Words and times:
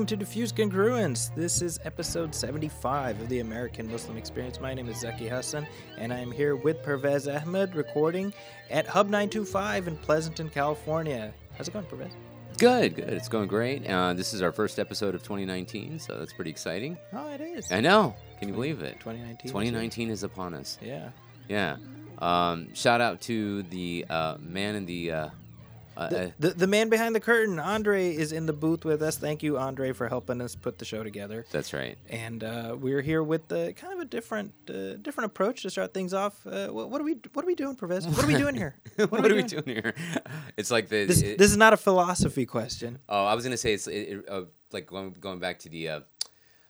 Welcome 0.00 0.18
to 0.18 0.24
Diffuse 0.24 0.50
Congruence. 0.50 1.34
This 1.34 1.60
is 1.60 1.78
episode 1.84 2.34
75 2.34 3.20
of 3.20 3.28
the 3.28 3.40
American 3.40 3.92
Muslim 3.92 4.16
Experience. 4.16 4.58
My 4.58 4.72
name 4.72 4.88
is 4.88 4.98
Zaki 4.98 5.28
Hassan, 5.28 5.66
and 5.98 6.10
I 6.10 6.20
am 6.20 6.32
here 6.32 6.56
with 6.56 6.82
Pervez 6.82 7.28
Ahmed 7.28 7.74
recording 7.74 8.32
at 8.70 8.86
Hub 8.86 9.08
925 9.08 9.88
in 9.88 9.98
Pleasanton, 9.98 10.48
California. 10.48 11.34
How's 11.52 11.68
it 11.68 11.72
going, 11.72 11.84
Pervez? 11.84 12.12
Good, 12.56 12.94
good. 12.94 13.10
It's 13.10 13.28
going 13.28 13.46
great. 13.46 13.86
Uh, 13.86 14.14
this 14.14 14.32
is 14.32 14.40
our 14.40 14.52
first 14.52 14.78
episode 14.78 15.14
of 15.14 15.22
2019, 15.22 15.98
so 15.98 16.16
that's 16.16 16.32
pretty 16.32 16.50
exciting. 16.50 16.96
Oh, 17.12 17.28
it 17.34 17.42
is. 17.42 17.70
I 17.70 17.82
know. 17.82 18.16
Can 18.38 18.48
you 18.48 18.54
believe 18.54 18.80
it? 18.80 18.94
2019. 19.00 19.50
2019 19.50 20.08
is 20.08 20.22
upon 20.22 20.54
us. 20.54 20.78
Yeah. 20.80 21.10
Yeah. 21.46 21.76
Um, 22.20 22.72
shout 22.72 23.02
out 23.02 23.20
to 23.22 23.64
the 23.64 24.06
uh, 24.08 24.38
man 24.40 24.76
in 24.76 24.86
the. 24.86 25.12
Uh, 25.12 25.28
uh, 25.96 26.08
The, 26.08 26.32
the, 26.38 26.50
the 26.50 26.66
man 26.66 26.88
behind 26.88 27.14
the 27.14 27.20
curtain, 27.20 27.58
Andre, 27.58 28.14
is 28.14 28.32
in 28.32 28.46
the 28.46 28.52
booth 28.52 28.84
with 28.84 29.02
us. 29.02 29.16
Thank 29.18 29.42
you, 29.42 29.58
Andre, 29.58 29.92
for 29.92 30.08
helping 30.08 30.40
us 30.40 30.54
put 30.54 30.78
the 30.78 30.84
show 30.84 31.02
together. 31.02 31.44
that's 31.50 31.72
right. 31.72 31.96
And 32.08 32.42
uh, 32.44 32.76
we're 32.78 33.02
here 33.02 33.22
with 33.22 33.50
uh, 33.52 33.72
kind 33.72 33.92
of 33.92 34.00
a 34.00 34.04
different 34.04 34.52
uh, 34.68 34.94
different 35.02 35.26
approach 35.30 35.62
to 35.62 35.70
start 35.70 35.92
things 35.94 36.14
off. 36.14 36.46
Uh, 36.46 36.68
what, 36.68 36.90
what 36.90 37.00
are 37.00 37.04
we 37.04 37.16
What 37.32 37.44
are 37.44 37.46
we 37.46 37.54
doing, 37.54 37.76
Pervez? 37.76 38.06
What 38.06 38.24
are 38.24 38.26
we 38.26 38.36
doing 38.36 38.54
here? 38.54 38.74
What, 38.96 39.30
are 39.30 39.34
we 39.34 39.42
doing 39.42 39.64
here? 39.66 39.94
It's 40.56 40.70
like 40.70 40.88
the. 40.88 41.06
This, 41.06 41.22
it- 41.22 41.38
this 41.38 41.50
is 41.50 41.56
not 41.56 41.72
a 41.72 41.76
philosophy 41.76 42.46
question. 42.46 42.98
oh, 43.08 43.24
I 43.24 43.34
was 43.34 43.44
gonna 43.44 43.56
say 43.56 43.72
it's 43.74 43.86
it, 43.86 43.92
it, 44.12 44.28
uh, 44.28 44.42
like 44.72 44.86
going 44.86 45.14
going 45.20 45.38
back 45.40 45.58
to 45.60 45.68
the 45.68 45.88
uh, 45.88 46.00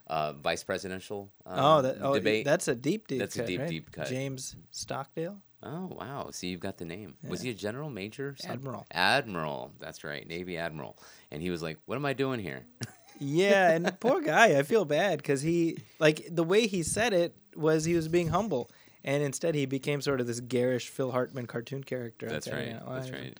uh, 0.07 0.33
vice 0.33 0.63
presidential. 0.63 1.29
Um, 1.45 1.59
Oh, 1.59 1.81
that, 1.81 1.97
oh 2.01 2.13
debate. 2.15 2.43
that's 2.45 2.67
a 2.67 2.75
deep, 2.75 3.07
deep 3.07 3.19
That's 3.19 3.37
a 3.37 3.45
deep, 3.45 3.59
right? 3.61 3.69
deep 3.69 3.91
cut. 3.91 4.07
James 4.07 4.55
Stockdale? 4.71 5.37
Oh 5.63 5.87
wow! 5.91 6.29
See, 6.31 6.47
you've 6.47 6.59
got 6.59 6.77
the 6.77 6.85
name. 6.85 7.15
Was 7.27 7.41
he 7.41 7.51
a 7.51 7.53
general, 7.53 7.89
major, 7.89 8.35
something? 8.39 8.57
Admiral. 8.59 8.85
Admiral. 8.91 9.71
That's 9.79 10.03
right, 10.03 10.27
Navy 10.27 10.57
admiral. 10.57 10.97
And 11.29 11.41
he 11.41 11.49
was 11.51 11.61
like, 11.61 11.77
"What 11.85 11.95
am 11.95 12.05
I 12.05 12.13
doing 12.13 12.39
here?" 12.39 12.65
Yeah, 13.23 13.69
and 13.69 13.99
poor 13.99 14.19
guy, 14.19 14.57
I 14.57 14.63
feel 14.63 14.83
bad 14.83 15.17
because 15.17 15.43
he, 15.43 15.77
like, 15.99 16.27
the 16.31 16.43
way 16.43 16.65
he 16.65 16.81
said 16.81 17.13
it 17.13 17.35
was 17.55 17.85
he 17.85 17.93
was 17.93 18.07
being 18.07 18.29
humble. 18.29 18.71
And 19.03 19.23
instead, 19.23 19.55
he 19.55 19.65
became 19.65 19.99
sort 20.01 20.21
of 20.21 20.27
this 20.27 20.39
garish 20.39 20.89
Phil 20.89 21.11
Hartman 21.11 21.47
cartoon 21.47 21.83
character. 21.83 22.29
That's 22.29 22.47
right. 22.47 22.67
yeah, 22.67 22.81
That's 22.87 23.09
right. 23.09 23.39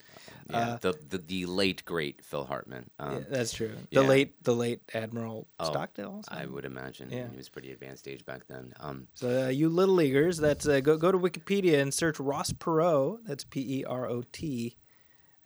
Yeah, 0.50 0.56
Uh, 0.58 0.78
the, 0.80 0.94
the 1.08 1.18
the 1.18 1.46
late 1.46 1.84
great 1.84 2.24
Phil 2.24 2.44
Hartman. 2.44 2.90
Um, 2.98 3.18
Yeah, 3.18 3.24
that's 3.30 3.52
true. 3.52 3.70
The 3.92 4.00
yeah. 4.02 4.08
late, 4.08 4.42
the 4.42 4.54
late 4.54 4.80
Admiral 4.92 5.46
Oh, 5.60 5.70
Stockdale. 5.70 6.14
Also. 6.16 6.32
I 6.34 6.46
would 6.46 6.64
imagine 6.64 7.10
Yeah. 7.10 7.28
he 7.30 7.36
was 7.36 7.48
pretty 7.48 7.70
advanced 7.70 8.08
age 8.08 8.24
back 8.26 8.46
then. 8.48 8.72
Um, 8.80 9.06
So 9.14 9.44
uh, 9.46 9.48
you 9.50 9.68
little 9.68 9.94
leaguers, 9.94 10.38
that's 10.38 10.66
uh, 10.66 10.80
go 10.80 10.96
go 10.96 11.12
to 11.12 11.18
Wikipedia 11.18 11.80
and 11.80 11.94
search 11.94 12.18
Ross 12.18 12.52
Perot. 12.52 13.18
That's 13.24 13.44
P 13.44 13.60
E 13.80 13.84
R 13.84 14.06
O 14.08 14.24
T, 14.32 14.76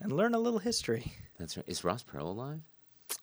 and 0.01 0.12
learn 0.12 0.34
a 0.34 0.39
little 0.39 0.61
history. 0.61 1.12
that's 1.39 1.58
right. 1.58 1.67
Is 1.69 1.84
Ross 1.84 2.03
Perot 2.03 2.23
alive? 2.23 2.62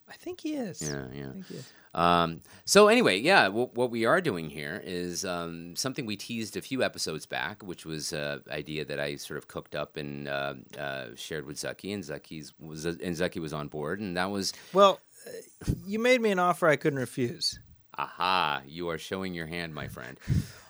I 0.10 0.14
think 0.14 0.42
he 0.42 0.56
is. 0.56 0.82
Yeah, 0.82 1.06
yeah. 1.14 1.32
think 1.32 1.48
he 1.48 1.56
is. 1.56 1.72
Um, 1.96 2.40
so 2.66 2.88
anyway, 2.88 3.20
yeah, 3.20 3.44
w- 3.44 3.70
what 3.74 3.92
we 3.92 4.06
are 4.06 4.20
doing 4.20 4.50
here 4.50 4.82
is 4.84 5.24
um, 5.26 5.76
something 5.76 6.06
we 6.08 6.18
teased 6.18 6.58
a 6.58 6.62
few 6.62 6.82
episodes 6.84 7.28
back, 7.28 7.62
which 7.62 7.86
was 7.86 8.14
an 8.14 8.42
idea 8.50 8.84
that 8.86 9.00
I 9.00 9.16
sort 9.18 9.38
of 9.38 9.48
cooked 9.48 9.76
up 9.76 9.96
and 9.96 10.28
uh, 10.28 10.56
uh, 10.78 11.08
shared 11.16 11.46
with 11.46 11.60
Zaki, 11.60 11.94
and 11.94 12.04
Zaki's 12.04 12.52
was 12.60 12.86
and 12.86 13.16
Zaki 13.16 13.40
was 13.40 13.54
on 13.54 13.68
board, 13.68 14.00
and 14.00 14.18
that 14.18 14.32
was 14.32 14.54
Well, 14.74 15.00
uh, 15.28 15.72
you 15.86 16.00
made 16.00 16.20
me 16.20 16.32
an 16.32 16.40
offer 16.40 16.68
I 16.68 16.78
couldn't 16.78 17.00
refuse. 17.00 17.60
Aha, 17.96 18.64
you 18.66 18.90
are 18.90 18.98
showing 18.98 19.36
your 19.36 19.46
hand, 19.46 19.76
my 19.76 19.88
friend. 19.88 20.20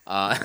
Uh, 0.05 0.37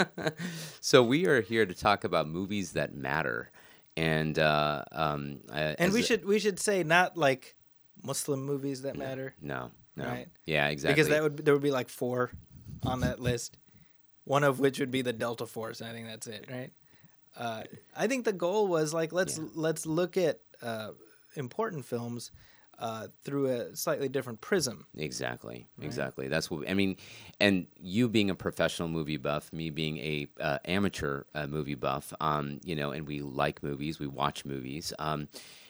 so 0.80 1.02
we 1.02 1.26
are 1.26 1.40
here 1.40 1.66
to 1.66 1.74
talk 1.74 2.04
about 2.04 2.28
movies 2.28 2.72
that 2.72 2.94
matter, 2.94 3.50
and 3.96 4.38
uh, 4.38 4.84
um, 4.92 5.40
uh, 5.50 5.74
And 5.80 5.92
we 5.92 6.02
should 6.02 6.24
we 6.24 6.38
should 6.38 6.60
say 6.60 6.84
not 6.84 7.16
like 7.16 7.55
Muslim 8.02 8.42
movies 8.44 8.82
that 8.82 8.96
matter 8.96 9.34
no, 9.40 9.70
no, 9.96 10.04
Right. 10.04 10.28
yeah, 10.44 10.68
exactly. 10.68 10.94
because 10.94 11.08
that 11.08 11.22
would 11.22 11.44
there 11.44 11.54
would 11.54 11.62
be 11.62 11.70
like 11.70 11.88
four 11.88 12.30
on 12.82 13.00
that 13.00 13.20
list. 13.20 13.56
One 14.24 14.42
of 14.42 14.58
which 14.58 14.80
would 14.80 14.90
be 14.90 15.02
the 15.02 15.12
Delta 15.12 15.46
Force. 15.46 15.80
I 15.80 15.92
think 15.92 16.08
that's 16.08 16.26
it, 16.26 16.46
right? 16.50 16.70
Uh, 17.36 17.62
I 17.96 18.06
think 18.06 18.24
the 18.24 18.32
goal 18.32 18.66
was 18.66 18.92
like 18.92 19.12
let's 19.12 19.38
Yeah. 19.38 19.44
let's 19.54 19.86
look 19.86 20.16
at 20.16 20.40
uh, 20.62 20.90
important 21.36 21.84
films 21.84 22.32
uh, 22.78 23.08
through 23.24 23.46
a 23.46 23.76
slightly 23.76 24.08
different 24.08 24.40
prism. 24.40 24.86
Exactly, 24.96 25.66
exactly. 25.80 26.28
That's 26.28 26.50
what 26.50 26.68
I 26.68 26.74
mean. 26.74 26.96
And 27.40 27.66
you 27.80 28.08
being 28.08 28.30
a 28.30 28.34
professional 28.34 28.88
movie 28.88 29.16
buff, 29.16 29.52
me 29.52 29.70
being 29.70 29.96
a 29.98 30.26
uh, 30.40 30.58
amateur 30.64 31.22
uh, 31.34 31.46
movie 31.46 31.74
buff, 31.74 32.12
um, 32.20 32.60
you 32.64 32.74
know, 32.74 32.90
and 32.90 33.06
we 33.06 33.20
like 33.20 33.62
movies, 33.62 33.98
we 33.98 34.06
watch 34.06 34.44
movies. 34.44 34.92
Um, 34.98 35.28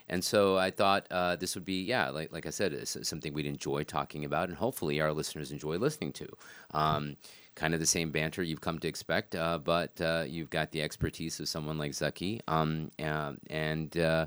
and 0.09 0.23
so 0.23 0.57
I 0.57 0.71
thought 0.71 1.07
uh, 1.11 1.37
this 1.37 1.55
would 1.55 1.65
be, 1.65 1.83
yeah, 1.83 2.11
like 2.11 2.33
like 2.33 2.47
I 2.47 2.51
said, 2.51 2.87
something 2.87 3.33
we'd 3.33 3.47
enjoy 3.47 3.85
talking 3.85 4.25
about, 4.25 4.49
and 4.49 4.57
hopefully 4.57 5.01
our 5.01 5.13
listeners 5.13 5.53
enjoy 5.53 5.77
listening 5.79 6.13
to. 6.15 6.29
Um, 6.73 7.17
kind 7.55 7.73
of 7.73 7.81
the 7.81 7.87
same 7.87 8.11
banter 8.11 8.43
you've 8.43 8.61
come 8.61 8.79
to 8.79 8.89
expect, 8.89 9.35
uh, 9.35 9.59
but 9.59 9.99
uh, 10.01 10.25
you've 10.29 10.51
got 10.51 10.73
the 10.73 10.83
expertise 10.83 11.41
of 11.41 11.49
someone 11.49 11.79
like 11.79 11.95
Zaki, 11.95 12.41
um, 12.47 12.91
uh, 13.03 13.33
and 13.49 13.97
uh, 13.97 14.27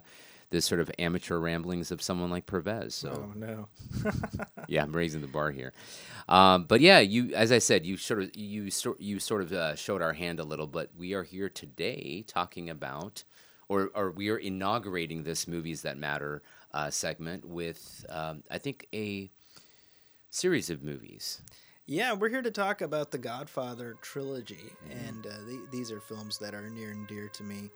the 0.50 0.62
sort 0.62 0.82
of 0.82 0.92
amateur 1.00 1.38
ramblings 1.38 1.92
of 1.92 2.02
someone 2.02 2.30
like 2.30 2.46
Pervez. 2.46 2.96
So 2.96 3.30
Oh 3.30 3.34
no! 3.36 3.68
yeah, 4.68 4.84
I'm 4.84 4.96
raising 4.96 5.22
the 5.22 5.28
bar 5.28 5.52
here. 5.52 5.74
Um, 6.28 6.66
but 6.66 6.82
yeah, 6.82 7.00
you, 7.00 7.34
as 7.36 7.52
I 7.52 7.60
said, 7.60 7.86
you 7.86 7.98
sort 7.98 8.24
of 8.24 8.36
you 8.36 8.72
sort 8.72 9.00
you 9.00 9.20
sort 9.20 9.42
of 9.42 9.54
uh, 9.54 9.76
showed 9.76 10.02
our 10.02 10.14
hand 10.14 10.40
a 10.40 10.44
little, 10.44 10.68
but 10.68 10.90
we 10.98 11.14
are 11.14 11.24
here 11.24 11.50
today 11.50 12.24
talking 12.28 12.70
about, 12.70 13.24
or 13.70 13.92
or 13.96 14.12
we 14.12 14.30
are 14.30 14.38
inaugurating 14.38 15.24
this 15.24 15.48
movies 15.48 15.84
that 15.84 15.98
matter 15.98 16.42
uh, 16.74 16.90
segment 16.90 17.46
with, 17.46 18.06
um, 18.10 18.44
I 18.52 18.58
think 18.58 18.88
a 18.94 19.32
series 20.30 20.70
of 20.70 20.84
movies. 20.84 21.42
Yeah, 21.86 22.14
we're 22.14 22.30
here 22.30 22.44
to 22.44 22.52
talk 22.52 22.82
about 22.82 23.10
the 23.10 23.18
Godfather 23.18 23.98
trilogy, 24.02 24.74
and 24.92 25.26
uh, 25.26 25.32
the, 25.48 25.66
these 25.72 25.92
are 25.92 26.00
films 26.00 26.38
that 26.38 26.54
are 26.54 26.70
near 26.70 26.92
and 26.92 27.08
dear 27.08 27.30
to 27.30 27.44
me, 27.44 27.72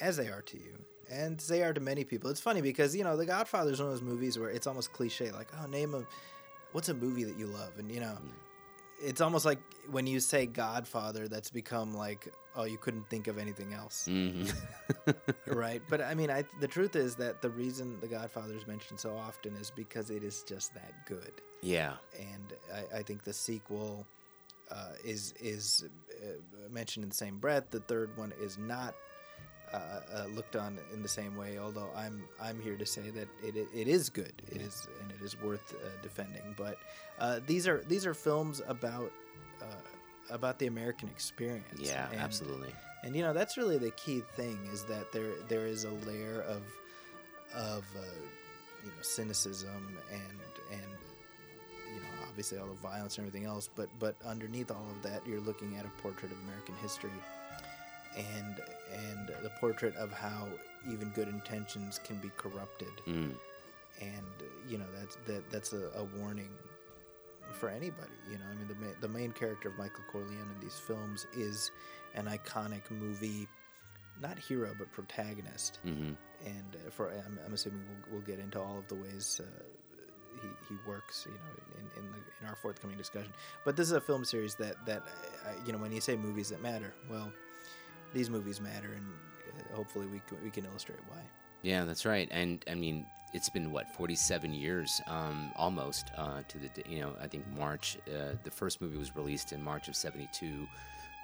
as 0.00 0.16
they 0.16 0.26
are 0.28 0.42
to 0.42 0.56
you, 0.56 0.84
and 1.08 1.38
they 1.38 1.62
are 1.62 1.72
to 1.72 1.80
many 1.80 2.02
people. 2.02 2.30
It's 2.30 2.40
funny 2.40 2.62
because 2.62 2.96
you 2.96 3.04
know 3.04 3.16
the 3.16 3.26
Godfather 3.26 3.70
is 3.70 3.78
one 3.78 3.92
of 3.92 3.94
those 3.94 4.02
movies 4.02 4.38
where 4.38 4.50
it's 4.50 4.66
almost 4.66 4.92
cliche, 4.92 5.30
like 5.30 5.48
oh, 5.60 5.66
name 5.66 5.94
a 5.94 6.04
what's 6.72 6.88
a 6.88 6.94
movie 6.94 7.24
that 7.24 7.38
you 7.38 7.46
love, 7.46 7.72
and 7.78 7.90
you 7.90 8.00
know, 8.00 8.16
it's 9.00 9.20
almost 9.20 9.44
like 9.44 9.60
when 9.90 10.06
you 10.06 10.20
say 10.20 10.46
Godfather, 10.46 11.28
that's 11.28 11.50
become 11.50 11.92
like 11.92 12.32
oh, 12.56 12.64
you 12.64 12.78
couldn't 12.78 13.08
think 13.10 13.26
of 13.26 13.36
anything 13.36 13.74
else, 13.74 14.06
hmm 14.06 14.44
right? 15.46 15.82
But 15.88 16.00
I 16.00 16.14
mean, 16.14 16.30
I, 16.30 16.44
the 16.60 16.68
truth 16.68 16.94
is 16.94 17.16
that 17.16 17.42
the 17.42 17.50
reason 17.50 17.98
the 18.00 18.06
Godfather 18.06 18.54
is 18.54 18.66
mentioned 18.66 19.00
so 19.00 19.16
often 19.16 19.56
is 19.56 19.72
because 19.74 20.10
it 20.10 20.22
is 20.22 20.44
just 20.46 20.72
that 20.74 20.92
good 21.06 21.40
yeah, 21.64 21.94
and 22.18 22.52
I, 22.72 22.98
I 22.98 23.02
think 23.02 23.24
the 23.24 23.32
sequel 23.32 24.06
uh, 24.70 24.92
is 25.02 25.32
is 25.40 25.84
uh, 26.22 26.68
mentioned 26.70 27.04
in 27.04 27.08
the 27.08 27.14
same 27.14 27.38
breath. 27.38 27.70
The 27.70 27.80
third 27.80 28.14
one 28.18 28.34
is 28.38 28.58
not 28.58 28.94
uh, 29.72 29.76
uh, 29.76 30.26
looked 30.34 30.56
on 30.56 30.78
in 30.92 31.02
the 31.02 31.08
same 31.08 31.36
way. 31.36 31.58
Although 31.58 31.90
I'm 31.96 32.24
I'm 32.40 32.60
here 32.60 32.76
to 32.76 32.86
say 32.86 33.10
that 33.10 33.28
it 33.42 33.56
it 33.74 33.88
is 33.88 34.08
good. 34.10 34.32
It 34.50 34.60
is 34.60 34.86
and 35.02 35.10
it 35.12 35.22
is 35.24 35.40
worth 35.40 35.74
uh, 35.74 35.88
defending. 36.02 36.54
But 36.56 36.78
uh, 37.18 37.40
these 37.46 37.66
are 37.68 37.82
these 37.88 38.06
are 38.06 38.14
films 38.14 38.62
about. 38.66 39.10
Uh, 39.62 39.66
about 40.30 40.58
the 40.58 40.66
American 40.66 41.06
experience. 41.10 41.78
yeah, 41.78 42.08
And- 42.10 42.18
absolutely. 42.18 42.72
and 43.02 43.14
you 43.14 43.20
know 43.20 43.34
that's 43.34 43.58
really 43.58 43.76
the 43.76 43.90
key 43.90 44.22
thing 44.36 44.58
is 44.72 44.82
that 44.84 45.12
there 45.12 45.32
there 45.48 45.66
is 45.66 45.84
a 45.84 45.90
layer 45.90 46.40
of 46.48 46.62
of 47.54 47.84
uh, 47.94 48.00
you 48.82 48.88
know 48.88 49.02
cynicism 49.02 49.98
and 50.10 50.38
and 50.72 50.90
you 51.94 52.00
know 52.00 52.08
obviously 52.26 52.56
all 52.56 52.66
the 52.66 52.72
violence 52.88 53.18
and 53.18 53.26
everything 53.26 53.46
else 53.46 53.68
but 53.76 53.90
but 53.98 54.16
underneath 54.24 54.70
all 54.70 54.86
of 54.96 55.02
that 55.02 55.20
you're 55.26 55.40
looking 55.40 55.76
at 55.76 55.84
a 55.84 55.90
portrait 56.02 56.32
of 56.32 56.38
American 56.48 56.74
history 56.80 57.10
and 58.16 58.60
and 58.92 59.28
the 59.42 59.50
portrait 59.60 59.94
of 59.96 60.12
how 60.12 60.48
even 60.90 61.08
good 61.10 61.28
intentions 61.28 62.00
can 62.04 62.16
be 62.16 62.30
corrupted. 62.36 62.92
Mm. 63.06 63.34
and 64.00 64.26
you 64.68 64.78
know 64.78 64.86
that's 64.98 65.16
that 65.26 65.48
that's 65.50 65.72
a, 65.72 65.90
a 65.96 66.04
warning 66.18 66.50
for 67.52 67.68
anybody 67.68 68.12
you 68.30 68.38
know. 68.38 68.44
I 68.50 68.54
mean 68.54 68.68
the, 68.68 68.74
ma- 68.74 69.00
the 69.00 69.08
main 69.08 69.32
character 69.32 69.68
of 69.68 69.78
michael 69.78 70.04
corleone 70.10 70.50
in 70.54 70.60
these 70.60 70.78
films 70.78 71.26
is 71.36 71.70
an 72.14 72.26
iconic 72.26 72.90
movie 72.90 73.46
not 74.20 74.38
hero 74.38 74.74
but 74.78 74.90
protagonist. 74.92 75.78
Hmm 75.82 76.12
and 76.44 76.76
uh, 76.76 76.90
for 76.90 77.10
I'm, 77.10 77.38
I'm 77.44 77.54
assuming 77.54 77.80
we'll, 77.88 78.12
we'll 78.12 78.26
get 78.26 78.38
into 78.38 78.60
all 78.60 78.78
of 78.78 78.86
the 78.88 78.94
ways 78.94 79.40
uh, 79.42 79.62
he, 80.42 80.48
he 80.68 80.74
works 80.86 81.26
you 81.26 81.32
know 81.32 81.78
in, 81.78 82.04
in, 82.04 82.10
the, 82.10 82.18
in 82.40 82.48
our 82.48 82.56
forthcoming 82.56 82.96
discussion. 82.96 83.32
But 83.64 83.76
this 83.76 83.86
is 83.86 83.92
a 83.92 84.00
film 84.00 84.24
series 84.24 84.54
that 84.56 84.84
that 84.86 85.02
uh, 85.46 85.50
you 85.66 85.72
know 85.72 85.78
when 85.78 85.92
you 85.92 86.00
say 86.00 86.16
movies 86.16 86.48
that 86.50 86.62
matter 86.62 86.94
well 87.10 87.32
these 88.14 88.30
movies 88.30 88.60
matter 88.60 88.92
and 88.94 89.06
uh, 89.06 89.76
hopefully 89.76 90.06
we 90.06 90.20
can, 90.26 90.42
we 90.42 90.50
can 90.50 90.64
illustrate 90.64 91.00
why 91.08 91.18
Yeah, 91.62 91.84
that's 91.84 92.04
right. 92.04 92.28
And 92.30 92.62
I 92.70 92.74
mean, 92.74 93.06
it's 93.32 93.48
been 93.48 93.72
what 93.72 93.90
47 93.90 94.54
years, 94.54 95.00
um, 95.08 95.50
almost 95.56 96.10
uh, 96.16 96.42
to 96.46 96.58
the 96.58 96.70
you 96.88 97.00
know 97.00 97.16
I 97.20 97.26
think 97.26 97.44
March. 97.58 97.98
Uh, 98.06 98.36
the 98.44 98.50
first 98.50 98.80
movie 98.80 98.96
was 98.96 99.16
released 99.16 99.52
in 99.52 99.62
March 99.62 99.88
of 99.88 99.96
'72. 99.96 100.68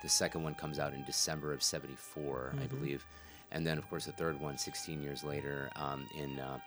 The 0.02 0.08
second 0.08 0.42
one 0.42 0.54
comes 0.54 0.78
out 0.78 0.94
in 0.94 1.04
December 1.04 1.52
of 1.52 1.62
'74, 1.62 2.54
I 2.60 2.66
believe, 2.66 3.06
and 3.52 3.66
then 3.66 3.78
of 3.78 3.88
course 3.88 4.06
the 4.06 4.12
third 4.12 4.40
one 4.40 4.58
16 4.58 5.02
years 5.02 5.22
later 5.22 5.70
um, 5.76 6.06
in 6.16 6.40
uh, 6.40 6.58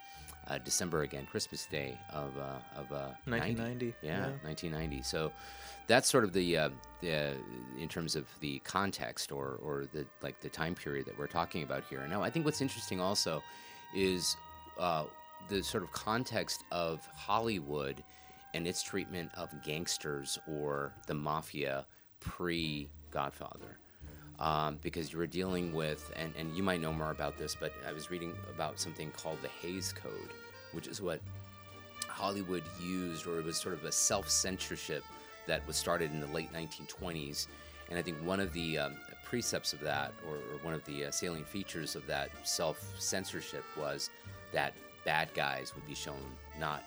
uh, 0.47 0.57
December 0.59 1.03
again, 1.03 1.25
Christmas 1.29 1.65
Day 1.65 1.97
of 2.11 2.31
uh, 2.37 2.79
of 2.79 2.91
uh, 2.91 3.11
1990, 3.25 3.55
90. 3.55 3.85
Yeah, 4.01 4.11
yeah. 4.11 4.25
1990. 4.43 5.01
So 5.03 5.31
that's 5.87 6.09
sort 6.09 6.23
of 6.23 6.33
the, 6.33 6.57
uh, 6.57 6.69
the 7.01 7.35
in 7.79 7.87
terms 7.89 8.15
of 8.15 8.27
the 8.39 8.59
context 8.59 9.31
or 9.31 9.59
or 9.63 9.85
the 9.93 10.05
like 10.21 10.39
the 10.41 10.49
time 10.49 10.75
period 10.75 11.05
that 11.05 11.17
we're 11.17 11.27
talking 11.27 11.63
about 11.63 11.83
here. 11.89 12.05
Now, 12.07 12.21
I 12.21 12.29
think 12.29 12.45
what's 12.45 12.61
interesting 12.61 12.99
also 12.99 13.43
is 13.95 14.35
uh, 14.79 15.05
the 15.49 15.61
sort 15.63 15.83
of 15.83 15.91
context 15.91 16.63
of 16.71 17.05
Hollywood 17.15 18.03
and 18.53 18.67
its 18.67 18.83
treatment 18.83 19.31
of 19.35 19.49
gangsters 19.63 20.37
or 20.47 20.93
the 21.07 21.13
mafia 21.13 21.85
pre 22.19 22.89
Godfather. 23.11 23.77
Um, 24.39 24.79
because 24.81 25.13
you 25.13 25.19
were 25.19 25.27
dealing 25.27 25.73
with, 25.73 26.11
and, 26.15 26.33
and 26.35 26.55
you 26.55 26.63
might 26.63 26.81
know 26.81 26.91
more 26.91 27.11
about 27.11 27.37
this, 27.37 27.55
but 27.57 27.71
I 27.87 27.93
was 27.93 28.09
reading 28.09 28.33
about 28.53 28.79
something 28.79 29.11
called 29.11 29.37
the 29.41 29.47
Hays 29.47 29.93
Code, 29.93 30.29
which 30.71 30.87
is 30.87 31.01
what 31.01 31.21
Hollywood 32.07 32.63
used, 32.81 33.27
or 33.27 33.39
it 33.39 33.45
was 33.45 33.57
sort 33.57 33.75
of 33.75 33.85
a 33.85 33.91
self 33.91 34.29
censorship 34.29 35.03
that 35.47 35.65
was 35.67 35.75
started 35.75 36.11
in 36.11 36.19
the 36.19 36.27
late 36.27 36.51
1920s. 36.51 37.47
And 37.89 37.99
I 37.99 38.01
think 38.01 38.17
one 38.25 38.39
of 38.39 38.51
the 38.53 38.79
um, 38.79 38.97
precepts 39.23 39.71
of 39.73 39.79
that, 39.81 40.13
or, 40.27 40.35
or 40.35 40.57
one 40.63 40.73
of 40.73 40.83
the 40.85 41.05
uh, 41.05 41.11
salient 41.11 41.47
features 41.47 41.95
of 41.95 42.05
that 42.07 42.29
self 42.43 42.83
censorship, 42.99 43.63
was 43.77 44.09
that 44.51 44.73
bad 45.05 45.29
guys 45.35 45.75
would 45.75 45.85
be 45.87 45.95
shown 45.95 46.19
not 46.59 46.83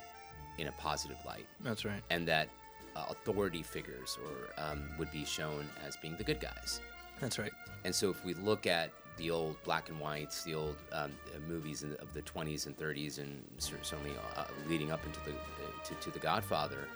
in 0.58 0.66
a 0.68 0.72
positive 0.72 1.18
light, 1.26 1.46
That's 1.60 1.84
right. 1.84 2.02
and 2.10 2.26
that 2.28 2.48
uh, 2.96 3.04
authority 3.10 3.62
figures 3.62 4.18
or 4.24 4.62
um, 4.62 4.88
would 4.98 5.12
be 5.12 5.24
shown 5.24 5.68
as 5.86 5.96
being 5.98 6.16
the 6.16 6.24
good 6.24 6.40
guys. 6.40 6.80
That's 7.20 7.38
right. 7.38 7.52
And 7.84 7.94
so, 7.94 8.10
if 8.10 8.24
we 8.24 8.34
look 8.34 8.66
at 8.66 8.90
the 9.16 9.30
old 9.30 9.62
black 9.62 9.88
and 9.88 9.98
whites, 9.98 10.44
the 10.44 10.54
old 10.54 10.76
um, 10.92 11.12
movies 11.48 11.80
the, 11.80 11.98
of 12.00 12.12
the 12.12 12.22
20s 12.22 12.66
and 12.66 12.76
30s, 12.76 13.18
and 13.18 13.42
certainly 13.58 14.12
uh, 14.36 14.44
leading 14.68 14.90
up 14.90 15.04
into 15.06 15.20
the 15.24 15.30
uh, 15.30 15.84
to, 15.84 15.94
to 15.94 16.10
the 16.10 16.18
Godfather, 16.18 16.88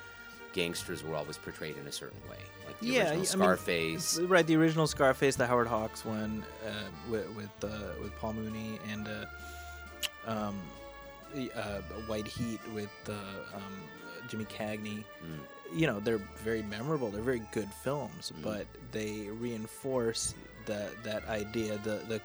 gangsters 0.52 1.02
were 1.04 1.14
always 1.14 1.38
portrayed 1.38 1.76
in 1.76 1.86
a 1.86 1.92
certain 1.92 2.20
way, 2.28 2.36
like 2.66 2.78
the 2.80 2.86
Yeah, 2.86 2.92
original 3.00 3.12
I 3.12 3.16
mean, 3.16 3.24
Scarface. 3.24 4.18
Right, 4.20 4.46
the 4.46 4.56
original 4.56 4.86
Scarface, 4.86 5.36
the 5.36 5.46
Howard 5.46 5.68
Hawks 5.68 6.04
one 6.04 6.44
uh, 6.66 6.70
with 7.08 7.28
with, 7.30 7.64
uh, 7.64 7.68
with 8.02 8.14
Paul 8.16 8.34
Muni 8.34 8.78
and 8.90 9.08
uh, 9.08 10.30
um, 10.30 10.60
uh, 11.54 11.80
White 12.06 12.26
Heat 12.26 12.60
with 12.74 12.90
uh, 13.08 13.12
um, 13.54 13.80
Jimmy 14.28 14.44
Cagney. 14.44 15.04
You 15.72 15.86
know, 15.86 16.00
they're 16.00 16.20
very 16.44 16.62
memorable. 16.62 17.10
They're 17.10 17.22
very 17.22 17.42
good 17.52 17.70
films, 17.84 18.32
mm-hmm. 18.32 18.42
but 18.42 18.66
they 18.92 19.28
reinforce 19.30 20.34
that 20.66 21.02
that 21.04 21.26
idea, 21.28 21.78
the 21.78 22.00
the 22.08 22.20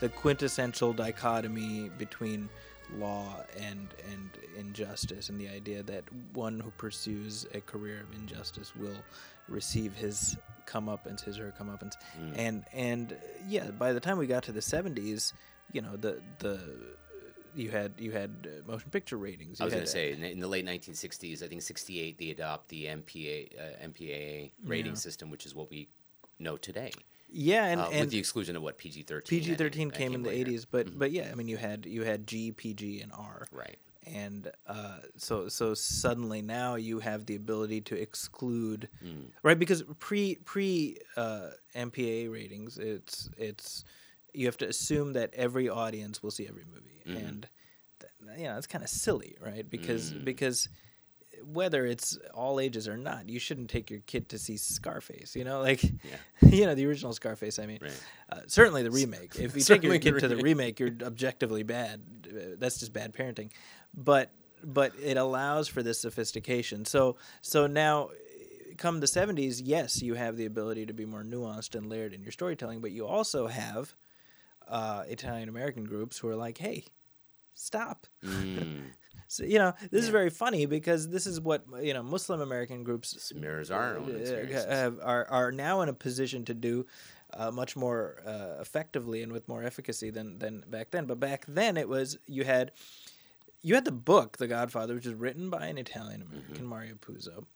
the 0.00 0.08
quintessential 0.08 0.92
dichotomy 0.92 1.90
between 1.98 2.48
law 2.96 3.42
and 3.58 3.88
and 4.10 4.30
injustice, 4.58 5.28
and 5.28 5.40
the 5.40 5.48
idea 5.48 5.82
that 5.82 6.04
one 6.32 6.60
who 6.60 6.70
pursues 6.72 7.46
a 7.54 7.60
career 7.60 8.00
of 8.00 8.14
injustice 8.14 8.74
will 8.76 8.96
receive 9.48 9.94
his 9.94 10.36
comeuppance, 10.66 11.22
his 11.22 11.38
or 11.38 11.46
her 11.46 11.54
comeuppance, 11.58 11.94
mm. 12.18 12.32
and 12.36 12.64
and 12.72 13.16
yeah, 13.46 13.70
by 13.70 13.92
the 13.92 14.00
time 14.00 14.18
we 14.18 14.26
got 14.26 14.42
to 14.44 14.52
the 14.52 14.62
seventies, 14.62 15.32
you 15.72 15.80
know, 15.80 15.96
the 15.96 16.20
the 16.38 16.60
you 17.56 17.70
had 17.70 17.92
you 17.98 18.10
had 18.12 18.48
uh, 18.48 18.70
motion 18.70 18.90
picture 18.90 19.16
ratings. 19.16 19.60
I 19.60 19.64
was 19.64 19.74
going 19.74 19.84
to 19.84 19.90
say 19.90 20.12
in 20.12 20.20
the, 20.20 20.30
in 20.30 20.40
the 20.40 20.48
late 20.48 20.64
1960s, 20.66 21.42
I 21.42 21.48
think 21.48 21.62
68, 21.62 22.18
they 22.18 22.30
adopt 22.30 22.68
the 22.68 22.86
MPA 22.86 23.58
uh, 23.58 23.86
MPAA 23.88 24.52
rating 24.66 24.92
Yeah. 24.92 24.98
system, 24.98 25.30
which 25.30 25.46
is 25.46 25.54
what 25.54 25.70
we 25.70 25.88
know 26.38 26.56
today, 26.56 26.90
yeah, 27.30 27.66
and, 27.66 27.80
uh, 27.80 27.88
and 27.92 28.00
with 28.00 28.10
the 28.10 28.18
exclusion 28.18 28.56
of 28.56 28.62
what 28.62 28.76
PG 28.78 29.02
13. 29.02 29.40
PG 29.40 29.54
thirteen 29.54 29.90
came 29.90 30.14
in 30.14 30.22
the 30.22 30.30
eighties, 30.30 30.64
but 30.64 30.98
but 30.98 31.10
yeah, 31.12 31.28
I 31.30 31.34
mean 31.34 31.48
you 31.48 31.56
had 31.56 31.86
you 31.86 32.02
had 32.02 32.26
G, 32.26 32.50
PG, 32.52 33.00
and 33.02 33.12
R. 33.12 33.46
Right. 33.52 33.78
and 34.06 34.50
uh, 34.66 34.98
so 35.16 35.48
so 35.48 35.72
suddenly 35.74 36.42
now 36.42 36.74
you 36.74 36.98
have 37.00 37.24
the 37.26 37.36
ability 37.36 37.80
to 37.82 37.94
exclude 38.00 38.88
Mm. 39.04 39.28
right 39.42 39.58
because 39.58 39.82
pre 39.98 40.34
pre 40.44 40.98
uh, 41.16 41.50
MPA 41.74 42.30
ratings 42.30 42.76
it's 42.78 43.30
it's 43.38 43.84
you 44.34 44.46
have 44.46 44.56
to 44.58 44.68
assume 44.68 45.12
that 45.14 45.32
every 45.34 45.68
audience 45.68 46.22
will 46.22 46.30
see 46.32 46.46
every 46.48 46.64
movie 46.74 46.93
Mm-hmm. 47.06 47.16
and 47.18 47.48
th- 48.00 48.38
you 48.38 48.44
know 48.44 48.56
it's 48.56 48.66
kind 48.66 48.82
of 48.84 48.90
silly 48.90 49.36
right 49.40 49.68
because 49.68 50.12
Mm. 50.12 50.24
because 50.24 50.68
whether 51.42 51.84
it's 51.84 52.16
all 52.32 52.60
ages 52.60 52.86
or 52.88 52.96
not 52.96 53.28
you 53.28 53.38
shouldn't 53.38 53.68
take 53.68 53.90
your 53.90 54.00
kid 54.06 54.28
to 54.30 54.38
see 54.38 54.56
Scarface 54.56 55.34
you 55.36 55.44
know 55.44 55.60
like 55.60 55.82
you 56.42 56.64
know 56.64 56.74
the 56.74 56.86
original 56.86 57.12
Scarface 57.12 57.58
I 57.58 57.66
mean 57.66 57.80
Right. 57.82 58.02
uh, 58.30 58.40
certainly 58.46 58.82
the 58.82 58.90
remake 58.90 59.34
if 59.36 59.54
you 59.56 59.62
take 59.72 59.82
your 59.82 59.98
kid 59.98 60.18
to 60.20 60.28
the 60.28 60.36
remake. 60.36 60.78
remake 60.78 60.80
you're 60.80 61.06
objectively 61.06 61.62
bad 61.64 62.00
Uh, 62.26 62.54
that's 62.58 62.78
just 62.78 62.92
bad 62.92 63.12
parenting 63.12 63.50
but 63.92 64.30
but 64.62 64.92
it 65.02 65.16
allows 65.18 65.68
for 65.68 65.82
this 65.82 66.00
sophistication 66.00 66.84
so 66.84 67.16
so 67.42 67.66
now 67.66 68.08
come 68.78 69.00
the 69.00 69.06
70s 69.06 69.60
yes 69.62 70.00
you 70.02 70.14
have 70.14 70.36
the 70.36 70.46
ability 70.46 70.86
to 70.86 70.92
be 70.94 71.04
more 71.04 71.22
nuanced 71.22 71.74
and 71.74 71.88
layered 71.90 72.12
in 72.14 72.22
your 72.22 72.32
storytelling 72.32 72.80
but 72.80 72.90
you 72.92 73.06
also 73.06 73.46
have 73.48 73.94
uh, 74.68 75.04
italian 75.08 75.48
american 75.48 75.84
groups 75.84 76.18
who 76.18 76.28
are 76.28 76.36
like 76.36 76.58
hey 76.58 76.84
stop 77.54 78.06
Mm. 78.24 78.84
so, 79.28 79.44
you 79.44 79.58
know 79.58 79.72
this 79.90 80.02
is 80.04 80.08
very 80.10 80.30
funny 80.30 80.66
because 80.66 81.08
this 81.08 81.26
is 81.26 81.40
what 81.40 81.64
you 81.82 81.94
know 81.94 82.02
muslim 82.02 82.40
american 82.40 82.82
groups 82.84 83.12
This 83.12 83.32
mirrors 83.34 83.70
our 83.70 83.96
own 83.98 84.14
uh, 84.14 84.18
experiences. 84.18 84.64
have, 84.66 84.98
are 85.02 85.26
are 85.30 85.52
now 85.52 85.80
in 85.82 85.88
a 85.88 85.92
position 85.94 86.44
to 86.46 86.54
do 86.54 86.86
uh, 87.32 87.50
much 87.50 87.74
more 87.76 88.20
uh, 88.26 88.60
effectively 88.60 89.22
and 89.22 89.32
with 89.32 89.48
more 89.48 89.62
efficacy 89.64 90.10
than 90.10 90.38
than 90.38 90.62
back 90.68 90.90
then. 90.92 91.04
But 91.06 91.18
back 91.18 91.44
then, 91.48 91.76
it 91.76 91.88
was 91.88 92.16
you 92.26 92.44
had 92.44 92.70
you 93.60 93.74
had 93.74 93.84
the 93.84 93.90
book 93.92 94.36
The 94.36 94.46
Godfather, 94.46 94.94
which 94.94 95.06
is 95.06 95.14
written 95.14 95.50
by 95.50 95.66
an 95.66 95.76
Italian 95.78 96.22
American 96.22 96.54
Mm-hmm. 96.54 96.66
Mario 96.66 96.94
Puzo, 96.94 97.46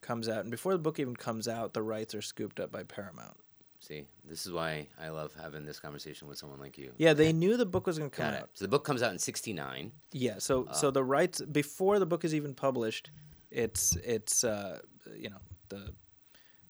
comes 0.00 0.28
out, 0.28 0.40
and 0.40 0.50
before 0.50 0.72
the 0.72 0.80
book 0.80 0.98
even 0.98 1.14
comes 1.14 1.46
out, 1.46 1.74
the 1.74 1.82
rights 1.82 2.12
are 2.14 2.22
scooped 2.22 2.58
up 2.58 2.72
by 2.72 2.82
Paramount. 2.82 3.36
See, 3.82 4.04
this 4.28 4.44
is 4.46 4.52
why 4.52 4.86
I 5.00 5.08
love 5.08 5.32
having 5.40 5.64
this 5.64 5.80
conversation 5.80 6.28
with 6.28 6.36
someone 6.36 6.60
like 6.60 6.76
you. 6.76 6.92
Yeah, 6.98 7.14
they 7.14 7.32
knew 7.32 7.56
the 7.56 7.64
book 7.66 7.86
was 7.86 7.98
going 7.98 8.10
to 8.10 8.16
come 8.16 8.34
out. 8.34 8.50
So 8.52 8.64
the 8.64 8.68
book 8.68 8.84
comes 8.84 9.02
out 9.02 9.10
in 9.12 9.18
'69. 9.18 9.90
Yeah, 10.12 10.34
so 10.38 10.66
Uh. 10.66 10.72
so 10.74 10.90
the 10.90 11.02
rights 11.02 11.40
before 11.40 11.98
the 11.98 12.06
book 12.06 12.24
is 12.24 12.34
even 12.34 12.54
published, 12.54 13.10
it's 13.50 13.96
it's 13.96 14.44
uh, 14.44 14.80
you 15.16 15.30
know 15.30 15.40
the 15.70 15.92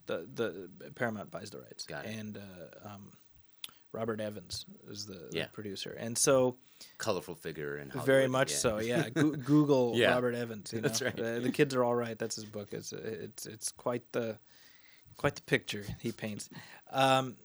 the 0.07 0.29
the 0.35 0.91
Paramount 0.95 1.31
buys 1.33 1.51
the 1.51 1.59
rights, 1.61 1.85
Got 1.85 2.07
it. 2.07 2.17
and 2.17 2.39
uh, 2.39 2.89
um, 2.89 3.11
Robert 3.93 4.21
Evans 4.21 4.65
is 4.89 5.05
the, 5.07 5.29
the 5.33 5.49
producer, 5.53 5.97
and 5.99 6.17
so 6.17 6.57
Colorful 6.99 7.35
figure 7.35 7.77
and 7.77 7.93
very 8.05 8.29
much 8.29 8.53
so. 8.53 8.79
Yeah, 8.79 9.09
Go- 9.15 9.33
Google 9.33 9.93
Yeah. 9.97 10.11
Robert 10.15 10.35
Evans. 10.37 10.73
You 10.73 10.81
know? 10.81 10.89
That's 10.89 11.03
right. 11.03 11.19
Uh, 11.21 11.41
the 11.41 11.51
kids 11.53 11.75
are 11.75 11.83
all 11.85 11.95
right. 11.95 12.17
That's 12.19 12.37
his 12.37 12.45
book. 12.47 12.69
It's 12.73 12.93
it's 12.93 13.47
it's 13.47 13.73
quite 13.73 14.05
the 14.13 14.39
quite 15.17 15.35
the 15.37 15.43
picture 15.43 15.85
he 16.01 16.13
paints. 16.13 16.49
Um, 16.91 17.37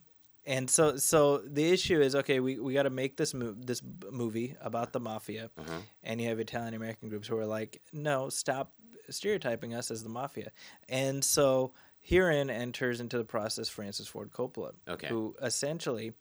and 0.45 0.69
so 0.69 0.97
so 0.97 1.39
the 1.39 1.71
issue 1.71 1.99
is 2.01 2.15
okay. 2.15 2.39
We, 2.39 2.59
we 2.59 2.73
got 2.73 2.83
to 2.83 2.89
make 2.91 3.17
this 3.17 3.33
mo- 3.33 3.55
this 3.57 3.81
movie 4.11 4.55
about 4.61 4.93
the 4.93 4.99
mafia, 4.99 5.49
Uh-huh. 5.57 5.79
and 6.03 6.21
you 6.21 6.27
have 6.29 6.39
Italian 6.39 6.73
American 6.75 7.09
groups 7.09 7.27
who 7.27 7.37
are 7.37 7.45
like, 7.47 7.81
no, 7.91 8.29
stop 8.29 8.71
stereotyping 9.09 9.73
us 9.73 9.89
as 9.91 10.03
the 10.03 10.09
mafia. 10.09 10.51
And 10.89 11.23
so 11.23 11.73
herein 12.01 12.49
enters 12.51 12.99
into 13.01 13.17
the 13.17 13.23
process 13.23 13.67
Francis 13.69 14.07
Ford 14.07 14.29
Coppola, 14.31 14.73
Okay. 14.87 15.07
who 15.07 15.35
essentially. 15.41 16.13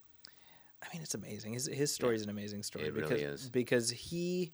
I 0.82 0.86
mean, 0.94 1.02
it's 1.02 1.14
amazing. 1.14 1.54
His 1.54 1.66
his 1.66 1.94
story 1.94 2.14
is 2.16 2.22
an 2.22 2.28
amazing 2.30 2.62
story 2.62 2.86
It 2.88 2.94
because 2.94 3.10
really 3.10 3.22
is. 3.24 3.48
because 3.48 3.88
he 3.90 4.52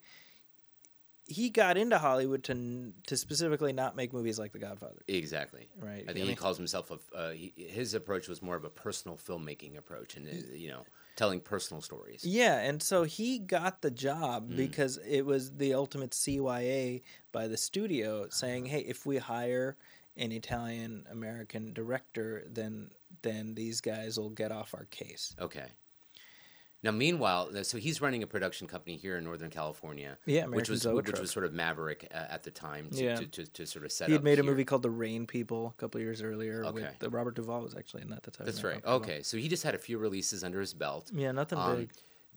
he 1.31 1.49
got 1.49 1.77
into 1.79 1.97
Hollywood 1.99 2.43
to 2.45 2.93
to 3.07 3.17
specifically 3.17 3.73
not 3.73 3.97
make 3.97 4.13
movies 4.13 4.39
like 4.39 4.53
The 4.53 4.59
Godfather. 4.59 5.01
Exactly. 5.09 5.69
Right. 5.81 6.05
I 6.09 6.13
think 6.13 6.27
he 6.27 6.35
calls 6.35 6.57
himself 6.57 6.91
a. 6.91 7.17
Uh, 7.17 7.31
he, 7.31 7.53
his 7.57 7.95
approach 7.95 8.29
was 8.29 8.43
more 8.43 8.57
of 8.57 8.65
a 8.65 8.71
personal 8.71 9.17
filmmaking 9.17 9.79
approach, 9.79 10.17
and 10.17 10.29
uh, 10.29 10.55
you 10.55 10.69
know, 10.69 10.85
telling 11.17 11.41
personal 11.41 11.81
stories. 11.83 12.25
Yeah, 12.25 12.59
and 12.61 12.83
so 12.83 13.05
he 13.05 13.39
got 13.39 13.81
the 13.83 13.91
job 13.91 14.51
Mm. 14.51 14.57
because 14.57 14.99
it 15.07 15.23
was 15.25 15.53
the 15.57 15.75
ultimate 15.75 16.11
CYA 16.11 17.03
by 17.33 17.47
the 17.49 17.57
studio 17.57 18.27
saying, 18.31 18.67
"Hey, 18.67 18.81
if 18.81 19.07
we 19.07 19.19
hire 19.19 19.77
an 20.17 20.33
Italian 20.33 21.07
American 21.11 21.73
director, 21.73 22.45
then 22.51 22.91
then 23.23 23.55
these 23.55 23.81
guys 23.81 24.19
will 24.19 24.31
get 24.31 24.51
off 24.53 24.75
our 24.75 24.87
case." 24.87 25.35
Okay. 25.41 25.67
Now, 26.83 26.93
meanwhile, 26.93 27.51
so 27.65 27.77
he's 27.77 28.01
running 28.01 28.23
a 28.23 28.27
production 28.27 28.67
company 28.67 28.97
here 28.97 29.19
in 29.19 29.25
Northern 29.25 29.51
California. 29.51 30.17
Yeah, 30.25 30.47
which 30.47 30.69
American 30.69 30.95
was 30.95 31.07
which 31.13 31.21
was 31.21 31.31
sort 31.31 31.45
of 31.45 31.53
maverick 31.53 32.09
uh, 32.13 32.17
at 32.31 32.43
the 32.43 32.51
time 32.51 32.89
to, 32.91 33.05
Yeah. 33.05 33.17
to, 33.17 33.27
to, 33.27 33.47
to 33.47 33.67
sort 33.67 33.85
of 33.85 33.93
set 33.93 34.05
up. 34.05 34.09
He 34.09 34.13
had 34.15 34.25
made 34.25 34.39
a 34.39 34.43
movie 34.43 34.65
called 34.65 34.83
The 34.83 34.91
Rain 34.91 35.27
People 35.27 35.75
a 35.77 35.81
couple 35.81 36.01
years 36.01 36.23
earlier. 36.23 36.65
Okay. 36.65 36.73
With, 36.83 37.03
uh, 37.05 37.11
Robert 37.11 37.35
Duvall 37.35 37.61
was 37.61 37.75
actually 37.75 38.03
in 38.03 38.11
that. 38.11 38.23
That's, 38.23 38.39
That's 38.39 38.65
right. 38.65 38.77
Duvall. 38.77 38.95
Okay, 38.97 39.23
so 39.23 39.37
he 39.37 39.47
just 39.49 39.63
had 39.63 39.75
a 39.75 39.79
few 39.79 39.99
releases 39.99 40.43
under 40.43 40.59
his 40.61 40.73
belt. 40.73 41.11
Yeah, 41.15 41.33
nothing 41.33 41.59
Um, 41.59 41.77
big. 41.77 41.93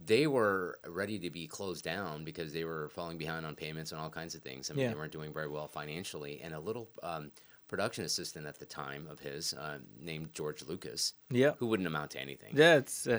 They 0.05 0.27
were 0.27 0.79
ready 0.87 1.19
to 1.19 1.29
be 1.29 1.47
closed 1.47 1.85
down 1.85 2.25
because 2.25 2.51
they 2.51 2.65
were 2.65 2.89
falling 2.89 3.17
behind 3.17 3.45
on 3.45 3.55
payments 3.55 3.91
and 3.93 4.01
all 4.01 4.09
kinds 4.09 4.35
of 4.35 4.41
things. 4.41 4.69
I 4.69 4.73
mean, 4.73 4.83
Yeah. 4.83 4.89
they 4.89 4.95
weren't 4.95 5.13
doing 5.13 5.31
very 5.31 5.47
well 5.47 5.67
financially. 5.67 6.41
And 6.41 6.53
a 6.53 6.59
little 6.59 6.89
um, 7.03 7.31
production 7.73 8.05
assistant 8.05 8.45
at 8.45 8.59
the 8.59 8.65
time 8.65 9.07
of 9.09 9.19
his, 9.19 9.51
uh, 9.55 9.79
named 9.99 10.31
George 10.31 10.61
Lucas, 10.67 11.13
Yeah. 11.31 11.53
who 11.57 11.65
wouldn't 11.65 11.87
amount 11.87 12.11
to 12.11 12.19
anything. 12.21 12.53
Yeah, 12.55 12.75
it's 12.75 13.07
uh, 13.07 13.17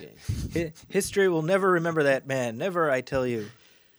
hi- 0.53 0.73
history 0.89 1.29
will 1.29 1.43
never 1.43 1.73
remember 1.73 2.05
that 2.05 2.29
man. 2.29 2.57
Never, 2.57 2.89
I 2.89 3.01
tell 3.01 3.27
you. 3.27 3.51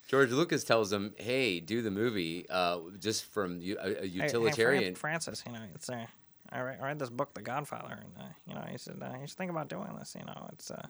George 0.07 0.31
Lucas 0.31 0.63
tells 0.63 0.93
him, 0.93 1.13
"Hey, 1.17 1.59
do 1.59 1.81
the 1.81 1.91
movie 1.91 2.45
uh, 2.49 2.79
just 3.01 3.25
from 3.25 3.59
u- 3.59 3.75
a, 3.81 3.83
a 3.83 3.87
Hey- 3.89 3.95
hey, 3.99 4.05
utilitarian." 4.07 4.95
Francis, 4.95 5.43
you 5.45 5.51
know, 5.51 5.59
it's 5.73 5.89
uh, 5.89 6.05
I 6.49 6.61
read, 6.61 6.79
I 6.81 6.85
read 6.85 6.99
this 6.99 7.09
book, 7.09 7.33
The 7.33 7.41
Godfather, 7.41 7.99
and 8.01 8.13
uh, 8.17 8.29
you 8.47 8.55
know, 8.55 8.63
he 8.71 8.77
said 8.77 8.97
uh, 9.01 9.17
you 9.19 9.27
should 9.27 9.35
think 9.37 9.51
about 9.51 9.67
doing 9.67 9.89
this. 9.99 10.15
You 10.17 10.25
know, 10.25 10.49
it's 10.53 10.71
uh, 10.71 10.87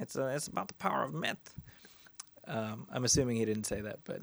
it's 0.00 0.16
uh, 0.16 0.32
it's 0.34 0.46
about 0.48 0.68
the 0.68 0.74
power 0.74 1.02
of 1.02 1.12
myth. 1.12 1.54
Um, 2.46 2.86
I'm 2.90 3.04
assuming 3.04 3.36
he 3.36 3.44
didn't 3.44 3.64
say 3.64 3.82
that, 3.82 3.98
but 4.04 4.22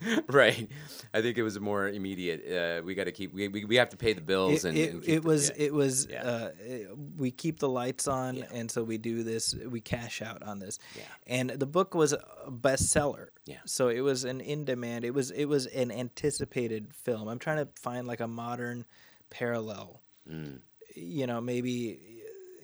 right. 0.28 0.68
I 1.12 1.22
think 1.22 1.38
it 1.38 1.42
was 1.42 1.58
more 1.60 1.88
immediate. 1.88 2.44
Uh, 2.50 2.82
we 2.84 2.94
got 2.94 3.04
to 3.04 3.12
keep. 3.12 3.32
We, 3.32 3.48
we 3.48 3.64
we 3.64 3.76
have 3.76 3.90
to 3.90 3.96
pay 3.96 4.12
the 4.12 4.20
bills 4.20 4.64
it, 4.64 4.68
and, 4.68 4.78
it, 4.78 4.92
and 4.92 5.04
it 5.08 5.22
the- 5.22 5.28
was 5.28 5.48
yeah. 5.50 5.64
it 5.66 5.74
was 5.74 6.06
Yeah. 6.10 6.22
uh, 6.22 6.50
it- 6.60 6.88
we 7.16 7.30
keep 7.30 7.58
the 7.60 7.68
lights 7.68 8.08
on, 8.08 8.36
Yeah. 8.36 8.44
and 8.52 8.70
so 8.70 8.82
we 8.82 8.98
do 8.98 9.22
this. 9.22 9.54
We 9.54 9.80
cash 9.80 10.20
out 10.22 10.42
on 10.42 10.58
this, 10.58 10.78
Yeah. 10.96 11.02
and 11.26 11.50
the 11.50 11.66
book 11.66 11.94
was 11.94 12.12
a 12.12 12.50
bestseller. 12.50 13.28
Yeah. 13.46 13.58
so 13.66 13.88
it 13.88 14.00
was 14.00 14.24
an 14.24 14.40
in 14.40 14.64
demand. 14.64 15.04
It 15.04 15.12
was 15.14 15.30
it 15.30 15.44
was 15.46 15.66
an 15.66 15.90
anticipated 15.92 16.92
film. 16.94 17.28
I'm 17.28 17.38
trying 17.38 17.58
to 17.64 17.68
find 17.80 18.06
like 18.06 18.20
a 18.20 18.28
modern 18.28 18.84
parallel. 19.30 20.00
Mm. 20.30 20.60
You 20.96 21.26
know, 21.26 21.40
maybe 21.40 22.00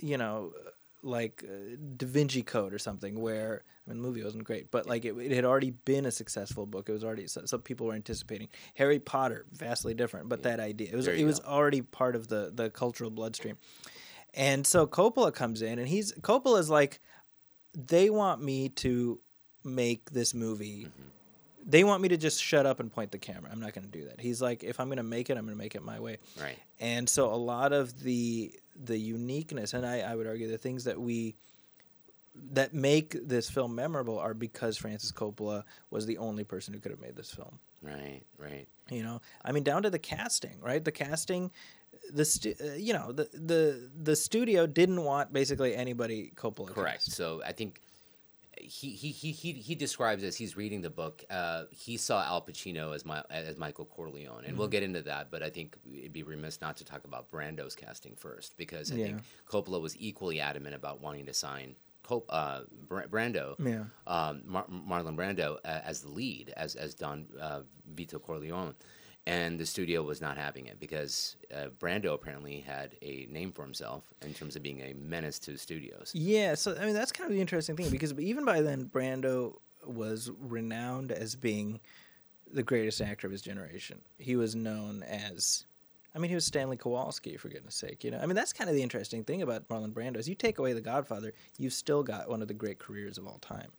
you 0.01 0.17
know. 0.19 0.53
Like 1.03 1.43
uh, 1.49 1.77
Da 1.97 2.05
Vinci 2.07 2.43
Code 2.43 2.75
or 2.75 2.79
something, 2.79 3.19
where 3.23 3.63
I 3.91 3.95
mean, 3.95 4.03
the 4.03 4.09
movie 4.09 4.23
wasn't 4.23 4.45
great, 4.45 4.71
but 4.71 4.87
like 4.87 5.05
it, 5.05 5.17
it 5.17 5.33
had 5.33 5.45
already 5.45 5.71
been 5.71 6.07
a 6.07 6.11
successful 6.11 6.67
book. 6.67 6.89
It 6.89 6.93
was 6.93 7.05
already 7.05 7.27
so, 7.27 7.45
so 7.45 7.59
people 7.59 7.87
were 7.87 7.95
anticipating. 7.95 8.49
Harry 8.75 8.99
Potter, 8.99 9.47
vastly 9.53 9.95
different, 9.95 10.29
but 10.29 10.45
that 10.45 10.61
idea 10.61 10.89
it 10.93 10.97
was 10.97 11.07
it 11.07 11.19
you 11.19 11.27
was 11.27 11.41
already 11.41 11.83
part 11.83 12.15
of 12.15 12.29
the 12.29 12.53
the 12.55 12.71
cultural 12.71 13.11
bloodstream. 13.11 13.57
And 14.35 14.67
so 14.67 14.87
Coppola 14.87 15.35
comes 15.35 15.61
in, 15.63 15.79
and 15.79 15.89
he's 15.89 16.13
Coppola's 16.13 16.71
like, 16.71 17.01
they 17.75 18.11
want 18.11 18.43
me 18.43 18.69
to 18.69 19.21
make 19.65 20.11
this 20.11 20.35
movie. 20.35 20.85
Mm-hmm. 20.85 21.09
They 21.67 21.85
want 21.85 22.01
me 22.03 22.09
to 22.09 22.17
just 22.17 22.43
shut 22.43 22.65
up 22.65 22.81
and 22.81 22.91
point 22.91 23.13
the 23.13 23.19
camera. 23.19 23.51
I'm 23.53 23.61
not 23.61 23.75
going 23.75 23.85
to 23.85 23.91
do 23.91 24.07
that. 24.07 24.21
He's 24.21 24.41
like, 24.41 24.65
if 24.65 24.81
I'm 24.81 24.89
going 24.89 24.97
to 24.97 25.03
make 25.03 25.29
it, 25.31 25.37
I'm 25.37 25.45
going 25.45 25.57
to 25.57 25.63
make 25.63 25.75
it 25.75 25.83
my 25.83 26.01
way. 26.01 26.17
Right. 26.41 26.59
And 26.81 27.09
so 27.09 27.33
a 27.33 27.37
lot 27.37 27.73
of 27.73 28.03
the 28.03 28.55
the 28.83 28.99
uniqueness, 28.99 29.75
and 29.75 29.85
I, 29.85 30.01
I 30.01 30.15
would 30.15 30.27
argue 30.27 30.49
the 30.49 30.59
things 30.59 30.85
that 30.85 30.99
we 30.99 31.35
that 32.53 32.73
make 32.75 33.17
this 33.27 33.51
film 33.51 33.75
memorable 33.75 34.19
are 34.19 34.35
because 34.35 34.77
Francis 34.77 35.13
Coppola 35.13 35.65
was 35.91 36.07
the 36.07 36.19
only 36.19 36.45
person 36.45 36.73
who 36.75 36.81
could 36.81 36.91
have 36.93 37.01
made 37.01 37.17
this 37.17 37.31
film. 37.33 37.59
Right. 37.83 38.23
Right. 38.39 38.67
You 38.91 39.03
know, 39.03 39.21
I 39.45 39.53
mean, 39.53 39.63
down 39.63 39.83
to 39.85 39.91
the 39.91 39.99
casting, 39.99 40.59
right? 40.61 40.85
The 40.85 40.93
casting, 40.93 41.51
the 42.13 42.25
stu- 42.25 42.55
uh, 42.61 42.73
you 42.75 42.93
know, 42.93 43.13
the 43.13 43.29
the 43.33 43.91
the 44.03 44.17
studio 44.17 44.67
didn't 44.67 45.03
want 45.05 45.33
basically 45.33 45.75
anybody 45.77 46.33
Coppola. 46.35 46.69
Correct. 46.69 47.05
cast. 47.05 47.13
So 47.13 47.41
I 47.47 47.53
think 47.53 47.81
he 48.59 48.91
he 48.91 49.11
he 49.11 49.31
he, 49.33 49.53
he 49.53 49.75
describes 49.75 50.23
as 50.25 50.37
he's 50.37 50.57
reading 50.57 50.83
the 50.83 50.91
book. 50.91 51.25
Uh, 51.31 51.65
he 51.71 51.97
saw 51.97 52.23
Al 52.25 52.43
Pacino 52.43 52.95
as 52.95 53.05
my 53.07 53.23
as 53.31 53.57
Michael 53.57 53.85
Corleone, 53.87 54.45
and 54.47 54.59
we'll 54.59 54.67
Mm-hmm. 54.67 54.73
get 54.73 54.83
into 54.83 55.03
that. 55.03 55.31
But 55.31 55.43
I 55.43 55.51
think 55.51 55.77
it'd 55.93 56.13
be 56.13 56.23
remiss 56.25 56.61
not 56.61 56.77
to 56.79 56.85
talk 56.85 57.05
about 57.05 57.31
Brando's 57.31 57.75
casting 57.77 58.15
first, 58.17 58.57
because 58.57 58.91
I 58.93 58.97
Yeah. 58.97 59.05
think 59.07 59.23
Coppola 59.49 59.81
was 59.81 59.97
equally 59.99 60.41
adamant 60.41 60.75
about 60.75 61.01
wanting 61.01 61.27
to 61.27 61.35
sign. 61.35 61.77
Cop- 62.11 62.27
uh, 62.29 62.61
Brando, 62.89 63.55
Yeah. 63.65 63.85
um, 64.07 64.43
Mar- 64.45 64.67
Marlon 64.69 65.17
Brando 65.17 65.59
as 65.65 66.01
the 66.03 66.09
lead, 66.11 66.53
as 66.57 66.75
as 66.75 66.95
Don 66.95 67.27
uh, 67.41 67.61
Vito 67.95 68.19
Corleone, 68.19 68.75
and 69.27 69.59
the 69.61 69.67
studio 69.67 70.03
was 70.03 70.21
not 70.21 70.37
having 70.37 70.67
it 70.67 70.81
because 70.81 71.37
uh, 71.55 71.69
Brando 71.79 72.13
apparently 72.15 72.61
had 72.61 72.97
a 73.03 73.27
name 73.31 73.53
for 73.53 73.63
himself 73.63 74.03
in 74.23 74.35
terms 74.35 74.57
of 74.57 74.63
being 74.63 74.81
a 74.81 74.93
menace 74.95 75.39
to 75.41 75.57
studios. 75.57 76.11
Yeah, 76.15 76.55
so 76.57 76.77
I 76.81 76.85
mean 76.85 76.95
that's 76.95 77.13
kind 77.13 77.29
of 77.31 77.35
the 77.35 77.41
interesting 77.41 77.77
thing 77.77 77.91
because 77.91 78.13
even 78.19 78.45
by 78.45 78.61
then 78.61 78.87
Brando 78.93 79.59
was 79.87 80.31
renowned 80.41 81.13
as 81.13 81.37
being 81.37 81.81
the 82.53 82.63
greatest 82.65 83.01
actor 83.01 83.27
of 83.29 83.33
his 83.33 83.43
generation. 83.43 84.01
He 84.19 84.35
was 84.37 84.55
known 84.57 85.05
as 85.05 85.65
I 86.15 86.19
mean 86.19 86.29
he 86.29 86.35
was 86.35 86.45
Stanley 86.45 86.77
Kowalski 86.77 87.37
for 87.37 87.49
goodness 87.49 87.75
sake, 87.77 88.03
you 88.05 88.11
know. 88.11 88.19
I 88.19 88.27
mean 88.27 88.35
that's 88.37 88.53
kind 88.53 88.69
of 88.69 88.77
the 88.77 88.83
interesting 88.83 89.23
thing 89.25 89.43
about 89.43 89.69
Marlon 89.69 89.93
Brando 89.93 90.17
is 90.17 90.29
you 90.29 90.35
take 90.35 90.59
away 90.59 90.73
The 90.73 90.81
Godfather, 90.81 91.33
you've 91.59 91.73
still 91.73 92.03
got 92.03 92.29
one 92.29 92.43
of 92.43 92.49
the 92.49 92.55
great 92.55 92.79
careers 92.79 93.19
of 93.19 93.27
all 93.27 93.39
time. 93.39 93.71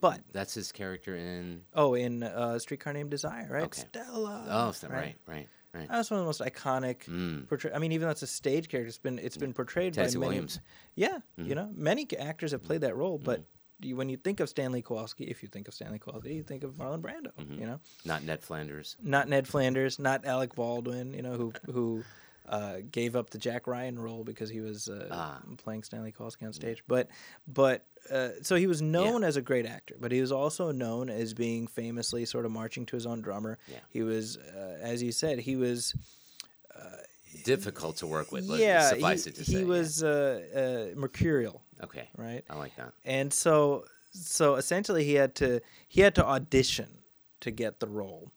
But 0.00 0.20
That's 0.32 0.54
his 0.54 0.72
character 0.72 1.16
in. 1.16 1.62
oh, 1.74 1.94
in 1.94 2.22
uh, 2.22 2.58
Streetcar 2.58 2.92
Named 2.92 3.10
Desire, 3.10 3.48
right? 3.50 3.64
Okay. 3.64 3.82
Stella. 3.82 4.46
Oh, 4.48 4.72
so- 4.72 4.88
right, 4.88 5.16
right, 5.26 5.48
right. 5.72 5.88
That's 5.88 6.10
one 6.10 6.20
of 6.20 6.24
the 6.24 6.28
most 6.28 6.40
iconic. 6.42 7.04
Mm. 7.06 7.48
Portray- 7.48 7.72
I 7.72 7.78
mean, 7.78 7.92
even 7.92 8.06
though 8.06 8.12
it's 8.12 8.22
a 8.22 8.26
stage 8.26 8.68
character, 8.68 8.88
it's 8.88 8.98
been 8.98 9.18
it's 9.18 9.36
been 9.36 9.52
portrayed 9.54 9.94
Tennessee 9.94 10.16
by 10.16 10.20
many. 10.20 10.28
Williams. 10.30 10.58
Mm-hmm. 10.58 11.00
Yeah, 11.40 11.44
you 11.48 11.54
know, 11.54 11.70
many 11.74 12.06
actors 12.18 12.52
have 12.52 12.62
played 12.62 12.82
that 12.82 12.94
role, 12.94 13.18
but 13.18 13.38
you, 13.40 13.46
when 13.92 14.08
you 14.08 14.16
think 14.16 14.40
of 14.40 14.48
Stanley 14.48 14.80
Kowalski, 14.82 15.24
if 15.24 15.42
you 15.42 15.48
think 15.48 15.68
of 15.68 15.74
Stanley 15.74 15.98
Kowalski, 15.98 16.34
you 16.34 16.42
think 16.42 16.64
of 16.64 16.72
Marlon 16.72 17.02
Brando. 17.02 17.32
Mm-hmm. 17.38 17.60
You 17.60 17.66
know, 17.66 17.80
Not 18.04 18.22
Ned 18.24 18.42
Flanders. 18.42 18.96
not 19.02 19.28
Ned 19.28 19.46
Flanders, 19.46 19.98
not 19.98 20.24
Alec 20.24 20.54
Baldwin. 20.54 21.12
You 21.12 21.22
know, 21.22 21.34
who 21.34 21.52
who 21.70 22.04
uh, 22.48 22.76
gave 22.90 23.16
up 23.16 23.30
the 23.30 23.38
Jack 23.38 23.66
Ryan 23.66 23.98
role 23.98 24.22
because 24.24 24.48
he 24.50 24.60
was 24.60 24.88
uh, 24.88 25.08
Ah. 25.10 25.40
playing 25.58 25.82
Stanley 25.82 26.12
Kowalski 26.12 26.46
on 26.46 26.52
stage. 26.52 26.82
But 26.88 27.08
but 27.46 27.84
uh, 28.10 28.30
so 28.42 28.56
he 28.56 28.66
was 28.66 28.82
known 28.82 29.24
as 29.24 29.36
a 29.36 29.42
great 29.42 29.64
actor, 29.66 29.96
but 29.98 30.12
he 30.12 30.20
was 30.20 30.30
also 30.30 30.70
known 30.72 31.08
as 31.08 31.32
being 31.34 31.66
famously 31.66 32.24
sort 32.26 32.44
of 32.44 32.52
marching 32.52 32.84
to 32.86 32.96
his 32.96 33.06
own 33.06 33.20
drummer. 33.22 33.58
Yeah. 33.66 33.78
He 33.88 34.02
was, 34.02 34.36
uh, 34.36 34.78
as 34.80 35.02
you 35.02 35.10
said, 35.10 35.38
he 35.38 35.56
was 35.56 35.94
Difficult 37.44 37.96
to 37.96 38.06
work 38.06 38.30
with. 38.32 38.44
yeah, 38.44 38.90
suffice 38.90 39.24
he, 39.24 39.30
it 39.30 39.36
to 39.36 39.42
he 39.42 39.52
say. 39.52 39.58
yeah. 39.60 39.64
was 39.66 40.02
uh, 40.04 40.90
uh, 40.94 40.98
mercurial, 40.98 41.62
okay. 41.84 42.08
right? 42.16 42.44
I 42.48 42.56
like 42.56 42.76
that. 42.76 42.92
And 43.04 43.32
so, 43.32 43.84
so 44.12 44.56
essentially, 44.56 45.04
he 45.04 45.14
had 45.14 45.34
to 45.36 45.60
he 45.88 46.00
had 46.00 46.14
to 46.16 46.24
audition 46.24 46.88
to 47.40 47.50
get 47.50 47.80
the 47.80 47.88
role. 47.88 48.32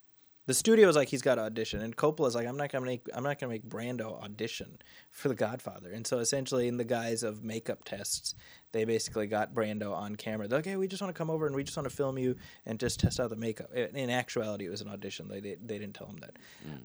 The 0.47 0.53
studio 0.53 0.87
was 0.87 0.95
like, 0.95 1.09
he's 1.09 1.21
got 1.21 1.35
to 1.35 1.41
audition, 1.41 1.81
and 1.81 1.93
Coppola's 1.93 2.33
like, 2.33 2.47
I'm 2.47 2.55
not 2.55 2.71
gonna 2.71 2.85
make 2.85 3.05
I'm 3.13 3.23
not 3.23 3.37
gonna 3.37 3.51
make 3.51 3.67
Brando 3.67 4.23
audition 4.23 4.79
for 5.11 5.27
The 5.27 5.35
Godfather. 5.35 5.91
And 5.91 6.07
so, 6.07 6.19
essentially, 6.19 6.69
in 6.69 6.77
the 6.77 6.85
guise 6.85 7.21
of 7.23 7.43
makeup 7.43 7.83
tests, 7.83 8.33
they 8.71 8.85
basically 8.85 9.27
got 9.27 9.53
Brando 9.53 9.93
on 9.93 10.15
camera. 10.15 10.47
They're 10.47 10.59
like, 10.59 10.65
hey, 10.65 10.77
we 10.77 10.87
just 10.87 11.01
want 11.01 11.13
to 11.13 11.17
come 11.17 11.29
over 11.29 11.47
and 11.47 11.55
we 11.55 11.65
just 11.65 11.75
want 11.75 11.89
to 11.89 11.93
film 11.95 12.17
you 12.17 12.37
and 12.65 12.79
just 12.79 13.01
test 13.01 13.19
out 13.19 13.29
the 13.29 13.35
makeup. 13.35 13.73
In 13.73 14.09
actuality, 14.09 14.65
it 14.65 14.69
was 14.69 14.79
an 14.79 14.87
audition. 14.87 15.27
They 15.27 15.41
they, 15.41 15.55
they 15.55 15.79
didn't 15.79 15.95
tell 15.95 16.07
him 16.07 16.19
that. 16.21 16.37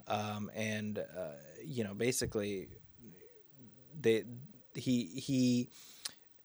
Um, 0.08 0.50
and 0.56 0.98
uh, 0.98 1.36
you 1.64 1.84
know, 1.84 1.94
basically, 1.94 2.68
they 4.00 4.24
he 4.74 5.06
he 5.06 5.68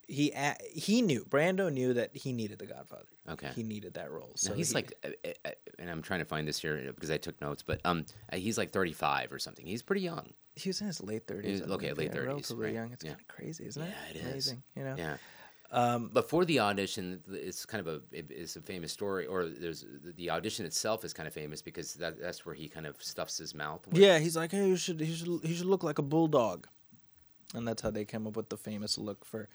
he 0.08 0.34
he 0.74 1.02
knew 1.02 1.26
Brando 1.26 1.72
knew 1.72 1.94
that 1.94 2.16
he 2.16 2.32
needed 2.32 2.60
the 2.60 2.66
Godfather. 2.66 3.04
Okay. 3.30 3.50
he 3.56 3.64
needed 3.64 3.96
that 3.96 4.10
role. 4.10 4.32
So 4.36 4.50
So 4.52 4.56
he's 4.56 4.70
he- 4.70 4.76
like, 4.76 4.94
uh, 5.04 5.10
uh, 5.26 5.30
uh, 5.46 5.52
and 5.80 5.90
I'm 5.90 6.02
trying 6.02 6.20
to 6.20 6.26
find 6.26 6.48
this 6.48 6.60
here 6.62 6.82
because 6.94 7.12
I 7.12 7.18
took 7.18 7.40
notes, 7.42 7.62
but 7.62 7.82
um, 7.84 8.06
he's 8.34 8.58
like 8.58 8.72
35 8.72 9.34
or 9.34 9.40
something. 9.40 9.66
He's 9.66 9.82
pretty 9.84 10.02
young. 10.02 10.34
he 10.56 10.70
was 10.70 10.80
in 10.82 10.88
his 10.88 11.04
late 11.04 11.28
thirties. 11.28 11.60
He's- 11.60 11.70
okay, 11.70 11.92
late 11.94 12.12
30s, 12.14 12.26
relatively 12.26 12.66
right, 12.68 12.74
young. 12.74 12.92
It's 12.94 13.04
yeah. 13.04 13.12
kind 13.12 13.22
of 13.22 13.28
crazy, 13.28 13.66
isn't 13.68 13.84
it? 13.84 13.90
Yeah, 13.92 14.10
it 14.12 14.16
is. 14.16 14.32
Amazing, 14.32 14.64
you 14.78 14.84
know. 14.86 14.96
Yeah. 14.98 15.18
Um, 15.70 16.08
Before 16.14 16.46
the 16.46 16.62
audition, 16.62 17.22
it's 17.30 17.66
kind 17.66 17.86
of 17.86 17.88
a 17.94 18.02
it- 18.16 18.32
it's 18.32 18.56
a 18.56 18.62
famous 18.62 18.94
story, 18.94 19.26
or 19.26 19.46
there's 19.50 19.84
the 20.16 20.30
audition 20.30 20.66
itself 20.66 21.04
is 21.04 21.14
kind 21.14 21.28
of 21.28 21.34
famous 21.34 21.62
because 21.62 21.96
that, 21.96 22.18
that's 22.22 22.46
where 22.46 22.56
he 22.56 22.70
kind 22.70 22.86
of 22.86 22.96
stuffs 23.04 23.38
his 23.38 23.54
mouth. 23.54 23.86
with- 23.86 23.98
yeah, 23.98 24.18
he's 24.20 24.38
like, 24.38 24.52
hey, 24.52 24.70
you 24.70 24.78
should 24.78 25.02
he 25.02 25.14
should 25.14 25.42
he 25.44 25.54
should 25.54 25.66
look 25.66 25.84
like 25.84 26.00
a 26.00 26.02
bulldog, 26.02 26.68
and 27.54 27.68
that's 27.68 27.82
how 27.82 27.92
they 27.92 28.06
came 28.06 28.26
up 28.26 28.38
with 28.38 28.48
the 28.48 28.56
famous 28.58 28.98
look 28.98 29.26
for 29.26 29.50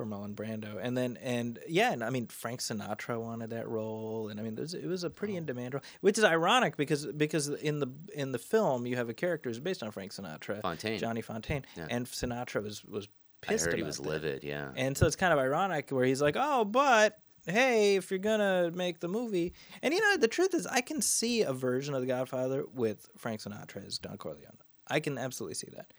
for 0.00 0.06
Marlon 0.06 0.34
Brando. 0.34 0.78
And 0.80 0.96
then 0.96 1.16
and 1.22 1.58
yeah, 1.68 1.92
and 1.92 2.02
I 2.02 2.10
mean 2.10 2.26
Frank 2.28 2.60
Sinatra 2.60 3.20
wanted 3.20 3.50
that 3.50 3.68
role, 3.68 4.28
and 4.28 4.40
I 4.40 4.42
mean 4.42 4.54
it 4.56 4.60
was, 4.60 4.74
it 4.74 4.86
was 4.86 5.04
a 5.04 5.08
Oh. 5.08 5.10
pretty 5.10 5.36
in 5.36 5.44
demand 5.46 5.74
role, 5.74 5.82
which 6.00 6.16
is 6.18 6.24
ironic 6.24 6.76
because 6.76 7.06
because 7.06 7.48
in 7.48 7.78
the 7.80 7.88
in 8.14 8.32
the 8.32 8.38
film 8.38 8.86
you 8.86 8.96
have 8.96 9.08
a 9.08 9.14
character 9.14 9.50
who's 9.50 9.60
based 9.60 9.82
on 9.82 9.90
Frank 9.90 10.12
Sinatra, 10.12 10.62
Fontane. 10.62 10.98
Johnny 10.98 11.22
Fontane, 11.22 11.64
Yeah. 11.76 11.86
and 11.90 12.06
Sinatra 12.06 12.62
was 12.62 12.84
was 12.84 13.08
pissed. 13.42 13.66
I 13.66 13.70
heard 13.70 13.78
he 13.78 13.82
was 13.82 13.98
that. 13.98 14.08
livid. 14.08 14.44
Yeah. 14.44 14.70
And 14.76 14.96
so 14.96 15.06
it's 15.06 15.16
kind 15.16 15.32
of 15.32 15.38
ironic 15.38 15.90
where 15.90 16.04
he's 16.04 16.22
like, 16.22 16.36
"Oh, 16.38 16.64
but 16.64 17.18
hey, 17.46 17.96
if 17.96 18.10
you're 18.10 18.18
gonna 18.18 18.70
make 18.74 19.00
the 19.00 19.08
movie," 19.08 19.52
and 19.82 19.92
you 19.94 20.00
know, 20.00 20.16
the 20.16 20.28
truth 20.28 20.54
is, 20.54 20.66
I 20.66 20.80
can 20.80 21.00
see 21.02 21.42
a 21.42 21.52
version 21.52 21.94
of 21.94 22.00
The 22.00 22.06
Godfather 22.06 22.64
with 22.72 23.08
Frank 23.16 23.40
Sinatra 23.40 23.86
as 23.86 23.98
Don 23.98 24.16
Corleone. 24.18 24.58
I 24.86 25.00
can 25.00 25.18
absolutely 25.18 25.54
see 25.54 25.68
that 25.76 25.92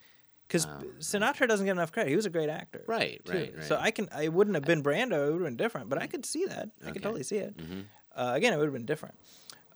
because 0.52 0.66
Sinatra 0.98 1.48
doesn't 1.48 1.64
get 1.64 1.72
enough 1.72 1.92
credit. 1.92 2.10
He 2.10 2.16
was 2.16 2.26
a 2.26 2.30
great 2.30 2.50
actor, 2.50 2.84
Right, 2.86 3.20
right, 3.26 3.54
right. 3.56 3.64
So 3.64 3.76
I 3.80 3.90
can. 3.90 4.08
I 4.12 4.28
wouldn't 4.28 4.54
have 4.54 4.64
been 4.64 4.82
Brando. 4.82 5.28
It 5.28 5.32
would 5.32 5.40
have 5.40 5.44
been 5.44 5.56
different, 5.56 5.88
but 5.88 6.00
I 6.00 6.06
could 6.06 6.26
see 6.26 6.44
that. 6.46 6.68
I 6.86 6.90
could 6.90 7.02
totally 7.02 7.22
see 7.22 7.36
it. 7.36 7.56
Mm-hmm. 7.56 7.80
Uh, 8.14 8.32
again, 8.34 8.52
it 8.52 8.58
would 8.58 8.66
have 8.66 8.74
been 8.74 8.84
different. 8.84 9.14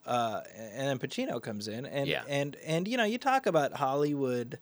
Uh, 0.05 0.43
and 0.55 0.87
then 0.89 0.99
Pacino 0.99 1.41
comes 1.43 1.67
in, 1.67 1.87
and 1.87 2.07
Yeah. 2.07 2.23
and 2.29 2.57
and 2.65 2.87
you 2.87 2.97
know, 2.97 3.05
you 3.05 3.19
talk 3.19 3.47
about 3.47 3.73
Hollywood 3.73 4.59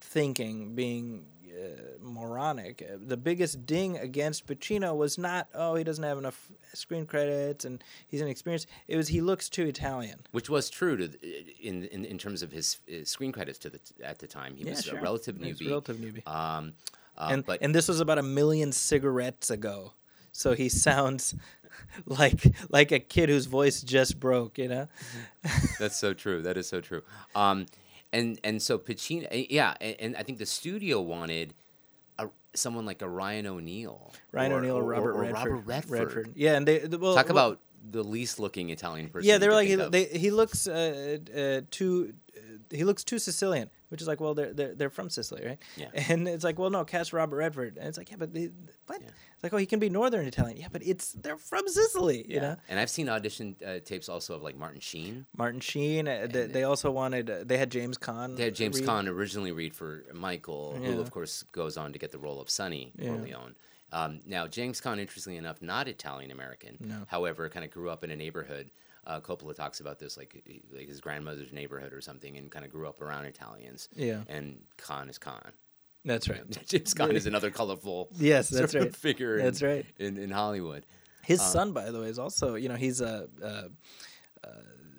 thinking 0.00 0.74
being 0.74 1.26
uh, 1.58 1.68
moronic. 2.00 2.82
Uh, 2.82 2.96
The 3.06 3.16
biggest 3.16 3.66
ding 3.66 3.96
against 3.98 4.46
Pacino 4.46 4.96
was 4.96 5.18
not, 5.18 5.48
oh, 5.54 5.74
he 5.74 5.84
doesn't 5.84 6.04
have 6.04 6.18
enough 6.18 6.50
screen 6.74 7.06
credits 7.06 7.64
and 7.64 7.82
he's 8.06 8.20
inexperienced. 8.20 8.68
It 8.86 8.96
was 8.96 9.08
he 9.08 9.20
looks 9.20 9.48
too 9.48 9.66
Italian. 9.66 10.20
Which 10.32 10.48
was 10.50 10.70
true 10.70 10.96
to 10.96 11.04
in 11.60 11.84
in, 11.86 12.04
in 12.04 12.18
terms 12.18 12.42
of 12.42 12.52
his, 12.52 12.78
his 12.86 13.08
screen 13.10 13.32
credits 13.32 13.58
to 13.60 13.70
the 13.70 13.80
at 14.02 14.18
the 14.18 14.26
time. 14.26 14.54
He 14.56 14.64
Yeah, 14.64 14.70
was 14.72 14.84
sure. 14.84 14.98
a 14.98 15.02
relative 15.02 15.36
newbie. 15.36 15.68
relative 15.68 15.96
newbie. 15.96 16.26
Um, 16.28 16.74
uh, 17.16 17.28
and 17.32 17.44
but 17.44 17.58
and 17.62 17.74
this 17.74 17.88
was 17.88 18.00
about 18.00 18.18
a 18.18 18.22
million 18.22 18.70
cigarettes 18.72 19.50
ago. 19.50 19.92
so 20.32 20.54
he 20.54 20.68
sounds 20.68 21.34
like 22.06 22.40
like 22.70 22.92
a 22.92 23.00
kid 23.00 23.28
whose 23.28 23.46
voice 23.46 23.82
just 23.82 24.20
broke. 24.20 24.58
You 24.58 24.68
know. 24.68 24.88
That's 25.78 25.96
so 25.96 26.14
true. 26.14 26.42
That 26.42 26.56
is 26.56 26.68
so 26.68 26.80
true. 26.80 27.02
Um, 27.34 27.66
and 28.12 28.38
and 28.44 28.60
so 28.62 28.78
Pacino, 28.78 29.26
eh, 29.30 29.46
yeah, 29.50 29.74
and, 29.80 29.96
and 30.00 30.16
I 30.16 30.22
think 30.22 30.38
the 30.38 30.46
studio 30.46 31.00
wanted 31.00 31.54
a, 32.18 32.28
someone 32.54 32.86
like 32.86 33.02
a 33.02 33.08
Ryan 33.08 33.46
O'Neal, 33.46 34.12
Ryan 34.32 34.52
or- 34.52 34.58
O'Neal, 34.58 34.76
or, 34.76 34.82
or- 34.82 34.86
Robert, 34.86 35.10
or 35.10 35.20
Redford. 35.22 35.68
Robert 35.68 35.90
Redford. 35.90 36.32
Yeah, 36.34 36.56
and 36.56 36.66
they 36.66 36.86
well, 36.86 37.14
Talk 37.14 37.28
well, 37.28 37.36
about 37.36 37.60
the 37.90 38.02
least 38.02 38.38
looking 38.40 38.70
Italian 38.70 39.08
person. 39.08 39.28
Yeah, 39.28 39.38
they 39.38 39.48
were 39.48 39.54
like 39.54 39.68
he, 39.68 39.76
they, 39.76 40.04
he 40.04 40.30
looks 40.30 40.66
uh, 40.66 41.18
uh, 41.34 41.60
too 41.70 42.14
uh, 42.36 42.40
he 42.70 42.84
looks 42.84 43.04
too 43.04 43.18
Sicilian, 43.18 43.70
which 43.88 44.00
is 44.02 44.08
like 44.08 44.20
well 44.20 44.34
they're 44.34 44.52
they're, 44.52 44.74
they're 44.74 44.90
from 44.90 45.10
Sicily, 45.10 45.42
right? 45.44 45.58
Yeah. 45.76 45.88
And 46.08 46.26
it's 46.28 46.44
like 46.44 46.58
well 46.58 46.70
no, 46.70 46.84
cast 46.84 47.12
Robert 47.12 47.36
Redford, 47.36 47.76
and 47.78 47.88
it's 47.88 47.98
like 47.98 48.10
yeah, 48.10 48.16
but 48.18 48.32
they, 48.32 48.50
what? 48.86 49.00
Yeah. 49.02 49.08
It's 49.34 49.42
like 49.42 49.52
oh 49.52 49.56
he 49.56 49.66
can 49.66 49.78
be 49.78 49.88
Northern 49.88 50.26
Italian, 50.26 50.56
yeah, 50.58 50.68
but 50.70 50.82
it's 50.84 51.12
they're 51.12 51.36
from 51.36 51.66
Sicily, 51.68 52.24
you 52.28 52.40
know. 52.40 52.56
And 52.68 52.78
I've 52.80 52.90
seen 52.90 53.08
audition 53.08 53.56
uh, 53.64 53.78
tapes 53.84 54.08
also 54.08 54.34
of 54.34 54.42
like 54.42 54.56
Martin 54.56 54.80
Sheen. 54.80 55.26
Martin 55.36 55.60
Sheen. 55.60 56.08
Uh, 56.08 56.26
they, 56.30 56.46
they 56.46 56.64
also 56.64 56.90
wanted. 56.90 57.30
Uh, 57.30 57.44
they 57.44 57.56
had 57.58 57.70
James 57.70 57.96
Caan. 57.98 58.36
They 58.36 58.44
had 58.44 58.54
James 58.54 58.80
read. 58.80 58.88
Caan 58.88 59.08
originally 59.08 59.52
read 59.52 59.74
for 59.74 60.04
Michael, 60.12 60.74
who 60.74 61.00
of 61.00 61.10
course 61.10 61.44
goes 61.52 61.76
on 61.76 61.92
to 61.92 61.98
get 61.98 62.10
the 62.12 62.18
role 62.18 62.40
of 62.40 62.50
Sonny 62.50 62.92
Yeah. 62.98 63.10
Corleone. 63.10 63.54
Um, 63.90 64.20
now, 64.26 64.46
James 64.46 64.80
Caan, 64.82 64.98
interestingly 64.98 65.38
enough, 65.38 65.62
not 65.62 65.88
Italian 65.88 66.30
American. 66.30 66.76
No. 66.78 67.04
However, 67.06 67.48
kind 67.48 67.64
of 67.64 67.70
grew 67.70 67.88
up 67.88 68.04
in 68.04 68.10
a 68.10 68.16
neighborhood. 68.16 68.70
Uh, 69.08 69.18
Coppola 69.20 69.54
talks 69.54 69.80
about 69.80 69.98
this, 69.98 70.16
like 70.16 70.40
like 70.72 70.86
his 70.86 71.00
grandmother's 71.00 71.52
neighborhood 71.52 71.92
or 71.94 72.00
something, 72.00 72.36
and 72.36 72.50
kind 72.50 72.64
of 72.64 72.70
grew 72.70 72.86
up 72.86 73.00
around 73.00 73.24
Italians. 73.24 73.88
Yeah. 73.96 74.20
And 74.28 74.60
Caan 74.76 75.08
is 75.08 75.18
Caan. 75.18 75.50
That's 76.04 76.28
right. 76.28 76.42
James 76.68 76.92
Caan 76.94 77.14
is 77.14 77.26
another 77.26 77.50
colorful 77.50 78.08
Yes, 78.18 78.48
that's 78.50 78.74
right. 78.74 78.94
figure. 78.94 79.38
in- 79.38 79.44
That's 79.44 79.62
right. 79.62 79.86
In, 79.98 80.18
in 80.18 80.30
Hollywood. 80.30 80.84
His 81.24 81.40
Uh, 81.40 81.44
son, 81.44 81.72
by 81.72 81.90
the 81.90 82.00
way, 82.00 82.08
is 82.08 82.18
also 82.18 82.54
you 82.54 82.68
know 82.68 82.76
he's 82.76 83.00
a. 83.00 83.28
Uh, 83.42 83.68
uh, 84.44 84.48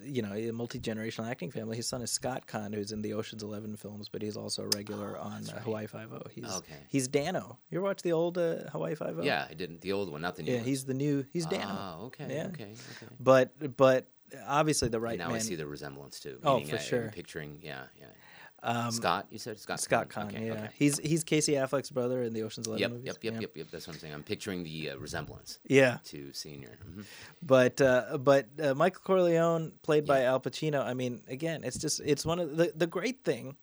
you 0.03 0.21
know, 0.21 0.33
a 0.33 0.51
multi 0.51 0.79
generational 0.79 1.29
acting 1.29 1.51
family. 1.51 1.75
His 1.77 1.87
son 1.87 2.01
is 2.01 2.11
Scott 2.11 2.47
Caan, 2.47 2.73
who's 2.73 2.91
in 2.91 3.01
the 3.01 3.13
Ocean's 3.13 3.43
Eleven 3.43 3.75
films, 3.75 4.09
but 4.09 4.21
he's 4.21 4.37
also 4.37 4.63
a 4.63 4.67
regular 4.75 5.17
on 5.17 5.47
uh, 5.49 5.59
Hawaii 5.61 5.87
Five 5.87 6.11
O. 6.13 6.21
He's 6.31 6.45
Okay. 6.45 6.75
he's 6.87 7.07
Danno. 7.07 7.57
You 7.69 7.79
ever 7.79 7.81
watch 7.85 8.01
the 8.01 8.13
old 8.13 8.37
uh, 8.37 8.69
Hawaii 8.71 8.95
Five 8.95 9.19
O? 9.19 9.23
Yeah, 9.23 9.45
I 9.49 9.53
didn't. 9.53 9.81
The 9.81 9.91
old 9.93 10.11
one, 10.11 10.21
not 10.21 10.35
the 10.35 10.43
new 10.43 10.51
yeah. 10.51 10.57
one. 10.59 10.65
He's 10.67 10.85
the 10.85 10.93
new. 10.93 11.25
He's 11.31 11.45
Danno. 11.47 11.65
Ah, 11.67 11.97
okay, 12.01 12.25
Yeah. 12.29 12.47
okay, 12.47 12.63
okay. 12.73 13.13
But 13.19 13.75
but 13.77 14.07
obviously 14.47 14.89
the 14.89 14.99
right 14.99 15.13
And 15.13 15.19
now 15.19 15.27
man. 15.27 15.35
I 15.37 15.39
see 15.39 15.55
the 15.55 15.67
resemblance 15.67 16.19
too. 16.19 16.39
Oh, 16.43 16.59
for 16.59 16.75
I- 16.75 16.79
I'm 16.79 16.83
sure. 16.85 17.11
picturing, 17.13 17.59
yeah, 17.61 17.83
yeah. 17.99 18.05
Um, 18.61 18.91
Scott, 18.91 19.27
you 19.31 19.39
said 19.39 19.57
Scott. 19.59 19.79
Scott 19.79 20.09
Caan. 20.09 20.27
Okay, 20.27 20.47
yeah, 20.47 20.53
okay. 20.53 20.69
he's 20.77 20.99
he's 20.99 21.23
Casey 21.23 21.53
Affleck's 21.53 21.91
brother 21.91 22.23
in 22.23 22.33
the 22.33 22.43
Ocean's 22.43 22.67
Eleven 22.67 22.81
Yep, 22.81 22.91
movies. 22.91 23.05
yep, 23.05 23.17
yep, 23.23 23.33
yeah. 23.35 23.39
yep, 23.41 23.51
yep. 23.57 23.67
That's 23.71 23.87
what 23.87 23.93
I'm 23.95 23.99
saying. 23.99 24.13
I'm 24.13 24.23
picturing 24.23 24.63
the 24.63 24.89
uh, 24.91 24.97
resemblance 24.97 25.59
Yeah, 25.67 25.99
to 26.05 26.33
Senior. 26.33 26.77
hmm 26.83 27.01
but 27.41 27.79
uh, 27.79 28.17
but 28.17 28.47
uh, 28.61 28.73
Michael 28.73 29.01
Corleone, 29.03 29.71
played 29.83 30.05
by 30.05 30.23
Al 30.23 30.39
Pacino. 30.41 30.83
I 30.85 30.93
mean, 30.93 31.21
again, 31.27 31.63
it's 31.63 31.77
just 31.77 32.01
it's 32.03 32.25
one 32.25 32.39
of 32.39 32.57
the 32.57 32.73
the 32.75 32.87
great 32.87 33.23
thing 33.23 33.55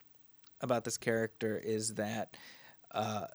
about 0.62 0.84
this 0.84 0.96
character 0.96 1.58
is 1.62 1.94
that 1.94 2.36
uh, 2.92 3.26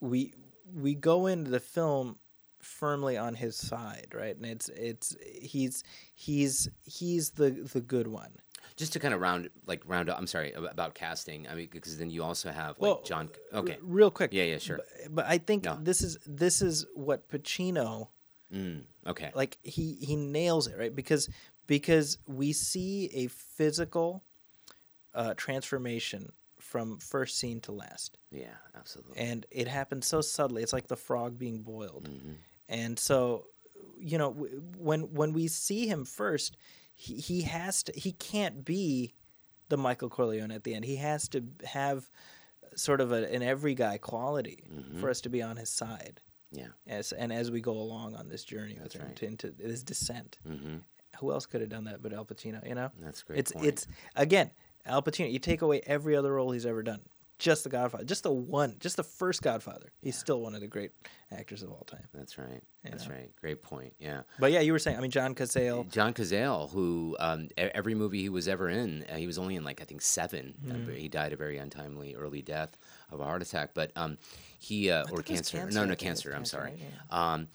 we 0.00 0.32
we 0.74 0.94
go 0.94 1.26
into 1.26 1.50
the 1.50 1.60
film 1.60 2.16
firmly 2.60 3.16
on 3.18 3.34
his 3.34 3.56
side, 3.56 4.08
right? 4.14 4.36
And 4.36 4.46
it's 4.46 4.68
it's 4.70 5.16
he's 5.42 5.84
he's 6.14 6.68
he's 6.84 7.30
the 7.32 7.50
the 7.50 7.80
good 7.82 8.06
one. 8.06 8.30
Just 8.76 8.92
to 8.94 8.98
kind 9.00 9.12
of 9.14 9.20
round, 9.20 9.50
like 9.66 9.82
round 9.86 10.08
up. 10.10 10.18
I'm 10.18 10.26
sorry 10.26 10.52
about 10.52 10.94
casting. 10.94 11.46
I 11.48 11.54
mean, 11.54 11.68
because 11.70 11.98
then 11.98 12.10
you 12.10 12.22
also 12.22 12.50
have 12.50 12.70
like 12.78 12.80
Well, 12.80 13.02
John. 13.04 13.28
Okay, 13.52 13.78
real 13.82 14.10
quick. 14.10 14.30
yeah, 14.32 14.44
yeah, 14.44 14.58
sure. 14.58 14.76
But, 14.78 15.14
but 15.14 15.26
I 15.26 15.38
think 15.38 15.64
No. 15.64 15.78
this 15.80 16.02
is 16.02 16.18
this 16.26 16.62
is 16.62 16.86
what 16.94 17.28
Pacino 17.28 18.08
Mm, 18.52 18.82
okay, 19.06 19.30
like 19.34 19.58
he 19.62 19.94
he 20.00 20.16
nails 20.16 20.66
it 20.66 20.76
right 20.76 20.94
because 20.94 21.28
because 21.68 22.18
we 22.26 22.52
see 22.52 23.08
a 23.14 23.28
physical 23.28 24.24
uh, 25.14 25.34
transformation 25.36 26.32
from 26.58 26.98
first 26.98 27.38
scene 27.38 27.60
to 27.60 27.72
last 27.72 28.18
yeah, 28.32 28.48
absolutely. 28.76 29.16
and 29.18 29.46
it 29.50 29.66
happens 29.68 30.06
so 30.06 30.20
subtly 30.20 30.62
it's 30.62 30.72
like 30.72 30.88
the 30.88 30.96
frog 30.96 31.38
being 31.38 31.62
boiled 31.62 32.08
Mm-hmm. 32.10 32.32
and 32.68 32.98
so 32.98 33.46
you 33.98 34.18
know 34.18 34.32
w- 34.32 34.62
when 34.76 35.00
when 35.14 35.32
we 35.32 35.46
see 35.48 35.86
him 35.86 36.04
first 36.04 36.56
he, 37.02 37.14
he 37.14 37.42
has 37.42 37.82
to 37.84 37.92
he 37.96 38.12
can't 38.12 38.64
be 38.64 39.12
the 39.70 39.76
michael 39.76 40.08
corleone 40.10 40.50
at 40.50 40.64
the 40.64 40.74
end 40.74 40.84
he 40.84 40.96
has 40.96 41.28
to 41.28 41.42
have 41.64 42.10
sort 42.76 43.00
of 43.00 43.10
a, 43.12 43.32
an 43.34 43.42
every 43.42 43.74
guy 43.74 43.96
quality 43.98 44.64
Mm-hmm. 44.74 45.00
for 45.00 45.08
us 45.10 45.20
to 45.22 45.28
be 45.28 45.40
on 45.42 45.56
his 45.56 45.70
side 45.70 46.20
yeah, 46.52 46.66
as 46.86 47.12
and 47.12 47.32
as 47.32 47.50
we 47.50 47.60
go 47.60 47.72
along 47.72 48.16
on 48.16 48.28
this 48.28 48.42
journey 48.44 48.76
with 48.82 48.92
him 48.94 49.06
right. 49.06 49.16
to, 49.16 49.26
into 49.26 49.54
his 49.60 49.84
descent. 49.84 50.38
hmm 50.44 50.78
Who 51.20 51.30
else 51.32 51.46
could 51.46 51.60
have 51.60 51.70
done 51.70 51.84
that 51.84 52.02
but 52.02 52.12
Al 52.12 52.24
Pacino? 52.24 52.66
You 52.68 52.74
know, 52.74 52.90
That's 53.00 53.22
great. 53.22 53.38
it's 53.38 53.52
point. 53.52 53.66
it's 53.66 53.86
again 54.16 54.50
Al 54.84 55.00
Pacino. 55.00 55.30
You 55.30 55.38
take 55.38 55.62
away 55.62 55.80
every 55.86 56.16
other 56.16 56.32
role 56.34 56.50
he's 56.50 56.66
ever 56.66 56.82
done, 56.82 57.02
just 57.40 57.64
the 57.64 57.70
Godfather, 57.70 58.04
just 58.04 58.22
the 58.22 58.30
one, 58.30 58.76
just 58.78 58.96
the 58.96 59.02
first 59.02 59.42
Godfather. 59.42 59.90
He's 60.00 60.16
still 60.16 60.40
one 60.40 60.54
of 60.54 60.60
the 60.60 60.68
great 60.68 60.92
actors 61.32 61.62
of 61.64 61.70
all 61.70 61.84
time. 61.86 62.06
That's 62.14 62.38
right. 62.38 62.62
You 62.84 62.90
That's 62.90 63.08
know? 63.08 63.14
right. 63.14 63.30
Great 63.40 63.62
point. 63.62 63.94
Yeah. 63.98 64.22
But 64.38 64.52
yeah, 64.52 64.60
you 64.60 64.72
were 64.72 64.78
saying. 64.78 64.96
I 64.96 65.00
mean, 65.00 65.10
John 65.10 65.34
Cazale. 65.34 65.90
John 65.90 66.12
Cazale, 66.14 66.70
who 66.70 67.16
um, 67.18 67.48
every 67.56 67.94
movie 67.94 68.20
he 68.20 68.28
was 68.28 68.46
ever 68.46 68.68
in, 68.68 69.04
uh, 69.10 69.16
he 69.16 69.26
was 69.26 69.38
only 69.38 69.56
in 69.56 69.64
like 69.64 69.80
I 69.80 69.84
think 69.84 70.02
7 70.02 70.54
Uh, 70.68 70.72
Mm-hmm. 70.74 70.92
he 70.92 71.08
died 71.08 71.32
a 71.32 71.36
very 71.36 71.56
untimely 71.58 72.14
early 72.14 72.42
death 72.42 72.76
of 73.10 73.20
a 73.20 73.24
heart 73.24 73.42
attack. 73.42 73.70
But 73.74 73.90
um, 73.96 74.18
he 74.58 74.90
uh, 74.90 75.00
or 75.02 75.04
thought 75.04 75.10
it 75.10 75.16
was 75.16 75.24
cancer. 75.24 75.58
cancer. 75.58 75.74
No, 75.74 75.84
no 75.84 75.88
think 75.88 76.02
it 76.02 76.04
was 76.10 76.22
cancer. 76.22 76.28
I'm 76.30 76.36
cancer, 76.38 76.56
sorry. 76.56 76.72
right? 77.10 77.32
Um, 77.34 77.48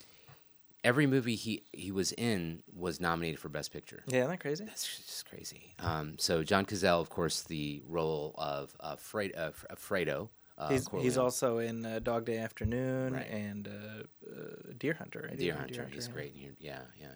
every 0.86 1.08
movie 1.08 1.36
he 1.36 1.64
he 1.74 1.92
was 1.92 2.14
in 2.14 2.64
was 2.74 3.02
nominated 3.02 3.40
for 3.40 3.50
Best 3.50 3.74
Picture. 3.74 4.04
Yeah, 4.08 4.20
isn't 4.20 4.30
that 4.32 4.40
crazy? 4.40 4.64
That's 4.66 4.86
just 4.86 5.30
crazy. 5.30 5.74
Um, 5.80 6.16
so 6.18 6.44
John 6.44 6.66
Cazale, 6.66 7.02
of 7.02 7.10
course, 7.10 7.42
the 7.44 7.82
role 7.90 8.34
of 8.38 8.74
uh, 8.80 8.96
Fre- 8.96 9.36
uh, 9.36 9.52
uh, 9.70 9.76
Fredo. 9.76 10.30
Uh, 10.58 10.70
He's 10.70 10.88
he's 11.02 11.18
also 11.18 11.58
in 11.58 11.86
uh, 11.86 12.00
Dog 12.00 12.24
Day 12.26 12.38
Afternoon 12.38 13.12
Right. 13.14 13.30
and 13.30 13.68
uh, 13.68 14.32
uh, 14.32 14.74
Deer 14.80 14.94
Hunter. 14.94 15.26
Right? 15.28 15.38
Deer 15.38 15.54
Yeah, 15.54 15.60
Hunter. 15.60 15.90
He's 15.92 16.08
yeah. 16.08 16.14
great. 16.14 16.32
He, 16.34 16.50
yeah, 16.60 16.80
yeah. 16.98 17.08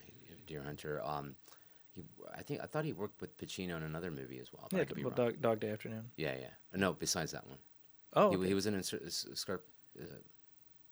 Deer 0.46 0.62
Hunter. 0.62 1.02
Um, 1.06 1.36
he, 1.94 2.04
I 2.38 2.42
think 2.42 2.60
I 2.62 2.66
thought 2.66 2.84
he 2.84 2.92
worked 2.92 3.22
with 3.22 3.38
Pacino 3.38 3.78
in 3.78 3.84
another 3.84 4.12
movie 4.12 4.40
as 4.40 4.52
well. 4.52 4.68
Yeah, 4.72 4.82
I 4.82 4.86
could 4.86 4.98
be 4.98 5.06
well. 5.06 5.14
Dog, 5.16 5.40
Dog 5.42 5.60
Day 5.62 5.70
Afternoon. 5.70 6.10
Yeah, 6.18 6.34
yeah. 6.38 6.48
No, 6.76 6.92
besides 6.94 7.32
that 7.32 7.48
one. 7.48 7.58
Oh, 8.14 8.32
He, 8.32 8.36
okay. 8.38 8.48
he 8.48 8.54
was 8.56 8.66
in 8.66 8.76
a, 8.76 8.84
Scarp, 8.84 9.64
uh, 10.02 10.04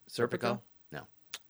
Serpico? 0.09 0.59
No, 0.91 1.01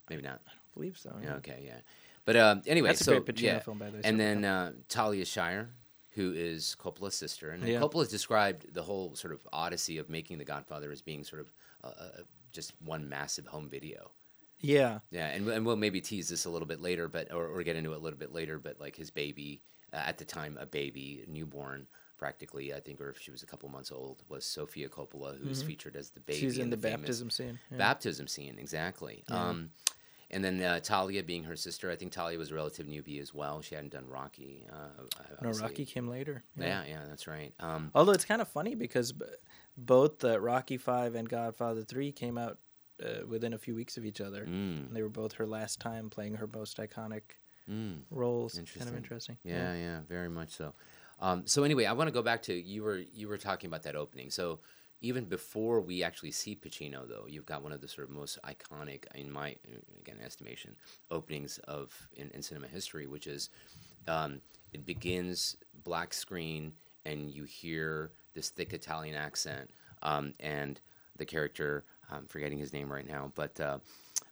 maybe 0.10 0.22
not. 0.24 0.42
Believe 0.78 0.98
so. 0.98 1.16
Yeah, 1.22 1.36
okay, 1.36 1.64
yeah. 1.66 1.80
But 2.26 2.36
um, 2.36 2.62
anyway, 2.68 2.90
That's 2.90 3.02
a 3.02 3.06
so 3.06 3.20
great 3.20 3.36
Pacino 3.36 3.42
yeah. 3.42 3.60
film, 3.60 3.78
by 3.78 3.90
the 3.90 3.94
way, 3.98 4.02
And 4.04 4.16
Serpico. 4.16 4.20
then 4.20 4.46
uh, 4.46 4.72
Talia 4.90 5.26
Shire, 5.26 5.70
who 6.12 6.34
is 6.34 6.76
Coppola's 6.80 7.16
sister, 7.16 7.52
and 7.52 7.64
Yeah. 7.66 7.80
Coppola's 7.80 8.10
described 8.10 8.74
the 8.74 8.84
whole 8.84 9.16
sort 9.16 9.34
of 9.34 9.48
odyssey 9.54 9.98
of 9.98 10.10
making 10.10 10.38
The 10.38 10.46
Godfather 10.46 10.92
as 10.92 11.02
being 11.02 11.24
sort 11.24 11.42
of 11.42 11.52
uh, 11.84 11.88
uh, 11.88 12.08
just 12.52 12.74
one 12.84 13.08
massive 13.08 13.48
home 13.48 13.70
video. 13.70 14.12
Yeah. 14.60 15.00
Yeah, 15.12 15.28
and, 15.28 15.48
and 15.48 15.66
we'll 15.66 15.76
maybe 15.76 16.02
tease 16.02 16.28
this 16.30 16.46
a 16.46 16.50
little 16.50 16.68
bit 16.68 16.82
later, 16.82 17.08
but 17.08 17.32
or, 17.32 17.48
or 17.48 17.64
get 17.64 17.76
into 17.76 17.94
it 17.94 17.96
a 17.96 18.00
little 18.00 18.20
bit 18.20 18.34
later. 18.34 18.60
But 18.60 18.80
like 18.80 18.96
his 18.96 19.10
baby, 19.10 19.62
uh, 19.94 19.98
at 19.98 20.18
the 20.18 20.26
time, 20.26 20.58
a 20.60 20.66
baby, 20.66 21.24
newborn, 21.28 21.88
practically, 22.18 22.74
I 22.74 22.80
think, 22.80 23.00
or 23.00 23.10
if 23.10 23.22
she 23.22 23.32
was 23.32 23.44
a 23.44 23.46
couple 23.46 23.70
months 23.70 23.92
old, 23.92 24.24
was 24.28 24.44
Sofia 24.46 24.90
Coppola, 24.90 25.40
who's 25.40 25.62
featured 25.62 25.96
as 25.96 26.10
the 26.10 26.20
baby. 26.20 26.40
Mm-hmm. 26.40 26.48
She's 26.48 26.58
in 26.58 26.70
the, 26.72 26.78
famous 26.78 27.02
baptism 27.02 27.30
scene. 27.30 27.60
Yeah. 27.72 27.78
baptism 27.78 28.28
scene, 28.28 28.58
exactly. 28.60 29.24
Um, 29.30 29.70
and 30.30 30.44
then 30.44 30.62
uh, 30.62 30.80
Talia 30.82 31.24
being 31.24 31.44
her 31.46 31.56
sister, 31.56 31.90
I 31.90 31.96
think 31.96 32.12
Talia 32.12 32.38
was 32.38 32.52
a 32.52 32.56
relative 32.56 32.88
newbie 32.88 33.22
as 33.22 33.34
well. 33.34 33.62
She 33.62 33.76
hadn't 33.76 33.94
done 33.94 34.08
Rocky. 34.08 34.68
Uh, 34.72 35.04
no. 35.42 35.52
Rocky 35.52 35.86
came 35.86 36.08
later. 36.08 36.44
Yeah, 36.58 36.84
yeah, 36.88 37.02
that's 37.08 37.28
right. 37.28 37.54
Um, 37.60 37.92
Although 37.96 38.12
it's 38.12 38.26
kind 38.26 38.42
of 38.42 38.48
funny 38.48 38.76
because 38.76 39.14
b- 39.14 39.26
both 39.78 40.24
uh, 40.24 40.40
Rocky 40.40 40.78
Five 40.78 41.16
and 41.16 41.30
Godfather 41.30 41.84
Three 41.84 42.12
came 42.12 42.38
out 42.38 42.58
uh, 43.04 43.26
within 43.28 43.54
a 43.54 43.58
few 43.58 43.76
weeks 43.76 43.96
of 43.98 44.06
each 44.06 44.20
other. 44.22 44.44
mm, 44.46 44.88
And 44.88 44.96
they 44.96 45.02
were 45.02 45.10
both 45.10 45.34
her 45.34 45.46
last 45.46 45.80
time 45.80 46.10
playing 46.10 46.36
her 46.36 46.50
most 46.54 46.78
iconic 46.78 47.22
mm. 47.70 48.00
roles. 48.10 48.60
Kind 48.78 48.90
of 48.90 48.98
interesting. 48.98 49.38
Yeah, 49.44 49.74
yeah, 49.76 50.00
very 50.10 50.30
much 50.30 50.50
so. 50.50 50.74
Um, 51.20 51.48
so 51.48 51.64
anyway, 51.64 51.86
I 51.86 51.94
want 51.94 52.10
to 52.10 52.12
go 52.12 52.22
back 52.22 52.44
to 52.44 52.54
you 52.54 52.84
were 52.84 53.02
you 53.14 53.28
were 53.28 53.38
talking 53.38 53.68
about 53.68 53.84
that 53.84 53.96
opening. 53.96 54.30
So 54.30 54.60
even 55.02 55.26
before 55.26 55.80
we 55.80 56.04
actually 56.04 56.32
see 56.32 56.56
Pacino, 56.56 57.08
though, 57.08 57.26
you've 57.28 57.46
got 57.46 57.62
one 57.62 57.72
of 57.72 57.82
the 57.82 57.88
sort 57.88 58.10
of 58.10 58.16
most 58.16 58.40
iconic, 58.44 59.04
in 59.14 59.32
my 59.32 59.56
again 60.00 60.18
estimation, 60.24 60.76
openings 61.12 61.60
of 61.68 61.94
in, 62.16 62.30
in 62.34 62.42
cinema 62.42 62.68
history, 62.68 63.08
which 63.08 63.28
is 63.28 63.50
um, 64.08 64.42
it 64.74 64.86
begins 64.86 65.58
black 65.84 66.14
screen 66.14 66.74
and 67.06 67.32
you 67.32 67.44
hear 67.44 68.12
this 68.34 68.50
thick 68.50 68.74
Italian 68.74 69.16
accent, 69.16 69.70
um, 70.02 70.34
and 70.40 70.80
the 71.18 71.26
character 71.26 71.84
I'm 72.12 72.26
forgetting 72.26 72.58
his 72.58 72.74
name 72.74 72.92
right 72.92 73.08
now, 73.08 73.32
but 73.36 73.60
uh, 73.60 73.80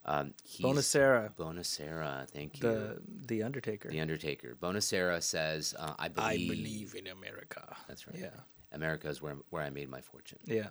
um, 0.06 0.34
he's 0.44 0.66
Bonasera, 0.66 1.34
Bonasera, 1.36 2.28
thank 2.30 2.60
you. 2.60 2.68
the 2.70 3.02
the 3.28 3.44
Undertaker. 3.44 3.90
The 3.90 4.00
Undertaker. 4.00 4.58
Bonasera 4.62 5.22
says, 5.22 5.76
uh, 5.78 5.94
"I 5.98 6.08
believe." 6.08 6.28
I 6.28 6.38
believe 6.38 6.96
in 6.96 7.08
America. 7.08 7.76
That's 7.88 8.08
right. 8.08 8.18
Yeah. 8.20 8.30
America 8.76 9.08
is 9.08 9.22
where 9.22 9.36
where 9.50 9.64
I 9.64 9.70
made 9.70 9.90
my 9.90 10.02
fortune. 10.02 10.40
Yeah. 10.46 10.70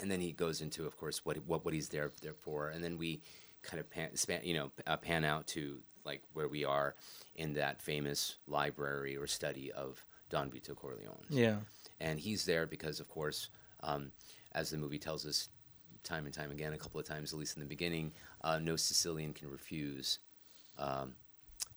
And 0.00 0.10
then 0.10 0.20
he 0.20 0.32
goes 0.32 0.60
into, 0.60 0.86
of 0.86 0.96
course, 0.96 1.24
what 1.24 1.36
what 1.46 1.64
what 1.64 1.74
he's 1.74 1.88
there 1.88 2.10
there 2.22 2.34
for. 2.34 2.70
And 2.70 2.82
then 2.82 2.98
we 2.98 3.22
kind 3.62 3.80
of 3.80 3.88
pan, 3.88 4.16
span, 4.16 4.40
you 4.44 4.54
know 4.54 4.70
uh, 4.86 4.96
pan 4.96 5.24
out 5.24 5.46
to 5.48 5.78
like 6.04 6.22
where 6.32 6.48
we 6.48 6.64
are 6.64 6.96
in 7.36 7.54
that 7.54 7.80
famous 7.80 8.36
library 8.46 9.16
or 9.16 9.26
study 9.26 9.72
of 9.72 10.04
Don 10.28 10.50
Vito 10.50 10.74
Corleone. 10.74 11.24
Yeah. 11.30 11.56
And 12.00 12.18
he's 12.18 12.44
there 12.44 12.66
because, 12.66 13.00
of 13.00 13.08
course, 13.08 13.48
um, 13.82 14.10
as 14.52 14.70
the 14.70 14.76
movie 14.76 14.98
tells 14.98 15.24
us 15.24 15.48
time 16.02 16.26
and 16.26 16.34
time 16.34 16.50
again, 16.50 16.72
a 16.72 16.78
couple 16.78 17.00
of 17.00 17.06
times, 17.06 17.32
at 17.32 17.38
least 17.38 17.56
in 17.56 17.62
the 17.62 17.68
beginning, 17.68 18.12
uh, 18.42 18.58
no 18.58 18.76
Sicilian 18.76 19.32
can 19.32 19.50
refuse 19.50 20.18
um, 20.78 21.14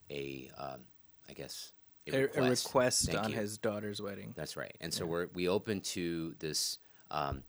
a, 0.09 0.49
um, 0.57 0.81
I 1.29 1.33
guess, 1.33 1.71
A, 2.13 2.39
a 2.39 2.49
request 2.49 3.13
on 3.13 3.31
you. 3.31 3.35
his 3.37 3.57
daughter's 3.57 4.01
wedding. 4.01 4.33
That's 4.35 4.55
right. 4.57 4.75
And 4.81 4.93
so 4.93 5.05
we're, 5.05 5.27
we 5.33 5.47
open 5.47 5.81
to 5.81 6.35
this 6.39 6.79
um, 7.11 7.43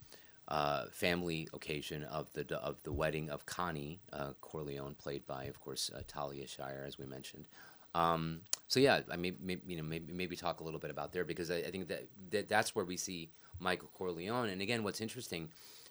uh, 0.49 0.87
family 0.91 1.49
occasion 1.53 2.05
of 2.05 2.33
the 2.33 2.57
of 2.57 2.83
the 2.83 2.93
wedding 2.93 3.31
of 3.31 3.47
Connie 3.47 4.01
uh, 4.13 4.31
Corleone, 4.41 4.95
played 4.95 5.27
by, 5.27 5.45
of 5.45 5.61
course, 5.61 5.91
uh, 5.95 6.01
Talia 6.07 6.47
Shire, 6.47 6.85
as 6.87 6.99
we 6.99 7.07
mentioned. 7.07 7.47
Um, 7.95 8.41
so 8.67 8.81
yeah, 8.81 9.01
I 9.11 9.17
may, 9.17 9.33
may, 9.41 9.59
you 9.67 9.77
know 9.77 9.83
maybe, 9.83 10.13
maybe 10.13 10.37
talk 10.37 10.61
a 10.61 10.65
little 10.65 10.81
bit 10.81 10.91
about 10.91 11.13
there 11.13 11.25
because 11.25 11.51
I, 11.51 11.57
I 11.57 11.71
think 11.71 11.89
that, 11.89 12.05
that 12.31 12.49
that's 12.49 12.75
where 12.75 12.85
we 12.85 12.97
see 12.97 13.31
Michael 13.61 13.91
Corleone. 13.95 14.51
And 14.51 14.63
again, 14.63 14.83
what's 14.83 15.01
interesting 15.01 15.49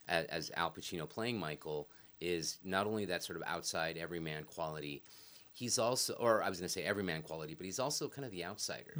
as, 0.08 0.26
as 0.26 0.52
Al 0.56 0.72
Pacino 0.72 1.10
playing 1.10 1.40
Michael 1.40 1.90
is 2.20 2.60
not 2.64 2.88
only 2.88 3.06
that 3.06 3.24
sort 3.24 3.38
of 3.38 3.44
outside 3.46 3.98
everyman 3.98 4.44
quality. 4.44 5.04
He's 5.58 5.80
also, 5.80 6.14
or 6.14 6.44
I 6.44 6.50
was 6.50 6.60
going 6.60 6.68
to 6.68 6.72
say 6.72 6.84
everyman 6.84 7.24
quality, 7.24 7.56
but 7.56 7.66
he's 7.66 7.80
also 7.80 8.08
kind 8.08 8.26
of 8.26 8.32
the 8.32 8.46
outsider. 8.46 8.94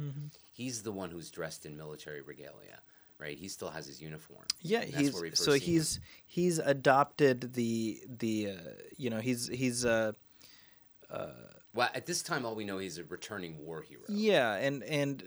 He's 0.50 0.82
the 0.82 0.90
one 0.90 1.08
who's 1.08 1.30
dressed 1.30 1.66
in 1.66 1.76
military 1.76 2.20
regalia, 2.20 2.80
right? 3.16 3.38
He 3.38 3.46
still 3.46 3.70
has 3.70 3.86
his 3.86 4.02
uniform. 4.02 4.44
Yeah, 4.60 4.84
he's 4.84 5.12
so 5.38 5.52
see 5.52 5.58
him. 5.60 5.60
he's 5.60 6.00
he's 6.26 6.58
adopted 6.58 7.52
the 7.54 8.00
the 8.08 8.50
uh, 8.50 8.70
you 8.96 9.08
know 9.08 9.20
he's 9.20 9.46
he's 9.46 9.84
uh 9.84 10.10
uh, 11.08 11.26
Well, 11.74 11.90
at 11.94 12.06
this 12.06 12.22
time, 12.22 12.44
all 12.44 12.56
we 12.56 12.64
know 12.64 12.78
he's 12.78 12.98
a 12.98 13.04
returning 13.04 13.64
war 13.64 13.80
hero. 13.80 14.02
yeah 14.08 14.54
and 14.56 14.82
and 14.82 15.22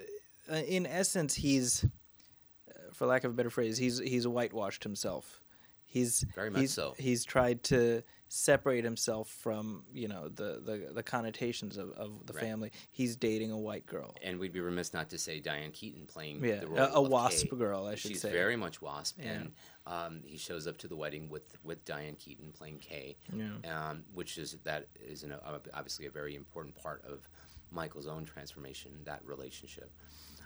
uh, 0.52 0.56
in 0.56 0.86
essence 0.86 1.34
he's 1.34 1.86
uh, 1.86 2.74
for 2.92 3.08
lack 3.08 3.24
of 3.24 3.32
a 3.32 3.34
better 3.34 3.50
phrase 3.50 3.78
he's 3.78 4.00
he's 4.00 4.28
whitewashed 4.28 4.84
himself. 4.84 5.40
He's 5.86 6.26
Very 6.36 6.50
much 6.50 6.62
he's, 6.62 6.74
so. 6.74 6.94
He's 6.98 7.24
tried 7.24 7.64
to 7.72 8.04
separate 8.34 8.86
himself 8.86 9.28
from 9.30 9.84
you 9.94 10.08
know 10.08 10.30
the 10.30 10.62
the, 10.66 10.90
the 10.94 11.04
connotations 11.04 11.76
of, 11.76 11.92
of 11.92 12.26
the 12.26 12.32
Right. 12.34 12.42
family. 12.46 12.72
He's 12.90 13.18
dating 13.18 13.52
a 13.52 13.58
white 13.58 13.86
girl. 13.86 14.16
And 14.24 14.40
we'd 14.40 14.54
be 14.54 14.62
remiss 14.62 14.94
not 14.94 15.10
to 15.10 15.18
say 15.18 15.42
Diane 15.42 15.72
Keaton 15.72 16.06
playing 16.08 16.42
Yeah, 16.44 16.62
the 16.62 16.94
a- 16.94 16.94
a 16.94 17.02
wasp 17.02 17.50
Kay. 17.50 17.58
girl, 17.58 17.86
I 17.86 17.96
should 17.96 18.04
say. 18.04 18.14
She's 18.14 18.22
say. 18.22 18.32
very 18.32 18.56
much 18.56 18.82
wasp, 18.82 19.18
Yeah. 19.20 19.32
and 19.34 19.52
um, 19.86 20.22
he 20.24 20.38
shows 20.38 20.66
up 20.66 20.78
to 20.78 20.88
the 20.88 20.96
wedding 20.96 21.28
with 21.30 21.58
with 21.66 21.84
Diane 21.84 22.16
Keaton 22.16 22.54
playing 22.54 22.80
Kay, 22.80 23.18
Yeah. 23.34 23.90
um, 23.90 24.06
which 24.14 24.38
is 24.38 24.58
that 24.64 24.88
is 24.96 25.24
an, 25.24 25.36
obviously 25.74 26.06
a 26.06 26.12
very 26.12 26.36
important 26.36 26.74
part 26.76 27.04
of 27.06 27.28
Michael's 27.70 28.08
own 28.08 28.24
transformation, 28.24 28.92
that 29.04 29.26
relationship. 29.26 29.92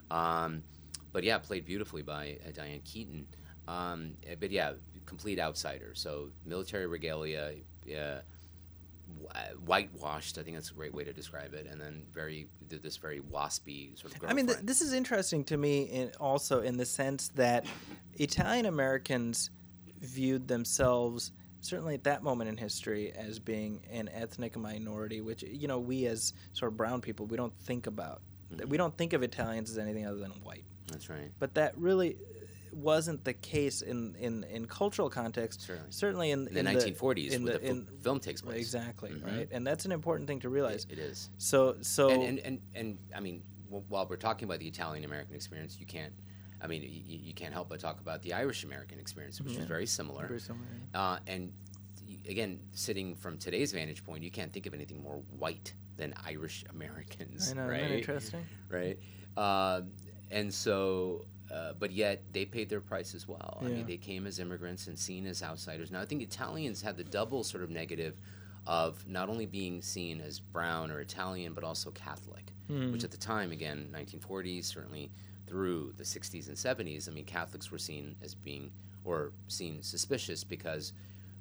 Um, 0.10 0.63
but 1.13 1.24
yeah, 1.24 1.38
played 1.38 1.65
beautifully 1.65 2.02
by 2.02 2.39
uh, 2.48 2.52
Diane 2.52 2.82
Keaton. 2.84 3.28
Um, 3.67 4.15
but 4.39 4.50
yeah, 4.52 4.74
complete 5.06 5.39
outsider. 5.39 5.91
So 5.95 6.30
military 6.45 6.88
regalia, 6.88 7.54
yeah, 7.86 8.21
whitewashed. 9.65 10.38
I 10.38 10.43
think 10.43 10.56
that's 10.56 10.71
a 10.71 10.74
great 10.74 10.93
way 10.93 11.04
to 11.04 11.13
describe 11.13 11.54
it. 11.54 11.67
And 11.69 11.80
then 11.80 12.04
very 12.12 12.48
this 12.67 12.98
very 12.98 13.19
waspy 13.19 14.00
sort 14.00 14.15
of. 14.15 14.30
I 14.30 14.34
mean, 14.34 14.48
th- 14.48 14.60
this 14.63 14.82
is 14.82 14.93
interesting 14.93 15.43
to 15.45 15.58
me 15.58 15.84
in, 15.84 16.12
also 16.19 16.62
in 16.62 16.78
the 16.78 16.86
sense 16.86 17.30
that 17.30 17.65
Italian 18.15 18.65
Americans 18.65 19.50
viewed 20.02 20.48
themselves, 20.48 21.32
certainly 21.62 21.93
at 21.93 22.04
that 22.04 22.24
moment 22.24 22.50
in 22.50 22.58
history, 22.58 23.12
as 23.13 23.39
being 23.39 23.82
an 23.91 24.10
ethnic 24.13 24.58
minority, 24.58 25.21
which, 25.21 25.43
you 25.43 25.67
know, 25.67 25.80
we 25.80 26.06
as 26.08 26.34
sort 26.54 26.71
of 26.71 26.78
brown 26.78 27.02
people, 27.02 27.26
we 27.26 27.38
don't 27.38 27.58
think 27.62 27.88
about. 27.88 28.21
Mm-hmm. 28.54 28.69
We 28.69 28.78
don't 28.78 28.95
think 28.98 29.13
of 29.13 29.24
Italians 29.24 29.69
as 29.71 29.78
anything 29.78 30.06
other 30.06 30.19
than 30.19 30.32
white. 30.43 30.65
That's 30.88 31.10
right. 31.10 31.32
But 31.39 31.56
that 31.56 31.78
really 31.78 32.17
wasn't 32.76 33.24
the 33.24 33.34
case 33.34 33.82
in, 33.82 34.16
in, 34.20 34.44
in 34.44 34.66
cultural 34.68 35.10
context. 35.10 35.62
Certainly. 35.62 35.92
Certainly 35.92 36.32
in, 36.32 36.48
In 36.50 36.54
the 36.54 36.62
1940s, 36.64 37.32
in 37.32 37.46
the, 37.46 37.54
the, 37.54 37.66
in, 37.66 37.86
film 38.02 38.20
takes 38.20 38.42
place. 38.42 38.60
Exactly, 38.60 39.12
Mhm. 39.12 39.26
right? 39.26 39.48
And 39.52 39.66
that's 39.66 39.86
an 39.86 39.92
important 39.92 40.28
thing 40.28 40.42
to 40.42 40.50
realize. 40.50 40.86
It 40.90 41.00
is. 41.00 41.30
So, 41.38 41.78
so 41.82 42.10
And, 42.10 42.24
and, 42.24 42.40
and, 42.40 42.62
and 42.76 42.98
I 43.16 43.20
mean, 43.22 43.44
w- 43.70 43.86
while 43.88 44.06
we're 44.10 44.18
talking 44.18 44.46
about 44.48 44.60
the 44.60 44.68
Italian 44.68 45.06
American 45.06 45.36
experience, 45.36 45.80
you 45.80 45.86
can't. 45.86 46.14
I 46.62 46.68
mean, 46.68 46.82
you, 46.84 47.20
you 47.28 47.34
can't 47.34 47.54
help 47.54 47.70
but 47.70 47.80
talk 47.80 48.00
about 48.00 48.22
the 48.24 48.34
Irish 48.34 48.64
American 48.64 49.00
experience, 49.00 49.40
which 49.42 49.54
is 49.54 49.66
very 49.66 49.86
similar. 49.86 50.26
Very 50.28 50.40
similar, 50.40 50.66
Uh, 50.94 51.18
and 51.28 51.54
again, 52.28 52.60
sitting 52.72 53.16
from 53.16 53.38
today's 53.38 53.72
vantage 53.72 54.04
point, 54.04 54.24
you 54.24 54.32
can't 54.32 54.52
think 54.52 54.66
of 54.66 54.74
anything 54.74 55.02
more 55.04 55.22
white 55.38 55.74
than 55.98 56.14
Irish 56.26 56.66
Americans. 56.72 57.52
I 57.52 57.56
know, 57.56 57.68
right? 57.68 57.92
interesting? 57.92 58.46
right? 58.70 58.98
Uh, 59.38 59.82
and 60.32 60.52
so, 60.54 61.26
uh, 61.52 61.74
but 61.80 61.92
yet 61.92 62.24
they 62.32 62.46
paid 62.46 62.70
their 62.70 62.82
price 62.82 63.14
as 63.16 63.28
well. 63.28 63.60
I 63.62 63.66
mean, 63.66 63.86
they 63.86 63.98
came 63.98 64.26
as 64.28 64.40
immigrants 64.40 64.88
and 64.88 64.98
seen 64.98 65.26
as 65.28 65.44
outsiders. 65.44 65.92
Now, 65.92 66.02
I 66.02 66.06
think 66.06 66.22
Italians 66.22 66.82
had 66.82 66.98
the 66.98 67.04
double 67.04 67.44
sort 67.44 67.64
of 67.64 67.70
negative 67.70 68.20
of 68.68 69.08
not 69.08 69.30
only 69.30 69.46
being 69.46 69.82
seen 69.82 70.22
as 70.22 70.40
brown 70.40 70.90
or 70.90 71.00
Italian, 71.00 71.54
but 71.54 71.64
also 71.64 71.92
Catholic, 71.92 72.52
Hmm. 72.68 72.92
which 72.92 73.04
at 73.04 73.12
the 73.12 73.18
time, 73.18 73.52
again, 73.52 73.90
1940s, 73.94 74.66
certainly 74.66 75.12
through 75.46 75.94
the 75.98 76.04
60s 76.04 76.48
and 76.48 76.58
70s, 76.58 77.08
I 77.08 77.12
mean, 77.12 77.26
Catholics 77.26 77.70
were 77.72 77.78
seen 77.78 78.16
as 78.24 78.34
being 78.34 78.72
or 79.04 79.32
seen 79.48 79.82
suspicious 79.82 80.44
because. 80.44 80.94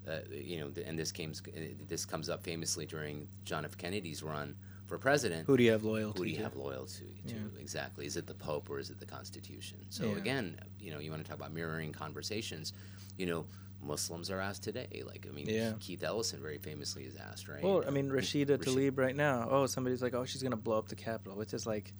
Uh, 0.06 0.18
you 0.30 0.58
know, 0.60 0.70
and 0.84 0.98
this 0.98 1.10
comes 1.10 1.40
this 1.88 2.04
comes 2.04 2.28
up 2.28 2.42
famously 2.42 2.84
during 2.84 3.26
John 3.46 3.64
F. 3.64 3.74
Kennedy's 3.78 4.22
run 4.22 4.54
for 4.86 4.98
president. 4.98 5.46
who 5.46 5.56
do 5.56 5.62
you 5.62 5.70
have 5.72 5.82
loyalty 5.84 6.18
Who 6.18 6.24
do 6.24 6.30
you 6.30 6.36
to? 6.38 6.42
have 6.44 6.56
loyalty 6.56 7.22
to? 7.28 7.34
Yeah. 7.34 7.40
Exactly. 7.60 8.06
Is 8.06 8.16
it 8.16 8.26
the 8.26 8.34
Pope 8.34 8.68
or 8.70 8.78
is 8.78 8.90
it 8.90 9.00
the 9.00 9.06
Constitution? 9.06 9.78
So 9.88 10.06
Yeah. 10.06 10.16
again, 10.18 10.58
you 10.78 10.90
know, 10.90 10.98
you 10.98 11.10
want 11.10 11.24
to 11.24 11.28
talk 11.28 11.38
about 11.38 11.52
mirroring 11.54 11.92
conversations. 11.92 12.72
You 13.16 13.26
know, 13.26 13.46
Muslims 13.82 14.30
are 14.30 14.40
asked 14.40 14.62
today. 14.62 15.02
Like, 15.06 15.26
I 15.28 15.32
mean, 15.34 15.48
Yeah. 15.48 15.72
Keith 15.80 16.02
Ellison 16.02 16.40
very 16.40 16.58
famously 16.58 17.04
is 17.04 17.16
asked, 17.16 17.48
right? 17.48 17.62
Well, 17.62 17.84
I 17.86 17.90
mean, 17.90 18.08
Rashida 18.10 18.58
Rashid- 18.58 18.60
Tlaib 18.74 18.98
right 18.98 19.16
now. 19.16 19.46
Oh, 19.50 19.66
somebody's 19.66 20.02
like, 20.02 20.14
oh, 20.14 20.24
she's 20.24 20.42
gonna 20.42 20.56
blow 20.56 20.78
up 20.78 20.88
the 20.88 20.96
Capitol, 20.96 21.36
which 21.36 21.54
is 21.54 21.66
like, 21.66 21.92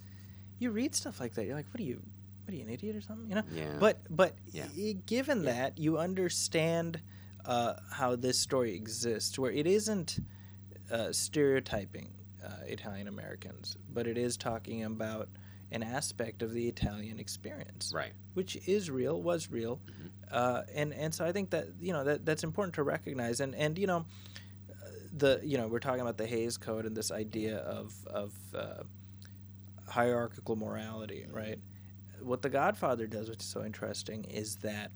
you 0.58 0.70
read 0.70 0.94
stuff 0.94 1.20
like 1.20 1.34
that, 1.34 1.44
you're 1.46 1.54
like, 1.56 1.66
what 1.72 1.80
are 1.80 1.84
you, 1.84 2.02
what 2.44 2.52
are 2.54 2.56
you, 2.56 2.62
an 2.62 2.70
idiot 2.70 2.96
or 2.96 3.00
something? 3.00 3.28
You 3.28 3.34
know? 3.36 3.42
Yeah. 3.52 3.76
But 3.78 3.98
but 4.14 4.34
Yeah. 4.52 4.66
y- 4.76 4.96
given 5.06 5.42
that, 5.44 5.78
you 5.78 5.98
understand 5.98 7.00
uh, 7.46 7.74
how 7.90 8.16
this 8.16 8.38
story 8.38 8.74
exists, 8.74 9.38
where 9.38 9.52
it 9.52 9.66
isn't 9.66 10.18
uh, 10.90 11.12
stereotyping 11.12 12.08
uh, 12.44 12.48
Italian 12.66 13.08
Americans, 13.08 13.76
but 13.92 14.06
it 14.06 14.18
is 14.18 14.36
talking 14.36 14.84
about 14.84 15.28
an 15.72 15.82
aspect 15.82 16.42
of 16.42 16.52
the 16.52 16.68
Italian 16.68 17.18
experience 17.18 17.90
Right. 17.94 18.12
which 18.34 18.56
is 18.68 18.90
real, 18.90 19.20
was 19.22 19.50
real, 19.50 19.80
Mm-hmm. 19.90 20.08
uh, 20.30 20.62
and 20.74 20.92
and 20.94 21.14
so 21.14 21.24
I 21.24 21.32
think 21.32 21.50
that 21.50 21.66
you 21.80 21.92
know 21.92 22.04
that 22.04 22.24
that's 22.26 22.44
important 22.44 22.74
to 22.74 22.82
recognize, 22.82 23.40
and 23.40 23.54
and 23.54 23.78
you 23.78 23.86
know, 23.86 24.04
uh, 24.70 24.88
the 25.16 25.40
you 25.42 25.56
know 25.58 25.66
we're 25.68 25.80
talking 25.80 26.00
about 26.02 26.16
the 26.18 26.26
Hays 26.26 26.56
Code 26.58 26.84
and 26.86 26.96
this 26.96 27.10
idea 27.10 27.58
of 27.58 27.94
of 28.06 28.32
uh, 28.54 28.82
hierarchical 29.88 30.56
morality, 30.56 31.26
right? 31.30 31.58
What 32.20 32.42
The 32.42 32.48
Godfather 32.50 33.06
does, 33.06 33.28
which 33.28 33.40
is 33.40 33.46
so 33.48 33.64
interesting, 33.64 34.24
is 34.24 34.56
that 34.56 34.90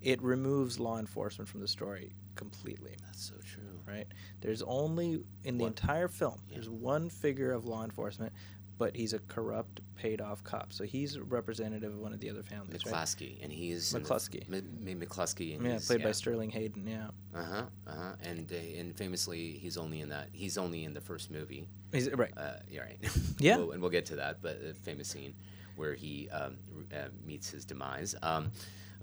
it 0.00 0.22
removes 0.22 0.78
law 0.80 0.98
enforcement 0.98 1.48
from 1.48 1.60
the 1.60 1.68
story 1.68 2.12
completely 2.36 2.94
That's 3.04 3.24
so 3.24 3.34
true. 3.44 3.57
Right? 3.88 4.06
There's 4.40 4.62
only 4.62 5.24
in 5.44 5.58
the 5.58 5.62
One- 5.64 5.72
entire 5.72 6.08
film. 6.08 6.40
Yeah. 6.48 6.54
There's 6.54 6.68
one 6.68 7.08
figure 7.10 7.52
of 7.52 7.64
law 7.64 7.84
enforcement, 7.84 8.32
but 8.76 8.94
he's 8.94 9.12
a 9.12 9.18
corrupt, 9.20 9.80
paid-off 9.96 10.44
cop. 10.44 10.72
So 10.72 10.84
he's 10.84 11.16
a 11.16 11.24
representative 11.24 11.92
of 11.92 11.98
one 11.98 12.12
of 12.12 12.20
the 12.20 12.30
other 12.30 12.42
families, 12.44 12.84
right? 12.86 12.94
McCluskey, 12.94 13.42
and 13.42 13.52
he's 13.52 13.92
McCluskey. 13.92 14.44
M- 14.46 14.86
M- 14.86 15.00
McCluskey, 15.00 15.56
and 15.56 15.66
Yeah, 15.66 15.78
played 15.84 16.02
by. 16.04 16.12
Sterling 16.12 16.50
Hayden. 16.50 16.86
Yeah, 16.86 17.08
Uh 17.34 17.42
huh. 17.44 17.62
Uh 17.86 17.90
huh. 17.96 18.12
And 18.22 18.52
uh, 18.52 18.56
and 18.78 18.96
famously, 18.96 19.52
he's 19.58 19.76
only 19.76 20.00
in 20.00 20.10
that. 20.10 20.28
He's 20.32 20.56
only 20.58 20.84
in 20.84 20.94
the 20.94 21.00
first 21.00 21.30
movie. 21.30 21.66
he's 21.92 22.08
right. 22.12 22.32
Uh, 22.36 22.58
yeah, 22.70 22.82
right. 22.82 22.98
Yeah. 23.40 23.56
We'll- 23.56 23.72
and 23.72 23.80
we'll 23.82 23.90
get 23.90 24.06
to 24.06 24.16
that, 24.16 24.42
but 24.42 24.60
a 24.62 24.74
famous 24.74 25.08
scene 25.08 25.34
where 25.74 25.94
he 25.94 26.28
um, 26.30 26.56
uh, 26.94 27.08
meets 27.24 27.48
his 27.50 27.64
demise, 27.64 28.14
um, 28.22 28.50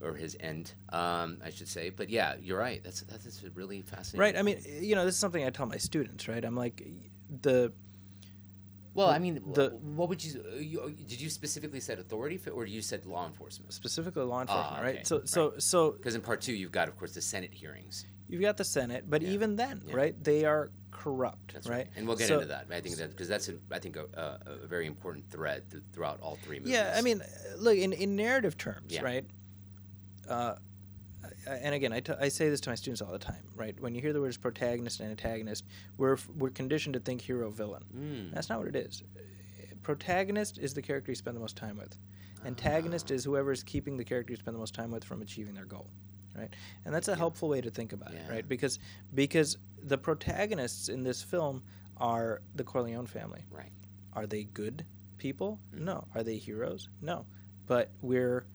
or 0.02 0.14
his 0.14 0.36
end, 0.40 0.74
um, 0.90 1.40
I 1.44 1.50
should 1.50 1.68
say. 1.68 1.90
But 1.90 2.10
yeah, 2.10 2.36
you're 2.42 2.60
right. 2.60 2.84
That's 2.84 3.02
that's 3.02 3.44
a 3.44 3.50
really 3.52 3.82
fascinating. 3.82 4.20
Right. 4.20 4.38
I 4.38 4.42
mean, 4.42 4.62
you 4.82 4.96
know, 4.96 5.06
this 5.06 5.16
is 5.16 5.20
something 5.20 5.44
I 5.44 5.50
tell 5.50 5.66
my 5.66 5.78
students. 5.78 6.28
Right. 6.28 6.44
I'm 6.44 6.56
like, 6.56 6.86
the 7.42 7.72
well, 8.94 9.10
I 9.10 9.20
mean, 9.20 9.42
the- 9.54 9.72
what 9.72 10.08
would 10.08 10.24
you, 10.24 10.42
uh, 10.54 10.56
you? 10.56 10.96
Did 11.06 11.20
you 11.20 11.30
specifically 11.30 11.82
said 11.82 12.00
authority, 12.00 12.40
or 12.50 12.66
you 12.66 12.82
said 12.82 13.06
law 13.06 13.28
enforcement? 13.28 13.74
specifically 13.74 14.24
law 14.24 14.42
enforcement. 14.42 14.68
Ah, 14.72 14.78
okay, 14.78 14.86
Right. 14.98 15.08
So 15.08 15.22
so 15.26 15.54
so 15.58 15.92
Because 15.92 16.16
in 16.16 16.22
part 16.22 16.40
two, 16.42 16.54
you've 16.54 16.72
got, 16.72 16.88
of 16.88 16.98
course, 16.98 17.14
the 17.14 17.22
Senate 17.22 17.54
hearings. 17.54 18.06
you've 18.30 18.42
got 18.42 18.56
the 18.58 18.64
Senate, 18.64 19.10
but 19.10 19.22
Yeah. 19.22 19.30
even 19.32 19.56
then, 19.58 19.84
Yeah. 19.88 19.96
right? 19.96 20.24
They 20.24 20.46
are 20.46 20.72
corrupt. 20.92 21.54
Right. 21.56 21.68
right. 21.68 21.88
And 21.98 22.08
we'll 22.08 22.16
get 22.16 22.30
So- 22.30 22.36
into 22.36 22.48
that. 22.48 22.68
I 22.72 22.80
think 22.80 22.96
that 22.96 23.10
because 23.10 23.28
that's 23.28 23.50
a, 23.50 23.56
I 23.70 23.80
think 23.80 23.98
a, 23.98 24.40
a, 24.48 24.66
very 24.66 24.88
important 24.88 25.30
thread 25.30 25.70
th- 25.70 25.84
throughout 25.92 26.22
all 26.22 26.38
three 26.38 26.60
movies. 26.60 26.74
Yeah, 26.74 26.94
I 26.98 27.02
mean, 27.02 27.22
uh, 27.22 27.26
look 27.58 27.78
in 27.78 27.92
in 27.92 28.16
narrative 28.16 28.58
terms, 28.58 28.94
Yeah. 28.94 29.02
right? 29.02 29.26
Uh, 30.30 30.56
and 31.48 31.74
again, 31.74 31.92
I, 31.92 32.00
t- 32.00 32.14
I 32.20 32.30
say 32.30 32.50
this 32.50 32.62
to 32.62 32.70
my 32.70 32.76
students 32.76 33.02
all 33.02 33.12
the 33.12 33.20
time, 33.20 33.44
right? 33.56 33.80
When 33.80 33.96
you 33.96 34.02
hear 34.02 34.14
the 34.14 34.22
words 34.22 34.38
protagonist 34.38 35.00
and 35.00 35.10
antagonist, 35.10 35.66
we're 35.98 36.18
we're 36.38 36.50
conditioned 36.50 36.94
to 36.94 37.00
think 37.00 37.22
hero 37.22 37.50
villain. 37.50 37.84
Mm. 37.96 38.34
That's 38.34 38.50
not 38.50 38.60
what 38.60 38.68
it 38.68 38.76
is. 38.76 39.04
Protagonist 39.82 40.58
is 40.58 40.74
the 40.74 40.82
character 40.82 41.12
you 41.12 41.16
spend 41.16 41.36
the 41.36 41.42
most 41.42 41.56
time 41.58 41.78
with. 41.78 41.98
Antagonist 42.46 43.10
is 43.12 43.24
whoever 43.24 43.52
is 43.52 43.64
keeping 43.64 43.98
the 43.98 44.04
character 44.04 44.34
you 44.34 44.38
spend 44.38 44.56
the 44.56 44.60
most 44.60 44.76
time 44.76 44.92
with 44.92 45.04
from 45.04 45.22
achieving 45.22 45.56
their 45.56 45.66
goal, 45.66 45.90
right? 46.38 46.54
And 46.86 46.94
that's 46.94 47.08
a 47.08 47.16
helpful 47.16 47.50
way 47.50 47.62
to 47.62 47.72
think 47.72 47.92
about 47.94 48.14
it, 48.14 48.22
right? 48.30 48.48
Because 48.48 48.80
because 49.14 49.58
the 49.84 49.98
protagonists 49.98 50.90
in 50.90 51.04
this 51.04 51.24
film 51.24 51.64
are 51.98 52.42
the 52.56 52.64
Corleone 52.64 53.08
family. 53.08 53.44
Right. 53.52 53.72
Are 54.14 54.28
they 54.28 54.44
good 54.44 54.86
people? 55.18 55.60
No. 55.74 56.06
Are 56.14 56.24
they 56.24 56.38
heroes? 56.38 56.90
No. 57.02 57.26
But 57.68 57.90
we're 58.02 58.46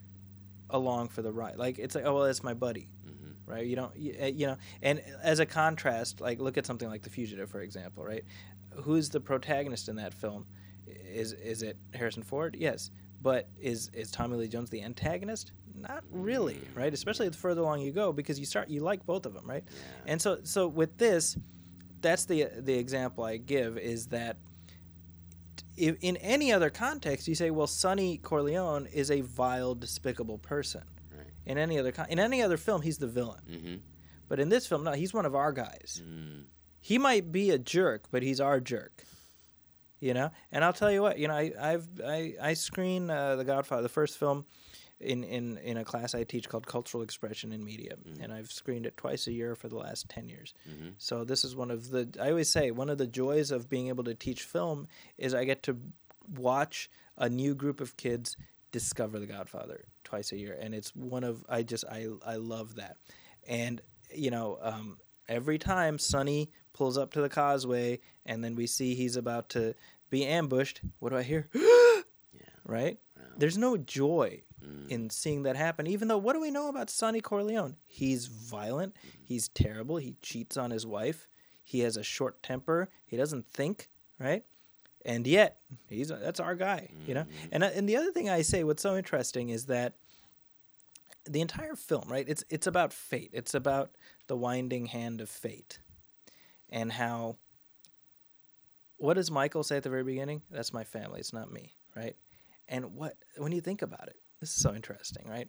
along 0.70 1.08
for 1.08 1.22
the 1.22 1.32
ride. 1.32 1.56
Like 1.56 1.78
it's 1.78 1.94
like, 1.94 2.04
oh 2.04 2.14
well, 2.14 2.24
that's 2.24 2.42
my 2.42 2.54
buddy, 2.54 2.88
Mm-hmm. 3.08 3.50
right? 3.50 3.66
You 3.66 3.76
don't, 3.76 3.96
you, 3.96 4.16
uh, 4.20 4.26
you 4.26 4.46
know. 4.46 4.56
And 4.82 5.02
as 5.22 5.38
a 5.40 5.46
contrast, 5.46 6.20
like 6.20 6.40
look 6.40 6.56
at 6.58 6.66
something 6.66 6.88
like 6.88 7.02
The 7.02 7.10
Fugitive, 7.10 7.50
for 7.50 7.60
example, 7.60 8.04
right? 8.04 8.24
Who's 8.82 9.08
the 9.10 9.20
protagonist 9.20 9.88
in 9.88 9.96
that 9.96 10.14
film? 10.14 10.46
Is 10.86 11.32
is 11.32 11.62
it 11.62 11.76
Harrison 11.94 12.22
Ford? 12.22 12.56
Yes. 12.58 12.90
But 13.22 13.48
is 13.60 13.90
is 13.92 14.10
Tommy 14.10 14.36
Lee 14.36 14.48
Jones 14.48 14.70
the 14.70 14.82
antagonist? 14.82 15.52
Not 15.74 16.04
really, 16.10 16.60
right? 16.74 16.92
Especially 16.92 17.28
the 17.28 17.36
further 17.36 17.60
along 17.60 17.80
you 17.80 17.90
go, 17.92 18.12
because 18.12 18.38
you 18.38 18.46
start 18.46 18.68
you 18.68 18.80
like 18.80 19.04
both 19.06 19.26
of 19.26 19.34
them, 19.34 19.46
right? 19.48 19.64
Yeah. 19.66 20.12
And 20.12 20.22
so 20.22 20.38
so 20.42 20.66
with 20.68 20.96
this, 20.98 21.36
that's 22.00 22.24
the 22.24 22.48
the 22.58 22.74
example 22.74 23.24
I 23.24 23.36
give 23.36 23.76
is 23.78 24.06
that 24.08 24.36
if 25.76 25.96
in 26.00 26.16
any 26.18 26.52
other 26.52 26.70
context 26.70 27.28
you 27.28 27.34
say, 27.34 27.50
well, 27.50 27.66
Sonny 27.66 28.18
Corleone 28.18 28.86
is 28.86 29.10
a 29.10 29.20
vile, 29.20 29.74
despicable 29.74 30.38
person. 30.38 30.82
Right. 31.16 31.26
In 31.46 31.58
any 31.58 31.78
other 31.78 31.92
con- 31.92 32.06
in 32.08 32.18
any 32.18 32.42
other 32.42 32.56
film, 32.56 32.82
he's 32.82 32.98
the 32.98 33.06
villain. 33.06 33.42
Mm-hmm. 33.50 33.74
But 34.28 34.40
in 34.40 34.48
this 34.48 34.66
film, 34.66 34.84
no, 34.84 34.92
he's 34.92 35.12
one 35.12 35.26
of 35.26 35.34
our 35.34 35.52
guys. 35.52 36.02
Mm. 36.04 36.44
He 36.80 36.98
might 36.98 37.32
be 37.32 37.50
a 37.50 37.58
jerk, 37.58 38.04
but 38.10 38.22
he's 38.22 38.40
our 38.40 38.60
jerk. 38.60 39.04
You 40.00 40.14
know, 40.14 40.30
and 40.50 40.64
I'll 40.64 40.72
tell 40.72 40.90
you 40.90 41.02
what, 41.02 41.18
you 41.18 41.28
know, 41.28 41.34
I 41.34 41.52
I've 41.60 41.86
I 42.04 42.34
I 42.40 42.54
screen 42.54 43.10
uh, 43.10 43.36
The 43.36 43.44
Godfather, 43.44 43.82
the 43.82 43.90
first 43.90 44.18
film, 44.18 44.46
in 45.00 45.24
in 45.24 45.56
in 45.58 45.76
a 45.76 45.84
class 45.84 46.14
I 46.14 46.24
teach 46.24 46.48
called 46.48 46.66
Cultural 46.66 47.02
Expression 47.02 47.52
in 47.52 47.64
Media, 47.64 47.94
and 48.20 48.32
I've 48.32 48.50
screened 48.52 48.86
it 48.86 48.96
twice 48.96 49.26
a 49.26 49.32
year 49.32 49.54
for 49.54 49.68
the 49.68 49.76
last 49.76 50.08
ten 50.08 50.28
years. 50.28 50.52
Mhm. 50.68 50.94
So 50.98 51.24
this 51.24 51.44
is 51.44 51.56
one 51.56 51.70
of 51.70 51.90
the 51.90 52.08
I 52.20 52.30
always 52.30 52.50
say 52.50 52.70
one 52.70 52.90
of 52.90 52.98
the 52.98 53.06
joys 53.06 53.50
of 53.50 53.68
being 53.68 53.88
able 53.88 54.04
to 54.04 54.14
teach 54.14 54.42
film 54.42 54.88
is 55.18 55.34
I 55.34 55.44
get 55.44 55.62
to 55.64 55.78
watch 56.34 56.90
a 57.16 57.28
new 57.28 57.54
group 57.54 57.80
of 57.80 57.96
kids 57.96 58.36
discover 58.72 59.18
The 59.18 59.26
Godfather 59.26 59.84
twice 60.04 60.32
a 60.32 60.36
year, 60.38 60.56
and 60.60 60.74
it's 60.74 60.94
one 60.94 61.24
of 61.24 61.44
I 61.48 61.62
just 61.62 61.84
I 61.86 62.06
I 62.24 62.36
love 62.36 62.76
that, 62.76 62.96
and 63.48 63.80
you 64.14 64.30
know 64.30 64.58
um, 64.60 64.98
every 65.28 65.58
time 65.58 65.98
Sonny 65.98 66.50
pulls 66.72 66.96
up 66.98 67.12
to 67.14 67.20
the 67.20 67.28
causeway, 67.28 68.00
and 68.26 68.44
then 68.44 68.54
we 68.54 68.66
see 68.66 68.94
he's 68.94 69.16
about 69.16 69.48
to 69.50 69.74
be 70.10 70.24
ambushed. 70.26 70.82
What 70.98 71.10
do 71.10 71.16
I 71.16 71.22
hear? 71.22 71.48
Yeah. 72.32 72.42
right? 72.64 72.98
Wow. 73.16 73.24
There's 73.38 73.58
no 73.58 73.76
joy 73.76 74.42
Mm. 74.64 74.90
in 74.90 75.10
seeing 75.10 75.44
that 75.44 75.56
happen. 75.56 75.86
Even 75.86 76.08
though, 76.08 76.18
what 76.18 76.34
do 76.34 76.40
we 76.40 76.50
know 76.50 76.68
about 76.68 76.90
Sonny 76.90 77.20
Corleone? 77.20 77.76
He's 77.86 78.26
violent. 78.26 78.94
He's 79.22 79.48
terrible. 79.48 79.96
He 79.96 80.16
cheats 80.20 80.56
on 80.56 80.70
his 80.70 80.86
wife. 80.86 81.28
He 81.62 81.80
has 81.80 81.96
a 81.96 82.02
short 82.02 82.42
temper. 82.42 82.90
He 83.06 83.16
doesn't 83.16 83.46
think, 83.52 83.88
right? 84.18 84.44
And 85.04 85.26
yet, 85.26 85.60
he's 85.88 86.08
that's 86.08 86.40
our 86.40 86.54
guy, 86.54 86.90
you 87.06 87.14
know. 87.14 87.24
And 87.52 87.64
uh, 87.64 87.70
and 87.74 87.88
the 87.88 87.96
other 87.96 88.12
thing 88.12 88.28
I 88.28 88.42
say, 88.42 88.64
what's 88.64 88.82
so 88.82 88.96
interesting 88.96 89.48
is 89.48 89.66
that 89.66 89.94
the 91.24 91.40
entire 91.40 91.74
film, 91.74 92.04
right? 92.08 92.26
It's 92.28 92.44
it's 92.50 92.66
about 92.66 92.92
fate. 92.92 93.30
It's 93.32 93.54
about 93.54 93.92
the 94.26 94.36
winding 94.36 94.86
hand 94.86 95.20
of 95.20 95.30
fate, 95.30 95.78
and 96.68 96.92
how. 96.92 97.36
What 98.98 99.14
does 99.14 99.30
Michael 99.30 99.62
say 99.62 99.78
at 99.78 99.82
the 99.82 99.88
very 99.88 100.04
beginning? 100.04 100.42
That's 100.50 100.74
my 100.74 100.84
family. 100.84 101.20
It's 101.20 101.32
not 101.32 101.50
me, 101.50 101.72
right? 101.96 102.14
And 102.68 102.94
what 102.94 103.16
when 103.38 103.52
you 103.52 103.62
think 103.62 103.80
about 103.80 104.08
it, 104.08 104.16
this 104.40 104.50
is 104.50 104.62
so 104.62 104.74
interesting, 104.74 105.28
right? 105.28 105.48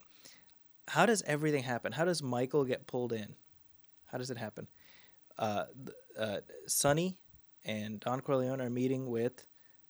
How 0.88 1.06
does 1.06 1.21
everything 1.23 1.63
happen? 1.63 1.91
How 1.91 2.06
does 2.06 2.21
Michael 2.21 2.65
get 2.65 2.88
pulled 2.88 3.13
in? 3.13 3.36
How 4.12 4.17
does 4.17 4.30
it 4.30 4.38
happen? 4.38 4.67
Uh, 5.38 5.65
uh, 6.19 6.38
Sonny 6.67 7.17
and 7.63 7.99
Don 7.99 8.19
Corleone 8.21 8.60
are 8.62 8.69
meeting 8.69 9.10
with 9.10 9.45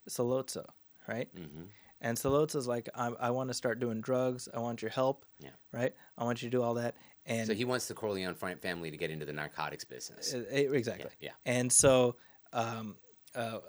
Sollozzo, 0.10 0.66
right? 1.08 1.34
Mm-hmm. 1.36 1.64
And 2.02 2.18
Sollozzo's 2.18 2.68
like, 2.68 2.90
I, 2.96 3.08
I 3.20 3.30
want 3.32 3.50
to 3.50 3.54
start 3.54 3.80
doing 3.80 4.02
drugs. 4.02 4.48
I 4.54 4.60
want 4.60 4.82
your 4.82 4.92
help, 4.92 5.26
Yeah. 5.40 5.50
right? 5.72 5.94
I 6.18 6.24
want 6.24 6.42
you 6.42 6.50
to 6.50 6.56
do 6.58 6.62
all 6.64 6.76
that. 6.76 6.96
And 7.26 7.46
So 7.48 7.54
he 7.54 7.66
wants 7.66 7.88
the 7.88 7.94
Corleone 7.94 8.34
family 8.36 8.90
to 8.92 8.98
get 8.98 9.12
into 9.12 9.26
the 9.26 9.34
narcotics 9.34 9.84
business. 9.86 10.34
Exactly. 10.34 11.12
Yeah, 11.20 11.32
And 11.46 11.72
so, 11.72 12.16
um, 12.54 12.98
uh, 13.36 13.60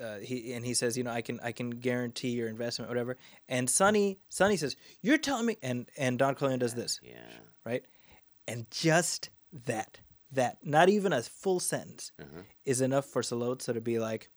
uh, 0.00 0.18
he 0.18 0.52
and 0.52 0.64
he 0.64 0.74
says, 0.74 0.96
you 0.96 1.04
know, 1.04 1.10
I 1.10 1.22
can 1.22 1.40
I 1.42 1.52
can 1.52 1.70
guarantee 1.70 2.30
your 2.30 2.48
investment, 2.48 2.88
whatever. 2.90 3.16
And 3.48 3.68
Sonny 3.68 4.18
Sonny 4.28 4.56
says, 4.56 4.76
you're 5.02 5.18
telling 5.18 5.46
me, 5.46 5.56
and 5.62 5.88
and 5.96 6.18
Don 6.18 6.34
Corleone 6.34 6.58
does 6.58 6.74
this, 6.74 7.00
Yeah. 7.02 7.14
right? 7.64 7.84
And 8.46 8.70
just 8.70 9.30
that, 9.66 9.98
that, 10.32 10.58
not 10.62 10.88
even 10.88 11.12
a 11.12 11.22
full 11.22 11.60
sentence, 11.60 12.12
Uh-huh. 12.20 12.42
is 12.64 12.80
enough 12.80 13.06
for 13.06 13.22
Sollozzo 13.22 13.72
to 13.72 13.80
be 13.80 13.98
like, 13.98 14.28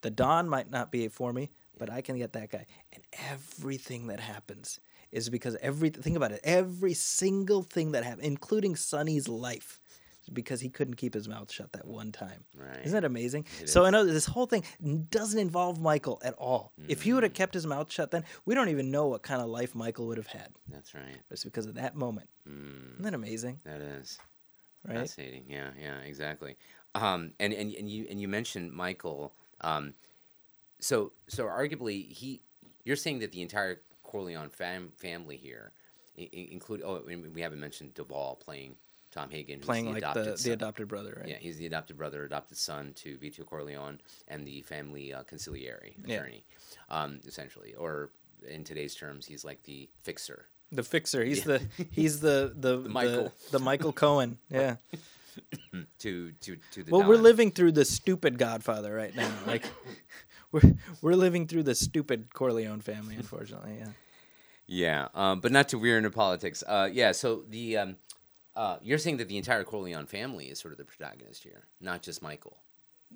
the 0.00 0.10
Don 0.10 0.48
might 0.48 0.70
not 0.70 0.90
be 0.90 1.08
for 1.08 1.32
me, 1.32 1.50
but 1.78 1.90
I 1.90 2.00
can 2.00 2.16
get 2.16 2.32
that 2.32 2.50
guy. 2.50 2.64
And 2.92 3.02
everything 3.30 4.06
that 4.06 4.20
happens 4.20 4.80
is 5.10 5.28
because 5.28 5.56
every 5.60 5.90
think 5.90 6.16
about 6.16 6.32
it, 6.32 6.40
every 6.44 6.94
single 6.94 7.62
thing 7.62 7.92
that 7.92 8.04
happened, 8.04 8.24
including 8.26 8.74
Sonny's 8.76 9.28
life, 9.28 9.81
because 10.32 10.60
he 10.60 10.68
couldn't 10.68 10.94
keep 10.94 11.14
his 11.14 11.28
mouth 11.28 11.50
shut 11.50 11.72
that 11.72 11.86
one 11.86 12.12
time. 12.12 12.44
Right. 12.56 12.80
Isn't 12.84 12.92
that 12.92 13.04
amazing? 13.06 13.46
It 13.60 13.68
so 13.68 13.82
is. 13.82 13.86
I 13.86 13.90
know 13.90 14.04
this 14.04 14.26
whole 14.26 14.46
thing 14.46 14.62
doesn't 15.10 15.38
involve 15.38 15.80
Michael 15.80 16.20
at 16.24 16.34
all. 16.34 16.72
If 16.88 17.02
he 17.02 17.12
would 17.12 17.20
Mm. 17.22 17.28
have 17.28 17.34
kept 17.34 17.54
his 17.54 17.66
mouth 17.66 17.90
shut 17.92 18.10
then, 18.10 18.24
we 18.44 18.54
don't 18.54 18.68
even 18.68 18.90
know 18.90 19.06
what 19.08 19.22
kind 19.22 19.40
of 19.40 19.48
life 19.48 19.74
Michael 19.74 20.06
would 20.08 20.18
have 20.18 20.26
had. 20.26 20.52
That's 20.68 20.94
right. 20.94 21.16
But 21.28 21.34
it's 21.34 21.44
because 21.44 21.66
of 21.66 21.74
that 21.74 21.94
moment. 21.96 22.28
Mm, 22.48 22.92
Isn't 22.94 23.02
that 23.02 23.14
amazing? 23.14 23.60
that 23.64 23.80
is 23.80 24.18
Right? 24.86 24.98
fascinating. 24.98 25.44
Yeah, 25.48 25.70
yeah, 25.80 25.98
exactly. 26.00 26.56
Um, 26.94 27.32
and, 27.40 27.52
and 27.52 27.72
and 27.74 27.88
you 27.90 28.06
and 28.10 28.20
you 28.20 28.28
mentioned 28.28 28.72
Michael. 28.72 29.32
Um, 29.62 29.94
so 30.80 31.12
so 31.28 31.44
arguably 31.46 32.10
he, 32.12 32.42
you're 32.84 32.96
saying 32.96 33.20
that 33.20 33.32
the 33.32 33.42
entire 33.42 33.80
Corleone 34.02 34.50
fam- 34.50 34.92
family 34.96 35.36
here, 35.36 35.72
i- 36.18 36.28
include 36.32 36.82
oh 36.84 37.02
we 37.06 37.40
haven't 37.40 37.60
mentioned 37.60 37.94
Duvall 37.94 38.36
playing 38.36 38.76
Tom 39.12 39.30
Hagen, 39.30 39.60
Playing 39.60 39.84
the 39.84 39.90
like 39.92 39.98
adopted 39.98 40.38
the, 40.38 40.42
the 40.42 40.50
adopted 40.52 40.88
brother, 40.88 41.18
right? 41.20 41.28
Yeah, 41.28 41.36
he's 41.38 41.58
the 41.58 41.66
adopted 41.66 41.96
brother, 41.98 42.24
adopted 42.24 42.56
son 42.56 42.92
to 42.96 43.16
Vito 43.18 43.44
Corleone 43.44 44.00
and 44.26 44.46
the 44.46 44.62
family 44.62 45.12
uh, 45.12 45.22
consigliere 45.24 45.92
Yeah. 46.06 46.16
attorney, 46.16 46.44
um, 46.88 47.20
essentially. 47.26 47.74
Or 47.74 48.10
in 48.48 48.64
today's 48.64 48.94
terms, 48.94 49.26
he's 49.26 49.44
like 49.44 49.62
the 49.64 49.90
fixer. 50.02 50.46
The 50.72 50.82
fixer. 50.82 51.22
He's 51.24 51.44
the 51.44 51.60
he's 51.90 52.20
the 52.20 52.52
the, 52.58 52.78
the 52.78 52.88
Michael. 52.88 53.32
the, 53.50 53.58
Michael 53.58 53.92
Cohen. 53.92 54.38
Yeah. 54.50 54.76
To 56.00 56.32
to 56.32 56.56
to 56.72 56.82
the 56.82 56.90
Well, 56.90 57.06
we're 57.08 57.16
living 57.16 57.50
through 57.52 57.72
the 57.72 57.84
stupid 57.84 58.38
Godfather 58.38 58.94
right 58.94 59.14
now. 59.14 59.30
Like 59.46 59.64
we're 60.52 60.74
we're 61.00 61.14
living 61.16 61.46
through 61.46 61.62
the 61.64 61.74
stupid 61.74 62.32
Corleone 62.34 62.80
family, 62.80 63.16
unfortunately. 63.16 63.76
Yeah. 63.78 63.88
Yeah, 64.66 65.08
um, 65.14 65.40
but 65.40 65.52
not 65.52 65.68
to 65.70 65.78
veer 65.78 65.96
into 65.98 66.10
politics. 66.10 66.62
Uh, 66.66 66.88
yeah, 66.92 67.12
so 67.12 67.44
the 67.48 67.76
um, 67.78 67.96
uh, 68.54 68.76
you're 68.82 68.98
saying 68.98 69.16
that 69.18 69.28
the 69.28 69.36
entire 69.38 69.64
Corleone 69.64 70.06
family 70.06 70.46
is 70.46 70.58
sort 70.58 70.72
of 70.72 70.78
the 70.78 70.84
protagonist 70.84 71.42
here, 71.42 71.66
not 71.80 72.02
just 72.02 72.22
Michael. 72.22 72.58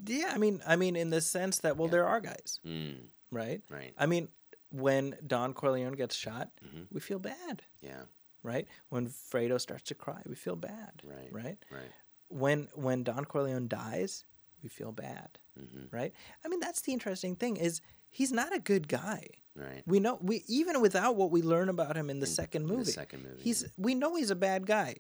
Yeah, 0.07 0.31
I 0.35 0.39
mean, 0.39 0.61
I 0.67 0.77
mean, 0.77 0.97
in 0.97 1.11
the 1.11 1.21
sense 1.21 1.59
that 1.59 1.77
well, 1.77 1.89
there 1.89 2.07
are 2.07 2.21
guys, 2.21 2.61
Mm, 2.67 2.97
right? 3.31 3.63
right. 3.71 3.93
I 3.99 4.07
mean, 4.07 4.29
when 4.71 5.17
Don 5.27 5.55
Corleone 5.55 5.95
gets 5.95 6.15
shot, 6.15 6.51
Mhm. 6.65 6.87
we 6.93 7.01
feel 7.01 7.19
bad, 7.19 7.63
Yeah. 7.81 8.03
right? 8.43 8.67
When 8.91 9.09
Fredo 9.09 9.61
starts 9.61 9.85
to 9.85 9.95
cry, 9.95 10.23
we 10.27 10.35
feel 10.35 10.57
bad, 10.57 11.01
Right. 11.05 11.33
Right? 11.33 11.59
Right. 11.71 11.91
When 12.29 12.69
when 12.75 13.05
Don 13.05 13.25
Corleone 13.25 13.69
dies, 13.69 14.25
we 14.63 14.69
feel 14.69 14.93
bad, 14.93 15.39
hmm 15.57 15.85
right? 15.91 16.13
I 16.45 16.49
mean, 16.49 16.61
that's 16.61 16.81
the 16.83 16.93
interesting 16.93 17.37
thing 17.37 17.57
is 17.57 17.81
he's 18.11 18.33
not 18.33 18.55
a 18.55 18.59
good 18.59 18.89
guy. 18.89 19.29
Right. 19.55 19.83
We 19.87 20.01
know 20.01 20.19
we 20.21 20.45
even 20.49 20.81
without 20.83 21.17
what 21.17 21.31
we 21.31 21.41
learn 21.41 21.69
about 21.71 21.97
him 21.97 22.11
in 22.11 22.19
the 22.21 22.27
In- 22.27 22.33
second 22.33 22.63
in 22.63 22.69
the 22.69 22.75
movie. 22.75 22.91
second 22.93 23.23
movie, 23.23 23.43
He's 23.43 23.65
we 23.79 23.95
know 23.95 24.17
he's 24.17 24.31
a 24.31 24.37
bad 24.37 24.67
guy. 24.67 24.97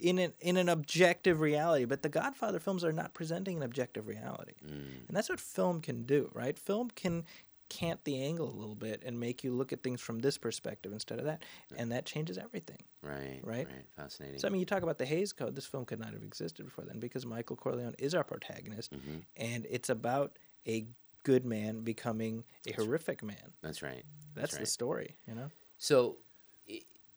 In 0.00 0.18
an 0.18 0.32
in 0.40 0.56
an 0.56 0.68
objective 0.68 1.40
reality, 1.40 1.84
but 1.84 2.02
the 2.02 2.08
Godfather 2.08 2.58
films 2.58 2.84
are 2.84 2.92
not 2.92 3.14
presenting 3.14 3.58
an 3.58 3.62
objective 3.62 4.06
reality. 4.08 4.52
Mm, 4.64 5.08
And 5.08 5.16
that's 5.16 5.28
what 5.28 5.40
film 5.40 5.80
can 5.80 6.04
do, 6.04 6.30
right? 6.34 6.58
Film 6.58 6.90
can 6.90 7.24
cant 7.68 8.02
the 8.04 8.20
angle 8.20 8.48
a 8.48 8.56
little 8.58 8.74
bit 8.74 9.00
and 9.06 9.20
make 9.20 9.44
you 9.44 9.52
look 9.52 9.72
at 9.72 9.82
things 9.82 10.00
from 10.00 10.18
this 10.18 10.36
perspective 10.36 10.92
instead 10.92 11.20
of 11.20 11.24
that. 11.26 11.42
And 11.76 11.92
that 11.92 12.04
changes 12.04 12.36
everything. 12.36 12.78
right. 13.00 13.38
Right? 13.44 13.66
Right. 13.66 13.86
Fascinating. 13.96 14.40
So 14.40 14.48
I 14.48 14.50
mean 14.50 14.58
you 14.58 14.66
talk 14.66 14.82
about 14.82 14.98
the 14.98 15.06
Hays 15.06 15.32
Code, 15.32 15.54
this 15.54 15.66
film 15.66 15.84
could 15.84 16.00
not 16.00 16.12
have 16.12 16.22
existed 16.24 16.64
before 16.64 16.84
then 16.84 16.98
because 16.98 17.24
Michael 17.24 17.56
Corleone 17.56 17.94
is 17.98 18.14
our 18.14 18.24
protagonist 18.24 18.92
hmm 18.92 19.18
and 19.36 19.66
it's 19.70 19.88
about 19.88 20.38
a 20.66 20.86
good 21.22 21.44
man 21.44 21.82
becoming 21.82 22.44
a 22.66 22.72
horrific 22.72 23.22
man. 23.22 23.52
That's 23.62 23.82
right. 23.82 24.04
That's, 24.34 24.54
right. 24.54 24.60
the 24.60 24.66
story, 24.66 25.16
you 25.28 25.34
know? 25.34 25.50
So, 25.78 26.16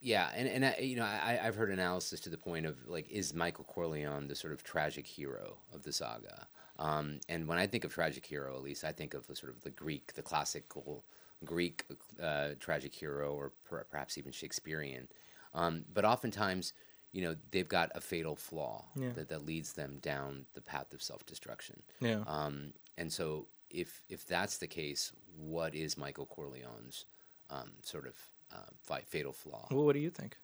Yeah, 0.03 0.29
and 0.35 0.47
and 0.47 0.65
I, 0.65 0.77
you 0.81 0.97
know 0.97 1.03
I, 1.05 1.39
I've 1.41 1.55
heard 1.55 1.71
analysis 1.71 2.19
to 2.21 2.29
the 2.29 2.37
point 2.37 2.65
of 2.65 2.75
like, 2.87 3.09
is 3.09 3.33
Michael 3.33 3.63
Corleone 3.63 4.27
the 4.27 4.35
sort 4.35 4.53
of 4.53 4.63
tragic 4.63 5.07
hero 5.07 5.57
of 5.73 5.83
the 5.83 5.93
saga? 5.93 6.47
Um, 6.77 7.19
and 7.29 7.47
when 7.47 7.57
I 7.57 7.67
think 7.67 7.85
of 7.85 7.93
tragic 7.93 8.25
hero, 8.25 8.55
at 8.55 8.63
least 8.63 8.83
I 8.83 8.91
think 8.91 9.13
of 9.13 9.25
the 9.27 9.35
sort 9.35 9.55
of 9.55 9.63
the 9.63 9.69
Greek, 9.69 10.13
the 10.13 10.21
classical 10.21 11.05
Greek 11.45 11.85
uh, 12.21 12.49
tragic 12.59 12.93
hero, 12.93 13.33
or 13.33 13.53
per, 13.63 13.83
perhaps 13.85 14.17
even 14.17 14.31
Shakespearean. 14.31 15.07
Um, 15.53 15.85
but 15.93 16.03
oftentimes, 16.03 16.73
you 17.11 17.21
know, 17.21 17.35
they've 17.51 17.67
got 17.67 17.91
a 17.95 18.01
fatal 18.01 18.35
flaw 18.35 18.85
Yeah. 18.95 19.11
that, 19.13 19.29
that 19.29 19.45
leads 19.45 19.73
them 19.73 19.99
down 20.01 20.47
the 20.53 20.61
path 20.61 20.93
of 20.93 21.01
self 21.01 21.25
destruction. 21.25 21.83
Yeah. 22.01 22.23
Um, 22.27 22.73
and 22.97 23.11
so, 23.13 23.47
if 23.69 24.03
if 24.09 24.25
that's 24.27 24.57
the 24.57 24.67
case, 24.67 25.13
what 25.37 25.73
is 25.75 25.97
Michael 25.97 26.25
Corleone's 26.25 27.05
um, 27.49 27.71
sort 27.83 28.07
of 28.07 28.15
Um, 28.53 28.61
fi- 28.83 29.01
fatal 29.07 29.33
flaw? 29.33 29.67
well, 29.71 29.85
what 29.85 29.93
do 29.93 29.99
you 29.99 30.09
think? 30.11 30.37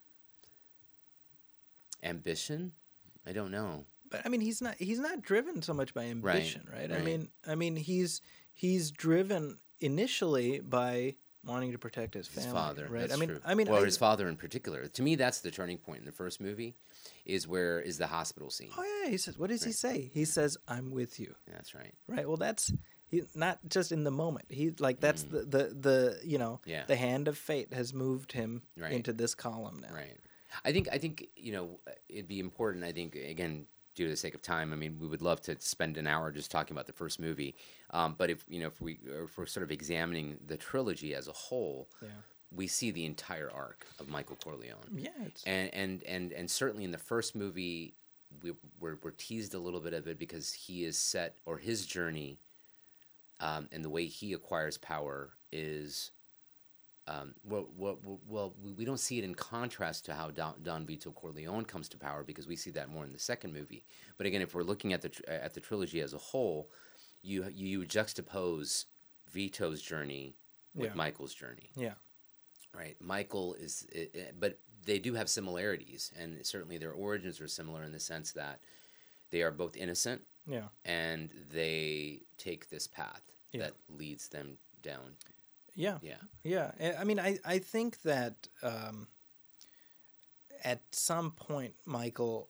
Ambition? 2.03 2.71
I 3.27 3.31
don't 3.31 3.51
know. 3.51 3.85
But 4.09 4.21
I 4.25 4.29
mean, 4.29 4.41
he's 4.41 4.61
not 4.61 4.75
he's 4.75 4.99
not 4.99 5.21
driven 5.21 5.61
so 5.61 5.73
much 5.73 5.93
by 5.93 6.05
ambition, 6.05 6.67
right? 6.71 6.91
I 6.91 6.95
right. 6.95 7.03
mean, 7.03 7.29
I 7.47 7.55
mean, 7.55 7.75
he's 7.75 8.21
he's 8.53 8.91
driven 8.91 9.57
initially 9.79 10.59
by 10.59 11.15
wanting 11.45 11.71
to 11.73 11.77
protect 11.77 12.15
his 12.15 12.27
His 12.27 12.45
family, 12.45 12.59
father, 12.59 12.87
right? 12.89 13.11
I 13.11 13.15
mean, 13.17 13.29
true. 13.29 13.41
I 13.45 13.53
mean, 13.53 13.67
or 13.67 13.79
I- 13.81 13.85
his 13.85 13.97
father 13.97 14.27
in 14.27 14.35
particular. 14.35 14.87
To 14.87 15.01
me, 15.03 15.15
that's 15.15 15.41
the 15.41 15.51
turning 15.51 15.77
point 15.77 15.99
in 15.99 16.05
the 16.05 16.11
first 16.11 16.41
movie. 16.41 16.75
Is 17.25 17.47
where 17.47 17.79
is 17.79 17.97
the 17.99 18.07
hospital 18.07 18.49
scene? 18.49 18.71
Oh 18.75 19.01
yeah, 19.03 19.11
he 19.11 19.17
says. 19.17 19.37
What 19.37 19.49
does 19.49 19.63
he 19.63 19.71
say? 19.71 20.09
He 20.13 20.25
says, 20.25 20.57
"I'm 20.67 20.89
with 20.89 21.19
you." 21.19 21.35
That's 21.47 21.75
right. 21.75 21.93
Right. 22.07 22.27
Well, 22.27 22.37
that's 22.37 22.71
he 23.09 23.23
not 23.35 23.59
just 23.67 23.91
in 23.91 24.03
the 24.03 24.11
moment. 24.11 24.45
He 24.49 24.71
like 24.79 24.99
that's 24.99 25.23
the, 25.23 25.39
the 25.41 25.63
the 25.79 26.19
you 26.23 26.37
know 26.37 26.59
Mm. 26.65 26.71
Yeah. 26.71 26.85
the 26.85 26.95
hand 26.95 27.27
of 27.27 27.37
fate 27.37 27.73
has 27.73 27.93
moved 27.93 28.31
him 28.31 28.61
Right. 28.77 28.91
into 28.93 29.13
this 29.13 29.35
column 29.35 29.79
now. 29.81 29.93
Right. 29.93 30.17
I 30.65 30.71
think 30.71 30.87
I 30.91 30.97
think 30.97 31.27
you 31.35 31.51
know 31.53 31.79
it'd 32.07 32.27
be 32.27 32.39
important. 32.39 32.83
I 32.83 32.91
think 32.91 33.15
again, 33.15 33.65
due 33.95 34.05
to 34.05 34.09
the 34.11 34.17
sake 34.17 34.33
of 34.35 34.41
time, 34.41 34.73
I 34.73 34.75
mean, 34.75 34.97
we 34.99 35.07
would 35.07 35.21
love 35.21 35.41
to 35.41 35.59
spend 35.59 35.97
an 35.97 36.07
hour 36.07 36.31
just 36.31 36.49
talking 36.51 36.73
about 36.75 36.87
the 36.87 36.93
first 36.93 37.19
movie. 37.19 37.55
Um, 37.91 38.15
but 38.17 38.29
if 38.29 38.43
you 38.47 38.59
know, 38.61 38.67
if 38.67 38.79
we 38.81 38.99
if 39.05 39.37
we're 39.37 39.45
sort 39.45 39.63
of 39.63 39.71
examining 39.71 40.37
the 40.47 40.57
trilogy 40.57 41.13
as 41.15 41.27
a 41.27 41.33
whole, 41.33 41.87
Yeah. 42.01 42.09
we 42.51 42.65
see 42.67 42.89
the 42.91 43.05
entire 43.05 43.51
arc 43.51 43.85
of 43.99 44.07
Michael 44.07 44.37
Corleone. 44.37 44.89
Yeah. 44.95 45.09
And 45.45 45.73
and 45.73 46.03
and 46.03 46.31
and 46.33 46.49
certainly 46.49 46.83
in 46.83 46.91
the 46.91 46.97
first 46.97 47.35
movie 47.35 47.93
we 48.43 48.53
we're, 48.79 48.97
we're 49.03 49.11
teased 49.11 49.53
a 49.55 49.59
little 49.59 49.79
bit 49.79 49.93
of 49.93 50.07
it 50.07 50.17
because 50.19 50.53
he 50.53 50.83
is 50.83 50.97
set 50.97 51.37
or 51.45 51.57
his 51.57 51.85
journey 51.87 52.37
um, 53.39 53.67
and 53.71 53.83
the 53.83 53.89
way 53.89 54.05
he 54.05 54.33
acquires 54.33 54.77
power 54.77 55.31
is 55.51 56.11
um, 57.07 57.33
well, 57.43 57.67
well, 57.75 57.97
well, 58.27 58.53
we- 58.77 58.85
don't 58.85 58.99
see 58.99 59.17
it 59.17 59.23
in 59.23 59.33
contrast 59.33 60.05
to 60.05 60.13
how 60.13 60.29
Don, 60.29 60.53
Don 60.61 60.85
Vito 60.85 61.09
Corleone 61.11 61.65
comes 61.65 61.89
to 61.89 61.97
power 61.97 62.23
because 62.23 62.45
we 62.47 62.55
see 62.55 62.69
that 62.71 62.89
more 62.89 63.03
in 63.03 63.11
the 63.13 63.17
second 63.19 63.51
movie. 63.51 63.83
But 64.17 64.27
again, 64.27 64.43
if 64.43 64.53
we're 64.53 64.61
looking 64.61 64.93
at 64.93 65.01
the 65.01 65.09
tr- 65.09 65.23
at 65.27 65.55
the 65.55 65.59
trilogy 65.59 66.01
as 66.01 66.13
a 66.13 66.19
whole, 66.19 66.69
you 67.23 67.45
you 67.51 67.79
juxtapose 67.81 68.85
Vito's 69.31 69.81
journey 69.81 70.35
with 70.75 70.89
Yeah. 70.91 70.95
Michael's 70.95 71.33
journey 71.33 71.71
yeah. 71.75 71.93
right? 72.75 72.95
Michael 73.01 73.55
is, 73.55 73.87
i 73.95 74.07
i 74.15 74.31
but 74.39 74.59
they 74.85 74.99
do 74.99 75.13
have 75.15 75.29
similarities, 75.29 76.11
and 76.19 76.45
certainly 76.45 76.77
their 76.77 76.93
origins 76.93 77.41
are 77.41 77.47
similar 77.47 77.83
in 77.83 77.91
the 77.91 77.99
sense 77.99 78.31
that 78.33 78.59
they 79.31 79.41
are 79.41 79.51
both 79.51 79.75
innocent 79.75 80.21
Yeah. 80.47 80.67
and 80.85 81.29
they 81.51 82.21
take 82.37 82.69
this 82.69 82.87
path 82.87 83.21
Yeah. 83.51 83.61
that 83.63 83.73
leads 83.89 84.29
them 84.29 84.57
down. 84.81 85.15
Yeah. 85.75 85.99
Yeah, 86.01 86.15
Yeah, 86.43 86.71
I- 86.99 87.03
mean, 87.03 87.19
I, 87.19 87.39
I 87.45 87.59
think 87.59 88.01
that 88.01 88.47
um, 88.63 89.07
at 90.63 90.81
some 90.91 91.31
point 91.31 91.75
Michael 91.85 92.49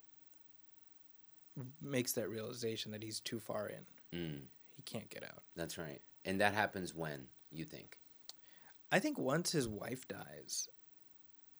makes 1.81 2.13
that 2.13 2.29
realization 2.29 2.91
that 2.91 3.03
he's 3.03 3.19
too 3.19 3.39
far 3.39 3.67
in. 3.67 3.85
mm, 4.17 4.39
He 4.75 4.81
can't 4.83 5.09
get 5.09 5.23
out. 5.23 5.43
that's 5.55 5.77
right, 5.77 6.01
and 6.25 6.39
that 6.41 6.53
happens 6.53 6.93
when 6.95 7.27
you 7.51 7.65
think 7.65 7.97
I 8.91 8.99
think 8.99 9.19
once 9.19 9.51
his 9.51 9.67
wife 9.67 10.07
dies, 10.07 10.67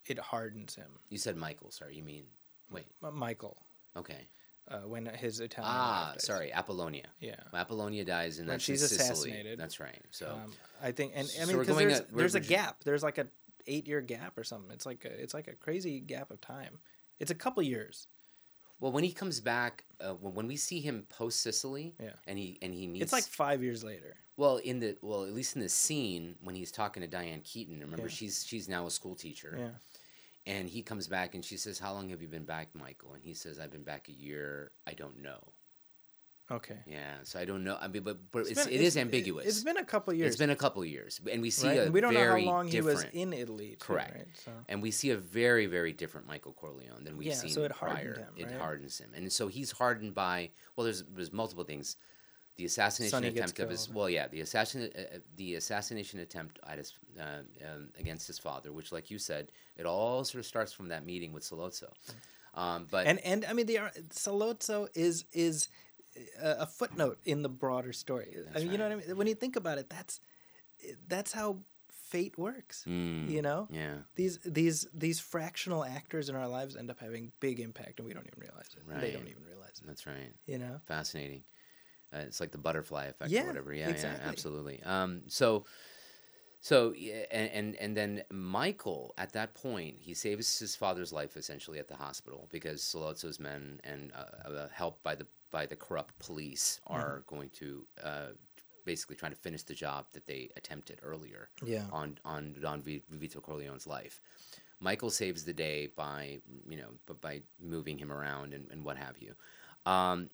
it 0.08 0.18
hardens 0.18 0.74
him. 0.76 1.00
you 1.10 1.18
said 1.20 1.36
Michael. 1.36 1.70
Sorry, 1.72 1.96
you 1.96 2.04
mean 2.04 2.24
wait? 2.72 2.86
M- 3.04 3.15
Michael, 3.15 3.58
Okay, 3.96 4.28
uh, 4.69 4.79
when 4.88 5.05
his 5.08 5.39
Italian 5.39 5.73
ah, 5.75 6.13
sorry, 6.17 6.53
Apollonia. 6.53 7.05
Yeah. 7.19 7.36
Apollonia 7.53 8.05
dies, 8.05 8.39
and 8.39 8.47
When 8.47 8.60
she's 8.60 8.82
Sicily. 8.82 9.01
assassinated. 9.03 9.60
That's 9.60 9.79
right. 9.79 10.01
So 10.12 10.27
Um, 10.43 10.51
I 10.82 10.91
think, 10.91 11.13
and 11.15 11.27
I 11.41 11.45
mean, 11.45 11.58
because 11.58 11.67
going 11.75 11.88
there's 11.88 11.99
at- 12.01 12.13
there's 12.15 12.36
a 12.36 12.39
gap. 12.39 12.84
There's 12.84 13.03
like 13.03 13.17
a 13.17 13.27
eight 13.67 13.88
year 13.88 14.01
gap 14.01 14.38
or 14.38 14.43
something. 14.43 14.71
It's 14.71 14.86
like 14.86 15.05
a, 15.05 15.10
it's 15.21 15.34
like 15.34 15.47
a 15.47 15.53
crazy 15.55 15.99
gap 15.99 16.32
of 16.32 16.39
time. 16.41 16.79
It's 17.19 17.32
a 17.32 17.36
couple 17.36 17.62
years. 17.63 18.08
well, 18.79 18.91
when 18.93 19.03
he 19.03 19.12
comes 19.12 19.41
back, 19.41 19.84
uh, 19.99 20.13
when, 20.13 20.34
when 20.36 20.47
we 20.47 20.55
see 20.55 20.79
him 20.79 21.05
post 21.10 21.41
Sicily, 21.41 21.95
Yeah. 21.99 22.12
and 22.27 22.38
he 22.39 22.58
and 22.62 22.73
he 22.73 22.88
meets 22.88 23.03
It's 23.03 23.13
like 23.13 23.25
five 23.25 23.62
years 23.63 23.84
later. 23.84 24.15
Well, 24.38 24.58
in 24.58 24.79
the 24.79 24.97
well, 25.01 25.25
at 25.25 25.34
least 25.34 25.55
in 25.58 25.62
the 25.62 25.67
scene 25.69 26.36
when 26.41 26.55
he's 26.55 26.71
talking 26.71 27.01
to 27.01 27.08
Diane 27.08 27.41
Keaton, 27.41 27.79
remember 27.82 28.03
Yeah. 28.08 28.13
she's 28.13 28.45
she's 28.45 28.69
now 28.69 28.86
a 28.88 28.91
school 28.91 29.15
teacher, 29.15 29.55
Yeah. 29.58 29.69
And 30.49 30.67
he 30.67 30.81
comes 30.81 31.07
back 31.07 31.35
and 31.35 31.45
she 31.45 31.57
says, 31.57 31.79
"How 31.79 31.93
long 31.93 32.09
have 32.09 32.21
you 32.21 32.27
been 32.27 32.45
back, 32.45 32.69
Michael?" 32.73 33.13
And 33.13 33.23
he 33.23 33.33
says, 33.33 33.59
"I've 33.59 33.71
been 33.71 33.83
back 33.83 34.09
a 34.09 34.13
year. 34.13 34.71
I 34.88 34.93
don't 34.93 35.21
know." 35.21 35.53
Okay. 36.51 36.79
Yeah, 36.88 37.17
so 37.23 37.39
I 37.39 37.45
don't 37.45 37.63
know. 37.63 37.77
I 37.79 37.88
mean, 37.88 38.01
but, 38.01 38.17
but 38.31 38.47
it's, 38.47 38.65
been- 38.65 38.73
it 38.73 38.81
is 38.81 38.97
ambiguous. 38.97 39.45
It's 39.45 39.63
been 39.63 39.77
a 39.77 39.85
couple 39.85 40.12
years. 40.13 40.29
It's 40.29 40.38
been 40.39 40.49
a 40.49 40.55
couple 40.55 40.81
of 40.81 40.88
years, 40.88 41.21
and 41.31 41.43
we 41.43 41.51
see 41.51 41.67
right? 41.67 41.77
a 41.77 41.83
And 41.83 41.93
we 41.93 42.01
don't 42.01 42.15
know 42.15 42.19
how 42.21 42.25
very 42.25 42.45
long 42.45 42.67
he 42.67 42.81
was 42.81 43.03
in 43.13 43.33
Italy. 43.33 43.69
Too, 43.71 43.85
Correct. 43.85 44.15
Right? 44.15 44.27
So 44.45 44.51
and 44.67 44.81
we 44.81 44.89
see 44.89 45.12
a 45.12 45.17
very 45.17 45.67
very 45.67 45.93
different 45.93 46.25
Michael 46.25 46.53
Corleone 46.53 47.03
than 47.03 47.17
we've 47.17 47.27
Yeah, 47.27 47.35
seen 47.35 47.51
so 47.51 47.63
it 47.65 47.71
prior. 47.71 48.15
him, 48.15 48.33
It 48.35 48.51
hardens 48.51 48.97
him, 48.97 49.12
and 49.13 49.31
so 49.31 49.47
he's 49.47 49.71
hardened 49.71 50.15
by 50.15 50.49
well, 50.75 50.85
there's 50.85 51.03
there's 51.03 51.31
multiple 51.31 51.63
things. 51.63 51.97
The 52.60 52.65
assassination 52.65 53.12
Sonny 53.12 53.28
attempt 53.30 53.58
of 53.60 53.69
his 53.69 53.89
well, 53.89 54.10
yeah, 54.10 54.28
the 54.28 54.41
assassin 54.41 54.91
uh, 54.93 55.00
uh, 55.00 55.19
the 55.38 55.56
assassination 55.56 56.19
attempt 56.19 56.60
at 56.67 56.78
his 56.78 56.93
uh, 57.17 57.24
um, 57.65 57.88
against 57.98 58.28
his 58.28 58.38
father, 58.38 58.74
which, 58.74 58.91
like 58.91 59.10
you 59.10 59.17
said, 59.17 59.54
it 59.78 59.86
all 59.86 60.26
sort 60.26 60.39
of 60.39 60.45
starts 60.45 60.74
from 60.74 60.89
that 60.89 61.06
meeting 61.06 61.32
with 61.32 61.43
Sollozzo. 61.43 61.89
Um, 62.56 62.86
but 62.91 63.08
and 63.08 63.19
and 63.24 63.45
I 63.45 63.54
mean 63.54 63.65
the 63.65 63.80
Sollozzo 64.10 64.89
is 64.93 65.24
is 65.32 65.69
a, 66.41 66.50
a 66.60 66.65
footnote 66.65 67.19
in 67.24 67.43
the 67.43 67.50
broader 67.50 67.93
story. 67.93 68.36
I 68.54 68.60
mean, 68.60 68.72
you 68.74 68.78
know 68.78 68.89
what 68.89 69.04
I 69.04 69.08
mean? 69.08 69.17
When 69.17 69.28
you 69.28 69.36
think 69.36 69.56
about 69.56 69.78
it, 69.78 69.89
that's 69.89 70.19
that's 71.08 71.32
how 71.32 71.60
fate 72.10 72.38
works. 72.38 72.84
Mm, 72.86 73.30
You 73.30 73.41
know, 73.41 73.69
yeah, 73.72 74.00
these 74.15 74.39
these 74.43 74.86
these 74.93 75.22
fractional 75.22 75.86
actors 75.86 76.28
in 76.28 76.36
our 76.36 76.50
lives 76.50 76.76
end 76.76 76.91
up 76.91 77.00
having 77.00 77.32
big 77.39 77.62
impact, 77.62 78.00
and 78.00 78.08
we 78.08 78.13
don't 78.13 78.28
even 78.28 78.41
realize 78.41 78.69
it. 78.76 78.84
Right. 78.86 79.00
They 79.00 79.12
don't 79.12 79.30
even 79.30 79.45
realize 79.48 79.80
it. 79.82 79.88
that's 79.88 80.06
right. 80.06 80.34
You 80.45 80.58
know. 80.58 80.82
fascinating. 80.88 81.43
Uh, 82.13 82.19
it's 82.19 82.39
like 82.39 82.52
the 82.52 82.58
butterfly 82.58 83.06
effect 83.06 83.32
Yeah, 83.32 83.43
or 83.43 83.48
whatever. 83.48 83.74
Yeah, 83.74 83.89
exactly. 83.89 84.22
yeah, 84.24 84.30
absolutely. 84.30 84.82
Um, 84.84 85.22
so, 85.28 85.65
so 86.62 86.93
and, 87.32 87.50
and 87.52 87.76
and 87.76 87.98
then 87.98 88.24
Michael 88.32 89.13
at 89.17 89.32
that 89.34 89.54
point 89.56 89.98
he 90.00 90.13
saves 90.13 90.60
his 90.60 90.76
father's 90.76 91.13
life 91.13 91.38
essentially 91.38 91.80
at 91.80 91.88
the 91.88 91.95
hospital 91.95 92.48
because 92.52 92.82
Sollozzo's 92.82 93.39
men 93.39 93.80
and 93.84 94.12
uh, 94.13 94.50
uh, 94.50 94.67
helped 94.74 95.04
by 95.04 95.15
the 95.15 95.26
by 95.52 95.65
the 95.65 95.76
corrupt 95.76 96.17
police 96.19 96.80
Mm-hmm. 96.89 97.00
are 97.00 97.24
going 97.28 97.50
to 97.52 97.86
uh, 98.04 98.27
basically 98.86 99.15
trying 99.15 99.31
to 99.31 99.38
finish 99.38 99.63
the 99.63 99.73
job 99.73 100.06
that 100.13 100.25
they 100.25 100.50
attempted 100.58 101.00
earlier 101.04 101.50
Yeah. 101.65 101.83
on 101.92 102.17
on 102.25 102.56
Don 102.62 102.81
Vito 102.81 103.40
Corleone's 103.40 103.88
life. 103.88 104.19
Michael 104.81 105.10
saves 105.12 105.44
the 105.46 105.54
day 105.54 105.88
by 105.96 106.40
you 106.67 106.77
know 106.77 106.90
by 107.21 107.42
moving 107.62 107.98
him 107.98 108.12
around 108.12 108.54
and, 108.54 108.67
and 108.71 108.83
what 108.83 108.98
have 108.98 109.17
you. 109.19 109.33
Um, 109.86 110.29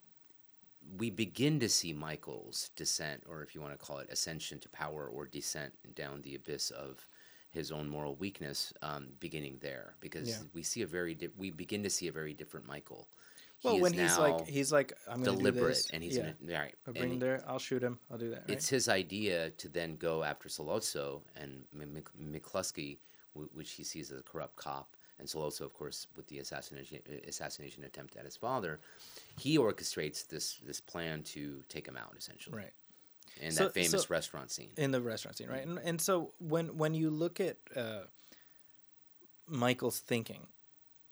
we 0.98 1.10
begin 1.10 1.60
to 1.60 1.70
see 1.70 1.94
Michael's 1.94 2.70
descent, 2.76 3.24
or 3.28 3.42
if 3.44 3.56
you 3.56 3.62
want 3.62 3.74
to 3.78 3.86
call 3.86 4.00
it 4.00 4.10
ascension 4.12 4.60
to 4.60 4.70
power, 4.70 5.08
or 5.08 5.26
descent 5.26 5.74
down 5.96 6.22
the 6.22 6.36
abyss 6.36 6.72
of 6.72 7.08
his 7.52 7.72
own 7.72 7.90
moral 7.90 8.16
weakness, 8.16 8.74
um, 8.82 9.08
beginning 9.20 9.58
there, 9.62 9.96
because 10.00 10.30
Yeah. 10.30 10.42
we 10.54 10.62
see 10.62 10.82
a 10.82 10.88
very 10.88 11.16
di- 11.16 11.30
we 11.38 11.52
begin 11.52 11.84
to 11.84 11.90
see 11.90 12.08
a 12.08 12.12
very 12.12 12.34
different 12.34 12.66
Michael. 12.68 13.08
He 13.60 13.70
Well, 13.70 13.80
when 13.80 13.94
he's 13.94 14.18
like 14.18 14.46
he's 14.48 14.72
like 14.74 14.92
I'm 15.08 15.24
going 15.24 15.38
to 15.38 15.44
do 15.44 15.50
deliberate, 15.52 15.90
and 15.94 16.04
he's 16.04 16.18
yeah. 16.18 16.34
gonna, 16.40 16.60
right, 16.60 16.76
I'll 16.86 16.92
and 16.92 16.96
bring 16.96 17.10
him 17.12 17.14
he- 17.14 17.20
there. 17.20 17.44
I'll 17.48 17.58
shoot 17.60 17.82
him. 17.82 18.00
I'll 18.12 18.18
do 18.18 18.30
that. 18.32 18.42
Right? 18.42 18.50
it's 18.50 18.68
his 18.68 18.90
idea 18.90 19.52
to 19.52 19.70
then 19.70 19.96
go 19.96 20.24
after 20.24 20.50
Sollozzo 20.50 21.24
and 21.36 21.66
McCluskey, 21.74 23.00
which 23.34 23.72
he 23.72 23.84
sees 23.84 24.12
as 24.12 24.20
a 24.20 24.24
corrupt 24.24 24.56
cop, 24.58 24.95
and 25.20 25.28
Sollozzo, 25.28 25.62
of 25.62 25.74
course, 25.74 26.08
with 26.16 26.28
the 26.28 26.40
assassination 26.40 27.00
assassination 27.28 27.84
attempt 27.84 28.16
at 28.18 28.26
his 28.26 28.36
father, 28.38 28.80
he 29.40 29.58
orchestrates 29.58 30.28
this 30.28 30.58
this 30.66 30.80
plan 30.82 31.24
to 31.24 31.64
take 31.70 31.88
him 31.88 31.98
out 31.98 32.14
essentially, 32.18 32.58
right. 32.58 32.74
in 33.42 33.52
So- 33.52 33.66
that 33.66 33.74
famous 33.74 34.04
so- 34.04 34.08
restaurant 34.10 34.52
scene. 34.52 34.72
in 34.78 34.92
the 34.92 35.02
restaurant 35.02 35.38
scene, 35.38 35.50
right? 35.50 35.66
And 35.66 35.80
and 35.80 36.02
so 36.02 36.32
when 36.40 36.78
when 36.78 36.94
you 36.94 37.10
look 37.10 37.40
at 37.40 37.58
uh, 37.76 38.04
Michael's 39.48 40.00
thinking, 40.00 40.48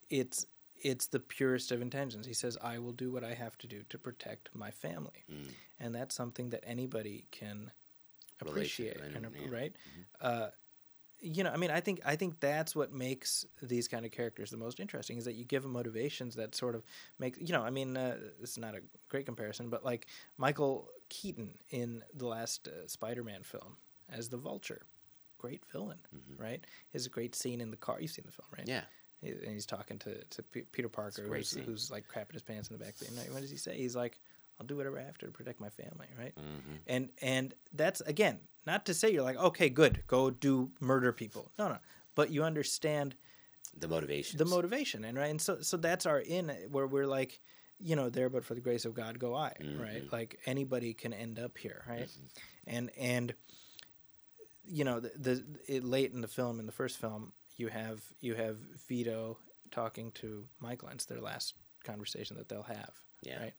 it's 0.09 0.45
it's 0.81 1.07
the 1.07 1.19
purest 1.19 1.71
of 1.71 1.81
intentions. 1.81 2.25
He 2.25 2.33
says, 2.33 2.57
"I 2.61 2.77
will 2.79 2.91
do 2.91 3.11
what 3.11 3.23
I 3.23 3.33
have 3.35 3.57
to 3.59 3.67
do 3.67 3.83
to 3.89 3.97
protect 3.97 4.49
my 4.53 4.71
family," 4.71 5.23
Mm. 5.31 5.47
and 5.79 5.95
that's 5.95 6.13
something 6.15 6.49
that 6.49 6.63
anybody 6.67 7.25
can 7.31 7.71
appreciate, 8.41 8.97
and- 8.99 9.13
yeah. 9.13 9.29
Mm-hmm. 9.29 9.49
right? 9.53 9.73
Uh, 10.19 10.49
you 11.23 11.43
know, 11.43 11.51
I 11.51 11.57
mean, 11.57 11.71
I 11.71 11.79
think 11.79 12.01
I 12.05 12.15
think 12.17 12.39
that's 12.41 12.75
what 12.75 12.91
makes 12.91 13.45
these 13.61 13.87
kind 13.87 14.05
of 14.05 14.11
characters 14.11 14.51
the 14.51 14.57
most 14.57 14.79
interesting 14.79 15.17
is 15.17 15.25
that 15.25 15.35
you 15.35 15.45
give 15.45 15.63
them 15.63 15.71
motivations 15.71 16.35
that 16.35 16.53
sort 16.53 16.75
of 16.75 16.83
make 17.17 17.37
you 17.39 17.53
know. 17.53 17.63
I 17.63 17.69
mean, 17.69 17.95
uh, 17.95 18.17
this 18.41 18.51
is 18.51 18.57
not 18.57 18.75
a 18.75 18.81
great 19.09 19.25
comparison, 19.25 19.69
but 19.69 19.85
like 19.85 20.07
Michael 20.37 20.89
Keaton 21.09 21.57
in 21.69 22.03
the 22.13 22.27
last 22.27 22.67
uh, 22.67 22.87
Spider-Man 22.87 23.43
film 23.43 23.77
as 24.11 24.27
the 24.29 24.37
Vulture, 24.37 24.81
great 25.37 25.63
villain, 25.71 25.99
right? 26.37 26.65
His 26.91 27.07
great 27.07 27.35
scene 27.35 27.61
in 27.61 27.71
the 27.71 27.77
car. 27.77 28.01
You've 28.01 28.11
seen 28.11 28.25
the 28.25 28.31
film, 28.31 28.47
right? 28.51 28.67
Mm-hmm. 28.67 28.69
Yeah. 28.69 28.81
He- 29.21 29.45
and 29.45 29.53
he's 29.53 29.65
talking 29.65 29.97
to, 29.99 30.21
to 30.25 30.43
P- 30.43 30.63
Peter 30.73 30.89
Parker, 30.89 31.23
who's, 31.37 31.53
who's 31.65 31.89
like 31.89 32.05
crapping 32.09 32.33
his 32.33 32.43
pants 32.43 32.69
in 32.69 32.77
the 32.77 32.83
back. 32.83 32.95
Of 32.99 33.07
the 33.07 33.15
night. 33.15 33.31
What 33.31 33.39
does 33.41 33.49
he 33.51 33.55
say? 33.57 33.77
He's 33.77 33.95
like, 33.95 34.19
"I'll 34.59 34.67
do 34.67 34.75
whatever 34.75 34.99
I 34.99 35.03
have 35.03 35.17
to 35.19 35.27
to 35.27 35.31
protect 35.31 35.61
my 35.61 35.69
family," 35.69 36.07
right? 36.19 36.35
Mm-hmm. 36.35 36.75
And 36.87 37.09
and 37.21 37.53
that's 37.71 38.01
again 38.01 38.39
not 38.65 38.85
to 38.85 38.93
say 38.93 39.11
you're 39.11 39.23
like, 39.23 39.37
okay, 39.37 39.69
good, 39.69 40.03
go 40.07 40.29
do 40.29 40.71
murder 40.79 41.11
people. 41.11 41.51
No, 41.59 41.67
no, 41.69 41.77
but 42.15 42.29
you 42.31 42.43
understand 42.43 43.15
The 43.77 43.87
motivation. 43.87 44.37
the 44.37 44.45
motivation, 44.45 45.03
and 45.05 45.17
right, 45.17 45.29
and 45.29 45.41
so 45.41 45.61
so 45.61 45.77
that's 45.77 46.05
our 46.05 46.19
in 46.19 46.49
where 46.71 46.87
we're 46.87 47.07
like, 47.07 47.39
you 47.79 47.95
know, 47.95 48.09
there, 48.09 48.29
but 48.29 48.45
for 48.45 48.53
the 48.53 48.61
grace 48.61 48.85
of 48.85 48.93
God, 48.93 49.19
go 49.19 49.35
I, 49.35 49.53
mm-hmm. 49.61 49.81
right? 49.81 50.03
Like 50.11 50.39
anybody 50.45 50.93
can 50.93 51.13
end 51.13 51.39
up 51.39 51.57
here, 51.57 51.83
right? 51.89 52.07
Mm-hmm. 52.07 52.25
And 52.67 52.91
and 52.97 53.33
you 54.65 54.85
know, 54.85 54.99
the, 55.01 55.11
the 55.17 55.43
it, 55.67 55.83
late 55.83 56.13
in 56.13 56.21
the 56.21 56.27
film, 56.27 56.59
in 56.59 56.65
the 56.65 56.71
first 56.71 56.97
film, 56.97 57.33
you 57.57 57.67
have 57.67 58.01
you 58.21 58.35
have 58.35 58.57
Vito 58.87 59.37
talking 59.71 60.11
to 60.13 60.45
Michael, 60.59 60.87
and 60.89 60.95
it's 60.95 61.05
their 61.05 61.19
last 61.19 61.55
conversation 61.83 62.37
that 62.37 62.47
they'll 62.47 62.63
have, 62.63 62.91
Yeah. 63.23 63.41
right? 63.41 63.53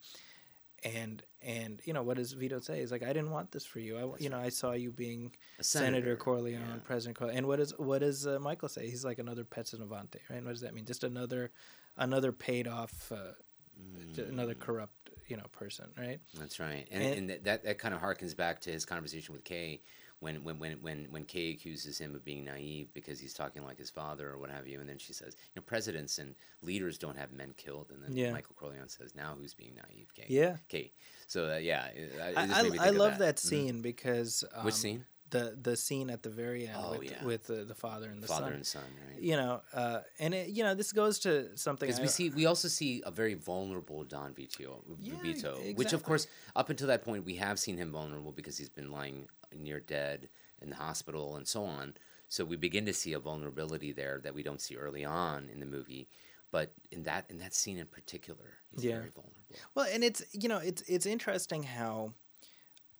And 0.84 1.22
and 1.40 1.80
you 1.84 1.92
know 1.94 2.02
what 2.02 2.16
does 2.18 2.32
Vito 2.32 2.60
say? 2.60 2.80
He's 2.80 2.92
like, 2.92 3.02
I 3.02 3.08
didn't 3.14 3.30
want 3.30 3.52
this 3.52 3.64
for 3.64 3.78
you. 3.80 3.96
I 3.96 4.20
you 4.22 4.28
know 4.28 4.38
I 4.38 4.50
saw 4.50 4.72
you 4.72 4.92
being 4.92 5.32
Senator, 5.60 5.92
senator, 5.92 6.16
Corleone, 6.16 6.60
yeah. 6.60 6.76
President 6.84 7.16
Corleone. 7.16 7.38
And 7.38 7.46
what 7.46 7.56
does 7.58 7.72
what 7.78 8.00
does 8.00 8.26
uh, 8.26 8.38
Michael 8.38 8.68
say? 8.68 8.88
He's 8.90 9.04
like 9.04 9.18
another 9.18 9.44
Pezzonovante, 9.44 10.18
right? 10.28 10.36
And 10.36 10.44
what 10.44 10.52
does 10.52 10.60
that 10.60 10.74
mean? 10.74 10.84
Just 10.84 11.02
another 11.04 11.50
another 11.96 12.32
paid 12.32 12.68
off, 12.68 13.10
uh, 13.12 13.32
Mm. 13.76 14.28
another 14.28 14.54
corrupt 14.54 15.03
you 15.28 15.36
know 15.36 15.46
person, 15.52 15.86
right? 15.98 16.20
That's 16.38 16.58
right, 16.60 16.86
and, 16.90 17.02
And- 17.02 17.18
and, 17.18 17.30
that- 17.30 17.44
that 17.44 17.64
that 17.64 17.78
kind 17.78 17.94
of 17.94 18.00
harkens 18.00 18.36
back 18.36 18.60
to 18.62 18.70
his 18.70 18.84
conversation 18.84 19.34
with 19.34 19.44
Kay, 19.44 19.80
when 20.20 20.42
when 20.44 20.58
when 20.58 20.72
when 20.82 21.06
when 21.10 21.24
Kay 21.24 21.50
accuses 21.50 21.98
him 21.98 22.14
of 22.14 22.24
being 22.24 22.44
naive 22.44 22.88
because 22.94 23.18
he's 23.20 23.34
talking 23.34 23.62
like 23.64 23.78
his 23.78 23.90
father 23.90 24.30
or 24.30 24.38
what 24.38 24.50
have 24.50 24.66
you, 24.66 24.80
and 24.80 24.88
then 24.88 24.98
she 24.98 25.12
says, 25.12 25.36
you 25.54 25.60
know, 25.60 25.62
presidents 25.66 26.18
and 26.18 26.34
leaders 26.62 26.96
don't 26.98 27.16
have 27.18 27.32
men 27.32 27.52
killed, 27.56 27.90
and 27.92 28.02
then 28.02 28.16
Yeah. 28.16 28.32
Michael 28.32 28.54
Corleone 28.56 28.88
says, 28.88 29.14
now 29.14 29.34
who's 29.38 29.54
being 29.54 29.74
naive, 29.74 30.12
Kay? 30.14 30.26
Yeah. 30.28 30.56
Kay. 30.68 30.92
So 31.26 31.52
uh, 31.52 31.56
yeah, 31.56 31.88
I 32.36 32.62
me 32.62 32.78
I, 32.78 32.86
I 32.86 32.90
love 32.90 33.18
that, 33.18 33.36
Mhm. 33.36 33.38
scene 33.40 33.82
because 33.82 34.44
um, 34.54 34.64
Which 34.64 34.74
scene? 34.74 35.04
The 35.34 35.44
the 35.68 35.76
scene 35.76 36.08
at 36.10 36.22
the 36.22 36.30
very 36.30 36.62
end 36.68 36.78
Oh, 36.80 36.98
with 36.98 37.10
yeah. 37.10 37.24
with 37.30 37.42
the, 37.50 37.64
the 37.72 37.74
father 37.74 38.08
and 38.12 38.22
the 38.22 38.28
Father 38.34 38.46
son. 38.46 38.52
and 38.58 38.66
son, 38.66 38.88
right? 39.06 39.20
You 39.30 39.36
know, 39.40 39.54
uh, 39.82 40.00
and 40.18 40.32
it, 40.38 40.48
you 40.56 40.62
know 40.66 40.74
this 40.80 40.92
goes 40.92 41.18
to 41.26 41.30
something 41.56 41.86
Because 41.88 42.00
we 42.00 42.08
see, 42.18 42.30
we 42.30 42.46
also 42.46 42.68
see 42.68 43.02
a 43.04 43.10
very 43.10 43.34
vulnerable 43.34 44.04
Don 44.04 44.32
Vito, 44.34 44.82
Yeah, 44.98 45.14
Vito 45.22 45.52
which 45.80 45.92
of 45.92 46.02
course, 46.02 46.26
up 46.60 46.70
until 46.70 46.86
that 46.92 47.02
point, 47.08 47.24
we 47.24 47.34
have 47.46 47.58
seen 47.58 47.76
him 47.82 47.90
vulnerable 47.90 48.32
because 48.32 48.56
he's 48.60 48.70
been 48.80 48.90
lying 49.00 49.28
near 49.66 49.80
dead 49.80 50.28
in 50.62 50.68
the 50.70 50.76
hospital 50.76 51.36
and 51.36 51.46
so 51.48 51.64
on. 51.64 51.94
So 52.28 52.44
we 52.44 52.56
begin 52.56 52.84
to 52.86 52.92
see 52.92 53.12
a 53.12 53.18
vulnerability 53.18 53.92
there 53.92 54.20
that 54.24 54.34
we 54.34 54.42
don't 54.48 54.60
see 54.66 54.76
early 54.76 55.04
on 55.04 55.48
in 55.52 55.58
the 55.60 55.66
movie, 55.76 56.08
but 56.50 56.72
in 56.90 57.02
that 57.04 57.22
in 57.32 57.38
that 57.38 57.54
scene 57.54 57.78
in 57.78 57.86
particular, 57.98 58.48
he's 58.70 58.84
Yeah. 58.84 58.98
very 58.98 59.10
vulnerable. 59.20 59.56
Well, 59.74 59.86
and 59.94 60.02
it's 60.04 60.22
you 60.32 60.48
know 60.48 60.58
it's 60.70 60.82
it's 60.94 61.06
interesting 61.06 61.62
how 61.64 62.14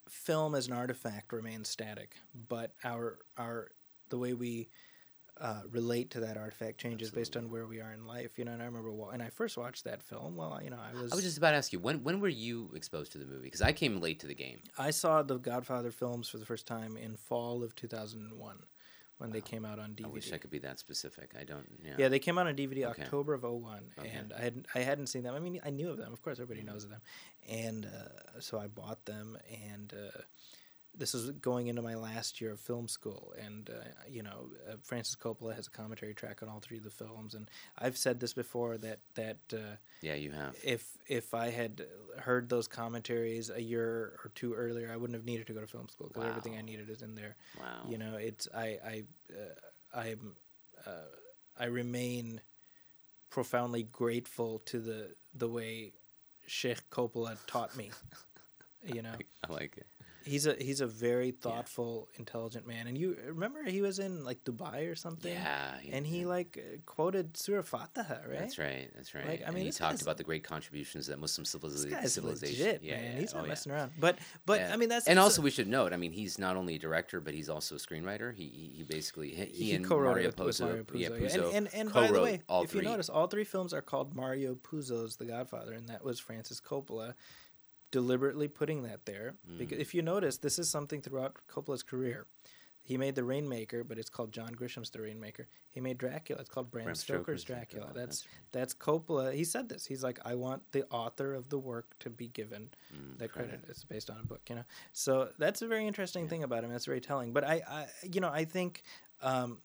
film 0.09 0.55
as 0.55 0.67
an 0.67 0.73
artifact 0.73 1.33
remains 1.33 1.69
static, 1.69 2.17
but 2.49 2.73
our 2.85 3.19
our 3.37 3.69
the 4.11 4.19
way 4.19 4.35
we 4.35 4.69
uh, 5.41 5.63
relate 5.71 6.11
to 6.11 6.21
that 6.21 6.37
artifact 6.37 6.79
changes 6.79 7.11
based 7.11 7.37
on 7.37 7.51
where 7.51 7.67
we 7.67 7.81
are 7.81 7.93
in 7.93 8.07
life. 8.07 8.39
You 8.39 8.45
know, 8.45 8.53
and 8.53 8.63
I 8.63 8.67
remember 8.67 8.93
wa- 8.93 9.11
when 9.11 9.21
I 9.21 9.31
first 9.31 9.57
watched 9.57 9.85
that 9.85 10.03
film. 10.03 10.37
Well, 10.37 10.61
you 10.63 10.71
know, 10.71 10.79
I 10.79 11.01
was 11.01 11.13
I 11.13 11.17
was 11.17 11.25
just 11.25 11.39
about 11.39 11.51
to 11.53 11.57
ask 11.57 11.73
you 11.73 11.81
when 11.81 12.03
when 12.05 12.21
were 12.21 12.29
you 12.29 12.71
exposed 12.75 13.13
to 13.13 13.19
the 13.19 13.27
movie? 13.27 13.45
Because 13.45 13.63
I 13.63 13.73
came 13.73 14.01
late 14.01 14.21
to 14.21 14.27
the 14.27 14.35
game. 14.35 14.61
I 14.79 14.91
saw 14.91 15.23
the 15.23 15.39
Godfather 15.39 15.91
films 15.91 16.29
for 16.29 16.39
the 16.39 16.47
first 16.47 16.67
time 16.67 16.97
in 16.97 17.17
fall 17.17 17.63
of 17.63 17.75
two 17.75 17.89
thousand 17.89 18.39
one 18.39 18.59
when 19.19 19.31
they 19.31 19.41
came 19.41 19.65
out 19.65 19.79
on 19.79 19.91
DVD. 19.91 20.07
I 20.07 20.09
wish 20.09 20.33
I 20.33 20.39
could 20.39 20.51
be 20.51 20.59
that 20.61 20.79
specific. 20.79 21.35
I 21.39 21.45
don't. 21.45 21.67
Yeah. 21.85 21.95
Yeah, 21.99 22.09
they 22.09 22.19
came 22.19 22.37
out 22.39 22.47
on 22.47 22.57
DVD 22.57 22.85
Okay. 22.91 23.03
October 23.03 23.35
of 23.35 23.43
01, 23.45 23.93
Okay. 23.99 24.09
and 24.11 24.33
I 24.33 24.41
hadn't 24.41 24.67
I 24.75 24.81
hadn't 24.81 25.07
seen 25.07 25.23
them. 25.23 25.35
I 25.35 25.39
mean, 25.41 25.61
I 25.65 25.71
knew 25.71 25.91
of 25.91 25.99
them, 25.99 26.13
of 26.13 26.21
course, 26.23 26.39
everybody 26.41 26.65
knows 26.67 26.85
of 26.85 26.91
them, 26.91 27.01
and 27.49 27.87
uh, 27.87 28.41
so 28.41 28.59
I 28.59 28.67
bought 28.67 29.05
them. 29.05 29.39
And 29.73 29.93
uh, 29.95 30.21
this 30.97 31.15
is 31.15 31.31
going 31.31 31.67
into 31.67 31.83
my 31.83 31.95
last 31.95 32.41
year 32.41 32.53
of 32.53 32.61
film 32.61 32.89
school, 32.89 33.35
and 33.41 33.71
uh, 33.71 33.89
you 34.09 34.23
know, 34.23 34.49
uh, 34.69 34.75
Francis 34.83 35.17
Coppola 35.17 35.55
has 35.55 35.67
a 35.67 35.71
commentary 35.71 36.15
track 36.15 36.43
on 36.43 36.49
all 36.49 36.61
three 36.61 36.79
of 36.79 36.85
the 36.85 36.91
films, 36.91 37.35
and 37.35 37.51
I've 37.79 37.97
said 37.97 38.21
this 38.21 38.33
before 38.33 38.79
that 38.79 39.01
that 39.15 39.39
uh, 39.53 39.77
yeah, 40.01 40.15
you 40.15 40.31
have. 40.31 40.55
if 40.63 40.97
if 41.07 41.35
I 41.35 41.51
had 41.51 41.85
heard 42.19 42.49
those 42.49 42.69
commentaries 42.69 43.51
a 43.51 43.61
year 43.61 44.19
or 44.25 44.31
two 44.35 44.55
earlier, 44.55 44.91
I 44.93 44.97
wouldn't 44.97 45.17
have 45.17 45.27
needed 45.27 45.47
to 45.49 45.53
go 45.53 45.61
to 45.61 45.67
film 45.67 45.89
school 45.89 46.09
because 46.09 46.29
everything 46.29 46.57
I 46.57 46.63
needed 46.63 46.89
is 46.91 47.03
in 47.03 47.15
there. 47.15 47.37
Wow. 47.59 47.89
You 47.89 47.99
know, 47.99 48.17
it's 48.17 48.49
I 48.55 48.79
I 48.85 49.03
uh, 49.31 49.99
I'm 49.99 50.37
uh, 50.87 50.91
I 51.59 51.67
remain 51.67 52.41
profoundly 53.31 53.83
grateful 53.83 54.61
to 54.67 54.79
the 54.79 55.09
the 55.35 55.49
way 55.49 55.93
Sheikh 56.47 56.89
Coppola 56.91 57.37
taught 57.47 57.77
me. 57.77 57.91
You 58.87 59.01
know, 59.01 59.15
I 59.49 59.51
like 59.51 59.79
it. 59.79 59.87
He's 60.25 60.47
a 60.47 60.55
he's 60.59 60.81
a 60.81 60.87
very 60.87 61.31
thoughtful, 61.31 62.09
intelligent 62.15 62.67
man. 62.67 62.87
And 62.87 62.97
you 62.97 63.17
remember 63.27 63.63
he 63.65 63.81
was 63.81 63.99
in 63.99 64.25
like 64.25 64.43
Dubai 64.45 64.91
or 64.91 64.95
something, 64.95 65.33
Yeah. 65.33 65.75
yeah, 65.83 65.97
and 65.97 66.07
he 66.07 66.21
yeah. 66.21 66.27
like 66.27 66.59
uh, 66.59 66.77
quoted 66.87 67.37
Surah 67.37 67.63
Fatiha, 67.63 68.15
right? 68.29 68.39
That's 68.39 68.59
right. 68.59 68.91
That's 68.95 69.15
right. 69.15 69.27
Like, 69.29 69.43
I 69.43 69.47
and 69.47 69.55
mean, 69.55 69.65
he 69.67 69.71
talked 69.71 70.03
about 70.03 70.17
the 70.17 70.25
great 70.25 70.45
contributions 70.45 71.07
that 71.09 71.19
Muslim 71.19 71.45
civilization. 71.45 72.09
civilization. 72.09 72.65
legit, 72.65 72.83
yeah, 72.83 72.97
man. 72.97 73.13
yeah. 73.15 73.21
He's 73.21 73.35
not 73.35 73.45
oh, 73.45 73.49
messing 73.49 73.73
yeah. 73.73 73.79
around. 73.79 73.93
But 73.99 74.19
but 74.47 74.61
Yeah. 74.61 74.73
I 74.73 74.77
mean 74.77 74.89
that's 74.89 75.07
and 75.07 75.17
so- 75.19 75.23
also 75.23 75.43
we 75.43 75.51
should 75.51 75.69
note. 75.69 75.93
I 75.93 75.97
mean, 75.97 76.13
he's 76.13 76.39
not 76.39 76.57
only 76.57 76.77
a 76.77 76.79
director, 76.79 77.21
but 77.21 77.35
he's 77.35 77.49
also 77.49 77.75
a 77.77 77.79
screenwriter. 77.79 78.35
He 78.35 78.45
he, 78.45 78.73
he 78.77 78.83
basically 78.83 79.31
he, 79.35 79.45
he 79.45 79.73
and 79.75 79.85
co-wrote 79.85 80.11
Mario 80.11 80.29
it 80.29 80.39
with, 80.39 80.47
with 80.47 80.57
Puzo, 80.57 80.67
Mario 80.67 80.83
Puzo. 80.85 80.99
yeah, 80.99 81.09
yeah. 81.09 81.29
Puzo 81.29 81.47
And, 81.55 81.55
and, 81.55 81.75
and 81.75 81.93
by 81.93 82.11
the 82.11 82.21
way, 82.21 82.43
if 82.49 82.71
three. 82.71 82.81
you 82.83 82.89
notice, 82.89 83.09
all 83.09 83.27
three 83.27 83.45
films 83.45 83.73
are 83.73 83.83
called 83.83 84.15
Mario 84.15 84.55
Puzo's 84.55 85.17
The 85.17 85.25
Godfather, 85.27 85.73
and 85.73 85.89
that 85.89 86.05
was 86.05 86.19
Francis 86.21 86.61
Coppola 86.61 87.15
deliberately 87.99 88.49
putting 88.49 88.83
that 88.83 89.01
there. 89.07 89.29
Mm. 89.49 89.59
Because 89.59 89.79
if 89.79 89.95
you 89.95 90.03
notice, 90.03 90.39
this 90.39 90.59
is 90.59 90.69
something 90.69 91.01
throughout 91.01 91.37
Coppola's 91.53 91.85
career. 91.85 92.27
He 92.87 92.99
made 92.99 93.15
The 93.15 93.25
Rainmaker, 93.25 93.83
but 93.83 93.97
it's 93.99 94.11
called 94.11 94.31
John 94.39 94.53
Grisham's 94.53 94.91
The 94.91 95.01
Rainmaker. 95.01 95.47
He 95.71 95.81
made 95.81 95.97
Dracula. 95.97 96.41
It's 96.43 96.51
called 96.51 96.71
Bram, 96.71 96.85
Bram 96.85 96.95
Stoker's, 96.97 97.23
Stoker's 97.23 97.45
Dracula. 97.45 97.85
Dracula, 97.85 98.07
That's 98.07 98.27
that's 98.53 98.75
that's 98.75 98.75
Coppola. 98.75 99.33
He 99.33 99.45
said 99.45 99.69
this. 99.71 99.87
He's 99.87 100.03
like, 100.09 100.19
I 100.25 100.35
want 100.35 100.61
the 100.73 100.85
author 100.91 101.35
of 101.35 101.49
the 101.49 101.59
work 101.59 101.87
to 102.01 102.11
be 102.11 102.29
given 102.29 102.65
Mm, 102.95 103.19
that 103.21 103.31
credit. 103.33 103.61
It's 103.71 103.85
based 103.85 104.11
on 104.11 104.19
a 104.23 104.27
book, 104.27 104.43
you 104.51 104.57
know. 104.57 104.67
So 104.93 105.13
that's 105.39 105.63
a 105.63 105.67
very 105.67 105.87
interesting 105.87 106.29
thing 106.29 106.43
about 106.43 106.63
him. 106.65 106.71
That's 106.73 106.85
very 106.85 107.01
telling. 107.01 107.33
But 107.33 107.45
I, 107.45 107.57
I 107.79 107.87
you 108.15 108.21
know, 108.21 108.33
I 108.41 108.45
think, 108.45 108.83
um, 109.23 109.59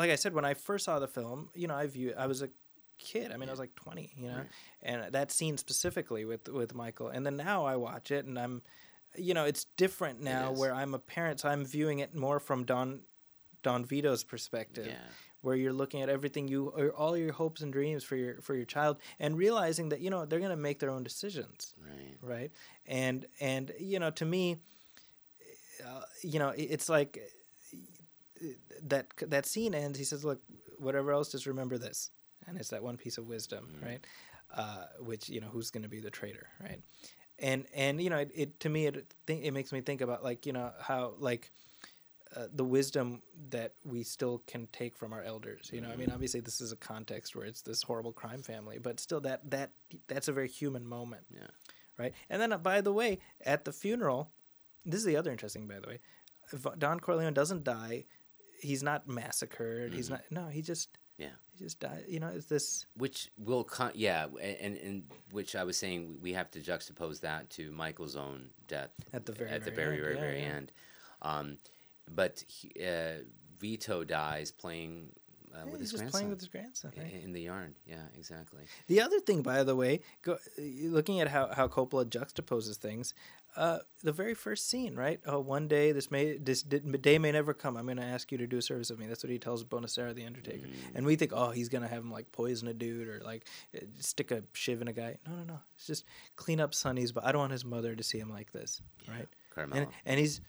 like 0.00 0.10
I 0.10 0.16
said, 0.16 0.32
when 0.34 0.44
I 0.44 0.54
first 0.54 0.84
saw 0.86 0.98
the 0.98 1.12
film, 1.18 1.50
you 1.54 1.68
know, 1.68 1.76
I 1.82 1.86
view 1.86 2.14
I 2.18 2.26
was 2.26 2.42
a 2.42 2.48
kid. 2.98 3.32
I 3.32 3.36
mean, 3.36 3.48
I 3.48 3.52
was 3.52 3.58
like 3.60 3.74
twenty, 3.74 4.12
you 4.16 4.28
know, 4.28 4.38
Right. 4.38 4.46
and 4.82 5.12
that 5.12 5.30
scene 5.30 5.56
specifically 5.58 6.24
with 6.24 6.48
with 6.48 6.74
Michael. 6.74 7.08
And 7.08 7.24
then 7.26 7.36
now 7.36 7.64
I 7.64 7.76
watch 7.76 8.10
it, 8.10 8.24
and 8.26 8.38
I'm, 8.38 8.62
you 9.16 9.34
know, 9.34 9.44
it's 9.44 9.64
different 9.76 10.20
now 10.20 10.52
is. 10.52 10.58
where 10.58 10.74
I'm 10.74 10.94
a 10.94 10.98
parent, 10.98 11.40
so 11.40 11.48
I'm 11.48 11.64
viewing 11.64 11.98
it 12.00 12.14
more 12.14 12.40
from 12.40 12.64
Don 12.64 13.00
Don 13.62 13.84
Vito's 13.84 14.24
perspective 14.24 14.86
Yeah. 14.86 14.98
where 15.40 15.56
you're 15.56 15.72
looking 15.72 16.02
at 16.02 16.08
everything 16.08 16.48
you 16.48 16.68
or 16.68 16.90
all 16.92 17.16
your 17.16 17.32
hopes 17.32 17.62
and 17.62 17.72
dreams 17.72 18.04
for 18.04 18.16
your 18.16 18.40
for 18.42 18.54
your 18.54 18.66
child 18.66 18.98
and 19.18 19.36
realizing 19.38 19.88
that 19.90 20.00
you 20.00 20.10
know 20.10 20.26
they're 20.26 20.38
going 20.38 20.50
to 20.50 20.56
make 20.56 20.78
their 20.80 20.90
own 20.90 21.02
decisions 21.02 21.74
Right. 21.78 22.18
right 22.20 22.50
and 22.86 23.26
and 23.40 23.72
you 23.78 23.98
know 24.00 24.10
to 24.10 24.24
me 24.26 24.58
uh, 25.84 26.02
you 26.22 26.38
know 26.38 26.52
it's 26.56 26.88
like 26.90 27.18
that 28.82 29.06
that 29.28 29.46
scene 29.46 29.74
ends 29.74 29.98
he 29.98 30.04
says 30.04 30.24
look 30.24 30.40
whatever 30.78 31.12
else 31.12 31.30
just 31.32 31.46
remember 31.46 31.78
this 31.78 32.10
and 32.46 32.58
it's 32.58 32.68
that 32.70 32.82
one 32.82 32.96
piece 32.96 33.18
of 33.18 33.26
wisdom 33.26 33.68
right 33.82 34.04
uh, 34.54 34.86
which 35.00 35.28
you 35.28 35.40
know 35.40 35.48
who's 35.48 35.70
going 35.70 35.82
to 35.82 35.88
be 35.88 36.00
the 36.00 36.10
traitor 36.10 36.46
right 36.60 36.80
and 37.38 37.66
and 37.74 38.00
you 38.00 38.10
know 38.10 38.18
it, 38.18 38.30
it 38.34 38.60
to 38.60 38.68
me 38.68 38.86
it 38.86 39.12
think 39.26 39.44
it 39.44 39.50
makes 39.52 39.72
me 39.72 39.80
think 39.80 40.00
about 40.00 40.22
like 40.22 40.46
you 40.46 40.52
know 40.52 40.70
how 40.80 41.14
like 41.18 41.50
uh, 42.36 42.46
the 42.52 42.64
wisdom 42.64 43.22
that 43.50 43.74
we 43.84 44.02
still 44.02 44.42
can 44.48 44.66
take 44.72 44.96
from 44.96 45.12
our 45.12 45.22
elders. 45.22 45.70
You 45.72 45.80
know, 45.80 45.88
I 45.88 45.94
mean, 45.94 46.10
obviously 46.10 46.40
this 46.40 46.60
is 46.60 46.72
a 46.72 46.76
context 46.76 47.36
where 47.36 47.46
it's 47.46 47.62
this 47.62 47.80
horrible 47.84 48.12
crime 48.12 48.42
family, 48.42 48.78
but 48.78 48.98
still 48.98 49.20
that 49.20 49.48
that 49.52 49.70
that's 50.08 50.26
a 50.26 50.32
very 50.32 50.48
human 50.48 50.84
moment, 50.84 51.26
Yeah. 51.32 51.46
right? 51.96 52.12
And 52.28 52.42
then, 52.42 52.52
uh, 52.52 52.58
by 52.58 52.80
the 52.80 52.92
way, 52.92 53.20
at 53.46 53.64
the 53.64 53.72
funeral, 53.72 54.32
this 54.84 54.98
is 54.98 55.04
the 55.06 55.16
other 55.16 55.30
interesting. 55.30 55.68
By 55.68 55.78
the 55.78 55.86
way, 55.86 55.98
if 56.52 56.66
Don 56.78 56.98
Corleone 56.98 57.34
doesn't 57.34 57.62
die. 57.62 58.06
He's 58.60 58.82
not 58.82 59.06
massacred. 59.06 59.92
He's 59.94 60.10
not. 60.10 60.22
No, 60.30 60.48
he 60.48 60.60
just 60.62 60.88
Yeah. 61.18 61.36
He 61.56 61.64
just 61.64 61.80
died. 61.80 62.04
You 62.08 62.20
know, 62.20 62.28
it's 62.34 62.46
this. 62.46 62.86
Which 62.96 63.30
will, 63.38 63.64
con- 63.64 63.92
yeah, 63.94 64.26
and 64.40 64.76
and 64.76 65.02
which 65.32 65.54
I 65.56 65.64
was 65.64 65.76
saying 65.76 66.18
we 66.20 66.32
have 66.32 66.50
to 66.52 66.60
juxtapose 66.60 67.20
that 67.20 67.50
to 67.50 67.70
Michael's 67.70 68.16
own 68.16 68.48
death 68.68 68.90
At 69.12 69.26
the 69.26 69.32
very, 69.32 69.50
at 69.50 69.64
the 69.64 69.70
very 69.70 69.96
very 69.98 70.10
end. 70.12 70.18
very 70.20 70.30
very 70.32 70.40
yeah. 70.42 70.54
end. 70.56 70.72
Um, 71.22 71.58
but 72.14 72.42
he, 72.48 72.70
uh, 72.84 73.22
Vito 73.58 74.04
dies 74.04 74.50
playing 74.50 75.10
uh, 75.54 75.58
Yeah, 75.64 75.70
with 75.70 75.80
he's 75.80 75.80
his 75.80 75.90
just 75.92 76.00
grandson 76.02 76.18
playing 76.18 76.30
with 76.30 76.40
his 76.40 76.48
grandson. 76.48 76.92
right? 76.98 77.22
in 77.24 77.32
the 77.32 77.42
yard. 77.42 77.74
Yeah, 77.86 77.96
exactly. 78.18 78.62
The 78.88 79.00
other 79.00 79.20
thing, 79.20 79.42
by 79.42 79.62
the 79.62 79.76
way, 79.76 80.00
go, 80.22 80.38
looking 80.58 81.20
at 81.20 81.28
how, 81.28 81.48
how 81.54 81.68
Coppola 81.68 82.04
juxtaposes 82.04 82.76
things, 82.76 83.14
uh, 83.56 83.78
the 84.02 84.12
very 84.12 84.34
first 84.34 84.68
scene, 84.68 84.94
right? 84.94 85.20
Oh, 85.26 85.38
one 85.40 85.68
day 85.68 85.92
this 85.92 86.10
may 86.10 86.36
this 86.36 86.62
day 86.62 87.18
may 87.18 87.32
never 87.32 87.54
come. 87.54 87.76
I'm 87.76 87.86
going 87.86 87.98
to 87.98 88.02
ask 88.02 88.32
you 88.32 88.38
to 88.38 88.46
do 88.46 88.58
a 88.58 88.62
service 88.62 88.90
of 88.90 88.98
me. 88.98 89.06
That's 89.06 89.22
what 89.22 89.30
he 89.30 89.38
tells 89.38 89.64
Bonasera, 89.64 90.14
the 90.14 90.26
Undertaker, 90.26 90.66
and 90.94 91.06
we 91.06 91.16
think, 91.16 91.32
oh, 91.34 91.50
he's 91.50 91.68
going 91.68 91.82
to 91.82 91.88
have 91.88 92.02
him 92.02 92.10
like 92.10 92.32
poison 92.32 92.68
a 92.68 92.74
dude 92.74 93.08
or 93.08 93.20
like 93.24 93.46
uh, 93.76 93.80
stick 94.00 94.30
a 94.30 94.42
shiv 94.52 94.82
in 94.82 94.88
a 94.88 94.92
guy. 94.92 95.18
No, 95.26 95.34
no, 95.36 95.44
no. 95.44 95.60
It's 95.76 95.86
just 95.86 96.04
clean 96.36 96.60
up 96.60 96.74
Sonny's. 96.74 97.12
But 97.12 97.24
I 97.24 97.32
don't 97.32 97.40
want 97.40 97.52
his 97.52 97.64
mother 97.64 97.94
to 97.94 98.02
see 98.02 98.18
him 98.18 98.30
like 98.30 98.52
this, 98.52 98.82
right? 99.08 99.28
Carmelo. 99.50 99.82
And 99.82 99.90
and 100.04 100.20
he's 100.20 100.40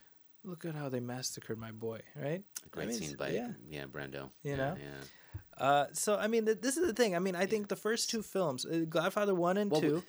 look 0.44 0.66
at 0.66 0.76
how 0.76 0.90
they 0.90 1.00
massacred 1.00 1.58
my 1.58 1.72
boy, 1.72 2.02
right? 2.16 2.42
Great 2.72 2.84
I 2.84 2.88
mean, 2.88 3.00
scene 3.00 3.16
by 3.18 3.30
yeah. 3.30 3.50
yeah, 3.70 3.86
Brando. 3.86 4.30
You 4.44 4.52
yeah, 4.52 4.56
know? 4.56 4.76
yeah. 4.80 5.58
Uh, 5.58 5.86
so 5.94 6.18
I 6.18 6.28
mean, 6.28 6.46
th- 6.46 6.62
this 6.62 6.78
is 6.78 6.86
the 6.86 6.94
thing. 6.94 7.16
I 7.16 7.20
mean, 7.20 7.36
I 7.36 7.46
think 7.46 7.68
the 7.68 7.76
first 7.76 8.10
two 8.10 8.22
films, 8.22 8.66
uh, 8.66 8.86
Godfather 8.90 9.34
one 9.34 9.58
and 9.58 9.72
Well, 9.72 9.82
two. 9.82 10.04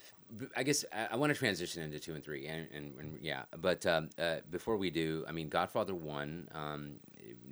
I 0.55 0.63
guess 0.63 0.83
I, 0.93 1.07
I 1.11 1.15
want 1.15 1.33
to 1.33 1.39
transition 1.39 1.81
into 1.83 1.99
two 1.99 2.13
and 2.15 2.23
three, 2.23 2.47
and, 2.47 2.67
and, 2.73 2.93
and 2.99 3.19
yeah. 3.21 3.43
But 3.59 3.85
um, 3.85 4.09
uh, 4.19 4.37
before 4.49 4.77
we 4.77 4.89
do, 4.89 5.23
I 5.27 5.31
mean, 5.31 5.49
Godfather 5.49 5.95
One, 5.95 6.49
um, 6.53 6.95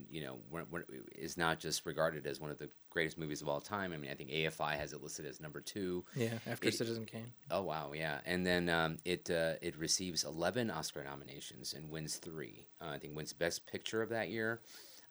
you 0.10 0.22
know, 0.22 0.38
we're, 0.52 0.64
we're, 0.72 0.84
is 1.16 1.38
not 1.38 1.60
just 1.60 1.86
regarded 1.86 2.26
as 2.28 2.40
one 2.40 2.52
of 2.52 2.58
the 2.58 2.70
greatest 2.90 3.18
movies 3.18 3.42
of 3.42 3.50
all 3.50 3.60
time. 3.60 3.92
I 3.94 3.98
mean, 3.98 4.12
I 4.12 4.14
think 4.14 4.30
AFI 4.30 4.78
has 4.78 4.94
it 4.94 5.02
listed 5.02 5.26
as 5.26 5.40
number 5.40 5.62
two. 5.62 6.04
Yeah, 6.16 6.30
after 6.48 6.68
It- 6.68 6.76
Citizen 6.76 7.06
Kane. 7.06 7.32
Oh 7.52 7.62
wow, 7.62 7.92
yeah, 7.94 8.20
and 8.26 8.46
then 8.46 8.70
um, 8.70 8.98
it 9.06 9.30
uh, 9.30 9.54
it 9.62 9.78
receives 9.78 10.24
eleven 10.24 10.70
Oscar 10.70 11.04
nominations 11.04 11.74
and 11.74 11.90
wins 11.90 12.18
three. 12.18 12.68
Uh, 12.82 12.90
I 12.90 13.00
think 13.00 13.16
wins 13.16 13.34
Best 13.34 13.68
Picture 13.68 14.02
of 14.02 14.10
that 14.10 14.30
year, 14.30 14.62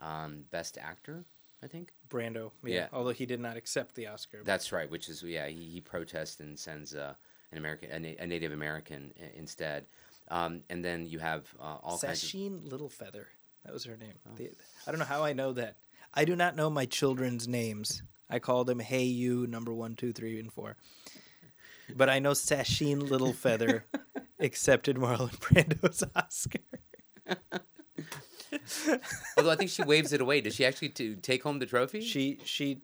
um, 0.01 0.45
Best 0.51 0.79
Actor, 0.79 1.25
I 1.62 1.67
think. 1.67 1.93
Brando. 2.09 2.51
Yeah. 2.65 2.75
Yeah. 2.75 2.87
Although 2.93 3.12
he 3.12 3.27
did 3.27 3.41
not 3.41 3.57
accept 3.57 3.95
the 3.95 4.07
Oscar. 4.07 4.43
That's 4.45 4.71
right. 4.71 4.91
Which 4.91 5.09
is 5.09 5.23
yeah, 5.23 5.49
he, 5.49 5.65
he 5.71 5.81
protests 5.81 6.41
and 6.41 6.59
sends 6.59 6.95
uh, 6.95 7.15
an 7.55 7.59
American, 7.59 8.05
a, 8.05 8.17
a 8.19 8.27
Native 8.27 8.53
American 8.53 9.13
i- 9.21 9.37
instead. 9.39 9.87
Um, 10.29 10.63
and 10.71 10.85
then 10.85 11.07
you 11.07 11.19
have 11.19 11.47
uh, 11.61 11.77
all 11.83 11.99
kinds 11.99 12.23
of 12.23 12.29
Sacheen 12.31 12.69
Littlefeather. 12.69 13.25
That 13.65 13.73
was 13.73 13.85
her 13.85 13.97
name. 13.97 14.15
Oh. 14.27 14.35
The- 14.37 14.51
I 14.87 14.91
don't 14.91 14.99
know 14.99 15.05
how 15.07 15.23
I 15.25 15.33
know 15.33 15.53
that. 15.53 15.77
I 16.13 16.25
do 16.25 16.37
not 16.37 16.57
know 16.57 16.71
my 16.71 16.87
children's 16.87 17.47
names. 17.49 18.03
I 18.31 18.39
call 18.39 18.65
them 18.65 18.79
Hey 18.81 19.05
You 19.05 19.47
number 19.47 19.73
one, 19.73 19.95
two, 19.97 20.13
three, 20.13 20.39
and 20.41 20.53
four. 20.53 20.77
But 21.95 22.09
I 22.09 22.19
know 22.19 22.33
Sacheen 22.33 23.03
Littlefeather 23.09 23.83
accepted 24.41 24.97
Marlon 24.97 25.39
Brando's 25.41 26.03
Oscar. 26.17 26.59
Although 29.37 29.51
I 29.51 29.57
think 29.57 29.71
she 29.71 29.83
waves 29.83 30.13
it 30.13 30.21
away. 30.21 30.41
Does 30.41 30.55
she 30.55 30.65
actually 30.65 30.89
to 30.91 31.17
take 31.17 31.43
home 31.43 31.59
the 31.59 31.67
trophy? 31.67 32.01
She 32.01 32.39
she 32.45 32.81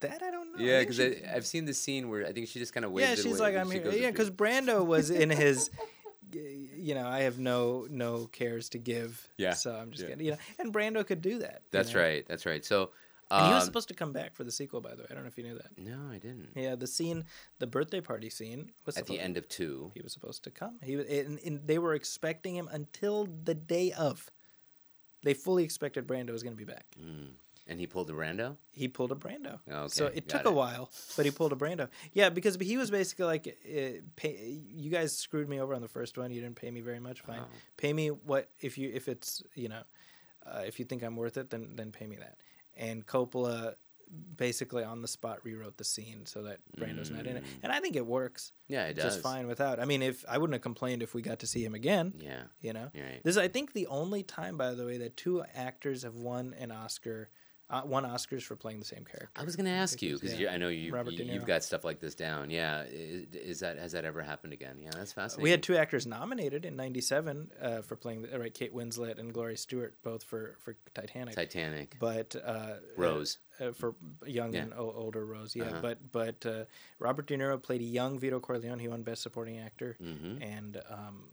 that 0.00 0.22
I 0.22 0.30
don't 0.30 0.45
yeah, 0.58 0.80
because 0.80 0.96
she- 0.96 1.24
I've 1.24 1.46
seen 1.46 1.64
the 1.64 1.74
scene 1.74 2.08
where 2.08 2.26
I 2.26 2.32
think 2.32 2.48
she 2.48 2.58
just 2.58 2.72
kind 2.72 2.84
of 2.84 2.92
waves 2.92 3.08
yeah, 3.08 3.14
she's 3.30 3.40
like 3.40 3.56
I'm 3.56 3.70
she 3.70 3.78
here. 3.78 3.90
Yeah, 3.92 4.10
because 4.10 4.30
Brando 4.30 4.84
was 4.84 5.10
in 5.10 5.30
his, 5.42 5.70
you 6.32 6.94
know, 6.94 7.06
I 7.06 7.20
have 7.20 7.38
no 7.38 7.86
no 7.90 8.26
cares 8.26 8.68
to 8.70 8.78
give. 8.78 9.28
Yeah, 9.38 9.54
so 9.54 9.74
I'm 9.74 9.90
just 9.90 10.02
yeah. 10.02 10.10
getting 10.10 10.26
you 10.26 10.32
know, 10.32 10.38
and 10.58 10.72
Brando 10.72 11.06
could 11.06 11.20
do 11.22 11.38
that. 11.40 11.62
you 11.64 11.68
that's 11.70 11.94
know? 11.94 12.00
right. 12.00 12.24
That's 12.26 12.46
right. 12.46 12.64
So 12.64 12.90
And 13.30 13.46
he 13.46 13.52
was 13.54 13.62
um, 13.62 13.66
supposed 13.66 13.88
to 13.88 13.94
come 13.94 14.12
back 14.12 14.34
for 14.34 14.44
the 14.44 14.52
sequel, 14.52 14.80
by 14.80 14.94
the 14.94 15.02
way. 15.02 15.08
I 15.10 15.14
don't 15.14 15.24
know 15.24 15.28
if 15.28 15.36
you 15.38 15.44
knew 15.44 15.56
that. 15.56 15.76
no, 15.78 16.10
I 16.12 16.18
didn't. 16.18 16.50
Yeah, 16.54 16.76
the 16.76 16.86
scene, 16.86 17.24
the 17.58 17.66
birthday 17.66 18.00
party 18.00 18.30
scene, 18.30 18.70
was 18.84 18.96
At 18.96 19.06
the 19.06 19.18
end 19.20 19.36
of 19.36 19.48
two, 19.48 19.90
He 19.94 20.00
was 20.02 20.12
supposed 20.12 20.44
to 20.44 20.50
come. 20.50 20.78
He 20.82 20.96
was, 20.96 21.06
and, 21.06 21.38
and 21.44 21.66
they 21.66 21.78
were 21.78 21.94
expecting 21.94 22.54
him 22.54 22.68
until 22.70 23.26
the 23.44 23.54
day 23.54 23.92
of. 23.92 24.30
They 25.24 25.34
fully 25.34 25.64
expected 25.64 26.06
Brando 26.06 26.30
was 26.30 26.44
going 26.44 26.52
to 26.56 26.64
be 26.64 26.70
back. 26.70 26.86
And 27.66 27.80
he 27.80 27.86
pulled 27.86 28.08
a 28.10 28.12
Brando. 28.12 28.56
He 28.72 28.88
pulled 28.88 29.12
a 29.12 29.14
Brando. 29.14 29.58
Okay, 29.70 29.88
so 29.88 30.06
it 30.06 30.28
took 30.28 30.44
a 30.44 30.50
while, 30.52 30.90
but 31.16 31.24
he 31.24 31.30
pulled 31.30 31.52
a 31.52 31.56
Brando. 31.56 31.88
Yeah, 32.12 32.28
because 32.30 32.56
he 32.60 32.76
was 32.76 32.90
basically 32.90 33.24
like, 33.26 33.46
uh, 33.48 34.00
pay, 34.16 34.60
"You 34.68 34.90
guys 34.90 35.16
screwed 35.16 35.48
me 35.48 35.60
over 35.60 35.74
on 35.74 35.80
the 35.82 35.88
first 35.88 36.16
one. 36.18 36.30
You 36.30 36.40
didn't 36.40 36.56
pay 36.56 36.70
me 36.70 36.80
very 36.80 37.00
much. 37.00 37.20
Fine, 37.20 37.40
Oh. 37.42 37.48
pay 37.76 37.92
me 37.92 38.08
what 38.08 38.50
if 38.60 38.78
you 38.78 38.90
if 38.94 39.08
it's 39.08 39.42
you 39.54 39.68
know, 39.68 39.82
uh, 40.46 40.62
if 40.66 40.78
you 40.78 40.84
think 40.84 41.02
I'm 41.02 41.16
worth 41.16 41.36
it, 41.36 41.50
then 41.50 41.74
then 41.76 41.92
pay 41.92 42.06
me 42.06 42.16
that." 42.16 42.38
And 42.76 43.06
Coppola 43.06 43.74
basically 44.36 44.84
on 44.84 45.02
the 45.02 45.08
spot 45.08 45.40
rewrote 45.44 45.76
the 45.78 45.84
scene 45.84 46.24
so 46.26 46.42
that 46.44 46.60
Brando's 46.78 47.10
not 47.10 47.26
in 47.26 47.38
it, 47.38 47.44
and 47.64 47.72
I 47.72 47.80
think 47.80 47.96
it 47.96 48.06
works 48.06 48.52
Yeah, 48.68 48.86
it 48.86 48.94
does. 48.94 49.04
just 49.14 49.20
fine 49.20 49.48
without. 49.48 49.80
I 49.80 49.84
mean, 49.84 50.00
if 50.00 50.24
I 50.28 50.38
wouldn't 50.38 50.54
have 50.54 50.62
complained 50.62 51.02
if 51.02 51.12
we 51.12 51.22
got 51.22 51.40
to 51.40 51.46
see 51.48 51.64
him 51.64 51.74
again. 51.74 52.14
Yeah, 52.18 52.44
You 52.60 52.72
know, 52.72 52.90
right. 52.94 53.20
this 53.24 53.32
is 53.32 53.38
I 53.38 53.48
think 53.48 53.72
the 53.72 53.88
only 53.88 54.22
time, 54.22 54.56
by 54.56 54.74
the 54.74 54.86
way, 54.86 54.96
that 54.98 55.16
two 55.16 55.42
actors 55.54 56.04
have 56.04 56.14
won 56.14 56.54
an 56.56 56.70
Oscar, 56.70 57.30
uh, 57.68 57.82
won 57.84 58.04
Oscars 58.04 58.42
for 58.42 58.54
playing 58.54 58.78
the 58.78 58.84
same 58.84 59.04
character. 59.04 59.28
I 59.34 59.42
was 59.44 59.56
going 59.56 59.66
to 59.66 59.72
ask 59.72 60.00
you 60.00 60.14
because 60.18 60.38
yeah. 60.38 60.52
I 60.52 60.56
know 60.56 60.68
you, 60.68 60.94
you 61.10 61.24
you've 61.24 61.46
got 61.46 61.64
stuff 61.64 61.84
like 61.84 61.98
this 61.98 62.14
down. 62.14 62.48
Yeah, 62.50 62.84
is, 62.88 63.26
is 63.34 63.60
that 63.60 63.76
has 63.78 63.92
that 63.92 64.04
ever 64.04 64.22
happened 64.22 64.52
again? 64.52 64.76
Yeah, 64.80 64.90
that's 64.94 65.12
fascinating. 65.12 65.42
We 65.42 65.50
had 65.50 65.62
two 65.62 65.76
actors 65.76 66.06
nominated 66.06 66.64
in 66.64 66.76
'97 66.76 67.50
uh, 67.60 67.82
for 67.82 67.96
playing 67.96 68.22
the, 68.22 68.38
right, 68.38 68.54
Kate 68.54 68.74
Winslet 68.74 69.18
and 69.18 69.32
Gloria 69.32 69.56
Stuart, 69.56 69.94
both 70.04 70.22
for 70.22 70.56
for 70.60 70.76
Titanic. 70.94 71.34
Titanic, 71.34 71.96
but 71.98 72.36
uh, 72.44 72.74
Rose. 72.96 73.38
uh, 73.60 73.72
for 73.72 73.94
young 74.24 74.52
Yeah. 74.54 74.62
and 74.62 74.74
o- 74.74 74.94
older 74.96 75.24
Rose, 75.26 75.56
yeah. 75.56 75.64
Uh-huh. 75.64 75.78
But 75.82 76.12
but 76.12 76.46
uh, 76.46 76.64
Robert 77.00 77.26
De 77.26 77.36
Niro 77.36 77.60
played 77.60 77.80
a 77.80 77.84
young 77.84 78.18
Vito 78.18 78.38
Corleone. 78.38 78.78
He 78.78 78.86
won 78.88 79.02
Best 79.02 79.22
Supporting 79.22 79.58
Actor, 79.58 79.96
Mhm. 80.00 80.38
and 80.40 80.80
um, 80.88 81.24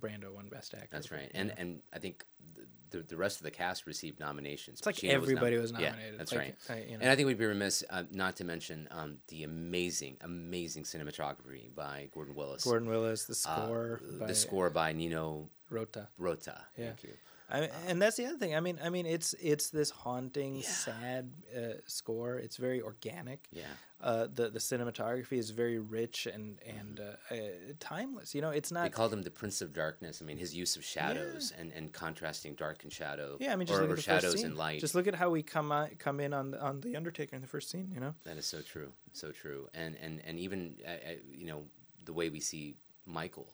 Brando 0.00 0.32
won 0.32 0.48
Best 0.48 0.74
Actor. 0.74 0.88
That's 0.90 1.10
right. 1.12 1.30
And 1.34 1.52
and 1.56 1.80
I 1.92 1.98
think 2.00 2.24
the, 2.54 2.62
the 2.90 3.02
the 3.02 3.16
rest 3.16 3.38
of 3.38 3.44
the 3.44 3.50
cast 3.50 3.86
received 3.86 4.20
nominations. 4.20 4.78
it's 4.80 4.86
like 4.86 4.96
Pacino 4.96 5.02
was 5.20 5.28
nom- 5.28 5.36
everybody 5.38 5.56
was, 5.58 5.72
Yeah, 5.72 5.90
nominated. 5.90 6.20
that's 6.20 6.32
Like, 6.32 6.40
right. 6.40 6.56
I, 6.68 6.74
you 6.82 6.90
know. 6.92 6.98
And 7.02 7.10
I 7.10 7.16
think 7.16 7.26
we'd 7.26 7.38
be 7.38 7.46
remiss 7.46 7.82
uh, 7.90 8.02
not 8.10 8.36
to 8.36 8.44
mention 8.44 8.88
um, 8.90 9.18
the 9.28 9.44
amazing, 9.44 10.16
amazing 10.22 10.84
cinematography 10.84 11.74
by 11.74 12.08
Gordon 12.12 12.34
Willis. 12.34 12.64
Gordon 12.64 12.88
Willis, 12.88 13.24
the 13.24 13.32
Uh, 13.32 13.34
score, 13.66 14.00
by 14.18 14.26
the 14.26 14.34
score 14.34 14.70
by 14.70 14.92
Nino 14.92 15.48
Rota. 15.70 16.08
Rota. 16.18 16.58
Yeah. 16.76 16.86
Thank 16.86 17.04
you. 17.04 17.12
I, 17.50 17.68
and 17.88 18.00
that's 18.00 18.16
the 18.16 18.26
other 18.26 18.36
thing. 18.36 18.54
I 18.54 18.60
mean, 18.60 18.78
I 18.82 18.90
mean, 18.90 19.06
it's 19.06 19.34
it's 19.34 19.70
this 19.70 19.90
haunting, 19.90 20.62
sad 20.62 21.32
uh, 21.56 21.74
score. 21.86 22.38
It's 22.38 22.56
very 22.56 22.80
organic. 22.80 23.48
Yeah. 23.52 23.64
Uh, 24.02 24.26
the 24.32 24.48
the 24.48 24.58
cinematography 24.58 25.34
is 25.38 25.50
very 25.50 25.78
rich 25.78 26.26
and 26.26 26.58
and 26.64 27.00
uh, 27.00 27.34
uh, 27.34 27.38
timeless. 27.80 28.34
You 28.34 28.40
know, 28.40 28.50
it's 28.50 28.72
not. 28.72 28.84
They 28.84 28.90
called 28.90 29.12
him 29.12 29.22
the 29.22 29.30
Prince 29.30 29.60
of 29.60 29.74
Darkness. 29.74 30.22
I 30.22 30.24
mean, 30.24 30.38
his 30.38 30.54
use 30.54 30.76
of 30.76 30.84
shadows 30.84 31.52
and, 31.58 31.70
and 31.72 31.92
contrasting 31.92 32.54
dark 32.54 32.82
and 32.82 32.92
shadow. 32.92 33.36
Yeah, 33.40 33.52
I 33.52 33.56
mean, 33.56 33.66
just 33.66 33.78
or, 33.78 33.82
look 33.82 33.90
or 33.90 33.92
at 33.92 33.96
the 33.96 34.02
shadows 34.02 34.42
and 34.42 34.56
light. 34.56 34.80
Just 34.80 34.94
look 34.94 35.06
at 35.06 35.14
how 35.14 35.28
we 35.28 35.42
come 35.42 35.70
on, 35.70 35.90
come 35.98 36.20
in 36.20 36.32
on 36.32 36.52
the, 36.52 36.62
on 36.62 36.80
the 36.80 36.96
Undertaker 36.96 37.36
in 37.36 37.42
the 37.42 37.48
first 37.48 37.70
scene. 37.70 37.90
You 37.92 38.00
know. 38.00 38.14
That 38.24 38.38
is 38.38 38.46
so 38.46 38.62
true, 38.62 38.92
so 39.12 39.32
true, 39.32 39.68
and 39.74 39.96
and 40.02 40.22
and 40.24 40.38
even 40.38 40.76
uh, 40.86 40.90
uh, 40.90 41.14
you 41.30 41.46
know 41.46 41.64
the 42.06 42.12
way 42.14 42.30
we 42.30 42.40
see 42.40 42.76
Michael, 43.04 43.52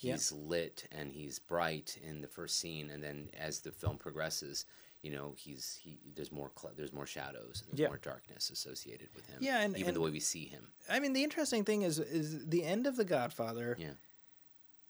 He's 0.00 0.30
lit 0.32 0.86
and 0.92 1.12
he's 1.12 1.38
bright 1.38 1.98
in 2.02 2.20
the 2.20 2.28
first 2.28 2.58
scene, 2.60 2.90
and 2.90 3.02
then 3.02 3.30
as 3.38 3.60
the 3.60 3.72
film 3.72 3.98
progresses, 3.98 4.64
you 5.02 5.10
know 5.10 5.34
he's 5.36 5.78
he 5.82 5.98
there's 6.14 6.30
more 6.32 6.50
cl- 6.60 6.72
there's 6.76 6.92
more 6.92 7.06
shadows, 7.06 7.64
there's 7.66 7.80
Yeah. 7.80 7.88
more 7.88 7.98
darkness 7.98 8.50
associated 8.50 9.08
with 9.14 9.26
him. 9.26 9.38
Yeah, 9.40 9.60
and- 9.60 9.74
even 9.76 9.88
and- 9.88 9.96
the 9.96 10.00
way 10.00 10.10
we 10.10 10.20
see 10.20 10.46
him. 10.46 10.68
I 10.88 11.00
mean, 11.00 11.12
the 11.14 11.24
interesting 11.24 11.64
thing 11.64 11.82
is 11.82 11.98
is 11.98 12.46
the 12.46 12.62
end 12.64 12.86
of 12.86 12.96
the 12.96 13.04
Godfather 13.04 13.76
Yeah, 13.78 13.94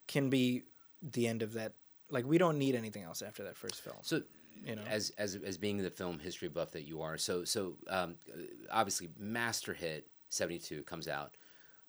can 0.06 0.30
be 0.30 0.64
the 1.02 1.26
end 1.26 1.42
of 1.42 1.52
that. 1.54 1.72
Like 2.11 2.24
we 2.26 2.38
don't 2.38 2.59
need 2.59 2.74
anything 2.74 3.02
else 3.02 3.22
after 3.22 3.42
that 3.44 3.56
first 3.56 3.80
film. 3.80 3.96
so. 4.02 4.22
You 4.64 4.74
know. 4.74 4.82
as 4.88 5.11
as 5.11 5.36
as 5.36 5.56
being 5.56 5.76
the 5.78 5.88
film 5.90 6.18
history 6.18 6.48
buff 6.48 6.72
that 6.72 6.82
you 6.82 7.00
are, 7.00 7.16
so 7.16 7.44
so 7.44 7.76
um, 7.86 8.16
obviously 8.72 9.09
master 9.16 9.72
hit 9.72 10.09
seventy 10.30 10.59
two 10.59 10.82
comes 10.82 11.06
out. 11.06 11.36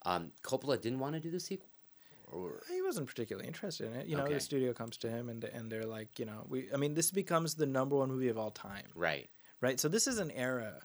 Um, 0.05 0.31
Coppola 0.43 0.79
didn't 0.79 0.99
want 0.99 1.15
to 1.15 1.19
do 1.19 1.31
the 1.31 1.39
sequel, 1.39 1.68
or 2.31 2.61
he 2.71 2.81
wasn't 2.81 3.07
particularly 3.07 3.47
interested 3.47 3.87
in 3.87 3.93
it. 3.95 4.07
You 4.07 4.15
know, 4.17 4.23
Okay. 4.23 4.33
the 4.35 4.39
studio 4.39 4.73
comes 4.73 4.97
to 4.97 5.09
him 5.09 5.29
and 5.29 5.43
and 5.43 5.71
they're 5.71 5.85
like, 5.85 6.19
you 6.19 6.25
know, 6.25 6.45
we. 6.47 6.69
I 6.73 6.77
mean, 6.77 6.93
this 6.93 7.11
becomes 7.11 7.55
the 7.55 7.65
number 7.65 7.95
one 7.95 8.09
movie 8.09 8.29
of 8.29 8.37
all 8.37 8.51
time, 8.51 8.85
right? 8.95 9.29
right? 9.61 9.79
So 9.79 9.87
this 9.89 10.07
is 10.07 10.19
an 10.19 10.31
era. 10.31 10.81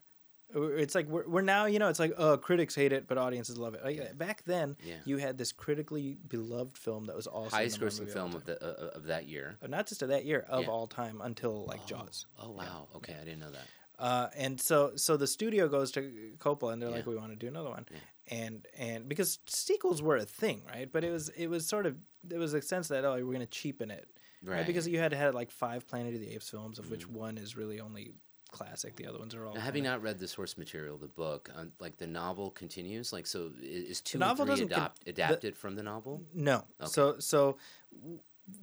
It's 0.56 0.94
like 0.94 1.08
we're, 1.08 1.26
we're 1.26 1.40
now, 1.42 1.64
you 1.64 1.78
know, 1.80 1.88
it's 1.88 1.98
like, 1.98 2.12
oh, 2.16 2.36
critics 2.36 2.74
hate 2.76 2.92
it, 2.92 3.08
but 3.08 3.18
audiences 3.18 3.58
love 3.58 3.74
it. 3.74 3.82
Like, 3.82 4.16
back 4.16 4.44
then, 4.44 4.76
Yeah. 4.84 4.96
you 5.04 5.16
had 5.16 5.36
this 5.36 5.50
critically 5.50 6.16
beloved 6.28 6.78
film 6.78 7.06
that 7.06 7.16
was 7.16 7.26
also 7.26 7.56
Highest 7.56 7.80
grossing 7.80 8.08
film 8.12 8.34
of 8.36 8.44
the 8.44 8.62
uh, 8.62 8.90
of 8.94 9.04
that 9.04 9.26
year. 9.26 9.56
time. 9.60 9.70
not 9.70 9.86
just 9.88 10.02
of 10.02 10.10
that 10.10 10.24
year, 10.24 10.44
of 10.48 10.64
Yeah. 10.64 10.70
all 10.70 10.86
time 10.86 11.20
until 11.22 11.64
like 11.64 11.84
Jaws. 11.86 12.26
Oh 12.38 12.50
wow. 12.52 12.88
Okay, 12.96 13.14
I 13.20 13.24
didn't 13.24 13.40
know 13.40 13.50
that. 13.50 13.66
Uh, 13.98 14.28
and 14.36 14.60
so 14.60 14.92
so 14.96 15.16
the 15.16 15.26
studio 15.26 15.66
goes 15.66 15.90
to 15.92 16.32
Coppola 16.38 16.72
and 16.74 16.82
they're 16.82 16.90
like, 16.90 17.06
we 17.06 17.16
want 17.16 17.30
to 17.32 17.36
do 17.36 17.48
another 17.48 17.70
one, 17.70 17.86
and 18.30 18.66
and 18.76 19.08
because 19.08 19.38
sequels 19.46 20.02
were 20.02 20.16
a 20.16 20.24
thing, 20.24 20.62
right? 20.68 20.90
But 20.90 21.04
it 21.04 21.10
was 21.10 21.28
it 21.30 21.48
was 21.48 21.66
sort 21.66 21.86
of 21.86 21.96
there 22.22 22.38
was 22.38 22.54
a 22.54 22.62
sense 22.62 22.88
that 22.88 23.04
oh 23.04 23.14
we're 23.24 23.32
gonna 23.32 23.46
cheapen 23.46 23.90
it, 23.90 24.08
right? 24.42 24.56
Right. 24.58 24.66
Because 24.66 24.88
you 24.88 24.98
had 24.98 25.12
had 25.12 25.34
like 25.34 25.50
five 25.50 25.86
Planet 25.86 26.14
of 26.14 26.20
the 26.20 26.34
Apes 26.34 26.48
films, 26.50 26.78
of 26.78 26.90
which 26.90 27.08
one 27.08 27.36
is 27.38 27.56
really 27.56 27.80
only 27.80 28.12
classic, 28.50 28.94
the 28.94 29.06
other 29.06 29.18
ones 29.18 29.34
are 29.34 29.44
all. 29.46 29.54
Now, 29.54 29.60
having 29.60 29.82
not 29.82 30.00
read 30.00 30.18
the 30.20 30.28
source 30.28 30.56
material, 30.56 30.96
the 30.96 31.08
book, 31.08 31.50
um, 31.56 31.72
like 31.80 31.96
the 31.98 32.06
novel 32.06 32.50
continues, 32.50 33.12
like 33.12 33.26
so 33.26 33.50
is 33.60 34.00
two 34.00 34.16
The 34.18 34.24
and 34.24 34.30
novel 34.30 34.46
three 34.46 34.52
doesn't 34.52 34.68
con- 34.68 34.78
adopt, 34.78 35.04
the- 35.04 35.10
adapted 35.10 35.56
from 35.56 35.74
the 35.74 35.82
novel? 35.82 36.22
No. 36.32 36.64
Okay. 36.80 36.88
So 36.88 37.18
so 37.18 37.56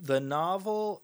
the 0.01 0.20
novel 0.20 1.03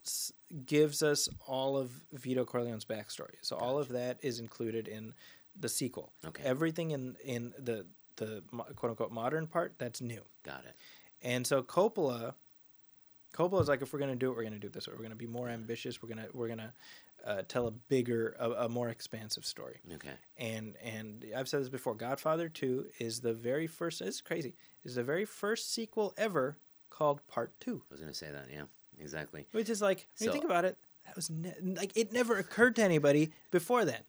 gives 0.66 1.04
us 1.04 1.28
all 1.46 1.78
of 1.78 1.92
Vito 2.14 2.46
Corleone's 2.46 2.86
backstory. 2.86 3.36
So 3.42 3.56
all 3.56 3.78
of 3.78 3.90
that 3.90 4.20
is 4.22 4.40
included 4.40 4.88
in 4.88 5.14
the 5.60 5.68
sequel. 5.70 6.14
Okay. 6.26 6.44
Everything 6.44 6.92
in 6.92 7.16
in 7.24 7.54
the 7.58 7.86
the 8.18 8.44
quote 8.76 8.92
unquote 8.92 9.12
modern 9.12 9.48
part 9.48 9.74
that's 9.78 10.02
new. 10.02 10.22
Got 10.44 10.66
it. 10.66 10.76
And 11.22 11.48
so 11.48 11.64
Coppola, 11.64 12.34
Coppola 13.34 13.62
is 13.62 13.68
like, 13.68 13.82
if 13.82 13.94
we're 13.94 14.00
gonna 14.00 14.16
do 14.16 14.32
it, 14.32 14.36
we're 14.38 14.44
gonna 14.44 14.60
do 14.60 14.68
it 14.68 14.74
this 14.74 14.88
way. 14.88 14.94
We're 14.98 15.04
gonna 15.04 15.16
be 15.16 15.28
more 15.28 15.50
ambitious. 15.50 16.02
We're 16.02 16.10
gonna 16.10 16.28
we're 16.34 16.48
gonna 16.48 16.74
uh, 17.26 17.42
tell 17.48 17.68
a 17.68 17.72
bigger, 17.72 18.36
a, 18.40 18.52
a 18.66 18.70
more 18.70 18.90
expansive 18.90 19.46
story. 19.46 19.80
Okay. 19.96 20.10
And 20.38 20.76
and 20.84 21.26
I've 21.36 21.48
said 21.48 21.62
this 21.62 21.70
before. 21.70 21.96
Godfather 21.96 22.50
Two 22.50 22.86
is 23.00 23.22
the 23.22 23.34
very 23.34 23.68
first. 23.68 24.02
It's 24.02 24.22
crazy. 24.22 24.54
Is 24.86 24.96
the 24.96 25.04
very 25.04 25.26
first 25.26 25.74
sequel 25.74 26.14
ever 26.18 26.58
called 26.90 27.26
Part 27.28 27.52
Two, 27.60 27.82
I 27.90 27.94
was 27.94 28.00
gonna 28.00 28.14
say 28.14 28.32
that. 28.32 28.46
Yeah. 28.52 28.64
Exactly. 29.00 29.46
which 29.52 29.70
is 29.70 29.82
like 29.82 30.08
when 30.18 30.18
So- 30.18 30.26
you 30.26 30.32
think 30.32 30.46
about 30.46 30.66
it, 30.66 30.76
that 31.06 31.16
was 31.16 31.30
ne- 31.30 31.54
like 31.62 31.96
it 31.96 32.12
never 32.12 32.38
occurred 32.38 32.76
to 32.78 32.84
anybody 32.84 33.32
before 33.52 33.86
then. 33.86 34.02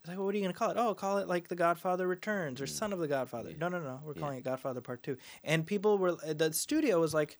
It's 0.00 0.08
like, 0.08 0.16
well, 0.16 0.24
what 0.26 0.34
are 0.34 0.38
you 0.38 0.44
going 0.44 0.52
to 0.52 0.58
call 0.58 0.70
it? 0.70 0.76
Oh, 0.78 0.94
call 0.94 1.18
it 1.18 1.28
like 1.28 1.48
The 1.48 1.54
Godfather 1.56 2.08
Returns 2.08 2.60
or 2.60 2.66
Son 2.66 2.92
of 2.92 2.98
the 2.98 3.08
Godfather. 3.08 3.52
No, 3.58 3.68
no, 3.68 3.80
no. 3.80 4.00
We're 4.04 4.12
Mm. 4.12 4.16
Yeah. 4.16 4.20
calling 4.22 4.38
it 4.38 4.44
Godfather 4.44 4.80
Part 4.80 5.02
Two. 5.02 5.16
And 5.44 5.66
people 5.66 5.98
were, 5.98 6.12
the 6.12 6.52
studio 6.52 6.98
was 7.00 7.12
like, 7.12 7.38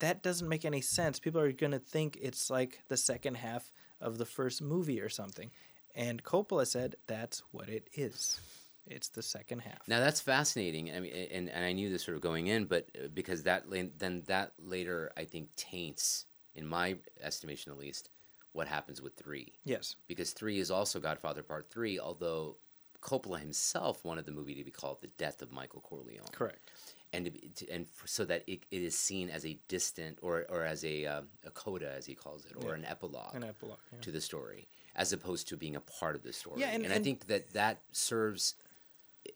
that 0.00 0.22
doesn't 0.22 0.48
make 0.48 0.64
any 0.64 0.80
sense. 0.82 1.18
People 1.18 1.40
are 1.40 1.52
going 1.52 1.72
to 1.72 1.78
think 1.78 2.18
it's 2.20 2.50
like 2.50 2.80
the 2.88 2.96
second 2.96 3.36
half 3.36 3.72
of 4.00 4.18
the 4.18 4.26
first 4.26 4.60
movie 4.60 5.00
or 5.00 5.08
something. 5.08 5.50
And 5.94 6.22
Coppola 6.22 6.66
said, 6.66 6.96
that's 7.06 7.42
what 7.52 7.68
it 7.68 7.88
is. 7.94 8.40
It's 8.86 9.08
the 9.08 9.22
second 9.22 9.60
half. 9.60 9.88
Now 9.88 10.00
that's 10.00 10.20
fascinating. 10.20 10.92
I 10.94 11.00
mean, 11.00 11.12
and, 11.32 11.48
and 11.48 11.64
I 11.64 11.72
knew 11.72 11.88
this 11.88 12.04
sort 12.04 12.16
of 12.16 12.20
going 12.22 12.48
in, 12.48 12.66
but 12.66 12.90
uh, 13.02 13.08
because 13.14 13.44
that 13.44 13.64
then 13.98 14.24
that 14.26 14.52
later 14.58 15.10
I 15.16 15.24
think 15.24 15.48
taints, 15.56 16.26
in 16.54 16.66
my 16.66 16.96
estimation 17.22 17.72
at 17.72 17.78
least, 17.78 18.10
what 18.54 18.68
happens 18.68 19.02
with 19.02 19.14
three. 19.16 19.52
yes. 19.64 19.96
Because 20.08 20.32
three 20.32 20.58
is 20.58 20.70
also 20.70 20.98
Godfather 21.00 21.42
Part 21.42 21.68
Three, 21.70 21.98
although 21.98 22.56
Coppola 23.02 23.38
himself 23.40 24.02
wanted 24.04 24.24
the 24.24 24.32
movie 24.32 24.54
to 24.54 24.64
be 24.64 24.70
called 24.70 25.02
The 25.02 25.08
Death 25.18 25.42
of 25.42 25.52
Michael 25.52 25.80
Corleone, 25.82 26.24
Correct. 26.32 26.70
and 27.12 27.30
to, 27.56 27.68
and 27.70 27.86
so 28.06 28.24
that 28.24 28.44
it, 28.46 28.60
it 28.70 28.80
is 28.82 28.98
seen 28.98 29.28
as 29.28 29.44
a 29.44 29.58
distant 29.68 30.18
or 30.22 30.46
or 30.48 30.64
as 30.64 30.84
a 30.84 31.04
uh, 31.04 31.22
a 31.44 31.50
coda 31.50 31.92
as 31.94 32.06
he 32.06 32.14
calls 32.14 32.46
it, 32.46 32.52
or 32.64 32.70
Yeah. 32.70 32.74
an 32.76 32.84
epilogue 32.86 33.34
An 33.34 33.44
epilogue. 33.44 33.78
yeah. 33.92 33.98
to 34.00 34.10
the 34.12 34.20
story, 34.20 34.68
as 34.96 35.12
opposed 35.12 35.48
to 35.48 35.56
being 35.56 35.76
a 35.76 35.80
part 35.80 36.14
of 36.14 36.22
the 36.22 36.32
story. 36.32 36.60
Yeah, 36.60 36.68
and- 36.70 36.84
and, 36.84 36.92
I 36.94 37.00
think 37.00 37.26
that 37.26 37.50
that 37.52 37.82
serves 37.92 38.54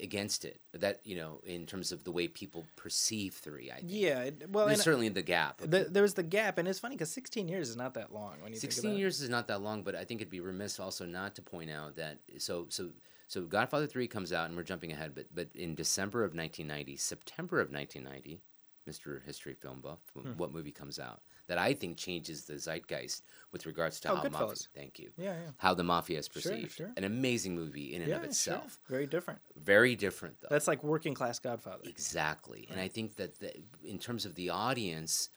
against 0.01 0.45
it. 0.45 0.61
That 0.72 1.01
you 1.05 1.16
know, 1.16 1.41
in 1.45 1.66
terms 1.66 1.93
of 1.93 2.05
the 2.05 2.11
way 2.12 2.28
people 2.28 2.64
perceive 2.76 3.34
three, 3.34 3.70
I 3.70 3.76
think. 3.76 3.89
Yeah. 3.91 4.22
it- 4.22 4.51
Well, 4.51 4.66
There's 4.66 4.78
and 4.78 4.84
certainly 4.84 5.09
the 5.09 5.22
gap. 5.22 5.59
the, 5.59 5.86
there 5.91 6.03
was 6.03 6.14
the 6.14 6.22
gap. 6.22 6.59
And 6.59 6.66
it's 6.68 6.78
funny 6.78 6.95
because 6.97 7.11
16 7.11 7.49
years 7.49 7.68
is 7.68 7.76
not 7.76 7.95
that 7.95 8.12
long 8.12 8.34
when 8.43 8.53
you 8.53 8.59
think 8.59 8.72
16 8.72 8.91
about 8.91 8.99
years 8.99 9.20
is 9.20 9.28
not 9.28 9.47
that 9.49 9.61
long, 9.62 9.82
but 9.82 9.95
I 9.95 10.05
think 10.05 10.20
it'd 10.20 10.30
be 10.30 10.41
remiss 10.41 10.78
also 10.80 11.05
not 11.07 11.34
to 11.36 11.43
point 11.43 11.70
out 11.70 11.97
that 11.97 12.18
so 12.39 12.66
so 12.68 12.91
so 13.26 13.43
Godfather 13.45 13.86
3 13.86 14.07
comes 14.09 14.32
out 14.32 14.47
and 14.49 14.57
we're 14.57 14.62
jumping 14.62 14.93
ahead, 14.93 15.14
but 15.14 15.26
but 15.34 15.49
in 15.55 15.74
December 15.74 16.24
of 16.24 16.34
1990, 16.34 16.97
September 16.97 17.61
of 17.61 17.70
1990, 17.72 18.41
Mr. 18.89 19.22
History 19.24 19.55
Film 19.55 19.80
Buff, 19.80 19.99
Hmm. 20.14 20.32
what 20.39 20.53
movie 20.53 20.72
comes 20.72 20.99
out 20.99 21.22
that 21.49 21.59
I 21.59 21.74
think 21.74 21.96
changes 21.96 22.44
the 22.44 22.55
zeitgeist 22.59 23.22
with 23.53 23.66
regards 23.66 23.99
to 24.01 24.12
Oh, 24.12 24.16
how 24.16 24.22
Goodfellas. 24.22 24.30
mafia, 24.30 24.57
thank 24.74 24.99
you. 24.99 25.11
Yeah, 25.16 25.32
yeah. 25.32 25.51
How 25.57 25.74
the 25.74 25.82
mafia 25.84 26.18
is 26.18 26.26
Sure, 26.32 26.40
perceived. 26.42 26.72
sure. 26.72 26.92
An 26.96 27.05
amazing 27.05 27.55
movie 27.57 27.94
in 27.94 28.03
and 28.03 28.11
Yeah, 28.11 28.16
of 28.16 28.22
sure. 28.22 28.28
itself. 28.28 28.78
Very 28.88 29.07
different. 29.07 29.40
Very 29.57 29.96
different 29.96 30.40
though. 30.40 30.49
That's 30.51 30.68
like 30.68 30.84
working 30.84 31.14
class 31.14 31.38
Godfather. 31.38 31.82
Exactly. 31.84 32.68
And 32.70 32.78
I 32.80 32.88
think 32.88 33.16
that 33.16 33.40
the, 33.40 33.53
in 33.84 33.99
terms 33.99 34.24
of 34.26 34.34
the 34.36 34.51
audience, 34.51 35.30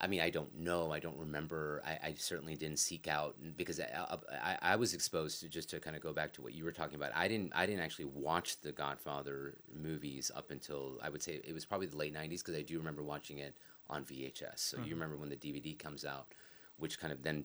I 0.00 0.08
mean, 0.08 0.20
I 0.20 0.30
don't 0.30 0.52
know. 0.58 0.90
I 0.90 0.98
don't 0.98 1.16
remember. 1.16 1.80
I, 1.86 2.08
I 2.08 2.14
certainly 2.18 2.56
didn't 2.56 2.80
seek 2.80 3.06
out 3.06 3.36
because 3.56 3.78
I, 3.78 4.16
I, 4.42 4.72
I 4.72 4.76
was 4.76 4.94
exposed 4.94 5.38
to 5.40 5.48
just 5.48 5.70
to 5.70 5.78
kind 5.78 5.94
of 5.94 6.02
go 6.02 6.12
back 6.12 6.32
to 6.34 6.42
what 6.42 6.54
you 6.54 6.64
were 6.64 6.72
talking 6.72 6.96
about. 6.96 7.12
I 7.14 7.28
didn't. 7.28 7.52
I 7.54 7.66
didn't 7.66 7.82
actually 7.82 8.06
watch 8.06 8.60
the 8.62 8.72
Godfather 8.72 9.54
movies 9.72 10.32
up 10.34 10.50
until 10.50 10.98
I 11.02 11.08
would 11.08 11.22
say 11.22 11.40
it 11.44 11.52
was 11.54 11.64
probably 11.64 11.86
the 11.86 11.96
late 11.96 12.12
'90s 12.12 12.38
because 12.40 12.56
I 12.56 12.62
do 12.62 12.78
remember 12.78 13.04
watching 13.04 13.38
it 13.38 13.54
on 13.92 14.04
VHS. 14.04 14.58
So 14.58 14.78
you 14.78 14.94
remember 14.94 15.16
when 15.16 15.28
the 15.28 15.36
DVD 15.36 15.78
comes 15.78 16.04
out, 16.04 16.32
which 16.78 16.98
kind 16.98 17.12
of 17.12 17.22
then 17.22 17.44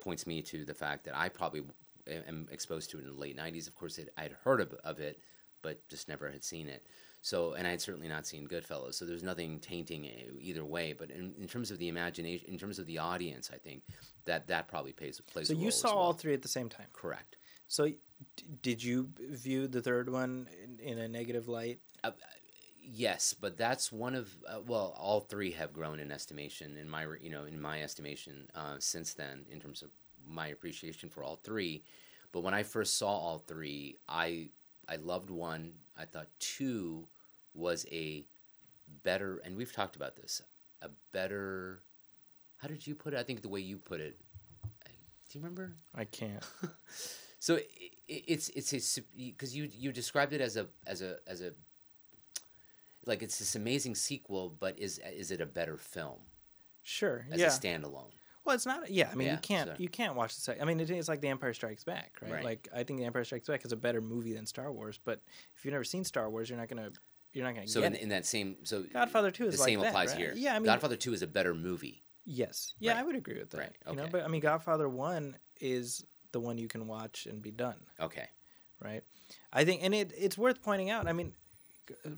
points 0.00 0.26
me 0.26 0.42
to 0.42 0.64
the 0.64 0.74
fact 0.74 1.04
that 1.04 1.16
I 1.16 1.28
probably 1.28 1.62
am 2.06 2.48
exposed 2.50 2.90
to 2.90 2.98
it 2.98 3.02
in 3.02 3.14
the 3.14 3.20
late 3.20 3.36
'90s. 3.36 3.68
Of 3.68 3.74
course, 3.74 3.98
it, 3.98 4.08
I'd 4.16 4.32
heard 4.44 4.60
of, 4.60 4.72
of 4.84 4.98
it, 4.98 5.20
but 5.62 5.86
just 5.88 6.08
never 6.08 6.30
had 6.30 6.42
seen 6.42 6.68
it. 6.68 6.86
So, 7.22 7.52
and 7.52 7.66
I 7.66 7.70
had 7.70 7.80
certainly 7.82 8.08
not 8.08 8.26
seen 8.26 8.48
Goodfellas. 8.48 8.94
So 8.94 9.04
there's 9.04 9.22
nothing 9.22 9.60
tainting 9.60 10.08
either 10.40 10.64
way. 10.64 10.94
But 10.94 11.10
in, 11.10 11.34
in 11.38 11.46
terms 11.46 11.70
of 11.70 11.78
the 11.78 11.88
imagination, 11.88 12.48
in 12.48 12.58
terms 12.58 12.78
of 12.78 12.86
the 12.86 12.98
audience, 12.98 13.50
I 13.52 13.58
think 13.58 13.82
that 14.24 14.46
that 14.48 14.68
probably 14.68 14.92
plays 14.92 15.20
plays. 15.20 15.48
So 15.48 15.54
you 15.54 15.70
saw 15.70 15.88
well. 15.88 15.98
all 15.98 16.12
three 16.14 16.32
at 16.32 16.42
the 16.42 16.48
same 16.48 16.68
time. 16.68 16.86
Correct. 16.92 17.36
So 17.66 17.86
d- 17.86 17.96
did 18.62 18.82
you 18.82 19.10
view 19.18 19.68
the 19.68 19.82
third 19.82 20.10
one 20.10 20.48
in, 20.64 20.78
in 20.80 20.98
a 20.98 21.08
negative 21.08 21.46
light? 21.46 21.80
Uh, 22.02 22.12
yes, 22.82 23.34
but 23.38 23.56
that's 23.56 23.92
one 23.92 24.14
of 24.14 24.30
uh, 24.48 24.60
well, 24.66 24.94
all 24.98 25.20
three 25.20 25.52
have 25.52 25.72
grown 25.72 26.00
in 26.00 26.10
estimation 26.10 26.76
in 26.76 26.88
my 26.88 27.06
you 27.20 27.30
know 27.30 27.44
in 27.44 27.60
my 27.60 27.82
estimation 27.82 28.48
uh, 28.54 28.76
since 28.78 29.14
then 29.14 29.44
in 29.50 29.60
terms 29.60 29.82
of 29.82 29.90
my 30.28 30.48
appreciation 30.48 31.08
for 31.08 31.22
all 31.22 31.36
three. 31.42 31.82
But 32.32 32.42
when 32.42 32.54
I 32.54 32.62
first 32.62 32.96
saw 32.98 33.08
all 33.10 33.38
three, 33.38 33.96
I 34.08 34.48
I 34.88 34.96
loved 34.96 35.30
one. 35.30 35.72
I 35.98 36.04
thought 36.04 36.28
two 36.38 37.06
was 37.54 37.86
a 37.90 38.24
better, 39.02 39.40
and 39.44 39.56
we've 39.56 39.72
talked 39.72 39.96
about 39.96 40.16
this, 40.16 40.42
a 40.82 40.88
better. 41.12 41.80
How 42.58 42.68
did 42.68 42.86
you 42.86 42.94
put 42.94 43.14
it? 43.14 43.18
I 43.18 43.22
think 43.22 43.42
the 43.42 43.48
way 43.48 43.60
you 43.60 43.78
put 43.78 44.00
it. 44.00 44.16
Do 45.30 45.38
you 45.38 45.42
remember? 45.44 45.72
I 45.94 46.04
can't. 46.04 46.44
So 47.42 47.56
i 47.56 47.60
i- 48.10 48.24
it's 48.26 48.50
it's 48.50 48.72
a 48.98 49.02
because 49.16 49.56
you 49.56 49.68
you 49.72 49.92
described 49.92 50.34
it 50.34 50.42
as 50.42 50.58
a 50.58 50.66
as 50.86 51.00
a 51.00 51.16
as 51.26 51.40
a 51.40 51.52
like 53.10 53.22
it's 53.22 53.38
this 53.38 53.54
amazing 53.56 53.94
sequel, 53.94 54.56
but 54.58 54.78
is 54.78 54.98
is 55.14 55.30
it 55.30 55.40
a 55.42 55.46
better 55.46 55.76
film 55.76 56.20
Sure. 56.82 57.26
as 57.30 57.38
yeah. 57.40 57.46
a 57.48 57.50
standalone? 57.50 58.12
well, 58.44 58.54
it's 58.54 58.64
not. 58.64 58.90
Yeah. 58.90 59.10
I 59.12 59.14
mean, 59.14 59.26
Yeah, 59.28 59.32
you 59.34 59.38
can't. 59.40 59.68
so- 59.70 59.76
You 59.78 59.88
can't 59.90 60.14
watch 60.14 60.34
the 60.34 60.40
second. 60.40 60.62
I 60.62 60.64
mean, 60.64 60.80
it 60.80 60.90
is 60.90 61.08
like 61.08 61.20
The 61.20 61.28
Empire 61.28 61.52
Strikes 61.52 61.84
Back, 61.84 62.16
right? 62.22 62.32
Right. 62.32 62.44
Like 62.44 62.68
I 62.74 62.82
think 62.84 62.98
The 62.98 63.04
Empire 63.04 63.22
Strikes 63.24 63.46
Back 63.46 63.64
is 63.66 63.72
a 63.72 63.76
better 63.76 64.00
movie 64.00 64.32
than 64.32 64.46
Star 64.46 64.72
Wars. 64.72 64.98
But 65.04 65.20
if 65.56 65.64
you've 65.64 65.72
never 65.72 65.84
seen 65.84 66.04
Star 66.04 66.30
Wars, 66.30 66.48
you're 66.48 66.58
not 66.58 66.68
gonna. 66.68 66.90
You're 67.32 67.44
not 67.44 67.54
gonna 67.54 67.68
So 67.68 67.80
get 67.82 67.92
in, 67.92 67.96
in 67.96 68.08
that 68.08 68.26
same 68.26 68.56
so 68.64 68.82
Godfather 68.82 69.30
2 69.30 69.46
is 69.46 69.54
the 69.56 69.60
like 69.60 69.68
same 69.68 69.80
that, 69.80 69.88
applies 69.88 70.08
right? 70.10 70.18
here. 70.18 70.32
Yeah, 70.34 70.54
I 70.56 70.58
mean- 70.58 70.64
Godfather 70.64 70.96
Two 70.96 71.12
is 71.12 71.22
a 71.22 71.26
better 71.28 71.54
movie. 71.54 72.02
Yes. 72.24 72.74
Yeah, 72.80 72.92
Right. 72.94 73.00
I 73.00 73.02
would 73.04 73.14
agree 73.14 73.38
with 73.38 73.50
that. 73.50 73.58
Right, 73.58 73.76
You 73.88 73.94
know, 73.96 74.02
okay. 74.02 74.10
but 74.12 74.24
I 74.24 74.28
mean, 74.28 74.40
Godfather 74.40 74.88
One 74.88 75.36
is 75.60 76.04
the 76.32 76.40
one 76.40 76.58
you 76.58 76.66
can 76.68 76.86
watch 76.88 77.26
and 77.26 77.40
be 77.42 77.50
done. 77.52 77.76
Okay, 78.00 78.28
right? 78.80 79.02
I 79.52 79.64
think, 79.64 79.82
and 79.84 79.94
it 79.94 80.12
it's 80.16 80.36
worth 80.38 80.60
pointing 80.62 80.90
out. 80.90 81.06
I 81.06 81.12
mean, 81.12 81.34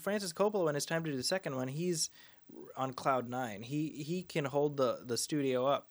Francis 0.01 0.33
Coppola, 0.33 0.65
when 0.67 0.77
it's 0.77 0.87
time 0.87 1.05
to 1.05 1.11
do 1.11 1.17
the 1.17 1.23
second 1.23 1.57
one, 1.57 1.69
he's 1.69 2.11
on 2.77 2.93
cloud 2.93 3.29
nine. 3.29 3.63
He 3.63 3.89
he 3.89 4.23
can 4.23 4.45
hold 4.45 4.77
the 4.77 5.01
the 5.05 5.17
studio 5.17 5.67
up, 5.67 5.89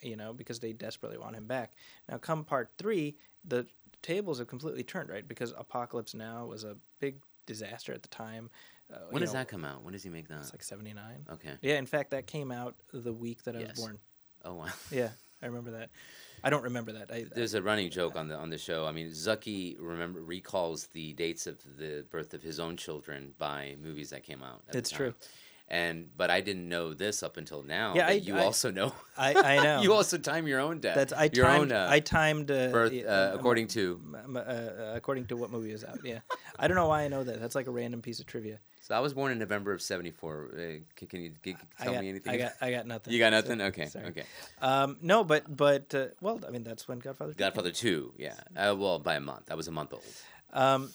you 0.00 0.16
know, 0.16 0.32
because 0.32 0.60
they 0.60 0.72
desperately 0.72 1.18
want 1.18 1.36
him 1.36 1.46
back. 1.46 1.72
Now, 2.08 2.18
come 2.18 2.44
part 2.44 2.70
three, 2.78 3.16
the 3.44 3.66
tables 4.02 4.38
have 4.38 4.48
completely 4.48 4.82
turned, 4.82 5.08
right? 5.10 5.26
Because 5.26 5.52
Apocalypse 5.56 6.14
Now 6.14 6.46
was 6.46 6.64
a 6.64 6.76
big 7.00 7.16
disaster 7.46 7.92
at 7.92 8.02
the 8.02 8.08
time. 8.08 8.50
Uh, 8.92 8.98
when 9.10 9.20
does 9.22 9.32
know, 9.32 9.40
that 9.40 9.48
come 9.48 9.64
out? 9.64 9.82
When 9.82 9.92
does 9.92 10.02
he 10.02 10.10
make 10.10 10.28
that? 10.28 10.40
It's 10.40 10.52
like 10.52 10.62
seventy 10.62 10.92
nine. 10.92 11.26
okay. 11.32 11.52
Yeah, 11.62 11.78
in 11.78 11.86
fact, 11.86 12.10
that 12.10 12.26
came 12.26 12.52
out 12.52 12.76
the 12.92 13.12
week 13.12 13.42
that 13.44 13.56
I 13.56 13.60
Yes. 13.60 13.70
was 13.70 13.80
born. 13.80 13.98
Oh 14.44 14.54
wow. 14.54 14.66
Yeah, 14.90 15.08
I 15.44 15.48
remember 15.48 15.72
that. 15.72 15.90
I 16.42 16.50
don't 16.50 16.62
remember 16.64 16.92
that. 16.92 17.10
I, 17.12 17.24
There's 17.34 17.54
a 17.54 17.62
running 17.62 17.90
joke 17.90 18.16
on 18.16 18.28
the 18.28 18.36
on 18.36 18.50
the 18.50 18.58
show. 18.58 18.86
I 18.86 18.92
mean, 18.92 19.08
Zucky 19.10 19.76
remember 19.78 20.20
recalls 20.20 20.86
the 20.88 21.12
dates 21.12 21.46
of 21.46 21.58
the 21.78 22.04
birth 22.10 22.34
of 22.34 22.42
his 22.42 22.58
own 22.58 22.76
children 22.76 23.34
by 23.38 23.76
movies 23.82 24.10
that 24.10 24.22
came 24.24 24.42
out. 24.42 24.62
It's 24.72 24.90
true. 24.90 25.14
And 25.68 26.10
but 26.16 26.30
I 26.30 26.40
didn't 26.42 26.68
know 26.68 26.92
this 26.92 27.22
up 27.22 27.36
until 27.38 27.62
now. 27.62 27.94
Yeah, 27.94 28.08
I- 28.08 28.12
you 28.12 28.36
I- 28.36 28.44
also 28.44 28.70
know. 28.70 28.92
I, 29.16 29.34
I 29.34 29.56
know. 29.64 29.80
you 29.82 29.94
also 29.94 30.18
time 30.18 30.46
your 30.46 30.60
own 30.60 30.80
death. 30.80 30.94
That's 30.96 31.12
I 31.14 31.30
your 31.32 31.46
timed. 31.46 31.72
own 31.72 31.78
uh, 31.78 31.88
I 31.90 32.00
timed 32.00 32.50
uh, 32.50 32.68
birth 32.68 32.92
uh, 33.06 33.30
um, 33.32 33.38
according 33.38 33.68
to. 33.68 34.00
uh, 34.14 34.38
uh, 34.38 34.92
according 34.94 35.26
to 35.26 35.36
what 35.38 35.50
movie 35.50 35.72
is 35.72 35.82
out. 35.84 36.00
Yeah, 36.04 36.18
I 36.58 36.68
don't 36.68 36.76
know 36.76 36.88
why 36.88 37.02
I 37.04 37.08
know 37.08 37.24
that. 37.24 37.40
That's 37.40 37.54
like 37.54 37.66
a 37.66 37.70
random 37.70 38.02
piece 38.02 38.20
of 38.20 38.26
trivia. 38.26 38.58
So 38.84 38.94
I 38.94 39.00
was 39.00 39.14
born 39.14 39.32
in 39.32 39.38
November 39.38 39.72
of 39.72 39.80
'74. 39.80 40.50
Uh, 40.52 40.58
can, 40.94 41.08
can 41.08 41.22
you 41.22 41.32
tell 41.80 41.94
got, 41.94 42.02
me 42.02 42.10
anything? 42.10 42.34
I 42.34 42.36
got, 42.36 42.52
I 42.60 42.70
got 42.70 42.86
nothing. 42.86 43.14
you 43.14 43.18
got 43.18 43.32
So- 43.32 43.40
nothing. 43.40 43.60
okay, 43.62 43.86
sorry. 43.86 44.06
okay. 44.08 44.24
Um, 44.60 44.98
no, 45.00 45.24
but 45.24 45.44
but 45.56 45.94
uh, 45.94 46.08
well, 46.20 46.38
I 46.46 46.50
mean 46.50 46.64
that's 46.64 46.86
when 46.86 46.98
Godfather. 46.98 47.32
2 47.32 47.36
came 47.38 47.46
Godfather 47.46 47.70
Two. 47.70 48.12
Yeah. 48.18 48.34
Uh, 48.54 48.76
well, 48.76 48.98
by 48.98 49.14
a 49.14 49.20
month. 49.20 49.50
I 49.50 49.54
was 49.54 49.68
a 49.68 49.70
month 49.70 49.94
old. 49.94 50.02
Um, 50.52 50.90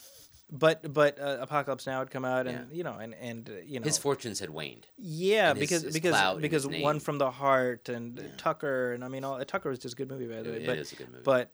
but 0.52 0.94
but 0.94 1.20
uh, 1.20 1.38
Apocalypse 1.42 1.88
Now 1.88 1.98
had 1.98 2.12
come 2.12 2.26
out, 2.26 2.46
and 2.46 2.68
Yeah. 2.70 2.78
you 2.78 2.84
know, 2.84 2.94
and 2.94 3.16
and 3.16 3.50
uh, 3.50 3.54
you 3.66 3.80
know, 3.80 3.86
His 3.86 3.98
fortunes 3.98 4.40
had 4.40 4.52
waned. 4.52 4.86
yeah, 5.00 5.56
his- 5.56 5.60
because 5.60 5.82
his 5.82 5.94
because 5.96 6.38
because. 6.40 6.68
One 6.68 7.00
from 7.00 7.18
the 7.18 7.32
Heart 7.32 7.90
and 7.90 8.22
Tucker, 8.38 8.94
and 8.94 9.04
I 9.04 9.08
mean, 9.08 9.24
all 9.24 9.44
Tucker 9.46 9.70
was 9.72 9.80
just 9.80 9.94
a 9.96 9.98
good 9.98 10.10
movie 10.12 10.28
by 10.28 10.44
the 10.44 10.52
way. 10.52 10.58
It 10.58 10.68
but 10.68 10.78
is 10.78 10.92
a 10.92 10.96
good 10.96 11.10
movie. 11.10 11.24
but 11.24 11.50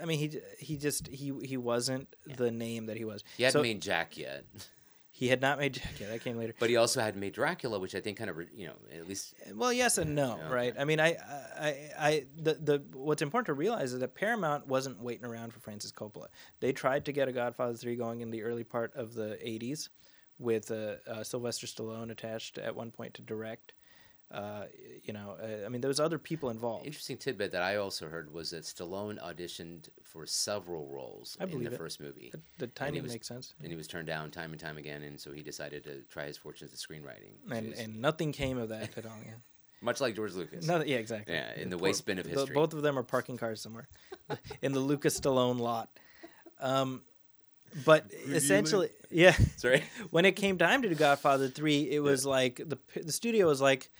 I 0.00 0.04
mean, 0.04 0.20
he 0.20 0.38
he 0.60 0.76
just 0.76 1.08
he 1.08 1.32
he 1.42 1.56
wasn't 1.56 2.14
the 2.36 2.52
name 2.52 2.86
that 2.86 2.96
he 2.96 3.04
was. 3.04 3.24
he 3.36 3.42
hadn't 3.42 3.58
so 3.58 3.62
made 3.62 3.82
Jack 3.82 4.16
yet. 4.16 4.44
He 5.20 5.28
had 5.28 5.42
not 5.42 5.58
made 5.58 5.82
yeah, 6.00 6.06
that 6.06 6.24
came 6.24 6.38
later. 6.38 6.54
But 6.58 6.70
he 6.70 6.76
also 6.76 6.98
had 7.02 7.14
made 7.14 7.34
Dracula, 7.34 7.78
which 7.78 7.94
I 7.94 8.00
think 8.00 8.16
kind 8.16 8.30
of 8.30 8.38
re- 8.38 8.46
you 8.54 8.68
know 8.68 8.72
at 8.90 9.06
least 9.06 9.34
Well, 9.54 9.70
yes 9.70 9.98
and 9.98 10.14
no, 10.14 10.40
right? 10.50 10.74
I 10.78 10.86
mean, 10.86 10.98
I, 10.98 11.14
I, 11.60 11.90
I, 11.98 12.24
the, 12.38 12.54
the, 12.54 12.82
what's 12.94 13.20
important 13.20 13.44
to 13.48 13.52
realize 13.52 13.92
is 13.92 14.00
that 14.00 14.14
Paramount 14.14 14.66
wasn't 14.66 14.98
waiting 14.98 15.26
around 15.26 15.52
for 15.52 15.60
Francis 15.60 15.92
Coppola. 15.92 16.28
They 16.60 16.72
tried 16.72 17.04
to 17.04 17.12
get 17.12 17.28
a 17.28 17.32
Godfather 17.32 17.74
three 17.74 17.96
going 17.96 18.22
in 18.22 18.30
the 18.30 18.42
early 18.42 18.64
part 18.64 18.94
of 18.94 19.12
the 19.12 19.38
'80s, 19.44 19.90
with 20.38 20.70
uh, 20.70 20.94
uh, 21.06 21.22
Sylvester 21.22 21.66
Stallone 21.66 22.10
attached 22.10 22.56
at 22.56 22.74
one 22.74 22.90
point 22.90 23.12
to 23.12 23.20
direct. 23.20 23.74
Uh, 24.30 24.66
you 25.02 25.12
know, 25.12 25.36
uh, 25.42 25.66
I 25.66 25.68
mean, 25.68 25.80
there 25.80 25.88
was 25.88 25.98
other 25.98 26.18
people 26.18 26.50
involved. 26.50 26.86
interesting 26.86 27.16
tidbit 27.16 27.50
that 27.50 27.62
I 27.62 27.76
also 27.76 28.08
heard 28.08 28.32
was 28.32 28.50
that 28.50 28.62
Stallone 28.62 29.18
auditioned 29.20 29.88
for 30.04 30.24
several 30.24 30.86
roles 30.86 31.36
in 31.40 31.64
the 31.64 31.72
it. 31.72 31.76
first 31.76 32.00
movie. 32.00 32.30
The, 32.30 32.40
the 32.58 32.66
timing 32.68 33.02
was- 33.02 33.10
makes 33.12 33.26
sense, 33.26 33.54
and 33.60 33.68
he 33.70 33.76
was 33.76 33.88
turned 33.88 34.06
down 34.06 34.30
time 34.30 34.52
and 34.52 34.60
time 34.60 34.78
again, 34.78 35.02
and 35.02 35.18
so 35.18 35.32
he 35.32 35.42
decided 35.42 35.82
to 35.84 36.02
try 36.10 36.26
his 36.26 36.36
fortunes 36.36 36.72
at 36.72 36.78
screenwriting. 36.78 37.32
and 37.50 37.72
is 37.72 37.80
and 37.80 38.00
nothing 38.00 38.30
came 38.30 38.56
of 38.58 38.68
that 38.68 38.96
at 38.96 39.04
all. 39.04 39.18
Yeah, 39.24 39.32
much 39.80 40.00
like 40.00 40.14
George 40.14 40.34
Lucas. 40.34 40.64
no, 40.64 40.80
yeah, 40.84 40.98
exactly. 40.98 41.34
Yeah, 41.34 41.52
in 41.56 41.68
the 41.68 41.76
poor- 41.76 41.84
waste 41.88 42.06
bin 42.06 42.18
of 42.20 42.24
the- 42.24 42.30
history. 42.30 42.54
both 42.54 42.72
of 42.72 42.82
them 42.82 42.96
are 42.96 43.02
parking 43.02 43.36
cars 43.36 43.60
somewhere 43.60 43.88
in 44.62 44.70
the 44.70 44.80
Lucas 44.80 45.18
Stallone 45.18 45.58
lot. 45.58 45.90
Um, 46.60 47.02
but 47.84 48.06
essentially, 48.26 48.90
yeah. 49.10 49.34
Sorry. 49.56 49.82
when 50.10 50.24
it 50.24 50.32
came 50.36 50.58
time 50.58 50.82
to 50.82 50.88
do 50.88 50.94
Godfather 50.94 51.48
three, 51.48 51.88
it 51.90 52.00
was 52.00 52.26
like 52.26 52.56
the 52.56 52.78
the 53.00 53.12
studio 53.12 53.46
was 53.46 53.60
like, 53.60 53.90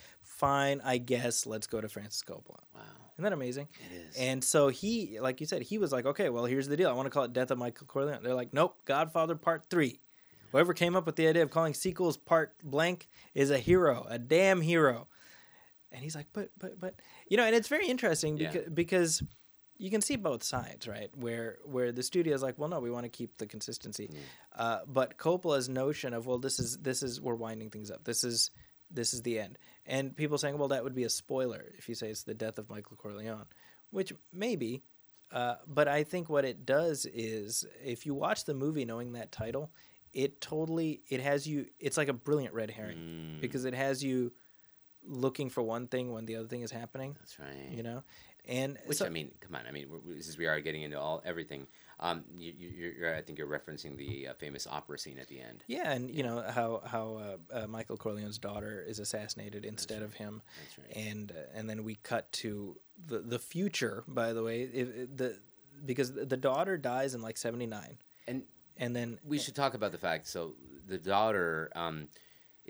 "Fine, 0.40 0.80
I 0.84 0.98
guess 0.98 1.46
let's 1.46 1.66
go 1.66 1.80
to 1.80 1.88
Francis 1.88 2.22
Coppola." 2.22 2.58
Wow, 2.74 2.80
Isn't 3.14 3.24
that 3.24 3.32
amazing? 3.32 3.68
it 3.90 3.94
is. 4.08 4.16
And 4.16 4.42
so 4.42 4.68
he, 4.68 5.20
like 5.20 5.40
you 5.40 5.46
said, 5.46 5.62
he 5.62 5.78
was 5.78 5.92
like, 5.92 6.06
"Okay, 6.06 6.28
well, 6.28 6.44
here's 6.46 6.66
the 6.68 6.76
deal. 6.76 6.88
I 6.90 6.92
want 6.94 7.06
to 7.06 7.10
call 7.10 7.24
it 7.24 7.32
Death 7.32 7.50
of 7.50 7.58
Michael 7.58 7.86
Corleone." 7.86 8.22
They're 8.22 8.34
like, 8.34 8.52
"Nope, 8.52 8.80
Godfather 8.84 9.36
Part 9.36 9.66
3. 9.70 10.00
Whoever 10.52 10.74
came 10.74 10.96
up 10.96 11.06
with 11.06 11.14
the 11.16 11.28
idea 11.28 11.42
of 11.44 11.50
calling 11.50 11.74
sequels 11.74 12.16
Part 12.16 12.54
Blank 12.64 13.08
is 13.34 13.50
a 13.50 13.58
hero, 13.58 14.06
a 14.08 14.18
damn 14.18 14.60
hero." 14.60 15.06
And 15.92 16.02
he's 16.02 16.14
like, 16.16 16.26
"But, 16.32 16.50
but, 16.58 16.78
but," 16.78 16.94
you 17.28 17.36
know, 17.36 17.44
and 17.44 17.54
it's 17.54 17.68
very 17.68 17.86
interesting 17.86 18.36
Yeah. 18.36 18.50
because 18.50 18.70
because 18.72 19.22
you 19.78 19.90
can 19.90 20.00
see 20.02 20.16
both 20.16 20.42
sides, 20.42 20.86
right? 20.86 21.08
Where 21.16 21.58
where 21.64 21.90
the 21.90 22.02
studio 22.02 22.34
is 22.34 22.42
like, 22.42 22.58
well, 22.58 22.68
no, 22.68 22.80
we 22.80 22.90
want 22.90 23.04
to 23.04 23.08
keep 23.08 23.38
the 23.38 23.46
consistency, 23.46 24.10
uh, 24.54 24.80
but 24.86 25.16
Coppola's 25.16 25.68
notion 25.70 26.12
of, 26.12 26.26
well, 26.26 26.38
this 26.38 26.58
is 26.60 26.76
this 26.78 27.02
is 27.02 27.20
we're 27.20 27.34
winding 27.34 27.70
things 27.70 27.90
up. 27.90 28.04
This 28.04 28.22
is 28.22 28.50
this 28.90 29.14
is 29.14 29.22
the 29.22 29.38
end, 29.38 29.58
and 29.86 30.16
people 30.16 30.36
saying, 30.38 30.58
well, 30.58 30.68
that 30.68 30.82
would 30.84 30.94
be 30.94 31.04
a 31.04 31.10
spoiler 31.10 31.64
if 31.78 31.88
you 31.88 31.94
say 31.94 32.08
it's 32.10 32.22
the 32.24 32.34
death 32.34 32.58
of 32.58 32.68
Michael 32.68 32.96
Corleone, 32.96 33.46
which 33.90 34.12
maybe, 34.32 34.82
uh, 35.32 35.56
but 35.66 35.86
I 35.88 36.02
think 36.04 36.28
what 36.28 36.44
it 36.44 36.66
does 36.66 37.06
is 37.12 37.64
if 37.84 38.04
you 38.06 38.14
watch 38.14 38.44
the 38.44 38.54
movie 38.54 38.84
knowing 38.84 39.12
that 39.12 39.30
title, 39.32 39.70
it 40.12 40.40
totally 40.40 41.02
it 41.08 41.20
has 41.20 41.46
you. 41.46 41.66
It's 41.78 41.96
like 41.96 42.08
a 42.08 42.12
brilliant 42.12 42.52
red 42.54 42.70
herring 42.70 42.98
Mm, 42.98 43.40
because 43.40 43.64
it 43.64 43.74
has 43.74 44.02
you 44.02 44.32
looking 45.06 45.48
for 45.50 45.62
one 45.62 45.86
thing 45.86 46.12
when 46.12 46.26
the 46.26 46.36
other 46.36 46.48
thing 46.48 46.62
is 46.62 46.70
happening. 46.70 47.14
that's 47.18 47.38
right. 47.38 47.70
You 47.70 47.82
know, 47.82 48.02
and 48.46 48.76
Which 48.86 48.98
so- 48.98 49.06
I 49.06 49.08
mean, 49.08 49.30
come 49.40 49.54
on. 49.54 49.66
I 49.66 49.70
mean, 49.70 49.86
since 50.20 50.36
we 50.36 50.46
are 50.46 50.60
getting 50.60 50.82
into 50.82 50.98
all 50.98 51.22
everything, 51.24 51.66
um, 52.00 52.24
you, 52.34 52.52
you, 52.58 53.08
I 53.14 53.20
think 53.20 53.38
you're 53.38 53.46
referencing 53.46 53.96
the 53.96 54.28
uh, 54.28 54.34
famous 54.34 54.66
opera 54.66 54.98
scene 54.98 55.18
at 55.18 55.28
the 55.28 55.40
end. 55.40 55.64
Yeah, 55.66 55.92
and 55.92 56.10
you 56.10 56.22
know 56.22 56.42
how 56.42 56.82
how 56.84 57.38
uh, 57.52 57.62
uh, 57.62 57.66
Michael 57.66 57.96
Corleone's 57.98 58.38
daughter 58.38 58.82
is 58.86 58.98
assassinated 58.98 59.64
instead 59.64 60.02
of 60.02 60.14
him, 60.14 60.42
That's 60.62 60.78
right. 60.78 61.06
and 61.06 61.32
uh, 61.32 61.58
and 61.58 61.68
then 61.68 61.84
we 61.84 61.96
cut 61.96 62.32
to 62.32 62.76
the 63.06 63.18
the 63.18 63.38
future. 63.38 64.02
By 64.08 64.32
the 64.32 64.42
way, 64.42 64.62
if, 64.62 64.88
if 64.96 65.16
the 65.16 65.38
because 65.84 66.12
the 66.12 66.36
daughter 66.36 66.76
dies 66.78 67.14
in 67.14 67.20
like 67.22 67.36
seventy 67.36 67.66
nine, 67.66 67.98
And 68.26 68.42
and 68.78 68.96
then 68.96 69.18
we 69.24 69.38
should 69.38 69.54
talk 69.54 69.74
about 69.74 69.92
the 69.92 69.98
fact. 69.98 70.26
So 70.26 70.54
the 70.88 70.98
daughter 70.98 71.70
um, 71.76 72.08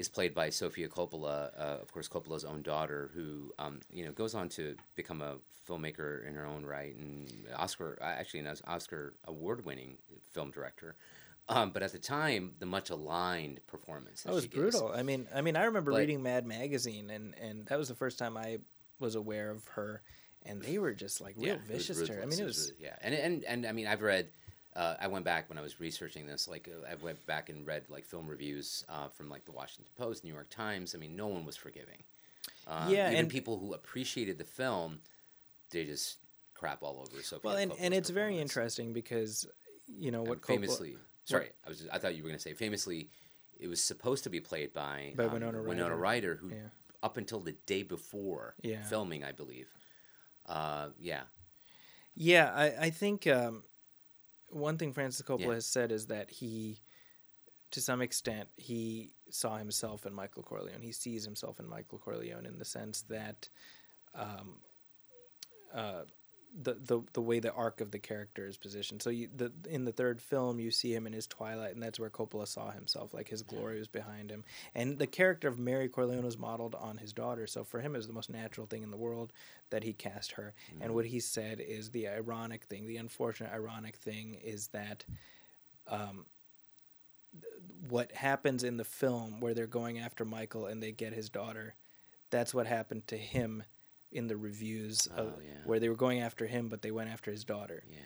is 0.01 0.09
played 0.09 0.35
by 0.35 0.51
Sofia 0.51 0.89
Coppola, 0.89 1.51
uh, 1.57 1.79
of 1.81 1.93
course, 1.93 2.09
Coppola's 2.09 2.45
own 2.45 2.63
daughter, 2.63 3.11
who 3.15 3.53
um, 3.59 3.81
you 3.93 4.05
know 4.05 4.13
goes 4.13 4.35
on 4.35 4.49
to 4.51 4.75
become 4.97 5.21
a 5.21 5.37
filmmaker 5.69 6.27
in 6.27 6.35
her 6.35 6.47
own 6.47 6.65
right 6.65 6.95
and 6.97 7.31
Oscar, 7.57 7.99
uh, 8.01 8.05
actually, 8.05 8.41
an 8.41 8.53
Oscar 8.67 9.15
award-winning 9.27 9.99
film 10.33 10.51
director. 10.51 10.97
Um, 11.49 11.71
but 11.73 11.83
at 11.83 11.93
the 11.93 11.99
time, 11.99 12.53
the 12.59 12.67
much 12.67 12.91
aligned 12.91 13.61
performance 13.67 14.23
that 14.23 14.33
was 14.33 14.45
she 14.45 14.49
gives- 14.49 14.79
brutal. 14.79 14.93
I 14.93 15.03
mean, 15.03 15.29
I 15.35 15.41
mean, 15.43 15.57
I 15.57 15.65
remember 15.65 15.91
But- 15.93 15.99
reading 15.99 16.23
Mad 16.23 16.47
Magazine, 16.47 17.11
and 17.11 17.35
and 17.41 17.67
that 17.67 17.79
was 17.79 17.89
the 17.89 17.95
first 17.95 18.19
time 18.19 18.37
I 18.37 18.59
was 18.99 19.15
aware 19.15 19.51
of 19.51 19.67
her, 19.69 20.03
and 20.47 20.63
they 20.63 20.79
were 20.79 20.93
just 20.95 21.21
like 21.21 21.35
real 21.37 21.55
it 21.55 21.61
was 21.69 21.87
vicious 21.87 22.09
to 22.09 22.15
her. 22.15 22.23
I 22.23 22.27
mean, 22.27 22.41
it 22.41 22.45
was 22.45 22.73
really- 22.73 22.85
yeah, 22.85 22.97
and 23.03 23.15
and 23.15 23.45
and 23.45 23.67
I 23.67 23.73
mean, 23.73 23.87
I've 23.87 24.03
read. 24.03 24.29
Uh, 24.77 24.95
I 25.01 25.09
went 25.09 25.25
back 25.25 25.49
when 25.49 25.59
I 25.59 25.63
was 25.63 25.81
researching 25.81 26.27
this. 26.27 26.47
Like, 26.47 26.69
uh, 26.73 26.87
I 26.91 26.95
went 27.03 27.25
back 27.27 27.49
and 27.49 27.67
read 27.67 27.83
like 27.89 28.05
film 28.05 28.29
reviews 28.29 28.85
uh, 28.89 29.09
from 29.09 29.29
like 29.29 29.45
the 29.45 29.53
Washington 29.53 29.91
Post, 29.99 30.23
New 30.25 30.33
York 30.33 30.49
Times. 30.51 30.95
I 30.95 30.99
mean, 30.99 31.17
no 31.17 31.27
one 31.27 31.45
was 31.45 31.57
forgiving. 31.57 32.03
Um, 32.69 32.89
Yeah, 32.91 33.09
even 33.09 33.21
and- 33.21 33.29
people 33.29 33.59
who 33.59 33.75
appreciated 33.75 34.39
the 34.39 34.45
film, 34.45 35.01
they 35.71 35.85
just 35.85 36.19
crap 36.55 36.83
all 36.83 37.01
over 37.01 37.23
So 37.23 37.41
well, 37.43 37.57
and, 37.57 37.73
Coppola's 37.73 37.81
and 37.81 37.95
it's 37.95 38.11
very 38.11 38.39
interesting 38.39 38.93
because 38.93 39.47
you 39.89 40.11
know 40.11 40.21
And 40.21 40.29
what 40.29 40.41
Coppola- 40.41 40.47
famously, 40.47 40.97
sorry, 41.25 41.49
I 41.67 41.69
was. 41.69 41.87
I 41.93 41.99
thought 41.99 42.15
you 42.15 42.23
were 42.23 42.29
going 42.29 42.39
to 42.39 42.43
say 42.43 42.55
famously. 42.55 43.09
It 43.59 43.67
was 43.69 43.83
supposed 43.83 44.25
to 44.25 44.31
be 44.31 44.41
played 44.41 44.73
by, 44.73 45.13
By 45.17 45.25
um, 45.25 45.33
Winona 45.33 45.63
Winona 45.63 45.97
Ryder. 45.97 46.31
Ryder, 46.31 46.35
who 46.37 46.49
Yeah. 46.51 46.69
up 47.03 47.17
until 47.19 47.41
the 47.41 47.53
day 47.67 47.83
before 47.83 48.55
Yeah. 48.63 48.83
filming, 48.85 49.23
I 49.25 49.33
believe. 49.33 49.69
Uh, 50.47 50.91
yeah, 50.99 51.23
Yeah, 52.15 52.53
I, 52.55 52.87
I 52.87 52.91
think 52.91 53.27
um, 53.27 53.65
one 54.51 54.79
thing 54.79 54.93
Francis 54.93 55.23
Coppola 55.27 55.41
Yeah. 55.47 55.55
has 55.55 55.67
said 55.67 55.93
is 55.93 56.07
that 56.07 56.31
he, 56.31 56.81
to 57.71 57.81
some 57.81 58.03
extent, 58.03 58.49
he 58.57 59.15
saw 59.31 59.57
himself 59.59 60.07
in 60.07 60.13
Michael 60.13 60.43
Corleone. 60.43 60.83
He 60.83 60.93
sees 60.93 61.25
himself 61.25 61.61
in 61.61 61.69
Michael 61.69 61.99
Corleone 61.99 62.47
in 62.47 62.59
the 62.59 62.65
sense 62.65 63.03
that 63.03 63.49
um, 64.15 64.61
uh, 65.73 66.03
the, 66.63 66.75
the 66.75 67.01
the 67.13 67.21
way 67.21 67.39
the 67.39 67.53
arc 67.53 67.81
of 67.81 67.91
the 67.91 67.99
character 67.99 68.47
is 68.47 68.57
positioned. 68.57 69.03
So 69.03 69.11
you, 69.11 69.29
the 69.35 69.53
in 69.69 69.85
the 69.85 69.93
third 69.93 70.21
film, 70.21 70.59
you 70.59 70.71
see 70.71 70.93
him 70.95 71.07
in 71.07 71.13
his 71.13 71.27
twilight, 71.27 71.75
and 71.75 71.83
that's 71.83 72.01
where 72.01 72.11
Coppola 72.11 72.47
saw 72.47 72.71
himself. 72.71 73.15
Like 73.15 73.29
his 73.29 73.43
glory 73.43 73.79
was 73.79 73.89
behind 73.89 74.31
him, 74.31 74.45
and 74.75 74.99
the 74.99 75.07
character 75.07 75.49
of 75.49 75.59
Mary 75.59 75.89
Corleone 75.89 76.25
was 76.25 76.39
modeled 76.39 76.75
on 76.75 76.99
his 76.99 77.13
daughter. 77.13 77.47
So 77.47 77.65
for 77.65 77.81
him, 77.81 77.95
it 77.95 77.99
was 77.99 78.09
the 78.09 78.13
most 78.13 78.31
natural 78.31 78.67
thing 78.67 78.83
in 78.83 78.91
the 78.91 78.97
world 78.97 79.33
that 79.71 79.85
he 79.85 79.93
cast 79.93 80.33
her. 80.33 80.53
And 80.81 80.95
what 80.95 81.07
he 81.07 81.21
said 81.21 81.61
is 81.61 81.91
the 81.91 82.09
ironic 82.09 82.65
thing, 82.65 82.87
the 82.87 82.97
unfortunate 82.97 83.53
ironic 83.53 83.97
thing, 83.97 84.39
is 84.43 84.69
that. 84.69 85.05
Um, 85.89 86.27
th- 87.33 87.53
what 87.89 88.13
happens 88.13 88.63
in 88.63 88.77
the 88.77 88.85
film 88.85 89.41
where 89.41 89.55
they're 89.55 89.67
going 89.67 89.99
after 89.99 90.25
Michael 90.25 90.67
and 90.67 90.81
they 90.81 90.93
get 90.93 91.13
his 91.13 91.29
daughter, 91.29 91.75
that's 92.31 92.55
what 92.55 92.67
happened 92.67 93.09
to 93.09 93.17
him 93.17 93.65
in 94.13 94.27
the 94.27 94.37
reviews 94.37 95.07
of, 95.07 95.35
Oh, 95.37 95.41
yeah. 95.43 95.51
where 95.65 95.79
they 95.81 95.89
were 95.89 95.97
going 95.97 96.21
after 96.21 96.47
him, 96.47 96.69
but 96.69 96.83
they 96.83 96.91
went 96.91 97.11
after 97.11 97.31
his 97.31 97.45
daughter. 97.45 97.85
yeah. 97.89 97.97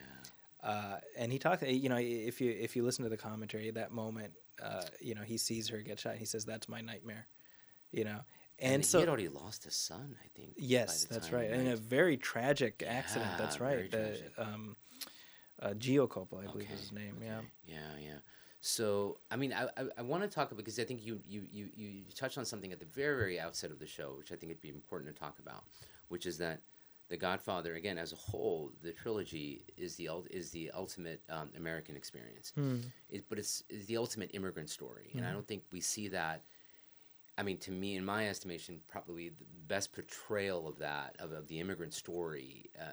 Uh, 0.62 0.98
and 1.18 1.30
he 1.30 1.38
talked, 1.38 1.62
you 1.62 1.90
know, 1.90 1.98
if 1.98 2.40
you 2.40 2.50
if 2.50 2.74
you 2.74 2.82
listen 2.84 3.04
to 3.04 3.10
the 3.10 3.18
commentary, 3.18 3.70
that 3.70 3.92
moment, 3.92 4.32
uh, 4.62 4.80
you 4.98 5.14
know, 5.14 5.20
he 5.20 5.36
sees 5.36 5.68
her 5.68 5.82
get 5.82 5.98
shot. 6.00 6.10
And 6.12 6.18
he 6.18 6.24
says, 6.24 6.46
"That's 6.46 6.70
my 6.70 6.80
nightmare," 6.80 7.26
you 7.92 8.04
know. 8.04 8.20
And, 8.58 8.76
And, 8.76 8.86
so, 8.86 8.96
he 8.98 9.02
had 9.02 9.08
already 9.10 9.28
lost 9.28 9.66
a 9.66 9.70
son, 9.70 10.16
I 10.24 10.28
think. 10.34 10.54
yes, 10.56 11.04
that's 11.04 11.32
right. 11.32 11.50
In 11.50 11.66
a 11.66 11.76
very 11.76 12.16
tragic 12.16 12.82
accident. 12.86 13.30
Yeah, 13.32 13.36
that's 13.36 13.60
right. 13.60 13.90
The, 13.90 14.22
um, 14.38 14.76
uh, 15.60 15.70
Gio 15.74 16.08
Coppola, 16.08 16.44
I 16.48 16.52
believe 16.52 16.66
Okay, 16.66 16.74
is 16.74 16.80
his 16.80 16.92
name. 16.92 17.16
okay. 17.18 17.26
Yeah. 17.26 17.40
Yeah, 17.66 17.76
yeah. 18.00 18.18
So, 18.60 19.18
I 19.30 19.36
mean, 19.36 19.52
I, 19.52 19.64
I, 19.76 19.84
I 19.98 20.02
want 20.02 20.22
to 20.22 20.28
talk 20.30 20.50
about 20.50 20.58
because 20.64 20.78
I 20.78 20.84
think 20.84 21.04
you, 21.04 21.20
you, 21.28 21.42
you, 21.52 21.68
you 21.76 22.04
touched 22.14 22.38
on 22.38 22.46
something 22.46 22.72
at 22.72 22.78
the 22.78 22.86
very, 22.86 23.16
very 23.18 23.38
outset 23.40 23.70
of 23.70 23.78
the 23.80 23.86
show, 23.86 24.14
which 24.16 24.32
I 24.32 24.36
think 24.36 24.50
it'd 24.52 24.62
be 24.62 24.70
important 24.70 25.14
to 25.14 25.20
talk 25.20 25.38
about, 25.40 25.64
which 26.08 26.26
is 26.26 26.38
that 26.38 26.60
The 27.10 27.16
Godfather, 27.18 27.74
again, 27.74 27.98
as 27.98 28.12
a 28.12 28.16
whole, 28.16 28.72
the 28.82 28.92
trilogy 28.92 29.64
is 29.76 29.96
the 29.96 30.08
is 30.30 30.50
the 30.50 30.70
ultimate 30.72 31.20
um, 31.28 31.50
American 31.56 31.96
experience. 31.96 32.52
It, 33.10 33.24
but 33.28 33.38
it's, 33.38 33.62
it's 33.68 33.86
the 33.86 33.96
ultimate 33.98 34.30
immigrant 34.32 34.70
story, 34.70 35.10
and 35.14 35.26
I 35.26 35.32
don't 35.32 35.46
think 35.46 35.62
we 35.72 35.80
see 35.80 36.08
that. 36.08 36.42
I 37.36 37.42
mean, 37.42 37.58
to 37.58 37.72
me, 37.72 37.96
in 37.96 38.04
my 38.04 38.28
estimation, 38.28 38.80
probably 38.88 39.28
the 39.30 39.44
best 39.66 39.92
portrayal 39.92 40.66
of 40.68 40.78
that 40.78 41.16
of, 41.18 41.32
of 41.32 41.46
the 41.48 41.58
immigrant 41.60 41.92
story. 41.92 42.70
Uh, 42.78 42.84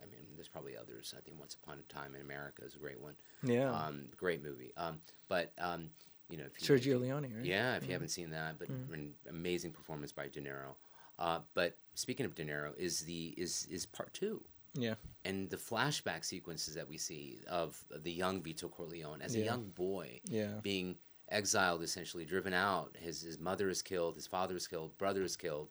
I 0.00 0.06
mean, 0.06 0.20
there's 0.36 0.48
probably 0.48 0.76
others. 0.76 1.12
I 1.16 1.20
think 1.20 1.38
Once 1.38 1.56
Upon 1.62 1.78
a 1.78 1.92
Time 1.92 2.14
in 2.14 2.20
America 2.22 2.62
is 2.64 2.74
a 2.74 2.78
great 2.78 3.00
one. 3.00 3.16
Yeah. 3.42 3.70
Um, 3.72 4.04
great 4.16 4.42
movie. 4.42 4.72
Um, 4.76 5.00
but 5.28 5.52
um, 5.58 5.90
you 6.30 6.36
know, 6.38 6.44
if 6.46 6.54
you, 6.62 6.66
Sergio 6.76 7.00
Leone, 7.00 7.22
right? 7.36 7.44
Yeah, 7.44 7.76
if 7.76 7.86
you 7.86 7.92
haven't 7.92 8.10
seen 8.10 8.30
that, 8.30 8.58
but 8.58 8.68
an 8.68 9.14
amazing 9.28 9.72
performance 9.72 10.12
by 10.12 10.28
De 10.28 10.40
Niro. 10.40 10.76
Uh, 11.18 11.40
but 11.54 11.76
speaking 11.94 12.24
of 12.26 12.34
De 12.34 12.44
Niro, 12.44 12.76
is 12.76 13.00
the 13.00 13.34
is 13.36 13.66
is 13.70 13.86
part 13.86 14.12
two, 14.14 14.44
Yeah. 14.74 14.94
and 15.24 15.50
the 15.50 15.56
flashback 15.56 16.24
sequences 16.24 16.74
that 16.74 16.88
we 16.88 16.96
see 16.98 17.40
of 17.48 17.82
the 17.90 18.12
young 18.12 18.42
Vito 18.42 18.68
Corleone 18.68 19.20
as 19.22 19.34
a 19.34 19.40
young 19.40 19.70
boy 19.70 20.20
Yeah. 20.24 20.60
being 20.62 20.96
exiled, 21.30 21.82
essentially 21.82 22.24
driven 22.24 22.52
out. 22.54 22.96
His 22.96 23.22
his 23.22 23.38
mother 23.38 23.68
is 23.68 23.82
killed, 23.82 24.14
his 24.14 24.26
father 24.26 24.56
is 24.56 24.66
killed, 24.68 24.96
brother 24.98 25.22
is 25.22 25.36
killed, 25.36 25.70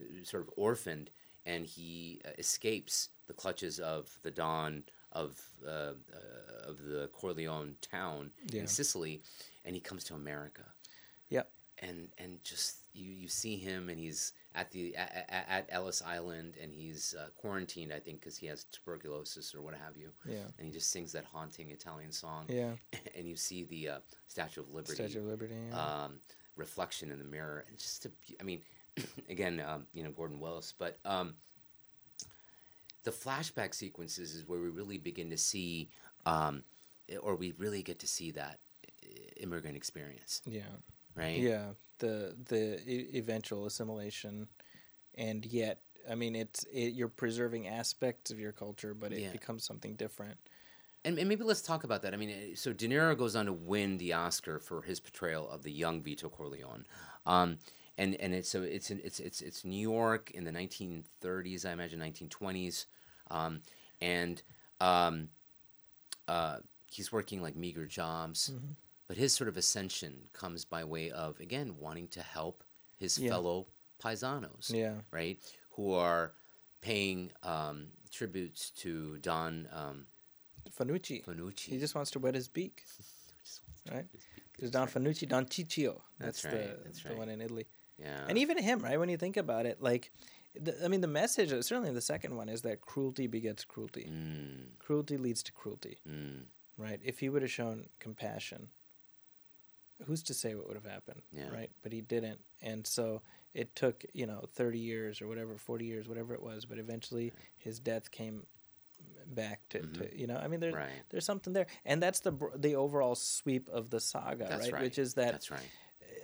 uh, 0.00 0.24
sort 0.24 0.42
of 0.42 0.50
orphaned, 0.56 1.10
and 1.44 1.66
he 1.66 2.20
uh, 2.24 2.30
escapes 2.38 3.10
the 3.26 3.34
clutches 3.34 3.78
of 3.80 4.18
the 4.22 4.30
Don 4.30 4.84
of 5.12 5.40
uh, 5.66 5.70
uh, 5.70 5.94
of 6.70 6.82
the 6.82 7.08
Corleone 7.12 7.76
town 7.82 8.32
Yeah. 8.50 8.62
in 8.62 8.66
Sicily, 8.66 9.22
and 9.64 9.74
he 9.74 9.80
comes 9.80 10.04
to 10.04 10.14
America. 10.14 10.72
Yep. 11.28 11.52
and 11.78 12.10
and 12.16 12.42
just 12.42 12.78
you 12.96 13.10
you 13.12 13.28
see 13.28 13.56
him 13.56 13.88
and 13.88 13.98
he's 13.98 14.32
at 14.54 14.70
the 14.70 14.96
at, 14.96 15.26
at 15.48 15.66
Ellis 15.70 16.02
Island 16.02 16.54
and 16.62 16.72
he's 16.72 17.14
uh, 17.18 17.26
quarantined 17.36 17.92
I 17.92 17.98
think 17.98 18.20
because 18.20 18.36
he 18.36 18.46
has 18.46 18.64
tuberculosis 18.72 19.54
or 19.54 19.60
what 19.62 19.74
have 19.74 19.96
you 19.96 20.08
Yeah. 20.26 20.46
and 20.58 20.66
he 20.66 20.72
just 20.72 20.90
sings 20.90 21.12
that 21.12 21.24
haunting 21.24 21.70
Italian 21.70 22.12
song 22.12 22.46
Yeah. 22.48 22.72
and 23.16 23.26
you 23.28 23.36
see 23.36 23.64
the 23.64 23.88
uh, 23.88 23.98
Statue 24.28 24.62
of 24.62 24.70
Liberty 24.72 24.94
Statue 24.94 25.18
of 25.20 25.26
Liberty. 25.26 25.54
Yeah. 25.70 26.04
um, 26.04 26.20
reflection 26.56 27.10
in 27.10 27.18
the 27.18 27.24
mirror 27.24 27.64
and 27.68 27.76
just 27.78 28.06
a, 28.06 28.10
I 28.40 28.44
mean 28.44 28.62
again 29.28 29.62
um, 29.66 29.86
you 29.92 30.02
know 30.02 30.10
Gordon 30.10 30.40
Willis 30.40 30.72
but 30.78 30.98
um, 31.04 31.34
the 33.04 33.10
flashback 33.10 33.74
sequences 33.74 34.34
is 34.34 34.48
where 34.48 34.58
we 34.60 34.68
really 34.68 34.98
begin 34.98 35.30
to 35.30 35.36
see 35.36 35.90
um, 36.24 36.62
or 37.22 37.36
we 37.36 37.52
really 37.58 37.82
get 37.82 37.98
to 38.00 38.06
see 38.06 38.30
that 38.32 38.58
uh, 38.88 39.06
immigrant 39.36 39.76
experience 39.76 40.42
yeah. 40.46 40.62
right 41.14 41.38
Yeah. 41.38 41.66
The 41.98 42.36
the 42.48 43.16
eventual 43.16 43.66
assimilation, 43.66 44.48
and 45.14 45.44
yet, 45.46 45.80
I 46.10 46.14
mean, 46.14 46.36
it's 46.36 46.64
it, 46.64 46.94
you're 46.94 47.08
preserving 47.08 47.68
aspects 47.68 48.30
of 48.30 48.38
your 48.38 48.52
culture, 48.52 48.94
but 48.94 49.12
it 49.12 49.22
Yeah. 49.22 49.32
becomes 49.32 49.64
something 49.64 49.94
different. 49.94 50.38
And, 51.04 51.18
and 51.18 51.28
maybe 51.28 51.44
let's 51.44 51.62
talk 51.62 51.84
about 51.84 52.02
that. 52.02 52.14
I 52.14 52.16
mean, 52.16 52.30
uh, 52.30 52.56
so 52.56 52.72
De 52.72 52.88
Niro 52.88 53.16
goes 53.16 53.36
on 53.36 53.46
to 53.46 53.52
win 53.52 53.96
the 53.98 54.12
Oscar 54.12 54.58
for 54.58 54.82
his 54.82 54.98
portrayal 54.98 55.48
of 55.48 55.62
the 55.62 55.70
young 55.70 56.02
Vito 56.02 56.28
Corleone, 56.28 56.84
um, 57.26 57.58
and 57.96 58.14
and 58.16 58.34
it's 58.34 58.48
so 58.48 58.62
it's 58.62 58.90
in, 58.90 59.00
it's 59.04 59.20
it's 59.20 59.40
it's 59.40 59.64
New 59.64 59.80
York 59.80 60.32
in 60.32 60.44
the 60.44 60.50
1930s, 60.52 61.64
I 61.64 61.72
imagine 61.72 62.00
1920s, 62.00 62.86
um, 63.30 63.60
and 64.00 64.42
um, 64.80 65.28
uh, 66.28 66.58
he's 66.90 67.12
working 67.12 67.40
like 67.40 67.56
meager 67.56 67.86
jobs, 67.86 68.50
Mm-hmm. 68.52 68.72
But 69.08 69.16
his 69.16 69.32
sort 69.34 69.48
of 69.48 69.56
ascension 69.56 70.28
comes 70.32 70.64
by 70.64 70.84
way 70.84 71.10
of 71.10 71.38
again 71.40 71.76
wanting 71.78 72.08
to 72.08 72.22
help 72.22 72.64
his 72.96 73.18
Yeah. 73.18 73.30
fellow 73.30 73.66
paisanos, 74.02 74.70
Yeah. 74.72 74.96
right, 75.10 75.38
who 75.72 75.92
are 75.92 76.32
paying 76.80 77.32
um, 77.42 77.88
tributes 78.10 78.70
to 78.70 79.18
Don 79.18 79.68
um, 79.72 80.06
Fanucci. 80.70 81.24
Fanucci. 81.24 81.68
He 81.70 81.78
just 81.78 81.94
wants 81.94 82.10
to 82.12 82.18
wet 82.18 82.34
his 82.34 82.48
beak. 82.48 82.82
Right? 83.92 84.06
There's 84.58 84.72
Don 84.72 84.88
Fanucci, 84.88 85.28
Don 85.28 85.46
Ciccio. 85.46 86.00
That's 86.18 86.42
That's, 86.42 86.44
right, 86.54 86.76
the, 86.78 86.84
that's 86.84 87.02
the 87.04 87.10
right. 87.10 87.18
one 87.18 87.28
in 87.28 87.40
Italy. 87.40 87.66
Yeah. 88.00 88.24
And 88.28 88.36
even 88.36 88.58
him, 88.58 88.80
right? 88.80 88.98
When 88.98 89.08
you 89.08 89.16
think 89.16 89.36
about 89.36 89.64
it, 89.64 89.80
like, 89.80 90.10
the, 90.60 90.74
I 90.84 90.88
mean, 90.88 91.02
the 91.02 91.06
message, 91.06 91.50
certainly 91.50 91.92
the 91.92 92.00
second 92.00 92.34
one, 92.36 92.48
is 92.48 92.62
that 92.62 92.80
cruelty 92.80 93.28
begets 93.28 93.64
cruelty. 93.64 94.08
Mm, 94.10 94.76
Cruelty 94.80 95.16
leads 95.18 95.42
to 95.44 95.52
cruelty, 95.52 95.98
mm, 96.08 96.42
right? 96.76 96.98
If 97.04 97.20
he 97.20 97.28
would 97.28 97.42
have 97.42 97.50
shown 97.52 97.86
compassion, 98.00 98.68
who's 100.04 100.22
to 100.24 100.34
say 100.34 100.54
what 100.54 100.66
would 100.68 100.76
have 100.76 100.84
happened, 100.90 101.22
Yeah. 101.32 101.48
right? 101.50 101.70
But 101.82 101.92
he 101.92 102.00
didn't. 102.00 102.40
And 102.62 102.86
so 102.86 103.22
it 103.54 103.74
took, 103.74 104.04
you 104.12 104.26
know, 104.26 104.44
30 104.54 104.78
years 104.78 105.22
or 105.22 105.28
whatever, 105.28 105.56
40 105.56 105.84
years, 105.86 106.08
whatever 106.08 106.34
it 106.34 106.42
was. 106.42 106.64
But 106.66 106.78
eventually 106.78 107.32
his 107.58 107.78
death 107.78 108.10
came 108.10 108.44
back 109.26 109.60
to, 109.70 109.80
to 109.80 110.18
you 110.18 110.26
know, 110.26 110.36
I 110.36 110.48
mean, 110.48 110.60
there's, 110.60 110.74
Mm-hmm. 110.74 110.82
Right. 110.84 111.02
there's 111.10 111.24
something 111.24 111.52
there. 111.52 111.66
And 111.84 112.02
that's 112.02 112.20
the, 112.20 112.32
the 112.56 112.76
overall 112.76 113.14
sweep 113.14 113.68
of 113.70 113.90
the 113.90 114.00
saga, 114.00 114.46
That's 114.48 114.64
right? 114.66 114.72
right. 114.74 114.82
Which 114.82 114.98
is 114.98 115.14
that 115.14 115.32
That's 115.32 115.50
right. 115.50 115.60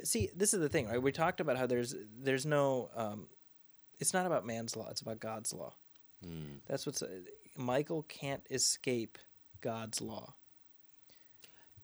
see 0.04 0.30
this 0.36 0.52
is 0.52 0.60
the 0.60 0.68
thing 0.68 0.86
right 0.88 1.00
we 1.02 1.12
talked 1.12 1.40
about 1.40 1.56
how 1.56 1.66
there's 1.66 1.94
there's 2.20 2.44
no 2.44 2.90
um 2.96 3.26
it's 4.00 4.12
not 4.12 4.26
about 4.26 4.44
man's 4.44 4.74
law 4.76 4.88
it's 4.90 5.00
about 5.00 5.20
god's 5.20 5.52
law 5.52 5.72
Mm. 6.26 6.58
that's 6.68 6.86
what's 6.86 7.02
uh, 7.02 7.08
michael 7.56 8.02
can't 8.04 8.42
escape 8.50 9.16
god's 9.60 10.00
law 10.00 10.34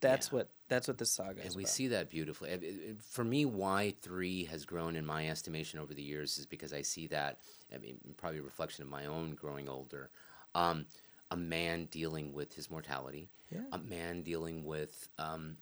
that's 0.01 0.29
Yeah. 0.29 0.35
what 0.39 0.51
that's 0.69 0.87
what 0.89 0.99
this 0.99 1.11
saga 1.11 1.33
is. 1.33 1.39
And 1.39 1.47
is 1.49 1.57
we 1.57 1.63
about. 1.65 1.71
see 1.71 1.89
that 1.89 2.11
beautifully. 2.11 2.51
It- 2.51 2.63
it- 2.63 2.67
it- 2.91 3.03
For 3.03 3.25
me, 3.25 3.45
why 3.45 3.95
three 4.03 4.45
has 4.45 4.65
grown 4.65 4.97
in 4.97 5.05
my 5.07 5.29
estimation 5.29 5.79
over 5.79 5.95
the 5.95 6.03
years 6.03 6.39
is 6.39 6.47
because 6.47 6.73
I 6.73 6.83
see 6.83 7.07
that. 7.09 7.41
I 7.75 7.79
mean, 7.79 7.99
probably 8.17 8.39
a 8.39 8.43
reflection 8.43 8.83
of 8.83 8.89
my 8.91 9.07
own 9.07 9.35
growing 9.35 9.69
older. 9.69 10.11
Um, 10.55 10.87
a 11.31 11.37
man 11.37 11.87
dealing 11.87 12.33
with 12.33 12.55
his 12.55 12.71
mortality. 12.71 13.29
Yeah. 13.51 13.65
A 13.73 13.79
man 13.79 14.23
dealing 14.23 14.65
with 14.65 15.09
um, 15.19 15.57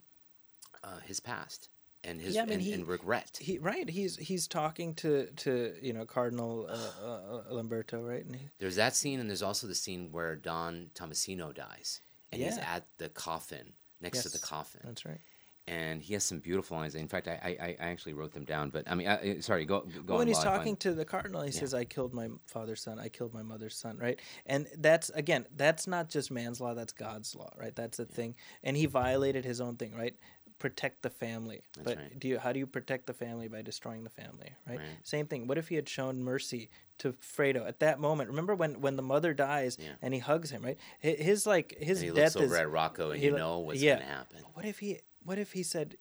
uh, 0.85 0.99
his 1.01 1.19
past 1.21 1.69
and 2.05 2.21
his 2.21 2.35
Yeah, 2.35 2.43
I 2.43 2.45
mean, 2.45 2.55
and, 2.55 2.63
he- 2.63 2.73
and 2.73 2.87
regret. 2.87 3.39
he 3.41 3.59
right 3.59 3.89
he's 3.89 4.17
he's 4.17 4.47
talking 4.47 4.95
to 4.97 5.27
to 5.37 5.75
you 5.83 5.93
know 5.93 6.05
cardinal 6.05 6.67
uh, 6.69 7.05
uh, 7.05 7.43
lamberto 7.55 8.01
right 8.03 8.25
and 8.25 8.37
he, 8.37 8.49
There's 8.59 8.77
that 8.77 8.95
scene, 8.95 9.19
and 9.21 9.29
there's 9.29 9.43
also 9.43 9.67
the 9.67 9.75
scene 9.75 10.11
where 10.13 10.37
Don 10.37 10.91
Tommasino 10.95 11.53
dies, 11.55 12.01
and 12.31 12.43
he's 12.43 12.57
Yeah. 12.57 12.75
at 12.77 12.87
the 12.99 13.09
coffin 13.09 13.73
next 14.01 14.23
to 14.23 14.29
the 14.29 14.39
coffin. 14.39 14.81
that's 14.85 15.05
right 15.05 15.21
and 15.69 16.01
he 16.01 16.15
has 16.15 16.23
some 16.23 16.39
beautiful 16.39 16.77
lines. 16.77 16.95
In 16.95 17.09
fact, 17.09 17.27
I 17.27 17.57
I, 17.61 17.85
I 17.85 17.89
actually 17.89 18.13
wrote 18.13 18.33
them 18.33 18.45
down. 18.45 18.71
But 18.71 18.85
I 18.89 18.95
mean, 18.95 19.09
I, 19.09 19.41
sorry, 19.41 19.65
go 19.65 19.81
go 19.81 19.91
well, 20.07 20.15
on 20.15 20.19
when 20.19 20.29
he's 20.29 20.37
while 20.37 20.47
I 20.47 20.49
find- 20.51 20.59
talking 20.61 20.77
to 20.77 20.95
the 20.95 21.05
cardinal, 21.05 21.43
he 21.43 21.51
says, 21.51 21.75
"I 21.75 21.85
killed 21.85 22.15
my 22.15 22.29
father's 22.47 22.83
son. 22.83 23.01
I 23.01 23.09
killed 23.09 23.35
my 23.35 23.43
mother's 23.43 23.77
son." 23.77 23.99
Right, 23.99 24.21
and 24.47 24.69
that's 24.79 25.11
again, 25.11 25.47
that's 25.57 25.87
not 25.87 26.09
just 26.09 26.31
man's 26.31 26.61
law. 26.61 26.75
That's 26.75 26.93
God's 26.93 27.35
law. 27.35 27.51
Right, 27.59 27.75
that's 27.75 27.97
the 27.99 28.05
thing. 28.05 28.37
And 28.63 28.77
he 28.77 28.87
violated 28.87 29.45
his 29.45 29.61
own 29.61 29.77
thing. 29.77 29.95
Right, 29.95 30.15
protect 30.59 31.03
the 31.03 31.11
family. 31.11 31.63
but 31.83 31.97
right. 31.97 32.19
do 32.19 32.29
you? 32.29 32.39
How 32.39 32.53
do 32.53 32.59
you 32.59 32.67
protect 32.67 33.07
the 33.07 33.13
family 33.13 33.49
by 33.49 33.63
destroying 33.63 34.05
the 34.05 34.11
family? 34.11 34.55
Right? 34.69 34.79
Right. 34.79 34.87
Same 35.05 35.27
thing. 35.27 35.47
What 35.47 35.59
if 35.59 35.69
he 35.69 35.75
had 35.75 35.89
shown 35.89 36.23
mercy 36.23 36.71
to 36.99 37.13
Fredo 37.15 37.67
at 37.67 37.81
that 37.81 38.01
moment? 38.01 38.31
Remember 38.31 38.55
when 38.55 38.81
when 38.81 38.97
the 38.97 39.03
mother 39.03 39.35
dies 39.35 39.77
Yeah. 39.81 39.93
and 40.03 40.15
he 40.15 40.21
hugs 40.21 40.51
him. 40.51 40.63
Right, 40.65 40.79
Hi- 41.03 41.17
his 41.19 41.47
like 41.47 41.77
his 41.79 42.01
and 42.03 42.11
he 42.11 42.15
death 42.17 42.35
looks 42.37 42.47
over 42.47 42.55
is. 42.55 42.61
at 42.61 42.71
Rocco, 42.71 43.11
and 43.11 43.21
he 43.21 43.27
you 43.27 43.33
lo- 43.33 43.39
know 43.39 43.59
what's 43.61 43.81
yeah. 43.83 43.97
going 43.97 44.07
to 44.07 44.13
happen. 44.15 44.39
What 44.55 44.65
if 44.65 44.79
he? 44.79 45.01
What 45.25 45.39
if 45.39 45.53
he 45.53 45.63
said, 45.63 45.97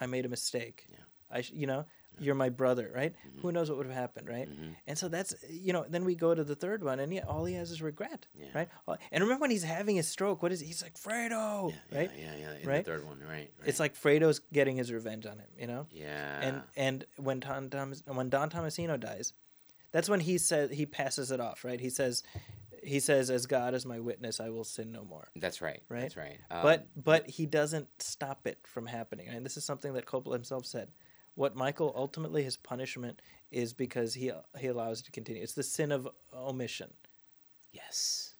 "I 0.00 0.06
made 0.06 0.24
a 0.24 0.28
mistake. 0.28 0.86
Yeah. 0.90 0.96
I, 1.30 1.42
sh- 1.42 1.52
you 1.54 1.66
know, 1.66 1.84
you're 2.20 2.34
my 2.34 2.48
brother, 2.50 2.90
right? 2.94 3.14
Mm-hmm. 3.26 3.40
Who 3.40 3.50
knows 3.52 3.68
what 3.70 3.78
would 3.78 3.86
have 3.86 3.94
happened, 3.96 4.28
right?" 4.28 4.48
And 4.86 4.96
so 4.98 5.08
that's, 5.08 5.34
you 5.48 5.72
know, 5.72 5.84
then 5.88 6.04
we 6.04 6.14
go 6.14 6.34
to 6.34 6.44
the 6.44 6.54
third 6.54 6.84
one, 6.84 7.00
and 7.00 7.12
yeah, 7.12 7.24
all 7.26 7.44
he 7.44 7.54
has 7.54 7.70
is 7.70 7.80
regret, 7.82 8.26
Yeah. 8.34 8.46
right? 8.54 8.68
And 9.10 9.22
remember 9.24 9.40
when 9.42 9.50
he's 9.50 9.62
having 9.64 9.96
his 9.96 10.06
stroke? 10.06 10.42
What 10.42 10.52
is 10.52 10.60
he's 10.60 10.82
like 10.82 10.94
Fredo, 10.94 11.70
Yeah, 11.72 11.98
right? 11.98 12.10
Yeah, 12.16 12.24
yeah, 12.36 12.36
yeah. 12.38 12.54
In 12.62 12.68
Right? 12.68 12.84
the 12.84 12.90
third 12.92 13.06
one, 13.06 13.20
right? 13.20 13.50
right. 13.58 13.66
It's 13.68 13.80
like 13.80 13.94
Fredo's 13.94 14.40
getting 14.52 14.76
his 14.76 14.92
revenge 14.92 15.26
on 15.26 15.38
him, 15.38 15.48
you 15.58 15.66
know. 15.66 15.86
yeah, 15.90 16.40
And 16.42 16.62
and 16.76 17.04
when 17.16 17.40
Don 17.40 17.70
Thomas, 17.70 18.02
when 18.06 18.28
Don 18.28 18.50
Tommasino 18.50 18.98
dies, 19.00 19.32
that's 19.92 20.08
when 20.08 20.20
he 20.20 20.38
says 20.38 20.70
he 20.70 20.86
passes 20.86 21.30
it 21.30 21.40
off, 21.40 21.64
right? 21.64 21.80
He 21.80 21.90
says, 21.90 22.22
he 22.82 22.98
says, 23.00 23.28
"As 23.28 23.44
God 23.46 23.74
is 23.74 23.84
my 23.84 23.98
witness, 24.00 24.40
I 24.40 24.48
will 24.48 24.64
sin 24.64 24.90
no 24.92 25.04
more." 25.04 25.28
that's 25.36 25.60
right. 25.60 25.82
right? 25.88 26.00
That's 26.02 26.16
right. 26.16 26.38
Um, 26.50 26.62
but 26.62 26.86
but 26.96 27.28
he 27.28 27.44
doesn't 27.44 27.88
stop 27.98 28.46
it 28.46 28.58
from 28.66 28.86
happening. 28.86 29.28
And 29.28 29.44
this 29.44 29.56
is 29.56 29.64
something 29.64 29.92
that 29.94 30.06
Coppola 30.06 30.32
himself 30.34 30.64
said. 30.64 30.88
What 31.34 31.56
Michael 31.56 31.92
ultimately 31.96 32.42
his 32.42 32.56
punishment 32.56 33.20
is 33.50 33.72
because 33.72 34.14
he 34.14 34.30
he 34.58 34.66
allows 34.66 35.00
it 35.00 35.04
to 35.04 35.10
continue. 35.10 35.42
It's 35.42 35.54
the 35.54 35.62
sin 35.62 35.92
of 35.92 36.08
omission, 36.34 36.92
yes, 37.72 38.34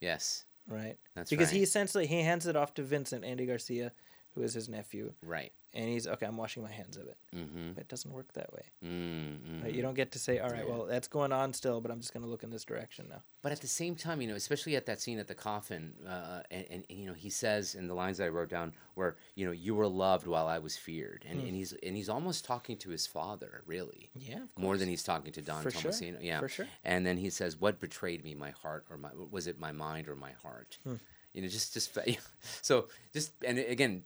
yes, 0.00 0.44
right? 0.66 0.96
That's 1.14 1.30
because 1.30 1.48
right. 1.48 1.56
he 1.56 1.62
essentially 1.62 2.06
he 2.06 2.20
hands 2.22 2.46
it 2.46 2.56
off 2.56 2.74
to 2.74 2.82
Vincent 2.82 3.24
Andy 3.24 3.46
Garcia, 3.46 3.92
who 4.34 4.42
is 4.42 4.54
his 4.54 4.68
nephew, 4.68 5.12
right. 5.22 5.52
And 5.74 5.88
he's 5.88 6.06
okay. 6.06 6.26
I'm 6.26 6.36
washing 6.36 6.62
my 6.62 6.70
hands 6.70 6.96
of 6.96 7.06
it, 7.06 7.16
Mm-hmm. 7.34 7.72
but 7.74 7.80
it 7.82 7.88
doesn't 7.88 8.12
work 8.12 8.32
that 8.34 8.52
way. 8.52 8.64
Mm-hmm. 8.84 9.62
Right? 9.62 9.74
You 9.74 9.82
don't 9.82 9.94
get 9.94 10.12
to 10.12 10.18
say, 10.18 10.38
all 10.38 10.50
right, 10.50 10.64
Yeah. 10.66 10.70
well 10.74 10.86
that's 10.86 11.08
going 11.08 11.32
on 11.32 11.52
still, 11.52 11.80
but 11.80 11.90
I'm 11.90 12.00
just 12.00 12.12
going 12.12 12.22
to 12.24 12.28
look 12.28 12.42
in 12.44 12.50
this 12.50 12.64
direction 12.64 13.06
now. 13.08 13.22
But 13.42 13.52
at 13.52 13.60
the 13.60 13.66
same 13.66 13.96
time, 13.96 14.20
you 14.20 14.28
know, 14.28 14.34
especially 14.34 14.76
at 14.76 14.86
that 14.86 15.00
scene 15.00 15.18
at 15.18 15.26
the 15.28 15.34
coffin, 15.34 15.94
uh, 16.06 16.42
and, 16.50 16.66
and, 16.70 16.86
and 16.90 16.98
you 16.98 17.06
know, 17.06 17.14
he 17.14 17.30
says 17.30 17.74
in 17.74 17.86
the 17.88 17.94
lines 17.94 18.18
that 18.18 18.24
I 18.24 18.28
wrote 18.28 18.48
down, 18.50 18.74
where 18.94 19.16
you 19.34 19.44
know, 19.46 19.52
you 19.52 19.74
were 19.74 19.88
loved 19.88 20.26
while 20.26 20.46
I 20.46 20.58
was 20.58 20.76
feared, 20.76 21.24
and, 21.28 21.40
and 21.40 21.54
he's 21.56 21.72
and 21.82 21.96
he's 21.96 22.08
almost 22.08 22.44
talking 22.44 22.76
to 22.78 22.90
his 22.90 23.06
father, 23.06 23.62
really, 23.66 24.10
Yeah, 24.14 24.42
of 24.56 24.62
more 24.62 24.76
than 24.76 24.88
he's 24.88 25.02
talking 25.02 25.32
to 25.32 25.42
Don 25.42 25.62
For 25.62 25.70
sure, 25.70 25.92
Yeah, 26.20 26.40
for 26.40 26.48
sure. 26.48 26.66
And 26.84 27.06
then 27.06 27.16
he 27.16 27.30
says, 27.30 27.56
"What 27.60 27.80
betrayed 27.80 28.22
me, 28.24 28.34
my 28.34 28.50
heart, 28.50 28.84
or 28.90 28.96
my 28.98 29.10
was 29.30 29.46
it 29.46 29.58
my 29.58 29.72
mind 29.72 30.08
or 30.08 30.16
my 30.16 30.32
heart?" 30.42 30.78
Hmm. 30.84 30.94
You 31.32 31.40
know, 31.42 31.48
just 31.48 31.72
just 31.72 31.96
so 32.62 32.88
just 33.12 33.32
and 33.44 33.58
again. 33.58 34.02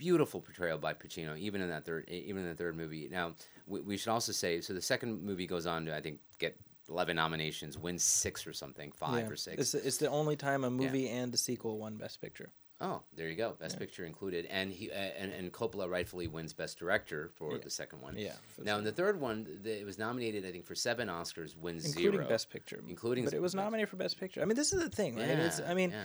Beautiful 0.00 0.40
portrayal 0.40 0.78
by 0.78 0.94
Pacino, 0.94 1.36
even 1.38 1.60
in 1.60 1.68
that 1.68 1.84
third, 1.84 2.08
even 2.08 2.42
in 2.44 2.48
the 2.48 2.54
third 2.54 2.74
movie. 2.74 3.06
Now, 3.12 3.34
we, 3.66 3.80
we 3.82 3.96
should 3.98 4.08
also 4.10 4.32
say, 4.32 4.62
so 4.62 4.72
the 4.72 4.80
second 4.80 5.22
movie 5.22 5.46
goes 5.46 5.66
on 5.66 5.84
to, 5.84 5.94
I 5.94 6.00
think, 6.00 6.20
get 6.38 6.58
eleven 6.88 7.16
nominations, 7.16 7.76
wins 7.76 8.02
six 8.02 8.46
or 8.46 8.54
something, 8.54 8.92
five 8.92 9.26
Yeah. 9.26 9.30
or 9.30 9.36
six. 9.36 9.60
It's, 9.60 9.74
it's 9.74 9.96
the 9.98 10.08
only 10.08 10.36
time 10.36 10.64
a 10.64 10.70
movie 10.70 11.06
and 11.10 11.34
a 11.34 11.36
sequel 11.36 11.76
won 11.78 11.96
Best 11.96 12.18
Picture. 12.22 12.48
Oh, 12.80 13.02
there 13.14 13.28
you 13.28 13.34
go. 13.36 13.56
Best 13.60 13.78
Picture 13.78 14.06
included, 14.06 14.46
and 14.46 14.72
he 14.72 14.90
uh, 14.90 14.94
and, 14.94 15.32
and 15.32 15.52
Coppola 15.52 15.86
rightfully 15.86 16.28
wins 16.28 16.54
Best 16.54 16.78
Director 16.78 17.30
for 17.34 17.58
the 17.58 17.68
second 17.68 18.00
one. 18.00 18.16
Yeah, 18.16 18.32
Now 18.58 18.78
in 18.78 18.84
the 18.84 18.92
third 18.92 19.20
one, 19.20 19.46
the, 19.62 19.80
it 19.80 19.84
was 19.84 19.98
nominated, 19.98 20.46
I 20.46 20.50
think, 20.50 20.64
for 20.64 20.74
seven 20.74 21.08
Oscars, 21.08 21.58
wins 21.58 21.84
including 21.84 22.20
zero, 22.20 22.28
Best 22.28 22.48
Picture, 22.48 22.82
including 22.88 23.26
But 23.26 23.34
it 23.34 23.42
was 23.42 23.54
nominated 23.54 23.90
for 23.90 23.96
Best 23.96 24.18
Picture. 24.18 24.40
I 24.40 24.46
mean, 24.46 24.56
this 24.56 24.72
is 24.72 24.82
the 24.82 24.88
thing, 24.88 25.14
right? 25.16 25.28
Yeah, 25.28 25.44
It's, 25.44 25.60
I 25.60 25.74
mean, 25.74 25.90
yeah. 25.90 26.04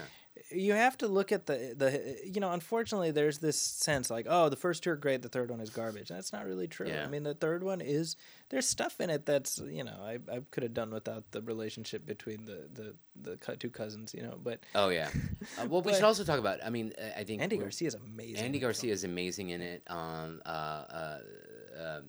You 0.50 0.72
have 0.74 0.96
to 0.98 1.08
look 1.08 1.32
at 1.32 1.46
the 1.46 1.74
the 1.76 2.16
you 2.24 2.40
know 2.40 2.52
unfortunately 2.52 3.10
there's 3.10 3.38
this 3.38 3.60
sense 3.60 4.10
like 4.10 4.26
oh 4.28 4.48
the 4.48 4.56
first 4.56 4.82
two 4.82 4.90
are 4.90 4.96
great 4.96 5.22
the 5.22 5.28
third 5.28 5.50
one 5.50 5.60
is 5.60 5.70
garbage 5.70 6.08
that's 6.08 6.32
not 6.32 6.46
really 6.46 6.68
true 6.68 6.88
Yeah. 6.88 7.04
i 7.04 7.08
mean 7.08 7.22
the 7.22 7.34
third 7.34 7.62
one 7.62 7.80
is 7.80 8.16
there's 8.50 8.68
stuff 8.68 9.00
in 9.00 9.10
it 9.10 9.26
that's 9.26 9.58
you 9.58 9.82
know 9.84 9.96
i, 10.02 10.18
I 10.32 10.40
could 10.50 10.62
have 10.62 10.74
done 10.74 10.90
without 10.90 11.30
the 11.32 11.42
relationship 11.42 12.06
between 12.06 12.44
the 12.44 12.68
the 12.72 12.94
the 13.20 13.56
two 13.56 13.70
cousins 13.70 14.14
you 14.14 14.22
know 14.22 14.38
but 14.42 14.60
Oh 14.74 14.88
yeah. 14.90 15.08
Uh, 15.58 15.66
well, 15.68 15.80
we 15.80 15.94
should 15.94 16.02
also 16.04 16.24
talk 16.24 16.38
about. 16.38 16.58
I 16.64 16.70
mean, 16.70 16.92
I 17.16 17.22
think 17.24 17.40
andy 17.40 17.56
garcia 17.56 17.86
is 17.88 17.94
amazing 17.94 18.44
Andy 18.44 18.58
Garcia 18.58 18.92
is 18.92 19.04
amazing 19.04 19.50
in 19.50 19.60
it. 19.62 19.82
Um, 19.86 20.42
uh, 20.44 20.48
uh, 20.48 21.18
uh, 21.78 21.80
uh, 21.80 22.00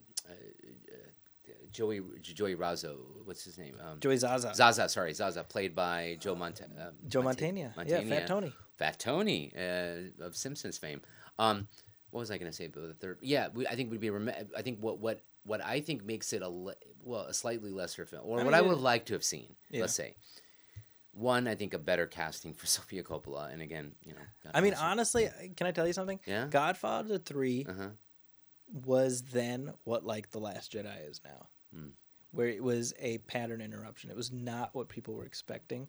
Joey 1.78 2.02
Joey 2.22 2.56
Razzo, 2.56 2.96
what's 3.26 3.44
his 3.44 3.58
name? 3.60 3.76
Um, 3.86 4.00
joey 4.00 4.16
Zasa 4.16 4.52
Zasa, 4.62 4.90
sorry, 4.90 5.14
Zasa, 5.14 5.48
played 5.48 5.76
by 5.76 6.18
Joe 6.20 6.36
Monta- 6.36 6.64
uh, 6.80 6.92
joe 7.08 7.22
Monta- 7.22 7.54
Mantegna 7.54 7.72
yeah 7.86 8.02
fat 8.10 8.26
tony 8.28 8.52
Fat 8.78 9.00
Tony 9.00 9.52
uh, 9.58 10.24
of 10.26 10.36
Simpsons 10.36 10.78
fame. 10.78 11.02
Um, 11.40 11.68
what 12.12 12.20
was 12.22 12.32
I 12.32 12.38
going 12.38 12.52
to 12.52 12.56
say 12.56 12.66
about 12.66 12.88
the 12.88 12.94
third? 12.94 13.18
Yeah, 13.22 13.48
we, 13.54 13.66
I 13.68 13.76
think 13.76 13.90
we'd 13.92 14.00
be. 14.00 14.10
Rem- 14.12 14.32
I 14.56 14.62
think 14.62 14.80
what 14.80 15.00
what 15.00 15.22
what 15.46 15.62
I 15.66 15.82
think 15.82 16.04
makes 16.06 16.32
it 16.34 16.42
a 16.44 16.50
le- 16.50 16.76
well 17.04 17.22
a 17.24 17.34
slightly 17.34 17.72
lesser 17.72 18.06
film, 18.06 18.22
or 18.26 18.40
I 18.40 18.44
what 18.44 18.54
I 18.54 18.62
would 18.62 18.70
have 18.78 18.82
liked 18.82 19.08
to 19.10 19.14
have 19.14 19.24
seen. 19.24 19.56
Yeah. 19.72 19.82
Let's 19.82 19.94
say. 19.96 20.16
One, 21.12 21.48
I 21.48 21.56
think 21.56 21.74
a 21.74 21.80
better 21.80 22.06
casting 22.06 22.54
for 22.54 22.66
Sofia 22.76 23.02
Coppola, 23.04 23.52
and 23.52 23.62
again, 23.64 23.94
you 24.04 24.14
know. 24.14 24.26
God 24.44 24.52
i 24.54 24.62
mean 24.62 24.74
her. 24.74 24.84
honestly 24.84 25.28
can 25.56 25.66
i 25.68 25.72
tell 25.72 25.88
you 25.88 25.94
something 25.94 26.20
Yeah? 26.28 26.46
godfather 26.50 27.18
3 27.18 27.66
Uh-huh. 27.70 27.90
was 28.86 29.22
then 29.24 29.74
what 29.86 30.06
like 30.06 30.30
the 30.32 30.40
last 30.40 30.72
jedi 30.74 31.10
is 31.10 31.22
now 31.26 31.48
Hmm. 31.74 31.88
where 32.32 32.48
it 32.48 32.64
was 32.64 32.94
a 33.00 33.18
pattern 33.20 33.62
interruption 33.62 34.10
it 34.10 34.16
was 34.16 34.32
not 34.32 34.74
what 34.74 34.88
people 34.90 35.14
were 35.16 35.26
expecting 35.26 35.88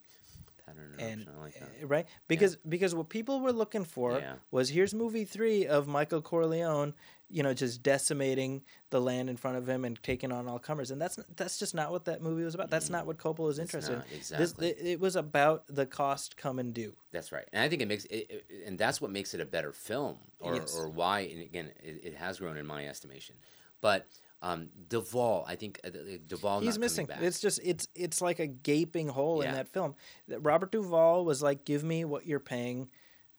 pattern 0.67 0.95
and 0.99 1.21
interruption, 1.23 1.35
I 1.39 1.43
like 1.45 1.55
that. 1.61 1.85
uh, 1.85 1.87
right 1.87 2.07
because 2.27 2.57
because 2.69 2.95
what 2.95 3.09
people 3.09 3.41
were 3.41 3.53
looking 3.53 3.85
for 3.85 4.19
Yeah. 4.19 4.35
was 4.51 4.69
here's 4.69 4.93
movie 4.95 5.25
three 5.25 5.67
of 5.67 5.87
Michael 5.89 6.21
Corleone, 6.21 6.93
you 7.31 7.43
know, 7.43 7.55
just 7.55 7.83
decimating 7.83 8.63
the 8.91 9.01
land 9.01 9.31
in 9.31 9.37
front 9.39 9.57
of 9.57 9.67
him 9.69 9.85
and 9.87 10.03
taking 10.03 10.31
on 10.31 10.47
all 10.47 10.59
comers, 10.59 10.91
and 10.91 11.01
that's 11.01 11.17
that's 11.37 11.59
just 11.59 11.75
not 11.75 11.91
what 11.91 12.05
that 12.07 12.21
movie 12.23 12.43
was 12.43 12.55
about. 12.55 12.69
That's 12.71 12.91
not 12.91 13.07
what 13.07 13.17
Coppola 13.19 13.47
was 13.47 13.59
interested 13.59 13.97
not, 13.97 14.07
in. 14.11 14.17
exactly. 14.17 14.47
This, 14.73 14.79
it, 14.81 14.87
it 14.87 15.01
was 15.01 15.17
about 15.17 15.65
the 15.69 15.87
cost 15.87 16.37
come 16.37 16.59
and 16.59 16.75
due. 16.75 16.95
That's 17.13 17.33
right, 17.33 17.47
and 17.53 17.63
I 17.63 17.69
think 17.71 17.81
it 17.81 17.89
makes 17.89 18.05
it, 18.07 18.27
it- 18.31 18.45
and 18.67 18.79
that's 18.79 19.01
what 19.01 19.11
makes 19.11 19.33
it 19.35 19.41
a 19.41 19.47
better 19.47 19.73
film, 19.73 20.19
or 20.41 20.57
Yes. 20.57 20.75
or 20.77 20.89
why. 20.91 21.21
And 21.21 21.41
again, 21.41 21.71
it, 21.83 22.01
it 22.05 22.15
has 22.17 22.41
grown 22.41 22.57
in 22.59 22.67
my 22.67 22.87
estimation. 22.87 23.37
But 23.81 24.07
um, 24.41 24.69
Duvall, 24.89 25.45
I 25.49 25.57
think 25.57 25.81
uh, 25.85 25.91
Duvall. 26.27 26.61
He's 26.61 26.79
missing. 26.79 27.09
It's 27.21 27.41
just 27.41 27.61
it's 27.63 27.89
it's 27.95 28.21
like 28.21 28.39
a 28.39 28.47
gaping 28.47 29.09
hole 29.09 29.41
in 29.43 29.53
that 29.53 29.69
film. 29.69 29.95
That 30.29 30.41
Robert 30.41 30.71
Duvall 30.71 31.25
was 31.25 31.43
like, 31.43 31.65
give 31.65 31.83
me 31.85 32.05
what 32.05 32.27
you're 32.27 32.41
paying. 32.41 32.89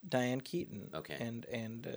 Diane 0.08 0.40
Keaton 0.40 0.90
Okay. 0.96 1.18
and 1.20 1.46
and 1.52 1.86
uh, 1.86 1.90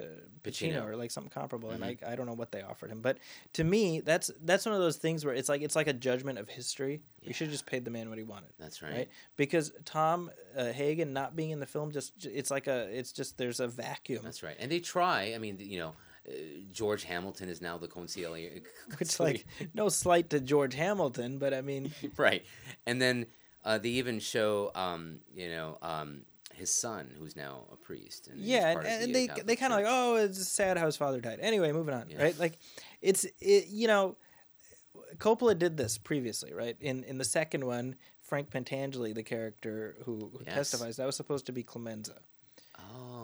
Pacino, 0.43 0.43
Pacino. 0.43 0.73
Mm-hmm. 0.73 0.87
or 0.89 0.97
like 0.97 1.13
something 1.13 1.31
comparable, 1.31 1.71
and 1.71 1.85
I, 1.85 1.97
I 2.05 2.17
don't 2.17 2.27
know 2.27 2.33
what 2.33 2.51
they 2.51 2.61
offered 2.61 2.91
him, 2.91 3.01
but 3.01 3.19
to 3.53 3.63
me 3.63 4.01
that's 4.01 4.29
that's 4.43 4.67
one 4.67 4.75
of 4.75 4.81
those 4.81 4.97
things 4.97 5.25
where 5.25 5.35
it's 5.35 5.49
like 5.49 5.63
it's 5.63 5.77
like 5.77 5.87
a 5.87 5.93
judgment 5.93 6.41
of 6.41 6.49
history. 6.49 7.01
We 7.25 7.33
should 7.33 7.47
have 7.47 7.53
just 7.53 7.67
paid 7.67 7.85
the 7.85 7.93
man 7.93 8.09
what 8.09 8.19
he 8.19 8.25
wanted. 8.25 8.51
That's 8.59 8.83
right. 8.83 8.93
right? 8.93 9.09
Because 9.37 9.73
Tom 9.85 10.33
uh, 10.57 10.73
Hagen 10.73 11.13
not 11.13 11.37
being 11.37 11.51
in 11.51 11.61
the 11.61 11.67
film 11.67 11.93
just 11.93 12.27
it's 12.27 12.51
like 12.51 12.67
a 12.67 12.89
it's 12.91 13.13
just 13.13 13.39
there's 13.39 13.61
a 13.61 13.69
vacuum. 13.69 14.23
That's 14.25 14.43
right, 14.43 14.57
and 14.59 14.69
they 14.69 14.81
try. 14.81 15.33
I 15.37 15.39
mean, 15.39 15.59
you 15.61 15.79
know, 15.79 15.95
George 16.73 17.05
Hamilton 17.05 17.49
is 17.49 17.61
now 17.61 17.79
the 17.79 17.89
consigliere. 17.89 18.63
Which 18.99 19.19
like 19.19 19.47
no 19.75 19.89
slight 19.89 20.31
to 20.31 20.41
George 20.41 20.75
Hamilton, 20.75 21.39
but 21.39 21.53
I 21.53 21.63
mean 21.63 21.93
right, 22.17 22.45
and 22.87 23.01
then 23.01 23.27
uh, 23.65 23.79
they 23.79 23.91
even 23.91 24.19
show, 24.21 24.71
um, 24.75 25.19
you 25.35 25.49
know, 25.49 25.79
um, 25.83 26.23
his 26.55 26.73
son, 26.73 27.11
who's 27.19 27.37
now 27.37 27.65
a 27.73 27.77
priest. 27.77 28.29
And 28.29 28.41
yeah, 28.41 28.71
and, 28.71 28.87
and 28.87 29.09
the 29.09 29.13
they 29.13 29.27
Catholic 29.27 29.47
they 29.47 29.57
kind 29.57 29.73
of 29.73 29.79
like 29.79 29.87
oh 29.89 30.17
it's 30.17 30.47
sad 30.49 30.79
how 30.79 30.87
his 30.87 30.97
father 30.97 31.21
died. 31.21 31.39
Anyway, 31.41 31.73
moving 31.73 31.95
on, 31.95 32.09
Yeah. 32.09 32.23
right? 32.23 32.39
Like 32.39 32.59
it's 33.01 33.25
it, 33.41 33.67
you 33.69 33.89
know 33.89 34.17
Coppola 35.17 35.59
did 35.59 35.77
this 35.77 35.99
previously, 35.99 36.53
right? 36.53 36.77
In 36.81 37.05
in 37.05 37.19
the 37.19 37.25
second 37.25 37.65
one, 37.65 37.97
Frank 38.21 38.51
Pentangeli, 38.51 39.15
the 39.15 39.23
character 39.23 39.97
who, 40.05 40.31
who 40.33 40.43
Yes. 40.47 40.55
testifies, 40.71 40.97
that 40.97 41.07
was 41.07 41.17
supposed 41.17 41.47
to 41.47 41.53
be 41.53 41.63
Clemenza. 41.63 42.21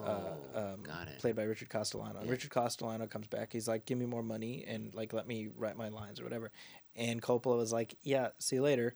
Oh, 0.05 0.37
uh, 0.55 0.73
um, 0.73 0.85
it. 1.07 1.19
played 1.19 1.35
by 1.35 1.43
Richard 1.43 1.69
Castellano. 1.69 2.21
Yeah. 2.23 2.31
Richard 2.31 2.51
Castellano 2.51 3.07
comes 3.07 3.27
back. 3.27 3.51
He's 3.53 3.67
like, 3.67 3.85
"Give 3.85 3.97
me 3.97 4.05
more 4.05 4.23
money 4.23 4.65
and 4.67 4.93
like 4.93 5.13
let 5.13 5.27
me 5.27 5.49
write 5.55 5.77
my 5.77 5.89
lines 5.89 6.19
or 6.19 6.23
whatever." 6.23 6.51
And 6.95 7.21
Coppola 7.21 7.57
was 7.57 7.71
like, 7.71 7.95
"Yeah, 8.01 8.29
see 8.39 8.57
you 8.57 8.61
later." 8.61 8.95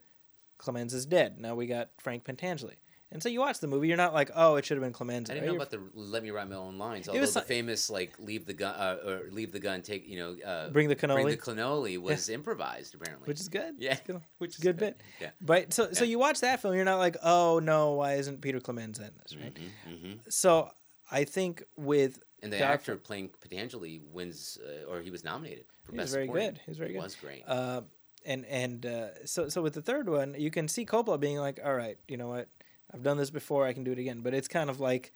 Clemenza 0.58 0.96
is 0.96 1.06
dead. 1.06 1.40
Now 1.40 1.56
we 1.56 1.68
got 1.68 1.90
Frank 2.00 2.24
Pentangeli. 2.24 2.76
And 3.14 3.22
so 3.22 3.30
you 3.30 3.42
watch 3.42 3.60
the 3.60 3.68
movie, 3.68 3.88
you're 3.88 3.96
not 3.96 4.16
like, 4.16 4.32
"Oh, 4.34 4.56
it 4.56 4.66
should 4.66 4.76
have 4.76 4.84
been 4.84 4.92
Clemenza." 4.92 5.32
I 5.34 5.36
didn't 5.36 5.50
know 5.50 5.56
about 5.56 5.70
the 5.70 5.80
"Let 5.94 6.24
me 6.24 6.32
write 6.32 6.50
my 6.50 6.56
own 6.56 6.80
lines." 6.80 7.08
It 7.08 7.12
Although 7.12 7.22
was 7.22 7.36
the 7.36 7.42
famous 7.42 7.92
like 7.92 8.18
"leave 8.18 8.48
the 8.48 8.56
gun" 8.56 8.74
uh, 8.74 8.98
or 9.06 9.22
"leave 9.30 9.52
the 9.52 9.60
gun," 9.60 9.84
take 9.84 10.08
you 10.08 10.18
know, 10.18 10.36
uh, 10.44 10.70
Bring 10.70 10.88
the 10.90 10.96
bring 10.96 11.28
the 11.28 11.38
cannoli. 11.38 11.38
cannoli 11.38 11.98
was 12.00 12.28
improvised 12.30 12.96
apparently, 12.96 13.28
which 13.28 13.40
is 13.40 13.50
good. 13.50 13.76
yeah, 13.78 14.00
good. 14.08 14.20
which 14.40 14.56
is 14.56 14.60
a 14.60 14.64
good 14.64 14.78
bit. 14.78 15.00
Yeah. 15.22 15.30
But 15.40 15.74
so 15.74 15.94
so 15.94 16.06
you 16.06 16.18
watch 16.18 16.42
that 16.42 16.60
film, 16.60 16.74
you're 16.74 16.86
not 16.86 16.98
like, 16.98 17.18
"Oh 17.22 17.60
no, 17.60 17.92
why 17.92 18.16
isn't 18.16 18.42
Peter 18.42 18.60
Clemenza 18.60 19.04
in 19.04 19.12
this?" 19.22 19.38
Right? 19.40 19.58
hmm 19.86 20.14
So 20.30 20.72
I 21.14 21.24
think 21.26 21.64
with 21.78 22.22
And 22.42 22.52
the 22.52 22.58
God- 22.60 22.72
actor 22.72 22.96
playing 22.98 23.30
Pentangeli 23.42 24.02
wins, 24.12 24.58
uh, 24.66 24.90
or 24.90 25.02
he 25.02 25.12
was 25.12 25.24
nominated 25.24 25.66
for 25.84 25.92
He 25.94 26.00
was 26.00 26.12
very 26.12 26.26
supporting. 26.26 26.48
good. 26.50 26.58
He 26.66 26.72
was 26.72 26.78
very 26.78 26.90
He 26.90 26.94
good. 26.96 27.04
was 27.04 27.16
great. 27.16 27.44
Uh, 27.48 27.82
and 28.26 28.46
and 28.48 28.86
uh, 28.86 29.26
so 29.26 29.48
so 29.50 29.62
with 29.62 29.74
the 29.74 29.82
third 29.82 30.10
one, 30.10 30.36
you 30.38 30.50
can 30.52 30.68
see 30.68 30.86
Coppola 30.86 31.20
being 31.20 31.38
like, 31.38 31.60
"All 31.64 31.76
right, 31.76 31.98
you 32.08 32.18
know 32.18 32.30
what? 32.30 32.48
I've 32.94 33.04
done 33.04 33.18
this 33.18 33.30
before. 33.32 33.66
I 33.68 33.74
can 33.74 33.84
do 33.84 33.92
it 33.92 34.00
again." 34.00 34.22
But 34.22 34.34
it's 34.34 34.48
kind 34.48 34.70
of 34.70 34.80
like 34.80 35.12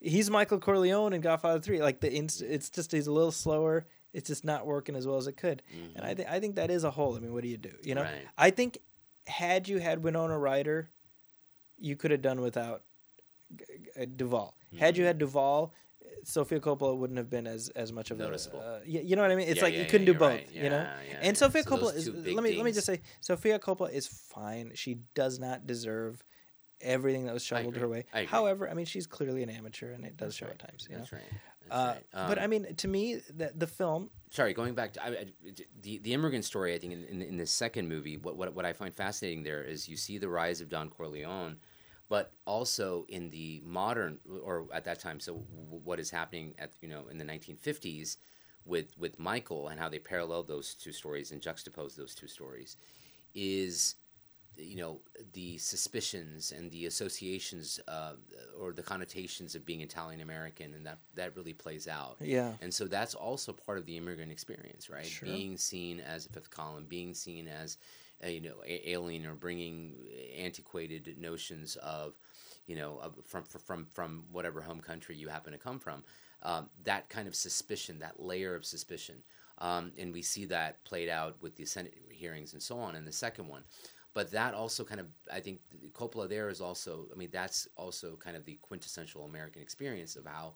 he's 0.00 0.30
Michael 0.30 0.58
Corleone 0.60 1.12
in 1.12 1.20
Godfather 1.20 1.60
Three. 1.60 1.80
Like 1.82 2.00
the 2.00 2.12
inst- 2.12 2.42
it's 2.42 2.70
just 2.70 2.92
he's 2.92 3.06
a 3.08 3.12
little 3.12 3.32
slower. 3.32 3.84
It's 4.12 4.28
just 4.28 4.44
not 4.44 4.66
working 4.66 4.94
as 4.94 5.06
well 5.06 5.16
as 5.16 5.26
it 5.26 5.36
could. 5.36 5.62
And 5.96 6.04
I 6.04 6.14
think 6.14 6.28
I 6.28 6.38
think 6.40 6.54
that 6.56 6.70
is 6.70 6.84
a 6.84 6.90
hole. 6.90 7.16
I 7.16 7.18
mean, 7.20 7.32
what 7.32 7.42
do 7.42 7.48
you 7.48 7.56
do? 7.56 7.72
You 7.82 7.94
know, 7.96 8.02
Mm-hmm. 8.02 8.14
Right. 8.14 8.28
I 8.38 8.50
think 8.50 8.78
had 9.26 9.66
you 9.68 9.78
had 9.78 10.02
Winona 10.04 10.38
Ryder, 10.38 10.88
you 11.78 11.96
could 11.96 12.10
have 12.12 12.22
done 12.22 12.40
without 12.42 12.82
G- 13.56 13.64
Duvall. 14.72 14.86
Had 14.86 14.94
Mm-hmm. 14.94 15.00
you 15.00 15.06
had 15.06 15.18
Duvall. 15.18 15.74
Sofia 16.24 16.60
Coppola 16.60 16.96
wouldn't 16.96 17.16
have 17.16 17.28
been 17.30 17.46
as, 17.48 17.68
as 17.70 17.92
much 17.92 18.10
of 18.12 18.18
Noticeable. 18.18 18.60
a 18.60 18.76
uh, 18.76 18.80
you, 18.84 19.00
you 19.00 19.16
know 19.16 19.22
what 19.22 19.30
I 19.32 19.36
mean. 19.36 19.48
It's 19.48 19.56
Yeah, 19.58 19.64
like 19.64 19.74
yeah, 19.74 19.80
you 19.80 19.86
couldn't 19.86 20.06
yeah, 20.06 20.12
do 20.12 20.18
both, 20.18 20.30
right. 20.30 20.48
you 20.52 20.70
know. 20.70 20.86
And. 21.20 21.36
Sofia 21.36 21.62
So 21.64 21.70
Coppola 21.70 21.96
is 21.96 22.08
let 22.08 22.42
me 22.44 22.56
let 22.56 22.64
me 22.64 22.72
just 22.72 22.86
say 22.86 23.00
Sofia 23.20 23.58
Coppola 23.58 23.92
is 23.92 24.06
fine. 24.06 24.72
She 24.74 24.98
does 25.14 25.38
not 25.40 25.66
deserve 25.66 26.22
everything 26.80 27.24
that 27.26 27.34
was 27.34 27.44
shoveled 27.44 27.76
her 27.76 27.88
way. 27.88 28.04
I. 28.14 28.24
However, 28.24 28.68
I 28.68 28.74
mean 28.74 28.86
she's 28.86 29.06
clearly 29.06 29.42
an 29.42 29.50
amateur, 29.50 29.92
and 29.92 30.04
it 30.04 30.16
does 30.16 30.34
show 30.36 30.46
at 30.46 30.58
times. 30.58 30.86
You 30.90 30.98
know? 30.98 31.04
Right. 31.12 31.22
Uh, 31.70 31.94
right. 31.94 32.28
but 32.28 32.38
Um, 32.38 32.44
I 32.44 32.46
mean, 32.48 32.74
to 32.74 32.88
me, 32.88 33.20
the, 33.34 33.52
the 33.56 33.66
film 33.66 34.10
sorry, 34.30 34.52
going 34.52 34.74
back 34.74 34.92
to 34.94 35.04
I, 35.04 35.08
I, 35.08 35.26
the 35.80 35.98
the 35.98 36.12
immigrant 36.14 36.44
story. 36.44 36.74
I 36.74 36.78
think 36.78 36.92
in, 36.92 37.04
in, 37.04 37.22
in 37.22 37.36
the 37.36 37.46
second 37.46 37.88
movie, 37.88 38.16
what, 38.16 38.36
what 38.36 38.54
what 38.54 38.64
I 38.64 38.72
find 38.72 38.94
fascinating 38.94 39.42
there 39.42 39.62
is 39.64 39.88
you 39.88 39.96
see 39.96 40.18
the 40.18 40.28
rise 40.28 40.60
of 40.60 40.68
Don 40.68 40.88
Corleone, 40.88 41.56
but 42.12 42.30
also 42.44 43.06
in 43.08 43.30
the 43.30 43.62
modern 43.64 44.18
or 44.44 44.66
at 44.74 44.84
that 44.84 45.00
time. 45.00 45.18
So 45.18 45.32
w- 45.32 45.80
what 45.82 45.98
is 45.98 46.10
happening 46.10 46.52
at 46.58 46.72
you 46.82 46.88
know 46.90 47.04
in 47.10 47.16
the 47.16 47.24
1950s 47.24 48.18
with 48.66 48.98
with 48.98 49.18
Michael 49.18 49.68
and 49.68 49.80
how 49.80 49.88
they 49.88 49.98
parallel 49.98 50.42
those 50.42 50.74
two 50.74 50.92
stories 50.92 51.32
and 51.32 51.40
juxtapose 51.40 51.96
those 51.96 52.14
two 52.14 52.26
stories 52.26 52.76
is 53.34 53.94
you 54.58 54.76
know 54.76 55.00
the 55.32 55.56
suspicions 55.56 56.52
and 56.52 56.70
the 56.70 56.84
associations 56.84 57.80
uh, 57.88 58.12
or 58.60 58.74
the 58.74 58.82
connotations 58.82 59.54
of 59.54 59.64
being 59.64 59.80
Italian 59.80 60.20
American, 60.20 60.74
and 60.74 60.84
that 60.84 60.98
that 61.14 61.34
really 61.34 61.54
plays 61.54 61.88
out. 61.88 62.16
Yeah. 62.20 62.52
And 62.60 62.74
so 62.74 62.84
that's 62.84 63.14
also 63.14 63.54
part 63.54 63.78
of 63.78 63.86
the 63.86 63.96
immigrant 63.96 64.30
experience, 64.30 64.90
right? 64.90 65.06
Sure. 65.06 65.30
Being 65.30 65.56
seen 65.56 65.98
as 65.98 66.26
a 66.26 66.28
fifth 66.28 66.50
column, 66.50 66.84
being 66.86 67.14
seen 67.14 67.48
as 67.48 67.78
uh, 68.24 68.28
you 68.28 68.40
know 68.40 68.56
alien 68.66 69.26
or 69.26 69.34
bringing 69.34 69.94
antiquated 70.36 71.16
notions 71.18 71.76
of 71.76 72.18
you 72.66 72.76
know 72.76 73.00
from 73.24 73.44
from 73.44 73.86
from 73.86 74.24
whatever 74.30 74.60
home 74.60 74.80
country 74.80 75.16
you 75.16 75.28
happen 75.28 75.52
to 75.52 75.58
come 75.58 75.78
from. 75.78 76.02
Um, 76.44 76.68
that 76.82 77.08
kind 77.08 77.28
of 77.28 77.36
suspicion, 77.36 78.00
that 78.00 78.18
layer 78.18 78.56
of 78.56 78.64
suspicion, 78.64 79.22
um, 79.58 79.92
and 79.96 80.12
we 80.12 80.22
see 80.22 80.44
that 80.46 80.82
played 80.84 81.08
out 81.08 81.36
with 81.40 81.54
the 81.54 81.64
Senate 81.64 81.94
hearings 82.10 82.52
and 82.52 82.60
so 82.60 82.78
on 82.78 82.96
in 82.96 83.04
the 83.04 83.12
second 83.12 83.46
one. 83.46 83.62
But 84.14 84.30
that 84.32 84.52
also 84.52 84.84
kind 84.84 85.00
of, 85.00 85.06
I 85.32 85.40
think 85.40 85.60
Coppola 85.92 86.28
there 86.28 86.48
is 86.48 86.60
also, 86.60 87.06
I 87.12 87.16
mean, 87.16 87.30
that's 87.32 87.66
also 87.76 88.16
kind 88.16 88.36
of 88.36 88.44
the 88.44 88.58
quintessential 88.60 89.24
American 89.24 89.62
experience 89.62 90.16
of 90.16 90.26
how 90.26 90.54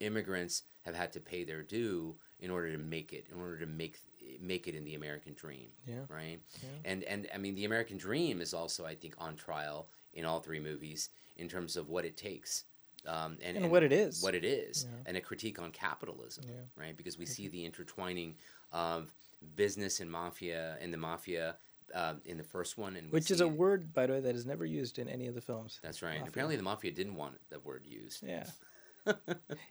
immigrants 0.00 0.64
have 0.82 0.94
had 0.94 1.12
to 1.12 1.20
pay 1.20 1.44
their 1.44 1.62
due 1.62 2.16
in 2.40 2.50
order 2.50 2.70
to 2.72 2.78
make 2.78 3.12
it, 3.12 3.26
in 3.32 3.40
order 3.40 3.58
to 3.58 3.66
make 3.66 3.98
make 4.40 4.66
it 4.68 4.74
in 4.74 4.84
the 4.84 4.94
American 4.94 5.34
dream, 5.34 5.68
Yeah. 5.86 6.04
right? 6.08 6.40
And 6.84 7.04
and 7.04 7.28
I 7.34 7.38
mean, 7.38 7.54
the 7.54 7.64
American 7.64 7.96
dream 7.96 8.40
is 8.40 8.54
also, 8.54 8.84
I 8.84 8.94
think, 8.94 9.14
on 9.18 9.36
trial 9.36 9.88
in 10.14 10.24
all 10.24 10.40
three 10.40 10.60
movies 10.60 11.10
in 11.36 11.48
terms 11.48 11.76
of 11.76 11.88
what 11.88 12.04
it 12.04 12.16
takes. 12.16 12.64
Um, 13.06 13.38
and, 13.42 13.56
And 13.56 13.70
what 13.70 13.82
it 13.84 13.92
is. 13.92 14.22
what 14.22 14.34
it 14.34 14.44
is, 14.44 14.84
Yeah. 14.84 14.90
and 15.06 15.16
a 15.16 15.20
critique 15.20 15.58
on 15.60 15.70
capitalism, 15.70 16.44
Yeah. 16.48 16.56
right? 16.76 16.96
Because 16.96 17.16
we 17.16 17.26
see 17.26 17.48
the 17.48 17.64
intertwining 17.64 18.36
of 18.72 19.14
business 19.54 20.00
and 20.00 20.10
mafia, 20.10 20.76
and 20.80 20.92
the 20.92 20.98
mafia 20.98 21.56
uh, 21.94 22.14
in 22.26 22.36
the 22.36 22.44
first 22.44 22.76
one, 22.76 22.96
and 22.96 23.10
which 23.10 23.30
is 23.30 23.40
a 23.40 23.44
it- 23.46 23.52
word, 23.52 23.94
by 23.94 24.06
the 24.06 24.12
way, 24.14 24.20
that 24.20 24.34
is 24.34 24.44
never 24.44 24.66
used 24.66 24.98
in 24.98 25.08
any 25.08 25.26
of 25.26 25.34
the 25.34 25.40
films. 25.40 25.78
That's 25.82 26.02
right. 26.02 26.20
Apparently, 26.26 26.54
the 26.56 26.62
mafia 26.62 26.90
didn't 26.90 27.14
want 27.14 27.38
that 27.48 27.64
word 27.64 27.86
used. 27.86 28.22
Yeah. 28.22 28.46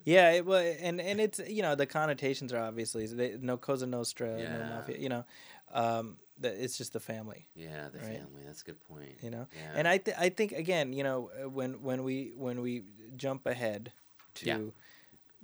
Yeah, 0.03 0.31
it, 0.31 0.45
well, 0.45 0.63
and 0.81 0.99
and 1.01 1.19
it's 1.19 1.39
you 1.39 1.61
know 1.61 1.75
the 1.75 1.85
connotations 1.85 2.53
are 2.53 2.59
obviously 2.63 3.05
they, 3.07 3.37
no 3.39 3.57
Cosa 3.57 3.85
Nostra, 3.87 4.37
no 4.37 4.75
mafia, 4.75 4.97
you 4.97 5.09
know, 5.09 5.25
um, 5.71 6.17
the, 6.39 6.63
it's 6.63 6.77
just 6.77 6.93
the 6.93 6.99
family. 6.99 7.47
Yeah, 7.55 7.89
the 7.91 7.99
Right. 7.99 8.17
family. 8.17 8.43
That's 8.45 8.61
a 8.61 8.65
good 8.65 8.83
point. 8.87 9.17
you 9.21 9.29
know 9.31 9.47
Yeah. 9.55 9.73
and 9.75 9.87
i 9.87 9.97
th- 9.97 10.17
i 10.19 10.29
think 10.29 10.51
again 10.51 10.93
you 10.93 11.03
know 11.03 11.29
when 11.51 11.81
when 11.81 12.03
we 12.03 12.31
when 12.35 12.61
we 12.61 12.83
jump 13.15 13.45
ahead 13.45 13.91
to 14.35 14.45
Yeah. 14.45 14.59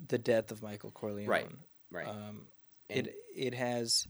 the 0.08 0.18
death 0.18 0.52
of 0.52 0.62
michael 0.62 0.92
corleone 0.92 1.28
Right. 1.30 1.50
right. 1.92 2.08
um 2.08 2.48
And- 2.90 3.08
it 3.08 3.16
it 3.36 3.54
has 3.56 4.08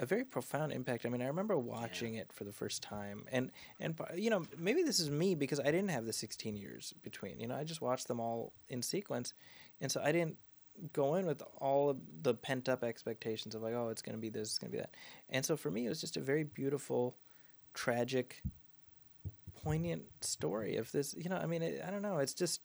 a 0.00 0.06
very 0.06 0.24
profound 0.24 0.72
impact. 0.72 1.04
I 1.04 1.10
mean, 1.10 1.20
I 1.20 1.26
remember 1.26 1.56
watching 1.58 2.14
it 2.14 2.32
for 2.32 2.44
the 2.44 2.52
first 2.52 2.82
time, 2.82 3.26
and 3.30 3.50
and 3.78 3.94
you 4.16 4.30
know 4.30 4.46
maybe 4.58 4.82
this 4.82 4.98
is 4.98 5.10
me 5.10 5.34
because 5.34 5.60
I 5.60 5.64
didn't 5.64 5.90
have 5.90 6.06
the 6.06 6.12
16 6.12 6.56
years 6.56 6.94
between. 7.02 7.38
You 7.38 7.46
know, 7.46 7.54
I 7.54 7.64
just 7.64 7.82
watched 7.82 8.08
them 8.08 8.18
all 8.18 8.52
in 8.70 8.82
sequence, 8.82 9.34
and 9.80 9.92
so 9.92 10.00
I 10.02 10.10
didn't 10.10 10.38
go 10.94 11.16
in 11.16 11.26
with 11.26 11.42
all 11.58 11.90
of 11.90 11.98
the 12.22 12.32
pent 12.32 12.68
up 12.68 12.82
expectations 12.82 13.54
of 13.54 13.60
like, 13.60 13.74
oh, 13.74 13.90
it's 13.90 14.00
going 14.00 14.16
to 14.16 14.20
be 14.20 14.30
this, 14.30 14.48
it's 14.48 14.58
going 14.58 14.70
to 14.70 14.76
be 14.78 14.80
that, 14.80 14.94
and 15.28 15.44
so 15.44 15.56
for 15.56 15.70
me, 15.70 15.84
it 15.84 15.90
was 15.90 16.00
just 16.00 16.16
a 16.16 16.20
very 16.20 16.44
beautiful, 16.44 17.16
tragic, 17.74 18.42
poignant 19.62 20.04
story 20.22 20.76
of 20.76 20.90
this. 20.92 21.14
You 21.16 21.28
know, 21.28 21.36
I 21.36 21.44
mean, 21.44 21.62
it, 21.62 21.84
I 21.86 21.90
don't 21.90 22.02
know, 22.02 22.18
it's 22.18 22.34
just 22.34 22.62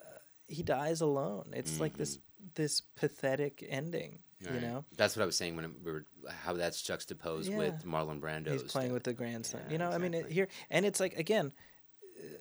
uh, 0.00 0.18
he 0.46 0.62
dies 0.62 1.02
alone. 1.02 1.52
It's 1.52 1.78
like 1.78 1.98
this 1.98 2.18
this 2.54 2.80
pathetic 2.80 3.64
ending. 3.68 4.20
You 4.52 4.60
know, 4.60 4.84
that's 4.96 5.16
what 5.16 5.22
I 5.22 5.26
was 5.26 5.36
saying 5.36 5.56
when 5.56 5.74
we 5.84 5.92
were 5.92 6.04
how 6.28 6.52
that's 6.54 6.82
juxtaposed 6.82 7.50
Yeah. 7.50 7.56
with 7.58 7.84
Marlon 7.84 8.20
Brando. 8.20 8.52
he's 8.52 8.62
playing 8.62 8.92
with 8.92 9.04
the 9.04 9.12
grandson. 9.14 9.60
Yeah, 9.66 9.72
you 9.72 9.78
know, 9.78 9.90
I 9.90 9.98
mean, 9.98 10.12
it, 10.14 10.30
here 10.30 10.48
and 10.70 10.84
it's 10.84 11.00
like 11.00 11.16
again, 11.18 11.52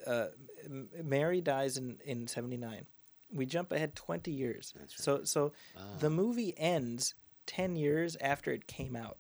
uh, 0.06 0.28
Mary 0.70 1.42
dies 1.42 1.78
in 1.78 2.00
in 2.06 2.28
seventy 2.28 2.58
nine. 2.58 2.86
We 3.32 3.46
jump 3.46 3.72
ahead 3.72 3.96
twenty 3.96 4.32
years. 4.32 4.74
That's 4.78 5.02
So 5.04 5.24
so 5.24 5.54
Oh. 5.78 5.82
the 6.00 6.10
movie 6.10 6.54
ends 6.58 7.14
ten 7.46 7.76
years 7.76 8.16
after 8.22 8.52
it 8.52 8.68
came 8.68 8.96
out. 8.96 9.18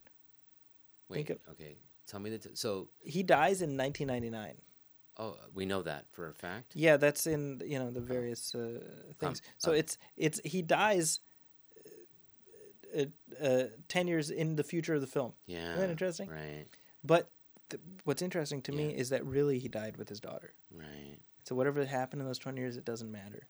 Wait, 1.09 1.27
think 1.27 1.39
okay. 1.51 1.77
Tell 2.07 2.19
me 2.19 2.29
the 2.29 2.37
t- 2.37 2.49
so. 2.53 2.89
He 3.01 3.23
dies 3.23 3.61
in 3.61 3.75
nineteen 3.77 4.07
ninety 4.07 4.29
nine. 4.29 4.57
Oh, 5.17 5.37
we 5.53 5.65
know 5.65 5.83
that 5.83 6.05
for 6.11 6.27
a 6.29 6.33
fact. 6.33 6.73
Yeah, 6.75 6.97
that's 6.97 7.27
in 7.27 7.61
you 7.65 7.79
know 7.79 7.91
the 7.91 8.01
various 8.01 8.53
uh, 8.55 8.79
things. 9.19 9.41
Um, 9.41 9.53
so 9.57 9.71
um, 9.71 9.77
it's 9.77 9.97
it's 10.17 10.41
he 10.43 10.61
dies. 10.61 11.19
Uh, 12.97 13.05
uh, 13.43 13.63
ten 13.87 14.07
years 14.07 14.29
in 14.29 14.55
the 14.55 14.63
future 14.63 14.93
of 14.95 15.01
the 15.01 15.07
film, 15.07 15.33
Yeah. 15.47 15.69
Isn't 15.71 15.79
that 15.81 15.89
interesting? 15.89 16.29
Right. 16.29 16.65
but 17.03 17.29
th- 17.69 17.81
what's 18.03 18.21
interesting 18.21 18.61
to 18.63 18.71
me 18.71 18.89
is 18.89 19.09
that 19.09 19.25
really 19.25 19.59
he 19.59 19.67
died 19.67 19.97
with 19.97 20.09
his 20.09 20.19
daughter. 20.19 20.53
Right. 20.71 21.17
So 21.45 21.55
whatever 21.55 21.83
happened 21.85 22.21
in 22.21 22.27
those 22.27 22.39
twenty 22.39 22.61
years, 22.61 22.77
it 22.77 22.85
doesn't 22.85 23.11
matter. 23.11 23.47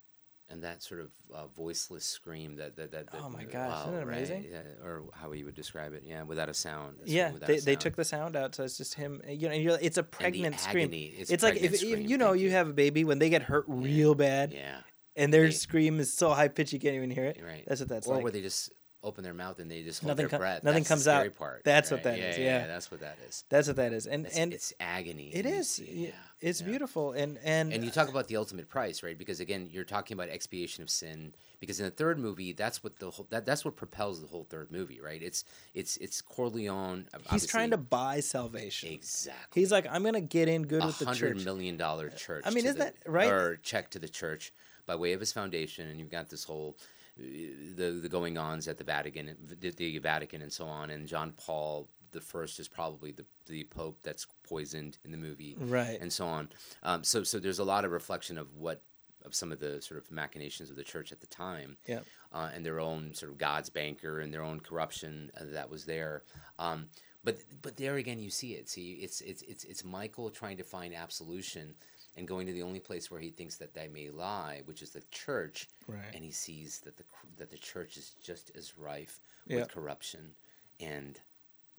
And 0.49 0.61
that 0.63 0.83
sort 0.83 0.99
of 1.01 1.09
uh, 1.33 1.47
voiceless 1.47 2.05
scream 2.05 2.55
that 2.57 2.75
that 2.75 2.91
that. 2.91 3.11
that 3.11 3.21
Oh 3.23 3.29
my 3.29 3.43
uh, 3.43 3.47
gosh, 3.49 3.87
isn't 3.87 3.93
it 3.95 4.05
right? 4.05 4.17
amazing? 4.17 4.45
Yeah, 4.51 4.61
or 4.85 5.03
how 5.13 5.31
you 5.31 5.45
would 5.45 5.55
describe 5.55 5.93
it? 5.93 6.03
Yeah, 6.05 6.23
without 6.23 6.49
a 6.49 6.53
sound. 6.53 6.97
Yeah, 7.05 7.31
without 7.31 7.49
a 7.49 7.53
they, 7.53 7.59
they 7.59 7.75
took 7.75 7.95
the 7.95 8.03
sound 8.05 8.35
out, 8.35 8.53
so 8.55 8.63
it's 8.63 8.77
just 8.77 8.93
him. 8.95 9.21
You 9.27 9.47
know, 9.47 9.53
and 9.55 9.63
you're, 9.63 9.77
it's 9.81 9.97
a 9.97 10.03
pregnant 10.03 10.59
scream. 10.59 10.83
agony, 10.89 11.05
It's, 11.17 11.31
It's 11.31 11.43
like 11.43 11.55
if, 11.55 11.71
pregnant 11.71 12.03
if 12.03 12.09
you 12.09 12.17
know 12.17 12.31
thank 12.31 12.41
you 12.41 12.51
have 12.51 12.67
a 12.69 12.73
baby 12.73 13.03
when 13.03 13.19
they 13.19 13.29
get 13.29 13.41
hurt 13.43 13.65
real 13.67 14.15
bad, 14.15 14.53
Yeah. 14.53 14.77
and 15.15 15.33
their 15.33 15.45
They- 15.45 15.51
scream 15.51 15.99
is 15.99 16.13
so 16.13 16.31
high 16.31 16.49
pitched 16.49 16.73
you 16.73 16.79
can't 16.79 16.95
even 16.95 17.09
hear 17.09 17.25
it. 17.25 17.39
Right. 17.43 17.63
That's 17.67 17.79
what 17.81 17.89
that's 17.89 18.07
or 18.07 18.15
like. 18.15 18.23
where 18.23 18.31
they 18.31 18.41
just 18.41 18.69
open 19.03 19.23
their 19.23 19.33
mouth 19.33 19.59
and 19.59 19.69
they 19.69 19.83
just 19.83 20.01
hold 20.01 20.09
Nothing 20.09 20.23
their 20.23 20.29
com- 20.29 20.39
breath. 20.39 20.63
nothing 20.63 20.83
That's 20.83 20.89
comes 20.89 21.03
the 21.05 21.11
scary 21.11 21.27
out. 21.27 21.35
Part. 21.37 21.61
That's 21.65 21.91
what 21.91 21.97
right? 21.97 22.03
that 22.05 22.17
yeah, 22.19 22.29
is, 22.29 22.37
Yeah, 22.37 22.43
yeah. 22.59 22.67
that's 22.67 22.89
what 22.91 23.01
that 23.01 23.17
is. 23.27 23.43
That's 23.49 23.67
what 23.67 23.75
that 23.77 23.93
is, 23.93 24.07
and 24.07 24.25
It's, 24.25 24.37
and 24.37 24.53
it's 24.53 24.73
agony. 24.79 25.29
it 25.33 25.45
is. 25.45 25.79
yeah, 25.79 26.09
It's 26.41 26.61
yeah. 26.61 26.67
beautiful, 26.67 27.11
and 27.11 27.37
and 27.43 27.73
And 27.73 27.83
you 27.83 27.91
talk 27.91 28.09
about 28.09 28.27
the 28.27 28.37
ultimate 28.37 28.69
price, 28.69 29.03
right? 29.03 29.17
Because 29.17 29.39
again, 29.39 29.69
you're 29.71 29.83
talking 29.83 30.15
about 30.15 30.29
expiation 30.29 30.83
of 30.83 30.89
sin. 30.89 31.33
Because 31.59 31.79
in 31.79 31.85
the 31.85 31.91
third 31.91 32.19
movie, 32.19 32.51
that's 32.51 32.83
what 32.83 32.99
the 32.99 33.09
whole 33.09 33.25
that, 33.29 33.45
that's 33.45 33.63
what 33.63 33.77
propels 33.77 34.19
the 34.19 34.27
whole 34.27 34.43
third 34.49 34.69
movie, 34.69 34.99
right? 34.99 35.21
It's 35.23 35.45
it's 35.73 35.95
it's 35.97 36.21
Corleone. 36.21 37.07
he's 37.31 37.45
trying 37.47 37.71
to 37.71 37.77
buy 37.77 38.19
salvation. 38.19 38.89
exactly. 38.91 39.61
He's 39.61 39.71
like, 39.71 39.85
I'm 39.89 40.03
gonna 40.03 40.19
get 40.21 40.49
in 40.49 40.63
good 40.63 40.83
with 40.83 40.99
the 40.99 41.05
hundred 41.05 41.43
million 41.45 41.77
dollar 41.77 42.09
church. 42.09 42.43
I 42.45 42.49
mean, 42.49 42.65
isn't 42.65 42.77
the- 42.79 42.85
that 42.85 42.95
right? 43.05 43.29
Or 43.31 43.57
check 43.63 43.89
to 43.91 43.99
the 43.99 44.09
church 44.09 44.51
by 44.85 44.95
way 44.97 45.13
of 45.13 45.21
his 45.21 45.31
foundation, 45.31 45.87
and 45.87 45.99
you've 46.01 46.11
got 46.11 46.29
this 46.29 46.43
whole 46.43 46.75
uh, 46.77 46.83
the 47.17 47.99
the 48.01 48.09
going 48.09 48.37
ons 48.37 48.67
at 48.67 48.77
the 48.77 48.83
Vatican, 48.83 49.35
the, 49.59 49.71
the 49.71 49.97
Vatican, 49.99 50.41
and 50.41 50.51
so 50.51 50.65
on. 50.65 50.89
And 50.89 51.07
John 51.07 51.33
Paul 51.37 51.87
the 52.11 52.21
first 52.21 52.59
is 52.59 52.67
probably 52.67 53.11
the 53.11 53.25
the 53.47 53.63
Pope 53.65 53.97
that's 54.03 54.25
poisoned 54.47 54.97
in 55.03 55.11
the 55.11 55.17
movie, 55.17 55.55
Right. 55.59 55.99
And 55.99 56.11
so 56.13 56.27
on. 56.27 56.49
Um, 56.83 57.03
so 57.03 57.23
so 57.23 57.39
there's 57.39 57.59
a 57.59 57.63
lot 57.63 57.85
of 57.85 57.91
reflection 57.91 58.37
of 58.37 58.55
what 58.55 58.81
of 59.25 59.33
some 59.33 59.51
of 59.51 59.59
the 59.59 59.81
sort 59.81 59.97
of 59.99 60.11
machinations 60.11 60.69
of 60.69 60.75
the 60.75 60.83
church 60.83 61.11
at 61.13 61.21
the 61.21 61.27
time 61.27 61.77
Yeah. 61.87 62.01
uh, 62.33 62.49
and 62.53 62.65
their 62.65 62.79
own 62.81 63.13
sort 63.13 63.31
of 63.31 63.37
God's 63.37 63.69
banker 63.69 64.19
and 64.19 64.33
their 64.33 64.43
own 64.43 64.59
corruption 64.59 65.31
uh, 65.39 65.45
that 65.53 65.69
was 65.69 65.85
there. 65.85 66.23
Um, 66.59 66.87
but 67.23 67.37
but 67.61 67.77
there 67.77 67.95
again, 67.95 68.19
you 68.19 68.29
see 68.29 68.53
it. 68.53 68.67
See, 68.69 68.93
it's 68.93 69.21
it's 69.21 69.41
it's 69.43 69.63
it's 69.63 69.83
Michael 69.85 70.29
trying 70.29 70.57
to 70.57 70.63
find 70.63 70.93
absolution 70.93 71.75
and 72.15 72.27
going 72.27 72.45
to 72.47 72.53
the 72.53 72.61
only 72.61 72.79
place 72.79 73.09
where 73.09 73.19
he 73.19 73.29
thinks 73.29 73.57
that 73.57 73.73
that 73.73 73.91
may 73.93 74.09
lie, 74.09 74.61
which 74.65 74.81
is 74.81 74.91
the 74.91 75.03
church. 75.11 75.67
Right. 75.87 76.13
And 76.13 76.23
he 76.23 76.31
sees 76.31 76.79
that 76.81 76.97
the 76.97 77.03
that 77.37 77.49
the 77.49 77.57
church 77.57 77.97
is 77.97 78.11
just 78.23 78.51
as 78.55 78.77
rife 78.77 79.19
with 79.59 79.69
corruption, 79.69 80.33
and 80.79 81.19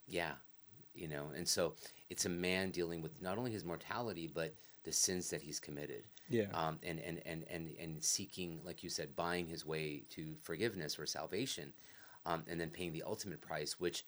yeah, 0.07 0.33
you 0.95 1.09
know, 1.09 1.31
and 1.37 1.47
so 1.49 1.75
it's 2.11 2.27
a 2.27 2.29
man 2.29 2.71
dealing 2.71 3.01
with 3.03 3.23
not 3.23 3.39
only 3.39 3.51
his 3.51 3.65
mortality 3.65 4.27
but 4.33 4.55
the 4.85 4.93
sins 4.93 5.31
that 5.31 5.41
he's 5.41 5.59
committed 5.59 6.05
Yeah. 6.29 6.45
um, 6.53 6.79
and, 6.83 7.01
and, 7.01 7.23
and, 7.25 7.47
and, 7.51 7.75
and 7.81 8.05
seeking, 8.05 8.61
like 8.65 8.83
you 8.85 8.91
said, 8.91 9.17
buying 9.17 9.47
his 9.47 9.65
way 9.65 10.03
to 10.11 10.37
forgiveness 10.43 10.99
or 10.99 11.07
salvation, 11.07 11.73
um, 12.27 12.45
and 12.47 12.61
then 12.61 12.69
paying 12.69 12.93
the 12.93 13.03
ultimate 13.03 13.41
price, 13.41 13.81
which, 13.81 14.05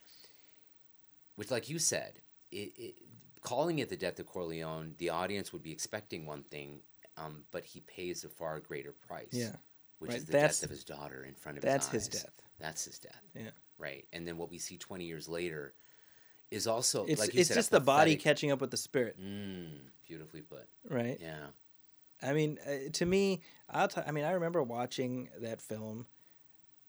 which, 1.37 1.51
like 1.51 1.71
you 1.71 1.79
said, 1.79 2.21
it, 2.53 2.73
it, 2.77 2.95
calling 3.47 3.79
it 3.79 3.89
the 3.89 3.97
death 3.97 4.19
of 4.19 4.27
Corleone, 4.27 4.95
the 4.99 5.09
audience 5.11 5.53
would 5.53 5.63
be 5.63 5.71
expecting 5.71 6.27
one 6.27 6.43
thing, 6.43 6.81
um, 7.17 7.45
but 7.53 7.65
he 7.65 7.79
pays 7.81 8.25
a 8.25 8.29
far 8.29 8.59
greater 8.59 8.91
price. 9.07 9.29
Yeah. 9.31 9.53
Which 10.01 10.11
Right, 10.11 10.19
is 10.19 10.25
the 10.25 10.33
that's- 10.33 10.59
death 10.61 10.65
of 10.65 10.71
his 10.71 10.83
daughter 10.85 11.23
in 11.25 11.35
front 11.35 11.57
of 11.59 11.63
that's 11.63 11.87
his 11.89 12.07
his 12.09 12.23
death. 12.23 12.35
That's 12.59 12.85
his 12.85 12.99
death. 12.99 13.23
Yeah. 13.37 13.51
Right. 13.79 14.05
And 14.13 14.27
then 14.27 14.37
what 14.37 14.51
we 14.51 14.59
see 14.59 14.77
20 14.77 15.05
years 15.05 15.29
later 15.29 15.73
is 16.51 16.67
also, 16.67 17.07
It's 17.07 17.21
like 17.21 17.35
you 17.35 17.41
it's 17.41 17.49
said, 17.49 17.55
just 17.55 17.71
the 17.71 17.79
body 17.81 18.17
catching 18.17 18.51
up 18.51 18.61
with 18.61 18.71
the 18.73 18.77
spirit, 18.77 19.17
Mm, 19.21 19.79
beautifully 20.09 20.43
put. 20.43 20.67
right? 20.91 21.19
Yeah. 21.21 21.47
I 22.23 22.33
mean, 22.33 22.59
uh, 22.67 22.91
to 22.95 23.07
me, 23.07 23.43
I'll 23.71 23.89
t- 23.89 24.01
I 24.05 24.11
mean, 24.11 24.25
I 24.25 24.33
remember 24.33 24.63
watching 24.63 25.29
that 25.39 25.61
film, 25.63 26.07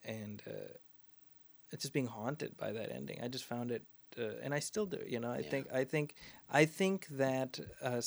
and 0.04 0.42
uh, 0.48 1.76
just 1.78 1.94
being 1.94 2.08
haunted 2.08 2.58
by 2.58 2.72
that 2.72 2.92
ending. 2.92 3.20
I 3.22 3.28
just 3.28 3.46
found 3.46 3.72
it, 3.72 3.84
uh, 4.18 4.34
and 4.44 4.54
I 4.54 4.60
still 4.60 4.86
do. 4.86 5.00
You 5.08 5.20
know, 5.20 5.32
I 5.32 5.40
Yeah. 5.40 5.50
think, 5.50 5.68
I 5.74 5.84
think, 5.84 6.16
I 6.50 6.66
think 6.66 7.08
that 7.12 7.60
uh, 7.82 8.02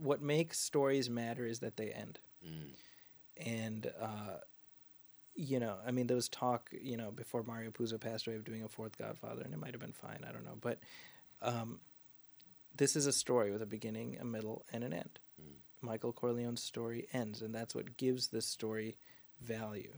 what 0.00 0.22
makes 0.22 0.58
stories 0.60 1.08
matter 1.10 1.46
is 1.46 1.60
that 1.60 1.76
they 1.76 1.90
end, 1.92 2.18
Mm. 2.44 2.74
and 3.36 3.92
uh, 4.00 4.38
you 5.34 5.58
know, 5.58 5.78
I 5.86 5.90
mean, 5.92 6.06
there 6.08 6.16
was 6.16 6.28
talk, 6.28 6.68
you 6.72 6.96
know, 6.96 7.10
before 7.10 7.42
Mario 7.42 7.70
Puzo 7.70 7.98
passed 7.98 8.26
away 8.26 8.36
of 8.36 8.44
doing 8.44 8.62
a 8.62 8.68
fourth 8.68 8.98
Godfather, 8.98 9.42
and 9.42 9.54
it 9.54 9.58
might 9.58 9.72
have 9.72 9.80
been 9.80 9.92
fine. 9.92 10.24
I 10.28 10.32
don't 10.32 10.44
know, 10.44 10.58
but 10.60 10.78
um, 11.40 11.80
this 12.76 12.96
is 12.96 13.06
a 13.06 13.12
story 13.12 13.50
with 13.50 13.62
a 13.62 13.66
beginning, 13.66 14.18
a 14.20 14.24
middle, 14.24 14.64
and 14.72 14.84
an 14.84 14.92
end. 14.92 15.18
Michael 15.80 16.12
Corleone's 16.12 16.62
story 16.62 17.08
ends, 17.12 17.42
and 17.42 17.52
that's 17.54 17.74
what 17.74 17.96
gives 17.96 18.28
this 18.28 18.46
story 18.46 18.96
value. 19.40 19.94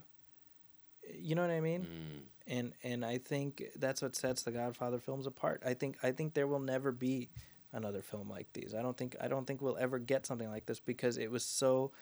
You 1.12 1.34
know 1.34 1.42
what 1.42 1.50
I 1.50 1.60
mean? 1.60 1.82
Mm. 1.82 2.20
And 2.46 2.72
and 2.82 3.04
I 3.04 3.18
think 3.18 3.62
that's 3.76 4.02
what 4.02 4.14
sets 4.16 4.42
the 4.42 4.50
Godfather 4.50 4.98
films 4.98 5.26
apart. 5.26 5.62
I 5.64 5.74
think 5.74 5.96
I 6.02 6.12
think 6.12 6.34
there 6.34 6.46
will 6.46 6.60
never 6.60 6.92
be 6.92 7.30
another 7.72 8.02
film 8.02 8.28
like 8.28 8.52
these. 8.52 8.74
I 8.74 8.82
don't 8.82 8.96
think 8.96 9.16
I 9.20 9.28
don't 9.28 9.46
think 9.46 9.62
we'll 9.62 9.78
ever 9.78 9.98
get 9.98 10.26
something 10.26 10.48
like 10.50 10.66
this 10.66 10.80
because 10.80 11.16
it 11.16 11.30
was 11.30 11.44
so 11.44 11.92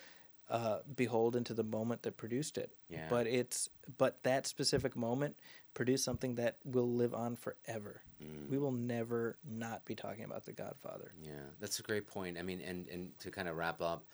uh, 0.51 0.79
beholden 0.97 1.45
to 1.45 1.55
the 1.55 1.65
moment 1.65 2.03
that 2.03 2.17
produced 2.17 2.59
it. 2.59 2.73
Yeah. 2.89 3.07
But 3.09 3.27
it's 3.27 3.69
but 3.99 4.23
that 4.25 4.47
specific 4.47 4.97
moment 4.97 5.37
produced 5.75 6.05
something 6.05 6.35
that 6.37 6.59
will 6.65 6.93
live 6.93 7.15
on 7.15 7.37
forever. 7.37 8.03
Mm. 8.23 8.51
We 8.51 8.59
will 8.59 8.73
never 8.73 9.39
not 9.49 9.85
be 9.85 9.95
talking 9.95 10.25
about 10.25 10.45
the 10.45 10.53
Godfather. 10.53 11.13
Yeah, 11.23 11.31
that's 11.61 11.79
a 11.79 11.83
great 11.83 12.07
point. 12.07 12.39
I 12.39 12.43
mean, 12.43 12.61
and 12.61 12.87
and 12.89 13.19
to 13.21 13.31
kind 13.31 13.49
of 13.49 13.57
wrap 13.57 13.81
up, 13.81 14.05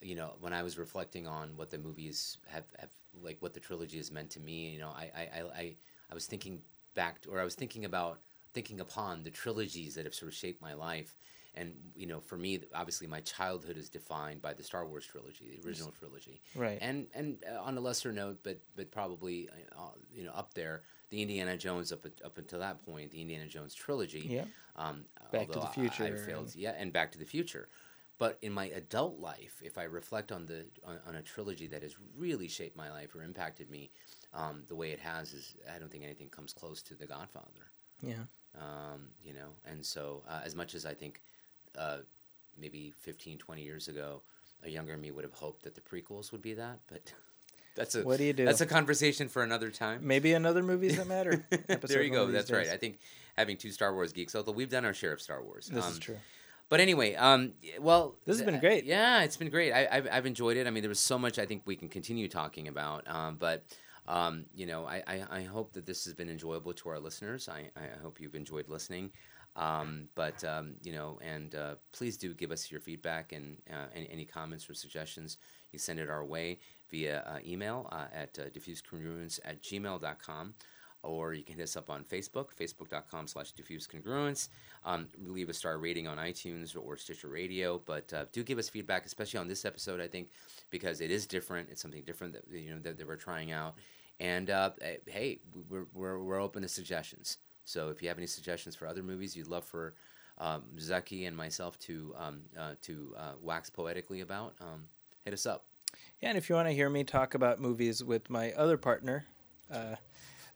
you 0.00 0.14
know, 0.14 0.36
when 0.40 0.52
I 0.52 0.62
was 0.62 0.78
reflecting 0.78 1.26
on 1.26 1.50
what 1.56 1.70
the 1.70 1.78
movies 1.78 2.38
have, 2.48 2.64
have 2.78 2.90
like 3.22 3.36
what 3.40 3.54
the 3.54 3.60
trilogy 3.60 3.96
has 3.96 4.10
meant 4.12 4.30
to 4.30 4.40
me, 4.40 4.70
you 4.70 4.78
know, 4.78 4.88
I 4.90 5.10
I, 5.14 5.22
I, 5.22 5.40
I, 5.62 5.76
I 6.10 6.14
was 6.14 6.26
thinking 6.26 6.60
back, 6.94 7.22
to, 7.22 7.30
or 7.30 7.40
I 7.40 7.44
was 7.44 7.54
thinking 7.54 7.84
about 7.84 8.20
thinking 8.54 8.80
upon 8.80 9.22
the 9.24 9.30
trilogies 9.30 9.94
that 9.94 10.04
have 10.04 10.14
sort 10.14 10.30
of 10.30 10.34
shaped 10.36 10.60
my 10.62 10.74
life. 10.74 11.16
and 11.54 11.74
you 11.96 12.06
know, 12.06 12.20
for 12.20 12.36
me, 12.36 12.60
obviously, 12.74 13.06
my 13.06 13.20
childhood 13.20 13.76
is 13.76 13.88
defined 13.88 14.40
by 14.40 14.52
the 14.54 14.62
Star 14.62 14.86
Wars 14.86 15.04
trilogy, 15.06 15.58
the 15.60 15.68
original 15.68 15.92
trilogy, 15.98 16.40
Right. 16.54 16.78
And 16.80 17.08
and 17.14 17.42
uh, 17.50 17.60
on 17.62 17.76
a 17.76 17.80
lesser 17.80 18.12
note, 18.12 18.38
but 18.42 18.58
but 18.76 18.90
probably 18.92 19.48
uh, 19.76 19.90
you 20.14 20.24
know 20.24 20.32
up 20.32 20.54
there, 20.54 20.82
the 21.10 21.20
Indiana 21.20 21.56
Jones 21.56 21.92
up 21.92 22.06
up 22.24 22.38
until 22.38 22.60
that 22.60 22.84
point, 22.86 23.10
the 23.10 23.20
Indiana 23.20 23.46
Jones 23.46 23.74
trilogy. 23.74 24.26
Yeah. 24.30 24.44
Um, 24.76 25.04
Back 25.32 25.48
to 25.48 25.58
the 25.58 25.66
I- 25.66 25.70
I 25.70 25.72
Future 25.72 26.16
failed, 26.16 26.46
and- 26.46 26.56
yeah, 26.56 26.74
and 26.78 26.92
Back 26.92 27.10
to 27.12 27.18
the 27.18 27.24
Future. 27.24 27.68
But 28.18 28.38
in 28.42 28.52
my 28.52 28.66
adult 28.66 29.20
life, 29.20 29.60
if 29.64 29.78
I 29.78 29.84
reflect 29.84 30.32
on 30.32 30.46
the 30.46 30.64
on, 30.84 30.98
on 31.08 31.14
a 31.14 31.22
trilogy 31.22 31.68
that 31.68 31.82
has 31.82 31.94
really 32.16 32.48
shaped 32.48 32.76
my 32.76 32.90
life 32.90 33.14
or 33.14 33.22
impacted 33.22 33.70
me 33.70 33.90
um, 34.34 34.64
the 34.66 34.74
way 34.74 34.90
it 34.90 34.98
has, 34.98 35.32
is 35.32 35.54
I 35.74 35.78
don't 35.78 35.90
think 35.90 36.04
anything 36.04 36.28
comes 36.28 36.52
close 36.52 36.82
to 36.82 36.94
The 36.94 37.06
Godfather. 37.06 37.70
Yeah. 38.02 38.14
Um, 38.56 39.08
you 39.22 39.34
know, 39.34 39.50
and 39.70 39.84
so 39.86 40.22
uh, 40.28 40.40
as 40.44 40.56
much 40.56 40.74
as 40.74 40.84
I 40.84 40.94
think 40.94 41.20
uh, 41.76 41.98
maybe 42.60 42.92
15, 42.98 43.38
20 43.38 43.62
years 43.62 43.86
ago, 43.88 44.22
a 44.64 44.68
younger 44.70 44.96
me 44.96 45.12
would 45.12 45.24
have 45.24 45.34
hoped 45.34 45.62
that 45.62 45.74
the 45.76 45.80
prequels 45.80 46.32
would 46.32 46.42
be 46.42 46.54
that, 46.54 46.80
but 46.88 47.12
that's 47.76 47.94
a 47.94 48.02
What 48.02 48.18
do 48.18 48.24
you 48.24 48.32
do? 48.32 48.44
That's 48.44 48.60
a 48.60 48.66
conversation 48.66 49.28
for 49.28 49.44
another 49.44 49.70
time. 49.70 50.00
Maybe 50.04 50.32
another 50.32 50.64
movies 50.64 50.96
that 50.96 51.06
matter. 51.06 51.46
there 51.68 52.02
you 52.02 52.10
go. 52.10 52.26
That's 52.26 52.50
right. 52.50 52.68
I 52.68 52.76
think 52.78 52.98
having 53.36 53.56
two 53.56 53.70
Star 53.70 53.94
Wars 53.94 54.12
geeks, 54.12 54.34
although 54.34 54.50
we've 54.52 54.70
done 54.70 54.84
our 54.84 54.94
share 54.94 55.12
of 55.12 55.20
Star 55.20 55.40
Wars. 55.40 55.68
This 55.68 55.84
Um, 55.84 55.92
is 55.92 55.98
true. 56.00 56.16
But 56.68 56.80
anyway, 56.80 57.14
um, 57.14 57.52
well, 57.80 58.16
This 58.24 58.36
has 58.36 58.44
been 58.44 58.56
uh, 58.56 58.60
great. 58.60 58.84
Yeah, 58.84 59.22
it's 59.22 59.36
been 59.36 59.50
great. 59.50 59.72
I, 59.72 59.88
I've, 59.90 60.08
I've 60.10 60.26
enjoyed 60.26 60.56
it. 60.56 60.66
I 60.66 60.70
mean, 60.70 60.82
there 60.82 60.90
was 60.90 61.00
so 61.00 61.18
much 61.18 61.38
I 61.38 61.46
think 61.46 61.62
we 61.64 61.76
can 61.76 61.88
continue 61.88 62.28
talking 62.28 62.68
about. 62.68 63.08
Um, 63.08 63.36
but 63.38 63.64
um, 64.06 64.46
you 64.54 64.66
know, 64.66 64.86
I, 64.86 65.02
I, 65.06 65.24
I 65.30 65.42
hope 65.44 65.72
that 65.74 65.86
this 65.86 66.04
has 66.04 66.14
been 66.14 66.28
enjoyable 66.28 66.72
to 66.74 66.88
our 66.90 66.98
listeners. 66.98 67.48
I, 67.48 67.70
I 67.76 68.02
hope 68.02 68.20
you've 68.20 68.34
enjoyed 68.34 68.68
listening. 68.68 69.10
Um, 69.56 70.08
but 70.14 70.42
um, 70.44 70.74
you 70.82 70.92
know, 70.92 71.18
and 71.22 71.54
uh, 71.54 71.74
please 71.92 72.16
do 72.16 72.32
give 72.34 72.52
us 72.52 72.70
your 72.70 72.80
feedback 72.80 73.32
and 73.32 73.56
uh, 73.70 73.86
any, 73.94 74.08
any 74.10 74.24
comments 74.24 74.68
or 74.68 74.74
suggestions. 74.74 75.38
You 75.72 75.78
send 75.78 75.98
it 75.98 76.08
our 76.08 76.24
way 76.24 76.58
via 76.90 77.24
uh, 77.26 77.38
email 77.46 77.88
uh, 77.92 78.06
at 78.14 78.38
uh, 78.38 78.44
diffusecongruence 78.50 79.40
at 79.44 79.62
gmail.com 79.62 80.54
or 81.02 81.32
you 81.32 81.44
can 81.44 81.56
hit 81.56 81.62
us 81.62 81.76
up 81.76 81.90
on 81.90 82.04
Facebook, 82.04 82.48
facebook.com 82.58 83.26
slash 83.26 83.52
diffusecongruence. 83.54 84.48
Um, 84.84 85.08
leave 85.18 85.48
a 85.48 85.54
star 85.54 85.78
rating 85.78 86.06
on 86.08 86.18
iTunes 86.18 86.76
or 86.76 86.96
Stitcher 86.96 87.28
Radio, 87.28 87.80
but 87.84 88.12
uh, 88.12 88.24
do 88.32 88.42
give 88.42 88.58
us 88.58 88.68
feedback, 88.68 89.06
especially 89.06 89.38
on 89.38 89.48
this 89.48 89.64
episode, 89.64 90.00
I 90.00 90.08
think, 90.08 90.30
because 90.70 91.00
it 91.00 91.10
is 91.10 91.26
different. 91.26 91.68
It's 91.70 91.80
something 91.80 92.02
different 92.02 92.32
that, 92.34 92.44
you 92.50 92.70
know, 92.70 92.80
that, 92.80 92.98
that 92.98 93.06
we're 93.06 93.16
trying 93.16 93.52
out. 93.52 93.76
And 94.20 94.50
uh, 94.50 94.70
eh, 94.80 94.96
hey, 95.06 95.40
we're, 95.68 95.86
we're, 95.94 96.18
we're 96.18 96.40
open 96.40 96.62
to 96.62 96.68
suggestions. 96.68 97.38
So 97.64 97.90
if 97.90 98.02
you 98.02 98.08
have 98.08 98.18
any 98.18 98.26
suggestions 98.26 98.74
for 98.74 98.86
other 98.86 99.02
movies 99.02 99.36
you'd 99.36 99.48
love 99.48 99.64
for 99.64 99.94
um, 100.38 100.62
and 101.10 101.36
myself 101.36 101.78
to, 101.80 102.14
um, 102.16 102.40
uh, 102.58 102.74
to 102.82 103.14
uh, 103.16 103.32
wax 103.40 103.70
poetically 103.70 104.20
about, 104.20 104.54
um, 104.60 104.84
hit 105.24 105.34
us 105.34 105.46
up. 105.46 105.64
Yeah, 106.20 106.30
and 106.30 106.38
if 106.38 106.48
you 106.48 106.54
want 106.54 106.68
to 106.68 106.74
hear 106.74 106.90
me 106.90 107.04
talk 107.04 107.34
about 107.34 107.60
movies 107.60 108.02
with 108.02 108.30
my 108.30 108.52
other 108.52 108.76
partner, 108.76 109.26
uh, 109.70 109.96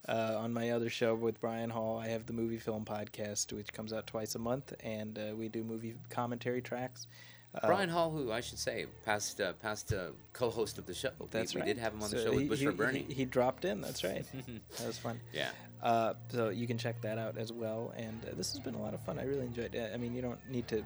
uh, 0.08 0.36
on 0.38 0.52
my 0.52 0.70
other 0.70 0.90
show 0.90 1.14
with 1.14 1.40
Brian 1.40 1.70
Hall, 1.70 1.98
I 1.98 2.08
have 2.08 2.26
the 2.26 2.32
Movie 2.32 2.58
Film 2.58 2.84
Podcast, 2.84 3.52
which 3.52 3.72
comes 3.72 3.92
out 3.92 4.06
twice 4.06 4.34
a 4.34 4.38
month, 4.38 4.72
and 4.82 5.18
uh, 5.18 5.34
we 5.36 5.48
do 5.48 5.62
movie 5.62 5.94
commentary 6.10 6.60
tracks. 6.60 7.06
Uh, 7.54 7.66
Brian 7.66 7.90
Hall, 7.90 8.10
who 8.10 8.32
I 8.32 8.40
should 8.40 8.58
say, 8.58 8.86
past 9.04 9.40
uh, 9.40 9.52
past 9.54 9.92
uh, 9.92 10.06
co-host 10.32 10.78
of 10.78 10.86
the 10.86 10.94
show. 10.94 11.10
We- 11.18 11.26
That's 11.30 11.54
we, 11.54 11.60
right. 11.60 11.66
did 11.66 11.78
have 11.78 11.92
him 11.92 12.02
on 12.02 12.10
the 12.10 12.16
So 12.18 12.24
show 12.24 12.30
with 12.30 12.40
he- 12.42 12.48
Bush 12.48 12.58
he, 12.60 12.64
for 12.66 12.72
Bernie. 12.72 13.04
He, 13.08 13.14
he 13.14 13.24
dropped 13.26 13.64
in. 13.66 13.80
That's 13.82 14.02
right. 14.02 14.24
that 14.78 14.86
was 14.86 14.98
fun. 14.98 15.20
yeah. 15.32 15.50
Uh, 15.82 16.14
so 16.28 16.48
you 16.48 16.66
can 16.66 16.78
check 16.78 17.00
that 17.02 17.18
out 17.18 17.36
as 17.36 17.52
well. 17.52 17.92
And 17.96 18.20
uh, 18.24 18.34
this 18.36 18.52
has 18.52 18.60
been 18.60 18.74
a 18.74 18.80
lot 18.80 18.94
of 18.94 19.00
fun. 19.00 19.18
I 19.18 19.24
really 19.24 19.44
enjoyed 19.44 19.74
it. 19.74 19.90
I 19.92 19.96
mean, 19.98 20.14
you 20.14 20.22
don't 20.22 20.38
need 20.50 20.66
to 20.68 20.82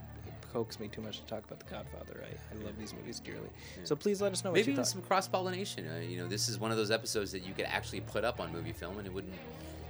coax 0.53 0.81
me 0.81 0.89
too 0.89 1.01
much 1.01 1.21
to 1.21 1.27
talk 1.27 1.45
about 1.45 1.59
The 1.59 1.71
Godfather. 1.71 2.23
I, 2.25 2.55
I 2.55 2.65
love 2.65 2.79
these 2.79 2.95
movies 2.95 3.21
dearly. 3.21 3.49
So 3.85 3.95
please 3.97 4.21
let 4.21 4.33
us 4.33 4.45
know 4.45 4.51
what 4.51 4.57
Maybe 4.57 4.67
you 4.69 4.73
even 4.73 4.85
thought. 4.85 4.91
some 4.91 5.03
cross 5.03 5.29
pollination. 5.29 5.87
Uh, 5.89 6.01
you 6.01 6.19
know, 6.19 6.29
this 6.29 6.49
is 6.49 6.59
one 6.59 6.71
of 6.71 6.77
those 6.77 6.91
episodes 6.91 7.33
that 7.33 7.47
you 7.47 7.53
could 7.55 7.67
actually 7.67 8.01
put 8.01 8.25
up 8.25 8.41
on 8.41 8.53
movie 8.53 8.73
film, 8.73 8.99
and 8.99 9.07
it 9.07 9.13
wouldn't. 9.13 9.35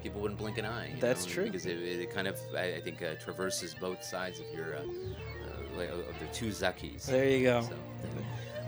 People 0.02 0.20
wouldn't 0.20 0.38
blink 0.38 0.56
an 0.58 0.66
eye. 0.66 0.92
That's 1.00 1.26
know, 1.26 1.32
true. 1.32 1.44
because 1.46 1.66
it, 1.66 1.78
it 1.78 2.14
kind 2.14 2.28
of, 2.28 2.38
I, 2.54 2.74
I 2.74 2.80
think, 2.80 3.02
uh, 3.02 3.14
traverses 3.14 3.74
both 3.74 4.04
sides 4.04 4.38
of 4.38 4.46
your, 4.56 4.76
uh, 4.76 4.80
uh, 5.78 5.82
of 5.82 6.14
the 6.20 6.26
two 6.32 6.48
Zakis. 6.48 7.06
There 7.06 7.28
you 7.28 7.42
go. 7.42 7.62
So, 7.62 7.70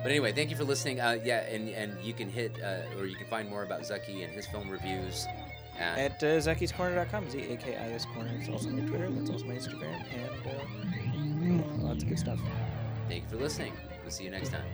but 0.02 0.10
anyway, 0.10 0.32
thank 0.32 0.51
you 0.51 0.56
for 0.56 0.65
listening. 0.65 1.01
Uh, 1.01 1.19
yeah, 1.23 1.40
and 1.40 1.69
and 1.70 1.93
you 2.02 2.12
can 2.12 2.28
hit, 2.28 2.60
uh, 2.62 2.98
or 2.98 3.06
you 3.06 3.15
can 3.15 3.27
find 3.28 3.48
more 3.48 3.62
about 3.62 3.86
Zaki 3.86 4.24
and 4.24 4.32
his 4.32 4.47
film 4.47 4.69
reviews 4.69 5.27
at, 5.78 5.98
At 5.98 6.23
uh, 6.23 6.27
zakiscorner.com, 6.39 7.31
Z 7.31 7.39
A 7.52 7.56
K 7.56 7.77
I 7.77 7.93
S 7.93 8.05
Corner. 8.05 8.31
It's 8.39 8.48
also 8.48 8.70
my 8.70 8.81
Twitter. 8.89 9.09
That's 9.10 9.31
also 9.31 9.44
my 9.44 9.55
Instagram. 9.55 10.02
And 10.12 10.47
uh, 10.47 11.18
lots 11.78 12.02
of 12.02 12.09
good 12.09 12.19
stuff. 12.19 12.40
Thank 13.09 13.24
you 13.24 13.28
for 13.31 13.36
listening. 13.36 13.73
We'll 14.02 14.10
see 14.10 14.24
you 14.24 14.31
next 14.31 14.51
time. 14.51 14.65